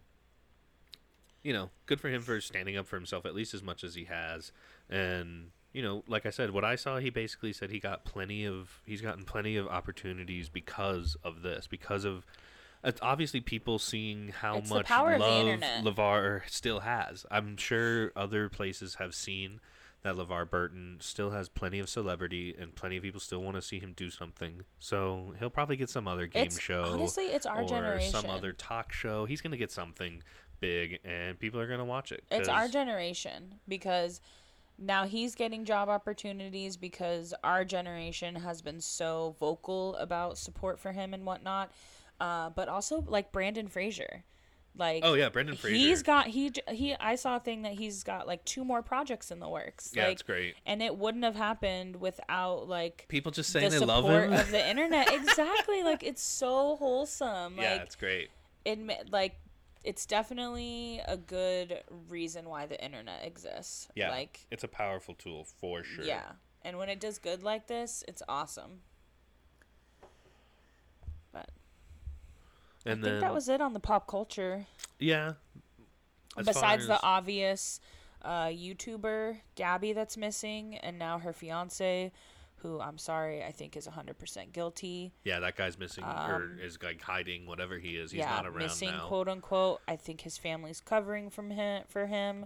you 1.44 1.54
know, 1.54 1.70
good 1.86 2.00
for 2.00 2.10
him 2.10 2.22
for 2.22 2.40
standing 2.42 2.78
up 2.78 2.88
for 2.88 2.96
himself 2.96 3.26
at 3.26 3.34
least 3.36 3.54
as 3.54 3.64
much 3.64 3.84
as 3.84 3.96
he 3.96 4.06
has, 4.06 4.52
and. 4.90 5.52
You 5.74 5.82
know, 5.82 6.04
like 6.06 6.26
I 6.26 6.32
said, 6.32 6.52
what 6.52 6.66
I 6.66 6.76
saw, 6.76 6.98
he 6.98 7.10
basically 7.10 7.54
said 7.54 7.70
he 7.70 7.80
got 7.80 8.04
plenty 8.04 8.44
of, 8.46 8.82
he's 8.86 9.00
gotten 9.00 9.24
plenty 9.24 9.56
of 9.56 9.68
opportunities 9.70 10.50
because 10.50 11.16
of 11.24 11.44
this, 11.44 11.66
because 11.66 12.04
of 12.04 12.26
it's 12.84 13.00
obviously 13.02 13.40
people 13.40 13.80
seeing 13.80 14.34
how 14.38 14.58
It's 14.58 14.70
much 14.70 14.88
power 14.88 15.18
love. 15.18 15.62
LeVar 15.82 16.42
still 16.50 16.82
has. 16.82 17.26
I'm 17.32 17.56
sure 17.56 18.12
other 18.18 18.50
places 18.50 18.96
have 18.96 19.16
seen 19.16 19.62
that 20.04 20.16
LeVar 20.16 20.50
Burton 20.50 20.98
still 21.00 21.32
has 21.32 21.48
plenty 21.48 21.80
of 21.80 21.88
celebrity 21.88 22.54
and 22.60 22.76
plenty 22.76 22.98
of 22.98 23.04
people 23.04 23.22
still 23.22 23.42
want 23.42 23.56
to 23.56 23.62
see 23.62 23.80
him 23.80 23.94
do 23.96 24.10
something. 24.10 24.64
So 24.80 25.36
he'll 25.40 25.50
probably 25.50 25.78
get 25.78 25.90
some 25.90 26.06
other 26.06 26.28
game 26.28 26.48
It's- 26.48 26.60
show 26.60 26.84
honestly, 26.84 27.28
it's 27.28 27.46
our 27.46 27.62
or 27.62 27.66
generation. 27.70 28.12
some 28.12 28.30
other 28.30 28.52
talk 28.52 28.92
show. 28.92 29.24
He's 29.24 29.40
going 29.40 29.52
to 29.52 29.58
get 29.58 29.72
something 29.72 30.22
big 30.62 31.00
and 31.04 31.38
people 31.38 31.60
are 31.60 31.68
going 31.68 31.80
to 31.80 31.86
watch 31.86 32.12
it. 32.14 32.24
It's 32.32 32.48
our 32.48 32.70
generation 32.70 33.56
because 33.68 34.22
now 34.78 35.06
he's 35.06 35.36
getting 35.36 35.66
job 35.66 35.90
opportunities 35.90 36.78
because 36.78 37.34
our 37.44 37.66
generation 37.66 38.36
has 38.36 38.62
been 38.62 38.80
so 38.80 39.36
vocal 39.40 39.96
about 39.98 40.38
support 40.38 40.80
for 40.80 40.92
him 40.94 41.14
and 41.14 41.26
whatnot. 41.26 41.72
Uh, 42.20 42.50
but 42.52 42.70
also 42.70 43.04
like 43.08 43.32
Brandon 43.32 43.68
Fraser, 43.68 44.24
like 44.78 45.02
Oh 45.04 45.16
yeah, 45.16 45.30
Brendan 45.30 45.56
Fraser. 45.56 45.76
he's 45.76 46.04
got 46.04 46.28
he 46.28 46.52
he 46.70 46.96
I 47.00 47.16
saw 47.16 47.38
a 47.38 47.40
thing 47.40 47.64
that 47.64 47.74
he's 47.74 48.04
got 48.04 48.28
like 48.28 48.46
two 48.46 48.64
more 48.64 48.82
projects 48.82 49.32
in 49.32 49.40
the 49.40 49.50
works. 49.50 49.92
Yeah, 49.94 50.04
like, 50.04 50.14
it's 50.14 50.22
great. 50.22 50.56
and 50.66 50.82
it 50.82 50.96
wouldn't 50.98 51.24
have 51.24 51.36
happened 51.36 51.96
without 51.98 52.70
like 52.70 53.06
People 53.10 53.32
just 53.32 53.52
the 53.54 53.60
saying 53.60 53.72
they 53.72 53.80
love 53.80 54.06
him. 54.06 54.34
of 54.34 54.52
the 54.52 54.70
internet. 54.70 55.12
exactly, 55.14 55.84
like 55.84 56.04
it's 56.04 56.22
so 56.24 56.76
wholesome. 56.78 57.56
yeah, 57.58 57.74
like 57.74 57.82
it's 57.82 57.96
great. 57.96 58.30
it 58.66 58.80
like 59.12 59.36
it's 59.84 60.06
definitely 60.06 61.02
a 61.08 61.18
good 61.18 61.82
reason 62.10 62.48
why 62.48 62.66
the 62.66 62.84
internet 62.84 63.26
exists. 63.26 63.88
Yeah. 63.96 64.10
Like 64.12 64.46
It's 64.52 64.64
a 64.64 64.68
powerful 64.68 65.16
tool 65.16 65.46
for 65.60 65.84
sure. 65.84 66.06
yeah. 66.06 66.34
And 66.64 66.78
when 66.78 66.90
it 66.90 67.00
does 67.00 67.18
good 67.18 67.42
like 67.44 67.68
this, 67.68 68.04
it's 68.08 68.22
awesome. 68.30 68.82
But 71.32 71.50
And 72.86 73.00
I 73.00 73.04
then 73.04 73.04
think 73.04 73.22
that 73.22 73.34
was 73.34 73.50
it 73.50 73.62
on 73.62 73.74
the 73.74 73.80
pop 73.80 74.08
culture. 74.08 74.66
yeah. 75.00 75.34
As 76.38 76.46
Besides 76.46 76.86
far 76.88 76.96
the 76.98 77.04
obvious 77.06 77.82
uh, 78.22 78.46
YouTuber 78.46 79.38
Gabby 79.56 79.92
that's 79.92 80.16
missing, 80.16 80.78
and 80.78 80.98
now 80.98 81.20
her 81.20 81.34
fiance, 81.34 82.14
who 82.62 82.80
I'm 82.80 82.98
sorry, 82.98 83.44
I 83.44 83.52
think 83.52 83.76
is 83.76 83.88
100% 83.88 84.52
guilty. 84.54 85.14
Yeah, 85.24 85.40
that 85.40 85.56
guy's 85.56 85.78
missing 85.78 86.04
or 86.04 86.08
Um, 86.08 86.60
is 86.62 86.78
like 86.82 87.02
hiding 87.02 87.46
whatever 87.46 87.78
he 87.80 87.98
is. 87.98 88.12
He's 88.12 88.20
yeah, 88.20 88.30
not 88.30 88.46
around 88.46 88.60
missing, 88.60 88.92
now. 88.92 89.08
quote 89.08 89.28
unquote. 89.28 89.82
I 89.88 89.96
think 89.96 90.22
his 90.22 90.38
family's 90.38 90.82
covering 90.82 91.30
from 91.30 91.52
him 91.52 91.84
for 91.88 92.08
him. 92.08 92.46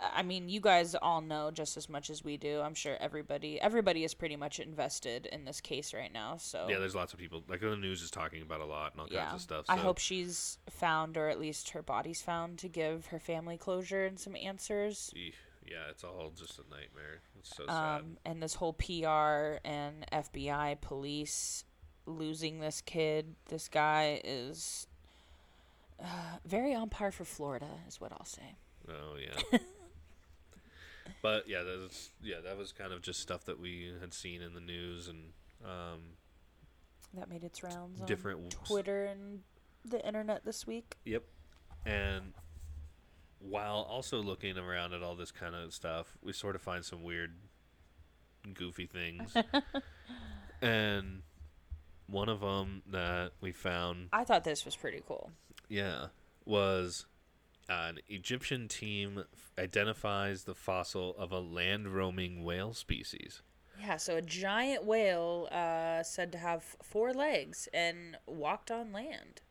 I 0.00 0.22
mean, 0.22 0.48
you 0.48 0.60
guys 0.60 0.94
all 0.94 1.20
know 1.20 1.50
just 1.50 1.76
as 1.76 1.88
much 1.88 2.08
as 2.08 2.22
we 2.22 2.36
do. 2.36 2.60
I'm 2.60 2.74
sure 2.74 2.96
everybody 3.00 3.60
everybody 3.60 4.04
is 4.04 4.14
pretty 4.14 4.36
much 4.36 4.60
invested 4.60 5.26
in 5.26 5.44
this 5.44 5.60
case 5.60 5.92
right 5.92 6.12
now. 6.12 6.36
So 6.36 6.66
Yeah, 6.68 6.78
there's 6.78 6.94
lots 6.94 7.12
of 7.12 7.18
people 7.18 7.42
like 7.48 7.60
the 7.60 7.76
news 7.76 8.02
is 8.02 8.10
talking 8.10 8.42
about 8.42 8.60
a 8.60 8.64
lot 8.64 8.92
and 8.92 9.00
all 9.00 9.08
yeah. 9.10 9.24
kinds 9.24 9.34
of 9.34 9.40
stuff. 9.40 9.64
I 9.68 9.76
hope 9.76 9.98
she's 9.98 10.58
found, 10.70 11.16
or 11.16 11.28
at 11.28 11.40
least 11.40 11.70
her 11.70 11.82
body's 11.82 12.22
found, 12.22 12.58
to 12.58 12.68
give 12.68 13.06
her 13.06 13.18
family 13.18 13.56
closure 13.58 14.04
and 14.04 14.20
some 14.20 14.36
answers. 14.36 15.12
Eesh, 15.16 15.32
Yeah, 15.70 15.90
it's 15.90 16.04
all 16.04 16.32
just 16.36 16.58
a 16.58 16.62
nightmare. 16.62 17.20
It's 17.38 17.54
so 17.56 17.64
sad. 17.66 18.00
Um, 18.00 18.16
and 18.24 18.42
this 18.42 18.54
whole 18.54 18.72
PR 18.72 19.58
and 19.64 20.06
FBI 20.12 20.80
police 20.80 21.64
losing 22.06 22.60
this 22.60 22.80
kid, 22.80 23.34
this 23.48 23.68
guy 23.68 24.20
is 24.24 24.86
uh, 26.02 26.38
very 26.46 26.74
on 26.74 26.88
par 26.88 27.10
for 27.10 27.24
Florida, 27.24 27.68
is 27.86 28.00
what 28.00 28.12
I'll 28.12 28.24
say. 28.24 28.56
Oh 28.88 29.16
yeah. 29.20 29.58
but 31.22 31.48
yeah, 31.48 31.62
that's 31.62 32.10
yeah, 32.22 32.36
that 32.44 32.56
was 32.56 32.72
kind 32.72 32.92
of 32.92 33.02
just 33.02 33.20
stuff 33.20 33.44
that 33.44 33.60
we 33.60 33.92
had 34.00 34.14
seen 34.14 34.40
in 34.40 34.54
the 34.54 34.60
news 34.60 35.08
and 35.08 35.32
um, 35.64 36.00
That 37.14 37.28
made 37.28 37.44
its 37.44 37.62
rounds 37.62 38.00
Different 38.02 38.50
w- 38.50 38.66
Twitter 38.66 39.04
and 39.04 39.40
the 39.84 40.04
internet 40.06 40.44
this 40.44 40.66
week. 40.66 40.96
Yep. 41.04 41.24
And 41.84 42.32
while 43.40 43.86
also 43.88 44.20
looking 44.22 44.56
around 44.58 44.92
at 44.92 45.02
all 45.02 45.14
this 45.14 45.30
kind 45.30 45.54
of 45.54 45.72
stuff, 45.72 46.16
we 46.22 46.32
sort 46.32 46.54
of 46.54 46.62
find 46.62 46.84
some 46.84 47.02
weird, 47.02 47.34
goofy 48.54 48.86
things. 48.86 49.34
and 50.62 51.22
one 52.06 52.28
of 52.28 52.40
them 52.40 52.82
that 52.90 53.32
we 53.40 53.52
found, 53.52 54.08
I 54.12 54.24
thought 54.24 54.44
this 54.44 54.64
was 54.64 54.76
pretty 54.76 55.02
cool. 55.06 55.30
yeah, 55.68 56.06
was 56.44 57.06
an 57.68 57.98
Egyptian 58.08 58.66
team 58.66 59.24
f- 59.32 59.52
identifies 59.62 60.44
the 60.44 60.54
fossil 60.54 61.14
of 61.18 61.30
a 61.32 61.38
land 61.38 61.88
roaming 61.94 62.42
whale 62.42 62.72
species. 62.72 63.42
Yeah, 63.78 63.98
so 63.98 64.16
a 64.16 64.22
giant 64.22 64.84
whale 64.84 65.48
uh, 65.52 66.02
said 66.02 66.32
to 66.32 66.38
have 66.38 66.64
four 66.82 67.12
legs 67.12 67.68
and 67.72 68.16
walked 68.26 68.70
on 68.70 68.92
land. 68.92 69.42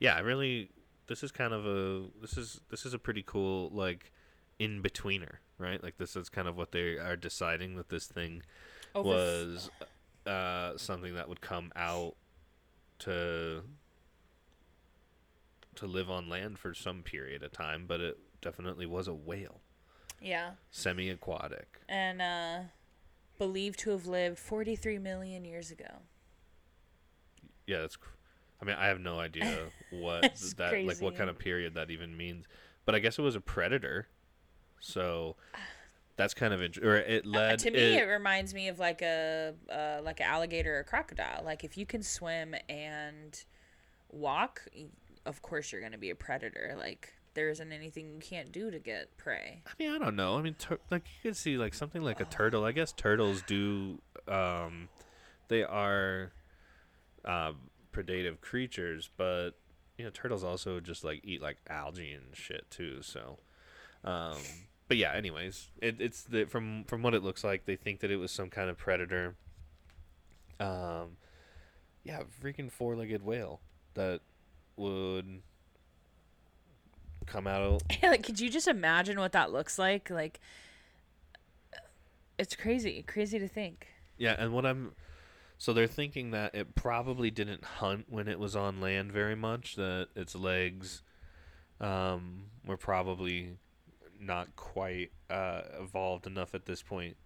Yeah, 0.00 0.16
I 0.16 0.20
really. 0.20 0.70
This 1.06 1.22
is 1.22 1.30
kind 1.30 1.52
of 1.52 1.66
a 1.66 2.06
this 2.20 2.36
is 2.38 2.60
this 2.70 2.86
is 2.86 2.94
a 2.94 2.98
pretty 2.98 3.22
cool 3.24 3.70
like 3.70 4.10
in 4.58 4.82
betweener, 4.82 5.36
right? 5.58 5.82
Like 5.82 5.98
this 5.98 6.16
is 6.16 6.28
kind 6.28 6.48
of 6.48 6.56
what 6.56 6.72
they 6.72 6.96
are 6.96 7.16
deciding 7.16 7.76
that 7.76 7.88
this 7.88 8.06
thing 8.06 8.42
f- 8.94 9.04
was 9.04 9.70
uh, 10.26 10.76
something 10.78 11.14
that 11.14 11.28
would 11.28 11.40
come 11.40 11.72
out 11.76 12.14
to 13.00 13.62
to 15.76 15.86
live 15.86 16.08
on 16.10 16.28
land 16.28 16.58
for 16.58 16.72
some 16.72 17.02
period 17.02 17.42
of 17.42 17.52
time, 17.52 17.84
but 17.86 18.00
it 18.00 18.18
definitely 18.40 18.86
was 18.86 19.08
a 19.08 19.14
whale, 19.14 19.60
yeah, 20.22 20.52
semi-aquatic. 20.70 21.80
and 21.88 22.22
uh, 22.22 22.58
believed 23.38 23.80
to 23.80 23.90
have 23.90 24.06
lived 24.06 24.38
43 24.38 24.98
million 25.00 25.44
years 25.44 25.70
ago. 25.72 26.02
Yeah, 27.66 27.80
that's. 27.80 27.98
I 28.64 28.66
mean, 28.66 28.76
I 28.78 28.86
have 28.86 29.00
no 29.00 29.20
idea 29.20 29.58
what 29.90 30.22
that 30.56 30.84
like 30.84 31.00
what 31.02 31.16
kind 31.16 31.28
of 31.28 31.38
period 31.38 31.74
that 31.74 31.90
even 31.90 32.16
means, 32.16 32.46
but 32.86 32.94
I 32.94 32.98
guess 32.98 33.18
it 33.18 33.22
was 33.22 33.36
a 33.36 33.40
predator, 33.40 34.08
so 34.80 35.36
that's 36.16 36.32
kind 36.32 36.54
of 36.54 36.60
or 36.82 36.96
it 36.96 37.24
Uh, 37.26 37.28
led 37.28 37.58
to 37.60 37.70
me, 37.70 37.78
it- 37.78 38.02
it, 38.02 38.06
reminds 38.06 38.54
me 38.54 38.68
of 38.68 38.78
like 38.78 39.02
a 39.02 39.54
uh, 39.70 40.00
like 40.02 40.20
an 40.20 40.26
alligator 40.26 40.76
or 40.76 40.80
a 40.80 40.84
crocodile. 40.84 41.44
Like 41.44 41.62
if 41.62 41.76
you 41.76 41.84
can 41.84 42.02
swim 42.02 42.54
and 42.68 43.44
walk, 44.10 44.62
of 45.26 45.42
course 45.42 45.70
you're 45.70 45.82
gonna 45.82 45.98
be 45.98 46.10
a 46.10 46.14
predator. 46.16 46.74
Like 46.78 47.12
there 47.34 47.50
isn't 47.50 47.70
anything 47.72 48.12
you 48.12 48.18
can't 48.20 48.50
do 48.50 48.70
to 48.70 48.78
get 48.78 49.14
prey. 49.18 49.62
I 49.66 49.70
mean, 49.78 49.90
I 49.94 49.98
don't 49.98 50.16
know. 50.16 50.38
I 50.38 50.42
mean, 50.42 50.54
tur- 50.54 50.80
like 50.90 51.02
you 51.22 51.30
could 51.30 51.36
see 51.36 51.58
like 51.58 51.74
something 51.74 52.00
like 52.02 52.20
a 52.20 52.24
turtle. 52.24 52.64
I 52.64 52.72
guess 52.72 52.92
turtles 52.92 53.42
do. 53.46 54.00
Um, 54.26 54.88
they 55.48 55.64
are 55.64 56.32
uh, 57.24 57.52
predative 57.94 58.40
creatures, 58.40 59.10
but 59.16 59.50
you 59.96 60.04
know, 60.04 60.10
turtles 60.10 60.42
also 60.42 60.80
just 60.80 61.04
like 61.04 61.20
eat 61.24 61.40
like 61.40 61.58
algae 61.68 62.12
and 62.12 62.34
shit 62.34 62.70
too. 62.70 63.00
So, 63.02 63.38
um, 64.04 64.36
but 64.88 64.96
yeah. 64.96 65.12
Anyways, 65.12 65.68
it, 65.80 66.00
it's 66.00 66.22
the 66.22 66.44
from 66.44 66.84
from 66.84 67.02
what 67.02 67.14
it 67.14 67.22
looks 67.22 67.44
like, 67.44 67.64
they 67.64 67.76
think 67.76 68.00
that 68.00 68.10
it 68.10 68.16
was 68.16 68.30
some 68.30 68.50
kind 68.50 68.68
of 68.68 68.76
predator. 68.76 69.36
Um, 70.60 71.16
yeah, 72.04 72.22
freaking 72.42 72.70
four-legged 72.70 73.24
whale 73.24 73.60
that 73.94 74.20
would 74.76 75.42
come 77.26 77.46
out 77.46 77.82
like, 78.02 78.22
could 78.22 78.38
you 78.38 78.50
just 78.50 78.68
imagine 78.68 79.18
what 79.18 79.32
that 79.32 79.52
looks 79.52 79.78
like? 79.78 80.10
Like, 80.10 80.40
it's 82.38 82.54
crazy, 82.54 83.02
crazy 83.06 83.38
to 83.38 83.48
think. 83.48 83.88
Yeah, 84.18 84.36
and 84.38 84.52
what 84.52 84.66
I'm 84.66 84.92
So 85.64 85.72
they're 85.72 85.86
thinking 85.86 86.32
that 86.32 86.54
it 86.54 86.74
probably 86.74 87.30
didn't 87.30 87.64
hunt 87.64 88.04
when 88.10 88.28
it 88.28 88.38
was 88.38 88.54
on 88.54 88.82
land 88.82 89.10
very 89.10 89.34
much. 89.34 89.76
That 89.76 90.08
its 90.14 90.34
legs 90.34 91.00
um, 91.80 92.50
were 92.66 92.76
probably 92.76 93.56
not 94.20 94.54
quite 94.56 95.12
uh, 95.30 95.62
evolved 95.80 96.26
enough 96.26 96.54
at 96.54 96.66
this 96.66 96.82
point 96.82 97.16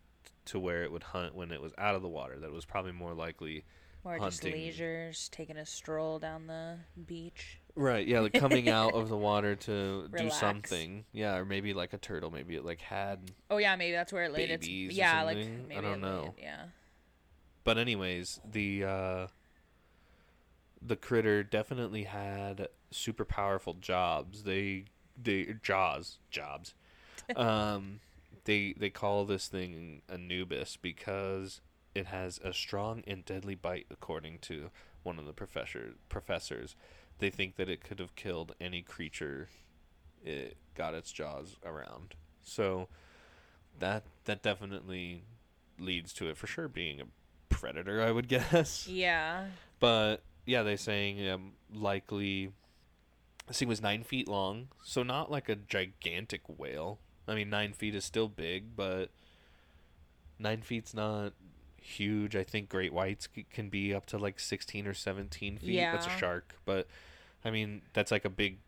to 0.45 0.61
where 0.61 0.85
it 0.85 0.93
would 0.93 1.03
hunt 1.03 1.35
when 1.35 1.51
it 1.51 1.61
was 1.61 1.73
out 1.79 1.97
of 1.97 2.03
the 2.03 2.09
water. 2.09 2.39
That 2.39 2.47
it 2.47 2.53
was 2.53 2.65
probably 2.65 2.93
more 2.93 3.13
likely 3.13 3.65
Or 4.05 4.17
just 4.21 4.45
hunting. 4.45 4.61
leisures, 4.67 5.29
taking 5.31 5.57
a 5.57 5.67
stroll 5.67 6.21
down 6.21 6.47
the 6.47 6.77
beach. 7.09 7.59
Right, 7.75 8.07
yeah, 8.07 8.21
like 8.21 8.35
coming 8.35 8.69
out 8.69 8.95
of 8.95 9.09
the 9.09 9.17
water 9.17 9.57
to 9.57 10.07
do 10.13 10.13
Relax. 10.13 10.39
something. 10.39 11.05
Yeah, 11.11 11.39
or 11.39 11.45
maybe 11.45 11.75
like 11.75 11.93
a 11.93 11.99
turtle, 11.99 12.31
maybe 12.31 12.55
it 12.55 12.65
like 12.65 12.83
had 12.83 13.33
Oh 13.51 13.57
yeah, 13.57 13.75
maybe 13.75 13.97
that's 13.97 14.13
where 14.13 14.23
it 14.23 14.33
laid 14.33 14.51
its 14.53 14.69
yeah, 14.69 15.25
like 15.25 15.43
something? 15.43 15.77
I 15.77 15.81
don't 15.81 16.01
know. 16.01 16.35
laid- 16.37 16.45
yeah. 16.45 16.65
But 17.69 17.77
anyways, 17.77 18.41
the 18.51 18.83
uh 18.83 19.27
the 20.81 20.97
critter 20.97 21.43
definitely 21.43 22.05
had 22.05 22.69
super 22.91 23.27
powerful 23.27 23.75
jobs. 23.75 24.45
They 24.45 24.85
they 25.23 25.55
jaws, 25.63 26.17
jobs. 26.31 26.73
um 27.37 28.01
they 28.45 28.73
they 28.79 28.89
call 28.89 29.27
this 29.27 29.49
thing 29.49 30.01
Anubis 30.09 30.79
because 30.81 31.61
it 31.95 32.07
has 32.07 32.41
a 32.43 32.55
strong 32.55 33.05
and 33.07 33.23
deadly 33.27 33.55
bite 33.55 33.85
according 33.91 34.39
to 34.39 34.71
one 35.03 35.19
of 35.19 35.27
the 35.27 35.35
professor 35.35 35.93
professors. 36.09 36.75
They 37.19 37.29
think 37.29 37.57
that 37.57 37.69
it 37.69 37.85
could 37.85 37.99
have 37.99 38.17
killed 38.17 38.55
any 38.59 38.81
creature 38.81 39.51
it 40.25 40.57
got 40.75 40.95
its 40.95 41.13
jaws 41.13 41.57
around. 41.67 42.15
So 42.43 42.89
that 43.79 44.05
that 44.25 44.43
definitely 44.43 45.25
leads 45.79 46.15
to 46.15 46.31
it 46.31 46.39
for 46.39 46.47
sure 46.47 46.67
being 46.67 47.03
a 47.03 47.05
predator, 47.61 48.03
I 48.03 48.11
would 48.11 48.29
guess. 48.35 48.87
Yeah. 48.89 49.47
But 49.81 50.23
yeah, 50.47 50.63
they're 50.63 50.77
saying 50.77 51.29
um, 51.29 51.53
likely 51.73 52.51
this 53.47 53.59
thing 53.59 53.69
was 53.69 53.81
nine 53.83 54.03
feet 54.03 54.29
long, 54.29 54.69
so 54.83 55.03
not 55.03 55.31
like 55.31 55.49
a 55.49 55.57
gigantic 55.57 56.43
whale. 56.47 56.99
I 57.27 57.35
mean, 57.35 57.51
nine 57.51 57.73
feet 57.73 57.95
is 57.95 58.05
still 58.05 58.29
big, 58.29 58.75
but 58.77 59.11
nine 60.39 60.63
feet's 60.63 60.95
not 60.95 61.33
huge. 61.81 62.37
I 62.37 62.45
think 62.45 62.69
great 62.69 62.93
whites 62.93 63.29
c- 63.35 63.47
can 63.51 63.69
be 63.69 63.95
up 63.95 64.07
to 64.07 64.19
like 64.19 64.39
sixteen 64.41 64.87
or 64.87 64.95
seventeen 64.95 65.59
feet. 65.59 65.71
Yeah. 65.71 65.93
That's 65.93 66.07
a 66.07 66.11
shark, 66.19 66.55
but 66.65 66.87
I 67.45 67.51
mean 67.51 67.83
that's 67.93 68.11
like 68.11 68.25
a 68.25 68.31
big 68.31 68.59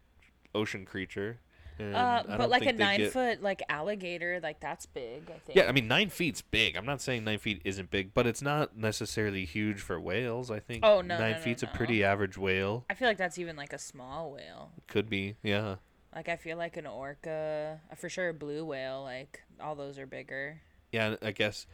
ocean 0.55 0.85
creature. 0.85 1.39
Uh, 1.81 2.23
but 2.37 2.51
like 2.51 2.67
a 2.67 2.73
nine 2.73 2.99
get- 3.01 3.13
foot 3.13 3.43
like 3.43 3.63
alligator, 3.69 4.41
like 4.43 4.61
that's 4.61 4.87
big. 4.87 5.23
I 5.31 5.39
think. 5.39 5.57
Yeah, 5.57 5.67
I 5.69 5.73
mean 5.73 5.89
nine 5.89 6.11
feet's 6.11 6.43
big. 6.43 6.77
I'm 6.77 6.87
not 6.87 7.01
saying 7.01 7.25
nine 7.25 7.39
feet 7.39 7.63
isn't 7.65 7.91
big, 7.91 8.15
but 8.15 8.27
it's 8.27 8.43
not 8.43 8.77
necessarily 8.77 9.45
huge 9.45 9.81
for 9.81 10.01
whales. 10.01 10.51
I 10.51 10.61
think 10.61 10.85
Oh, 10.85 11.01
no, 11.01 11.19
nine 11.19 11.33
no, 11.33 11.37
no, 11.39 11.43
feet's 11.43 11.63
a 11.63 11.67
pretty 11.67 12.05
average 12.05 12.37
whale. 12.39 12.85
I 12.91 12.95
feel 12.95 13.09
like 13.09 13.19
that's 13.19 13.39
even 13.39 13.57
like 13.57 13.73
a 13.73 13.79
small 13.79 14.33
whale. 14.33 14.71
Could 14.87 15.09
be, 15.09 15.37
yeah. 15.43 15.77
Like 16.15 16.29
I 16.29 16.37
feel 16.37 16.57
like 16.57 16.77
an 16.77 16.87
orca, 16.87 17.81
uh, 17.91 17.95
for 17.95 18.09
sure 18.09 18.31
a 18.31 18.35
blue 18.35 18.65
whale. 18.65 19.03
Like 19.03 19.41
all 19.61 19.75
those 19.75 19.99
are 19.99 20.07
bigger. 20.07 20.61
Yeah, 20.93 21.17
I 21.23 21.31
guess 21.31 21.67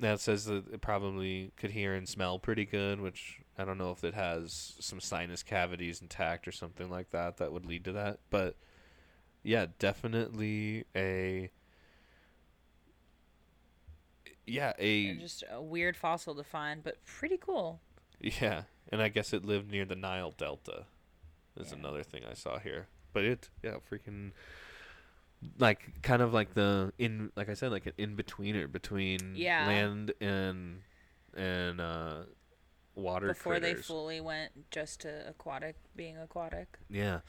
that 0.00 0.18
says 0.20 0.46
that 0.46 0.64
it 0.72 0.80
probably 0.80 1.52
could 1.56 1.70
hear 1.70 1.94
and 1.94 2.08
smell 2.08 2.38
pretty 2.40 2.64
good, 2.64 3.00
which 3.00 3.38
I 3.56 3.64
don't 3.64 3.78
know 3.78 3.92
if 3.92 4.02
it 4.02 4.14
has 4.14 4.74
some 4.80 4.98
sinus 5.00 5.42
cavities 5.44 6.00
intact 6.02 6.48
or 6.48 6.52
something 6.52 6.90
like 6.90 7.10
that 7.10 7.36
that 7.36 7.52
would 7.52 7.64
lead 7.64 7.84
to 7.84 7.92
that. 7.92 8.18
But 8.30 8.56
yeah, 9.42 9.66
definitely 9.78 10.84
a 10.94 11.50
yeah, 14.46 14.72
a 14.78 15.06
They're 15.06 15.14
just 15.22 15.44
a 15.50 15.62
weird 15.62 15.96
fossil 15.96 16.34
to 16.34 16.44
find, 16.44 16.82
but 16.82 17.04
pretty 17.04 17.36
cool. 17.36 17.80
Yeah, 18.20 18.62
and 18.90 19.00
I 19.02 19.08
guess 19.08 19.32
it 19.32 19.44
lived 19.44 19.70
near 19.70 19.84
the 19.84 19.96
Nile 19.96 20.32
Delta. 20.32 20.86
Is 21.56 21.70
Yeah. 21.70 21.78
another 21.78 22.02
thing 22.02 22.24
I 22.24 22.34
saw 22.34 22.58
here. 22.58 22.88
But 23.12 23.24
it, 23.24 23.50
yeah, 23.62 23.76
freaking, 23.90 24.32
like 25.58 26.02
kind 26.02 26.22
of 26.22 26.32
like 26.32 26.54
the 26.54 26.92
in, 26.98 27.30
like 27.36 27.48
I 27.48 27.54
said, 27.54 27.70
like 27.70 27.86
an 27.86 27.92
in 27.98 28.16
betweener 28.16 28.70
between 28.70 29.34
Yeah. 29.36 29.66
land 29.66 30.12
and 30.20 30.82
and 31.36 31.80
uh, 31.80 32.22
water 32.94 33.28
Before 33.28 33.60
they 33.60 33.74
fully 33.74 34.20
went 34.20 34.70
just 34.70 35.00
to 35.00 35.28
aquatic, 35.28 35.76
being 35.94 36.16
aquatic. 36.18 36.78
yeah. 36.88 37.20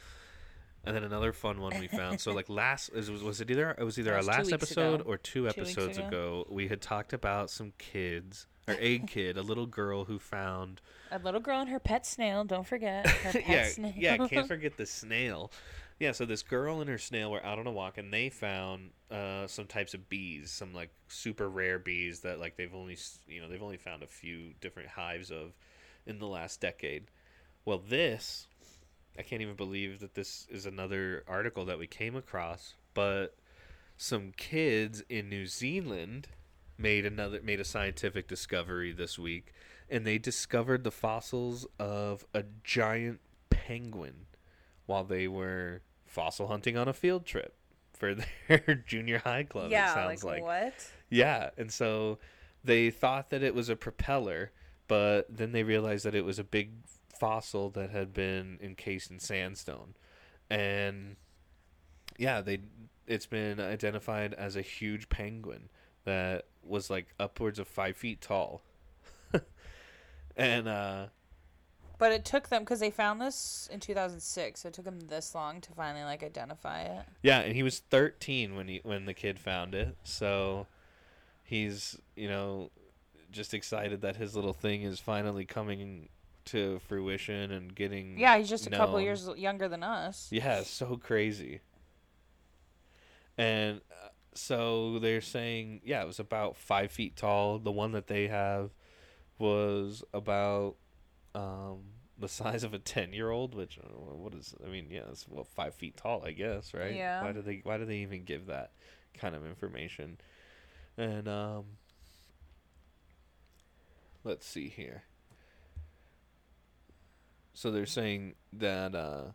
And 0.86 0.96
then 0.96 1.04
another 1.04 1.32
fun 1.32 1.62
one 1.62 1.80
we 1.80 1.88
found. 1.88 2.20
so 2.20 2.34
like 2.34 2.50
last 2.50 2.94
was, 2.94 3.10
was 3.10 3.40
it 3.40 3.50
either 3.50 3.72
it 3.72 3.84
was 3.84 3.98
either 3.98 4.12
our 4.12 4.18
was 4.18 4.28
two 4.28 4.32
last 4.34 4.52
episode 4.54 5.02
ago. 5.02 5.10
or 5.10 5.18
two 5.18 5.44
weeks 5.44 5.58
episodes 5.58 5.98
ago. 5.98 6.08
ago. 6.08 6.48
We 6.50 6.68
had 6.68 6.82
talked 6.82 7.14
about 7.14 7.50
some 7.50 7.72
kids 7.78 8.48
or 8.68 8.76
a 8.80 9.00
kid, 9.08 9.38
a 9.38 9.42
little 9.42 9.66
girl 9.66 10.06
who 10.06 10.20
found 10.20 10.82
A 11.12 11.20
little 11.20 11.40
girl 11.40 11.62
and 11.62 11.70
her 11.70 11.80
pet 11.80 12.06
snail. 12.06 12.44
Don't 12.44 12.68
forget 12.68 13.08
her 13.08 13.32
pet 13.42 13.50
yeah, 13.50 13.68
snail. 13.68 13.94
yeah, 13.96 14.28
can't 14.28 14.48
forget 14.48 14.76
the 14.78 14.86
snail. 14.86 15.52
Yeah, 16.00 16.12
so 16.12 16.26
this 16.26 16.42
girl 16.44 16.82
and 16.82 16.90
her 16.90 16.98
snail 16.98 17.32
were 17.32 17.46
out 17.46 17.60
on 17.60 17.68
a 17.68 17.72
walk, 17.72 17.98
and 17.98 18.12
they 18.12 18.28
found 18.30 18.90
uh, 19.10 19.48
some 19.48 19.68
types 19.68 19.94
of 19.94 20.10
bees, 20.10 20.52
some 20.52 20.74
like 20.74 20.90
super 21.08 21.48
rare 21.48 21.80
bees 21.80 22.22
that 22.22 22.40
like 22.40 22.58
they've 22.58 22.74
only 22.74 22.98
you 23.28 23.40
know 23.40 23.48
they've 23.48 23.62
only 23.64 23.78
found 23.78 24.04
a 24.04 24.08
few 24.08 24.54
different 24.60 24.90
hives 24.90 25.32
of 25.32 25.54
in 26.06 26.20
the 26.20 26.28
last 26.28 26.60
decade. 26.60 27.06
Well, 27.64 27.78
this 27.78 28.48
I 29.18 29.22
can't 29.22 29.42
even 29.42 29.56
believe 29.56 30.00
that 30.00 30.16
this 30.16 30.48
is 30.50 30.66
another 30.66 31.24
article 31.28 31.66
that 31.66 31.78
we 31.78 31.88
came 31.88 32.16
across, 32.16 32.74
but 32.94 33.36
some 33.98 34.34
kids 34.36 35.04
in 35.10 35.30
New 35.30 35.46
Zealand 35.46 36.28
made 36.78 37.06
another 37.06 37.40
made 37.44 37.60
a 37.60 37.66
scientific 37.66 38.28
discovery 38.28 38.92
this 38.92 39.20
week 39.20 39.54
and 39.90 40.06
they 40.08 40.18
discovered 40.18 40.84
the 40.84 40.92
fossils 40.92 41.68
of 41.80 42.26
a 42.34 42.44
giant 42.64 43.20
penguin 43.50 44.26
while 44.86 45.04
they 45.04 45.28
were 45.28 45.82
fossil 46.06 46.48
hunting 46.48 46.76
on 46.76 46.88
a 46.88 46.94
field 46.94 47.26
trip 47.26 47.56
for 47.94 48.16
their 48.48 48.84
junior 48.88 49.20
high 49.20 49.44
club 49.44 49.66
it 49.66 49.72
yeah, 49.72 49.94
sounds 49.94 50.24
like, 50.24 50.42
what? 50.42 50.74
yeah 51.10 51.52
and 51.58 51.72
so 51.72 52.18
they 52.64 52.90
thought 52.90 53.30
that 53.30 53.44
it 53.44 53.54
was 53.54 53.70
a 53.70 53.76
propeller 53.76 54.52
but 54.88 55.26
then 55.30 55.52
they 55.52 55.64
realized 55.64 56.06
that 56.06 56.16
it 56.16 56.26
was 56.26 56.40
a 56.40 56.44
big 56.44 56.72
fossil 57.24 57.70
that 57.70 57.90
had 57.90 58.14
been 58.14 58.60
encased 58.62 59.10
in 59.10 59.18
sandstone 59.20 59.94
and 60.50 61.16
yeah 62.18 62.42
they 62.42 62.60
it's 63.08 63.26
been 63.26 63.60
identified 63.60 64.34
as 64.34 64.56
a 64.56 64.62
huge 64.62 65.08
penguin 65.10 65.70
that 66.04 66.46
was 66.64 66.90
like 66.90 67.08
upwards 67.20 67.60
of 67.60 67.68
five 67.68 67.96
feet 67.96 68.20
tall 68.20 68.62
and 70.36 70.68
uh 70.68 71.06
But 71.98 72.12
it 72.12 72.26
took 72.26 72.50
them 72.50 72.64
because 72.64 72.80
they 72.82 72.92
found 72.92 73.22
this 73.22 73.70
in 73.72 73.80
2006. 73.80 74.62
So 74.62 74.68
it 74.68 74.74
took 74.74 74.84
them 74.86 75.00
this 75.08 75.34
long 75.34 75.62
to 75.62 75.72
finally 75.72 76.04
like 76.04 76.24
identify 76.24 76.82
it. 76.82 77.06
yeah 77.22 77.40
and 77.40 77.56
he 77.56 77.64
was 77.64 77.80
13 77.80 78.56
when 78.56 78.68
he 78.68 78.82
when 78.84 79.06
the 79.06 79.14
kid 79.14 79.40
found 79.40 79.74
it 79.74 79.96
so 80.04 80.68
he's 81.44 81.98
you 82.16 82.28
know 82.28 82.70
just 83.32 83.54
excited 83.54 84.02
that 84.02 84.16
his 84.18 84.36
little 84.36 84.54
thing 84.54 84.82
is 84.84 85.00
finally 85.00 85.46
coming 85.46 86.10
to 86.46 86.80
fruition 86.88 87.52
and 87.52 87.74
getting 87.74 88.18
Yeah, 88.18 88.38
he's 88.38 88.50
just 88.50 88.68
a 88.68 88.70
couple 88.70 89.00
years 89.00 89.30
younger 89.36 89.68
than 89.68 89.84
us. 89.84 90.28
Yeah, 90.32 90.60
it's 90.60 90.70
so 90.70 90.98
crazy. 90.98 91.62
And 93.38 93.82
uh, 93.92 94.10
so 94.34 95.00
they're 95.00 95.22
saying, 95.22 95.82
yeah, 95.84 96.04
it 96.04 96.08
was 96.08 96.20
about 96.20 96.56
five 96.56 96.92
feet 96.92 97.16
tall. 97.16 97.60
The 97.60 97.72
one 97.72 97.92
that 97.94 98.08
they 98.08 98.28
have 98.28 98.72
was 99.40 100.04
about 100.14 100.76
um, 101.34 101.80
the 102.18 102.28
size 102.28 102.64
of 102.64 102.74
a 102.74 102.80
ten-year-old. 102.80 103.56
Which 103.56 103.80
uh, 103.80 103.88
what 103.88 104.34
is? 104.34 104.54
I 104.66 104.70
mean, 104.70 104.88
yeah, 104.90 105.02
it's 105.12 105.28
well 105.28 105.44
five 105.44 105.74
feet 105.76 105.98
tall, 105.98 106.24
I 106.26 106.32
guess, 106.32 106.74
right? 106.74 106.96
Yeah. 106.96 107.24
Why 107.24 107.32
do 107.32 107.42
they? 107.42 107.62
Why 107.64 107.78
do 107.78 107.86
they 107.86 107.98
even 107.98 108.24
give 108.24 108.48
that 108.48 108.72
kind 109.14 109.36
of 109.36 109.46
information? 109.46 110.18
And 110.98 111.28
um, 111.28 111.64
let's 114.24 114.46
see 114.46 114.70
here. 114.70 115.04
So 117.64 117.72
they're 117.72 117.86
saying 117.86 118.34
that. 118.52 118.94
Uh, 118.94 119.32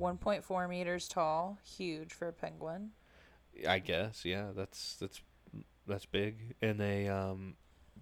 1.4 0.00 0.68
meters 0.68 1.08
tall, 1.08 1.58
huge 1.64 2.12
for 2.12 2.28
a 2.28 2.32
penguin. 2.32 2.90
I 3.68 3.80
guess, 3.80 4.24
yeah, 4.24 4.50
that's 4.54 4.94
that's 4.94 5.22
that's 5.88 6.06
big. 6.06 6.54
And 6.62 6.78
they 6.78 7.08
um 7.08 7.54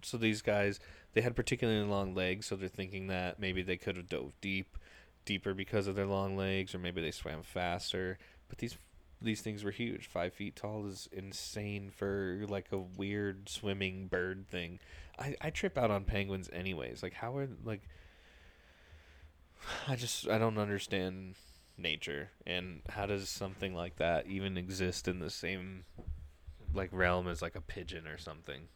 so 0.03 0.17
these 0.17 0.43
guys 0.43 0.79
they 1.13 1.21
had 1.21 1.35
particularly 1.35 1.87
long 1.87 2.13
legs, 2.13 2.45
so 2.45 2.55
they're 2.55 2.69
thinking 2.69 3.07
that 3.07 3.39
maybe 3.39 3.63
they 3.63 3.77
could 3.77 3.97
have 3.97 4.09
dove 4.09 4.33
deep 4.41 4.77
deeper 5.25 5.55
because 5.55 5.87
of 5.87 5.95
their 5.95 6.05
long 6.05 6.37
legs 6.37 6.75
or 6.75 6.77
maybe 6.77 7.01
they 7.01 7.09
swam 7.09 7.41
faster. 7.41 8.19
But 8.47 8.59
these 8.59 8.77
these 9.19 9.41
things 9.41 9.63
were 9.63 9.71
huge. 9.71 10.05
Five 10.05 10.35
feet 10.35 10.55
tall 10.55 10.85
is 10.85 11.09
insane 11.11 11.89
for 11.89 12.45
like 12.47 12.67
a 12.71 12.77
weird 12.77 13.49
swimming 13.49 14.05
bird 14.05 14.47
thing. 14.47 14.77
I, 15.17 15.35
I 15.41 15.49
trip 15.49 15.79
out 15.79 15.89
on 15.89 16.03
penguins 16.03 16.47
anyways. 16.53 17.01
Like 17.01 17.13
how 17.13 17.35
are 17.37 17.47
like 17.63 17.81
I 19.87 19.95
just 19.95 20.27
I 20.27 20.37
don't 20.37 20.57
understand 20.57 21.35
nature 21.77 22.29
and 22.47 22.81
how 22.89 23.05
does 23.05 23.27
something 23.27 23.75
like 23.75 23.97
that 23.97 24.27
even 24.27 24.57
exist 24.57 25.09
in 25.09 25.19
the 25.19 25.29
same 25.29 25.83
like 26.73 26.89
realm 26.93 27.27
as 27.27 27.41
like 27.41 27.55
a 27.55 27.61
pigeon 27.61 28.07
or 28.07 28.17
something 28.17 28.69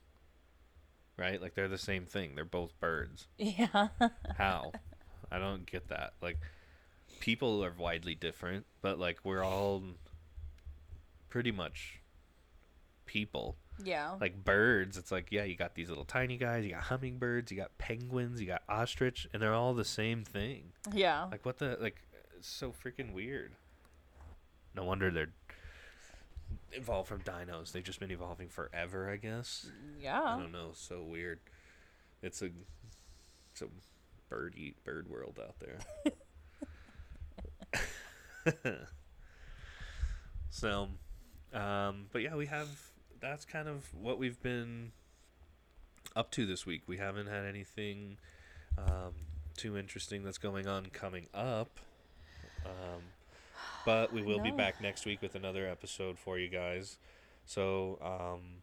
right? 1.19 1.41
Like 1.41 1.53
they're 1.53 1.67
the 1.67 1.77
same 1.77 2.05
thing. 2.05 2.33
They're 2.35 2.45
both 2.45 2.79
birds. 2.79 3.27
Yeah. 3.37 3.89
How? 4.37 4.71
I 5.31 5.37
don't 5.37 5.65
get 5.65 5.89
that. 5.89 6.13
Like 6.21 6.37
people 7.19 7.63
are 7.63 7.73
widely 7.77 8.15
different, 8.15 8.65
but 8.81 8.97
like 8.97 9.19
we're 9.23 9.43
all 9.43 9.83
pretty 11.29 11.51
much 11.51 11.99
people. 13.05 13.57
Yeah. 13.83 14.15
Like 14.19 14.43
birds, 14.43 14.97
it's 14.97 15.11
like 15.11 15.27
yeah, 15.31 15.43
you 15.43 15.55
got 15.55 15.75
these 15.75 15.89
little 15.89 16.05
tiny 16.05 16.37
guys, 16.37 16.65
you 16.65 16.71
got 16.71 16.83
hummingbirds, 16.83 17.51
you 17.51 17.57
got 17.57 17.77
penguins, 17.77 18.41
you 18.41 18.47
got 18.47 18.63
ostrich, 18.67 19.27
and 19.33 19.41
they're 19.41 19.53
all 19.53 19.73
the 19.73 19.85
same 19.85 20.23
thing. 20.23 20.71
yeah. 20.93 21.25
Like 21.31 21.45
what 21.45 21.57
the 21.57 21.77
like 21.79 22.01
it's 22.37 22.47
so 22.47 22.71
freaking 22.71 23.13
weird. 23.13 23.53
No 24.75 24.83
wonder 24.83 25.11
they're 25.11 25.31
evolved 26.71 27.09
from 27.09 27.21
dinos. 27.21 27.71
They've 27.71 27.83
just 27.83 27.99
been 27.99 28.11
evolving 28.11 28.49
forever, 28.49 29.09
I 29.09 29.17
guess. 29.17 29.67
Yeah. 30.01 30.21
I 30.21 30.37
don't 30.39 30.51
know. 30.51 30.71
So 30.73 31.01
weird. 31.03 31.39
It's 32.21 32.41
a 32.41 32.49
it's 33.51 33.61
a 33.61 33.67
bird 34.29 34.55
eat 34.57 34.83
bird 34.83 35.09
world 35.09 35.39
out 35.41 35.55
there. 35.59 35.79
so, 40.49 40.89
um, 41.53 42.05
but 42.11 42.21
yeah, 42.21 42.35
we 42.35 42.45
have. 42.47 42.67
That's 43.21 43.45
kind 43.45 43.67
of 43.67 43.93
what 43.93 44.17
we've 44.17 44.41
been 44.41 44.91
up 46.15 46.31
to 46.31 46.45
this 46.45 46.65
week. 46.65 46.83
We 46.87 46.97
haven't 46.97 47.27
had 47.27 47.45
anything 47.45 48.17
um, 48.77 49.13
too 49.57 49.77
interesting 49.77 50.23
that's 50.23 50.37
going 50.37 50.67
on 50.67 50.87
coming 50.87 51.27
up. 51.33 51.79
Um, 52.65 53.01
but 53.85 54.13
we 54.13 54.21
will 54.21 54.39
be 54.39 54.51
back 54.51 54.81
next 54.81 55.05
week 55.05 55.21
with 55.21 55.35
another 55.35 55.67
episode 55.67 56.17
for 56.17 56.37
you 56.37 56.47
guys. 56.47 56.97
So, 57.45 57.97
um, 58.01 58.61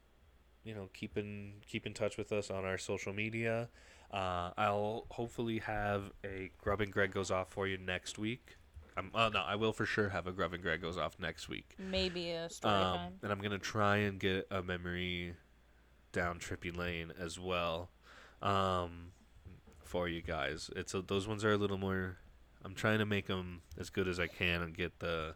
you 0.65 0.75
know, 0.75 0.89
keep 0.93 1.17
in 1.17 1.55
keep 1.67 1.87
in 1.87 1.95
touch 1.95 2.17
with 2.17 2.33
us 2.33 2.51
on 2.51 2.65
our 2.65 2.79
social 2.79 3.13
media. 3.13 3.69
Uh, 4.13 4.51
I'll 4.57 5.07
hopefully 5.11 5.59
have 5.59 6.13
a 6.25 6.51
Grubbin 6.63 6.91
Greg 6.91 7.13
goes 7.13 7.31
off 7.31 7.51
for 7.51 7.67
you 7.67 7.79
next 7.79 8.19
week. 8.19 8.57
Um, 8.97 9.11
well, 9.15 9.31
no, 9.31 9.41
I 9.41 9.57
will 9.57 9.73
for 9.73 9.85
sure 9.87 10.09
have 10.09 10.27
a 10.27 10.33
Grubbin 10.33 10.61
Greg 10.63 10.81
goes 10.81 10.97
off 10.97 11.19
next 11.19 11.49
week. 11.49 11.75
Maybe 11.79 12.31
a 12.31 12.49
story 12.49 12.73
Um, 12.75 12.97
time. 12.97 13.13
and 13.23 13.33
I'm 13.33 13.41
gonna 13.41 13.59
try 13.59 13.99
and 13.99 14.19
get 14.19 14.47
a 14.51 14.63
memory 14.63 15.35
down 16.13 16.39
Trippy 16.39 16.75
Lane 16.75 17.13
as 17.19 17.39
well, 17.39 17.91
um, 18.41 19.13
for 19.85 20.09
you 20.09 20.23
guys. 20.23 20.71
It's 20.75 20.95
a, 20.95 21.03
those 21.03 21.29
ones 21.29 21.45
are 21.45 21.53
a 21.53 21.57
little 21.59 21.77
more. 21.79 22.17
I'm 22.65 22.75
trying 22.75 22.99
to 23.01 23.07
make 23.07 23.27
them 23.27 23.63
as 23.79 23.91
good 23.91 24.09
as 24.09 24.19
I 24.19 24.27
can 24.29 24.63
and 24.63 24.75
get 24.77 24.99
the 25.01 25.35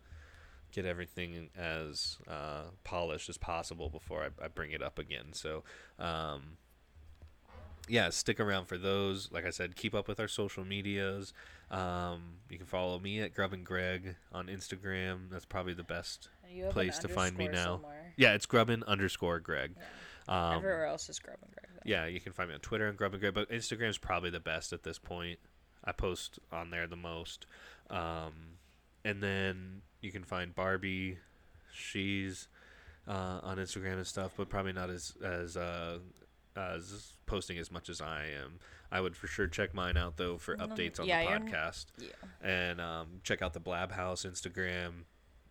get 0.72 0.84
everything 0.86 1.50
as 1.56 2.18
uh, 2.28 2.62
polished 2.84 3.28
as 3.28 3.36
possible 3.36 3.90
before 3.90 4.22
I, 4.22 4.44
I 4.44 4.48
bring 4.48 4.70
it 4.70 4.80
up 4.82 4.98
again. 5.00 5.32
So, 5.32 5.64
um, 5.98 6.58
yeah, 7.88 8.08
stick 8.10 8.38
around 8.38 8.66
for 8.66 8.78
those. 8.78 9.32
Like 9.32 9.44
I 9.44 9.50
said, 9.50 9.74
keep 9.74 9.94
up 9.96 10.06
with 10.06 10.20
our 10.20 10.28
social 10.28 10.64
medias. 10.64 11.32
Um, 11.70 12.22
you 12.48 12.58
can 12.58 12.66
follow 12.66 12.98
me 12.98 13.20
at 13.20 13.34
Grubbin 13.34 13.62
Greg 13.64 14.16
on 14.32 14.46
Instagram. 14.48 15.30
That's 15.30 15.44
probably 15.44 15.74
the 15.74 15.84
best 15.84 16.28
You 16.50 16.64
have 16.64 16.70
an 16.70 16.72
place 16.72 16.98
to 16.98 17.08
find 17.08 17.36
me 17.36 17.48
now. 17.48 17.64
somewhere. 17.76 18.12
yeah, 18.16 18.34
it's 18.34 18.46
Grubbin 18.46 18.82
underscore 18.86 19.38
Greg. 19.40 19.74
Um, 20.28 20.56
Everywhere 20.56 20.86
else 20.86 21.08
is 21.08 21.18
Grubbin 21.18 21.48
Greg. 21.52 21.70
though. 21.74 21.82
yeah, 21.84 22.06
you 22.06 22.20
can 22.20 22.32
find 22.32 22.48
me 22.48 22.54
on 22.54 22.60
Twitter 22.60 22.88
and 22.88 22.96
Grubbin 22.98 23.20
Greg, 23.20 23.34
but 23.34 23.50
Instagram's 23.50 23.98
probably 23.98 24.30
the 24.30 24.40
best 24.40 24.72
at 24.72 24.82
this 24.82 24.98
point. 24.98 25.38
I 25.84 25.92
post 25.92 26.38
on 26.52 26.70
there 26.70 26.86
the 26.86 26.96
most. 26.96 27.46
Um, 27.88 28.32
and 29.04 29.22
then 29.22 29.82
you 30.00 30.12
can 30.12 30.24
find 30.24 30.54
Barbie. 30.54 31.18
She's 31.72 32.48
uh, 33.08 33.40
on 33.42 33.56
Instagram 33.58 33.94
and 33.94 34.06
stuff, 34.06 34.32
but 34.36 34.48
probably 34.48 34.72
not 34.72 34.90
as 34.90 35.14
as 35.24 35.56
uh, 35.56 35.98
as 36.56 37.12
posting 37.26 37.58
as 37.58 37.70
much 37.70 37.88
as 37.88 38.00
I 38.00 38.26
am. 38.26 38.58
I 38.92 39.00
would 39.00 39.16
for 39.16 39.26
sure 39.28 39.46
check 39.46 39.72
mine 39.72 39.96
out 39.96 40.16
though 40.16 40.36
for 40.38 40.56
Mm, 40.56 40.68
updates 40.68 40.98
on 41.00 41.06
yeah, 41.06 41.22
the 41.22 41.30
podcast 41.46 41.86
Yeah. 41.98 42.08
and 42.42 42.80
um, 42.80 43.20
check 43.22 43.40
out 43.42 43.52
the 43.52 43.60
Blab 43.60 43.92
House 43.92 44.24
Instagram 44.24 45.04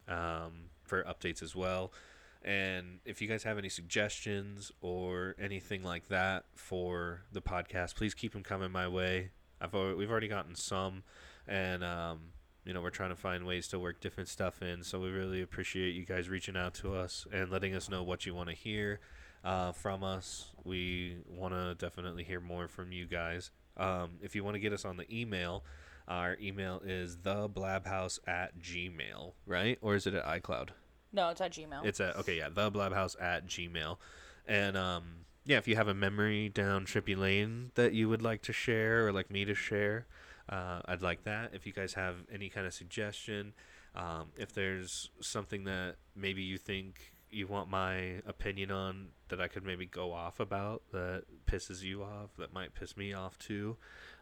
um, 0.08 0.70
for 0.84 1.04
updates 1.04 1.42
as 1.42 1.56
well. 1.56 1.94
And 2.42 3.00
if 3.06 3.22
you 3.22 3.28
guys 3.28 3.44
have 3.44 3.58
any 3.58 3.70
suggestions 3.70 4.72
or 4.82 5.36
anything 5.40 5.84
like 5.84 6.08
that 6.08 6.46
for 6.56 7.24
the 7.32 7.42
podcast, 7.42 7.96
please 7.96 8.14
keep 8.14 8.32
them 8.34 8.44
coming 8.44 8.72
my 8.72 8.88
way. 8.88 9.32
I've 9.62 9.76
already, 9.76 9.96
we've 9.98 10.10
already 10.12 10.30
gotten 10.30 10.56
some, 10.56 11.04
and 11.48 11.84
um, 11.84 12.20
you 12.66 12.74
know 12.74 12.82
we're 12.82 12.92
trying 12.92 13.10
to 13.10 13.16
find 13.18 13.46
ways 13.46 13.68
to 13.70 13.80
work 13.80 14.00
different 14.00 14.30
stuff 14.30 14.62
in. 14.62 14.84
So 14.84 15.00
we 15.02 15.10
really 15.10 15.42
appreciate 15.42 15.96
you 15.96 16.06
guys 16.06 16.30
reaching 16.30 16.56
out 16.56 16.74
to 16.76 16.94
us 16.96 17.28
and 17.34 17.50
letting 17.52 17.76
us 17.76 17.90
know 17.90 18.04
what 18.04 18.26
you 18.26 18.34
want 18.34 18.48
to 18.50 18.56
hear 18.56 19.02
uh, 19.44 19.74
from 19.74 20.02
us. 20.04 20.49
We 20.70 21.18
want 21.28 21.56
to 21.56 21.74
definitely 21.74 22.24
hear 22.24 22.40
more 22.40 22.68
from 22.68 22.92
you 22.92 23.08
guys. 23.08 23.50
Um, 23.76 24.20
if 24.22 24.36
you 24.36 24.44
want 24.44 24.54
to 24.54 24.60
get 24.60 24.72
us 24.72 24.86
on 24.86 24.98
the 24.98 25.06
email, 25.12 25.64
our 26.08 26.38
email 26.40 26.80
is 26.86 27.18
theblabhouse 27.18 28.20
at 28.28 28.60
gmail, 28.60 29.34
right? 29.48 29.80
Or 29.82 29.96
is 29.96 30.06
it 30.06 30.14
at 30.14 30.26
iCloud? 30.26 30.70
No, 31.12 31.30
it's 31.30 31.42
at 31.42 31.54
Gmail. 31.54 31.84
It's 31.84 32.00
at, 32.00 32.16
okay, 32.18 32.38
yeah, 32.38 32.50
theblabhouse 32.50 33.20
at 33.20 33.48
gmail. 33.48 33.98
And, 34.46 34.78
um, 34.78 35.26
yeah, 35.44 35.58
if 35.58 35.68
you 35.68 35.76
have 35.76 35.88
a 35.88 35.96
memory 35.96 36.50
down 36.50 36.86
Trippy 36.86 37.18
Lane 37.18 37.72
that 37.74 37.94
you 37.94 38.08
would 38.08 38.22
like 38.22 38.44
to 38.44 38.54
share 38.54 39.08
or 39.08 39.12
like 39.12 39.32
me 39.32 39.46
to 39.46 39.56
share, 39.56 40.06
uh, 40.50 40.82
I'd 40.86 41.02
like 41.02 41.24
that. 41.24 41.52
If 41.54 41.66
you 41.66 41.74
guys 41.74 41.96
have 41.96 42.18
any 42.32 42.50
kind 42.50 42.68
of 42.68 42.76
suggestion, 42.76 43.54
um, 43.96 44.28
if 44.38 44.54
there's 44.54 45.10
something 45.20 45.64
that 45.64 45.96
maybe 46.16 46.44
you 46.44 46.60
think 46.60 47.14
you 47.32 47.48
want 47.48 47.70
my 47.70 48.22
opinion 48.26 48.72
on 48.72 49.08
that 49.30 49.40
I 49.40 49.48
could 49.48 49.64
maybe 49.64 49.86
go 49.86 50.12
off 50.12 50.40
about 50.40 50.82
that 50.92 51.24
pisses 51.46 51.84
you 51.84 52.04
off, 52.04 52.32
that 52.38 52.54
might 52.54 52.74
piss 52.74 52.98
me 52.98 53.14
off 53.14 53.38
too, 53.38 53.78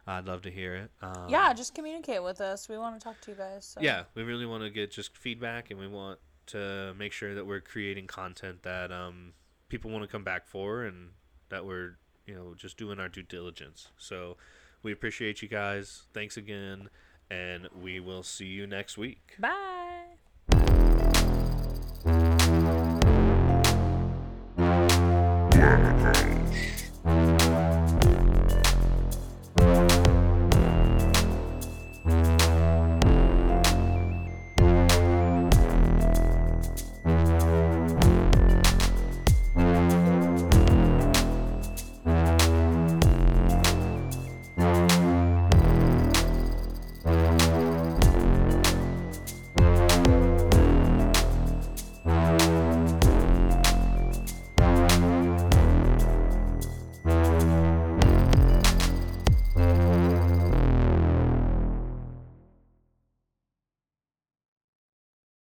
I'd 0.08 0.26
love 0.26 0.42
to 0.42 0.50
hear 0.50 0.74
it. 0.74 0.90
Um, 1.02 1.28
yeah, 1.28 1.52
just 1.52 1.74
communicate 1.74 2.22
with 2.22 2.40
us. 2.40 2.68
We 2.68 2.78
want 2.78 2.98
to 2.98 3.04
talk 3.04 3.20
to 3.22 3.30
you 3.30 3.36
guys. 3.36 3.66
So. 3.66 3.80
yeah, 3.82 4.04
we 4.14 4.22
really 4.22 4.46
want 4.46 4.62
to 4.62 4.70
get 4.70 4.90
just 4.90 5.16
feedback, 5.16 5.70
and 5.70 5.78
we 5.78 5.86
want 5.86 6.18
to 6.46 6.94
make 6.98 7.12
sure 7.12 7.34
that 7.34 7.46
we're 7.46 7.60
creating 7.60 8.06
content 8.06 8.62
that 8.62 8.90
um, 8.90 9.34
people 9.68 9.90
want 9.90 10.02
to 10.02 10.08
come 10.08 10.24
back 10.24 10.46
for, 10.46 10.84
and 10.84 11.10
that 11.50 11.66
we're 11.66 11.98
you 12.26 12.34
know 12.34 12.54
just 12.56 12.78
doing 12.78 12.98
our 12.98 13.08
due 13.08 13.22
diligence. 13.22 13.88
So 13.98 14.38
we 14.82 14.92
appreciate 14.92 15.42
you 15.42 15.48
guys. 15.48 16.04
Thanks 16.14 16.38
again, 16.38 16.88
and 17.30 17.68
we 17.78 18.00
will 18.00 18.22
see 18.22 18.46
you 18.46 18.66
next 18.66 18.96
week. 18.96 19.36
Bye. 19.38 19.77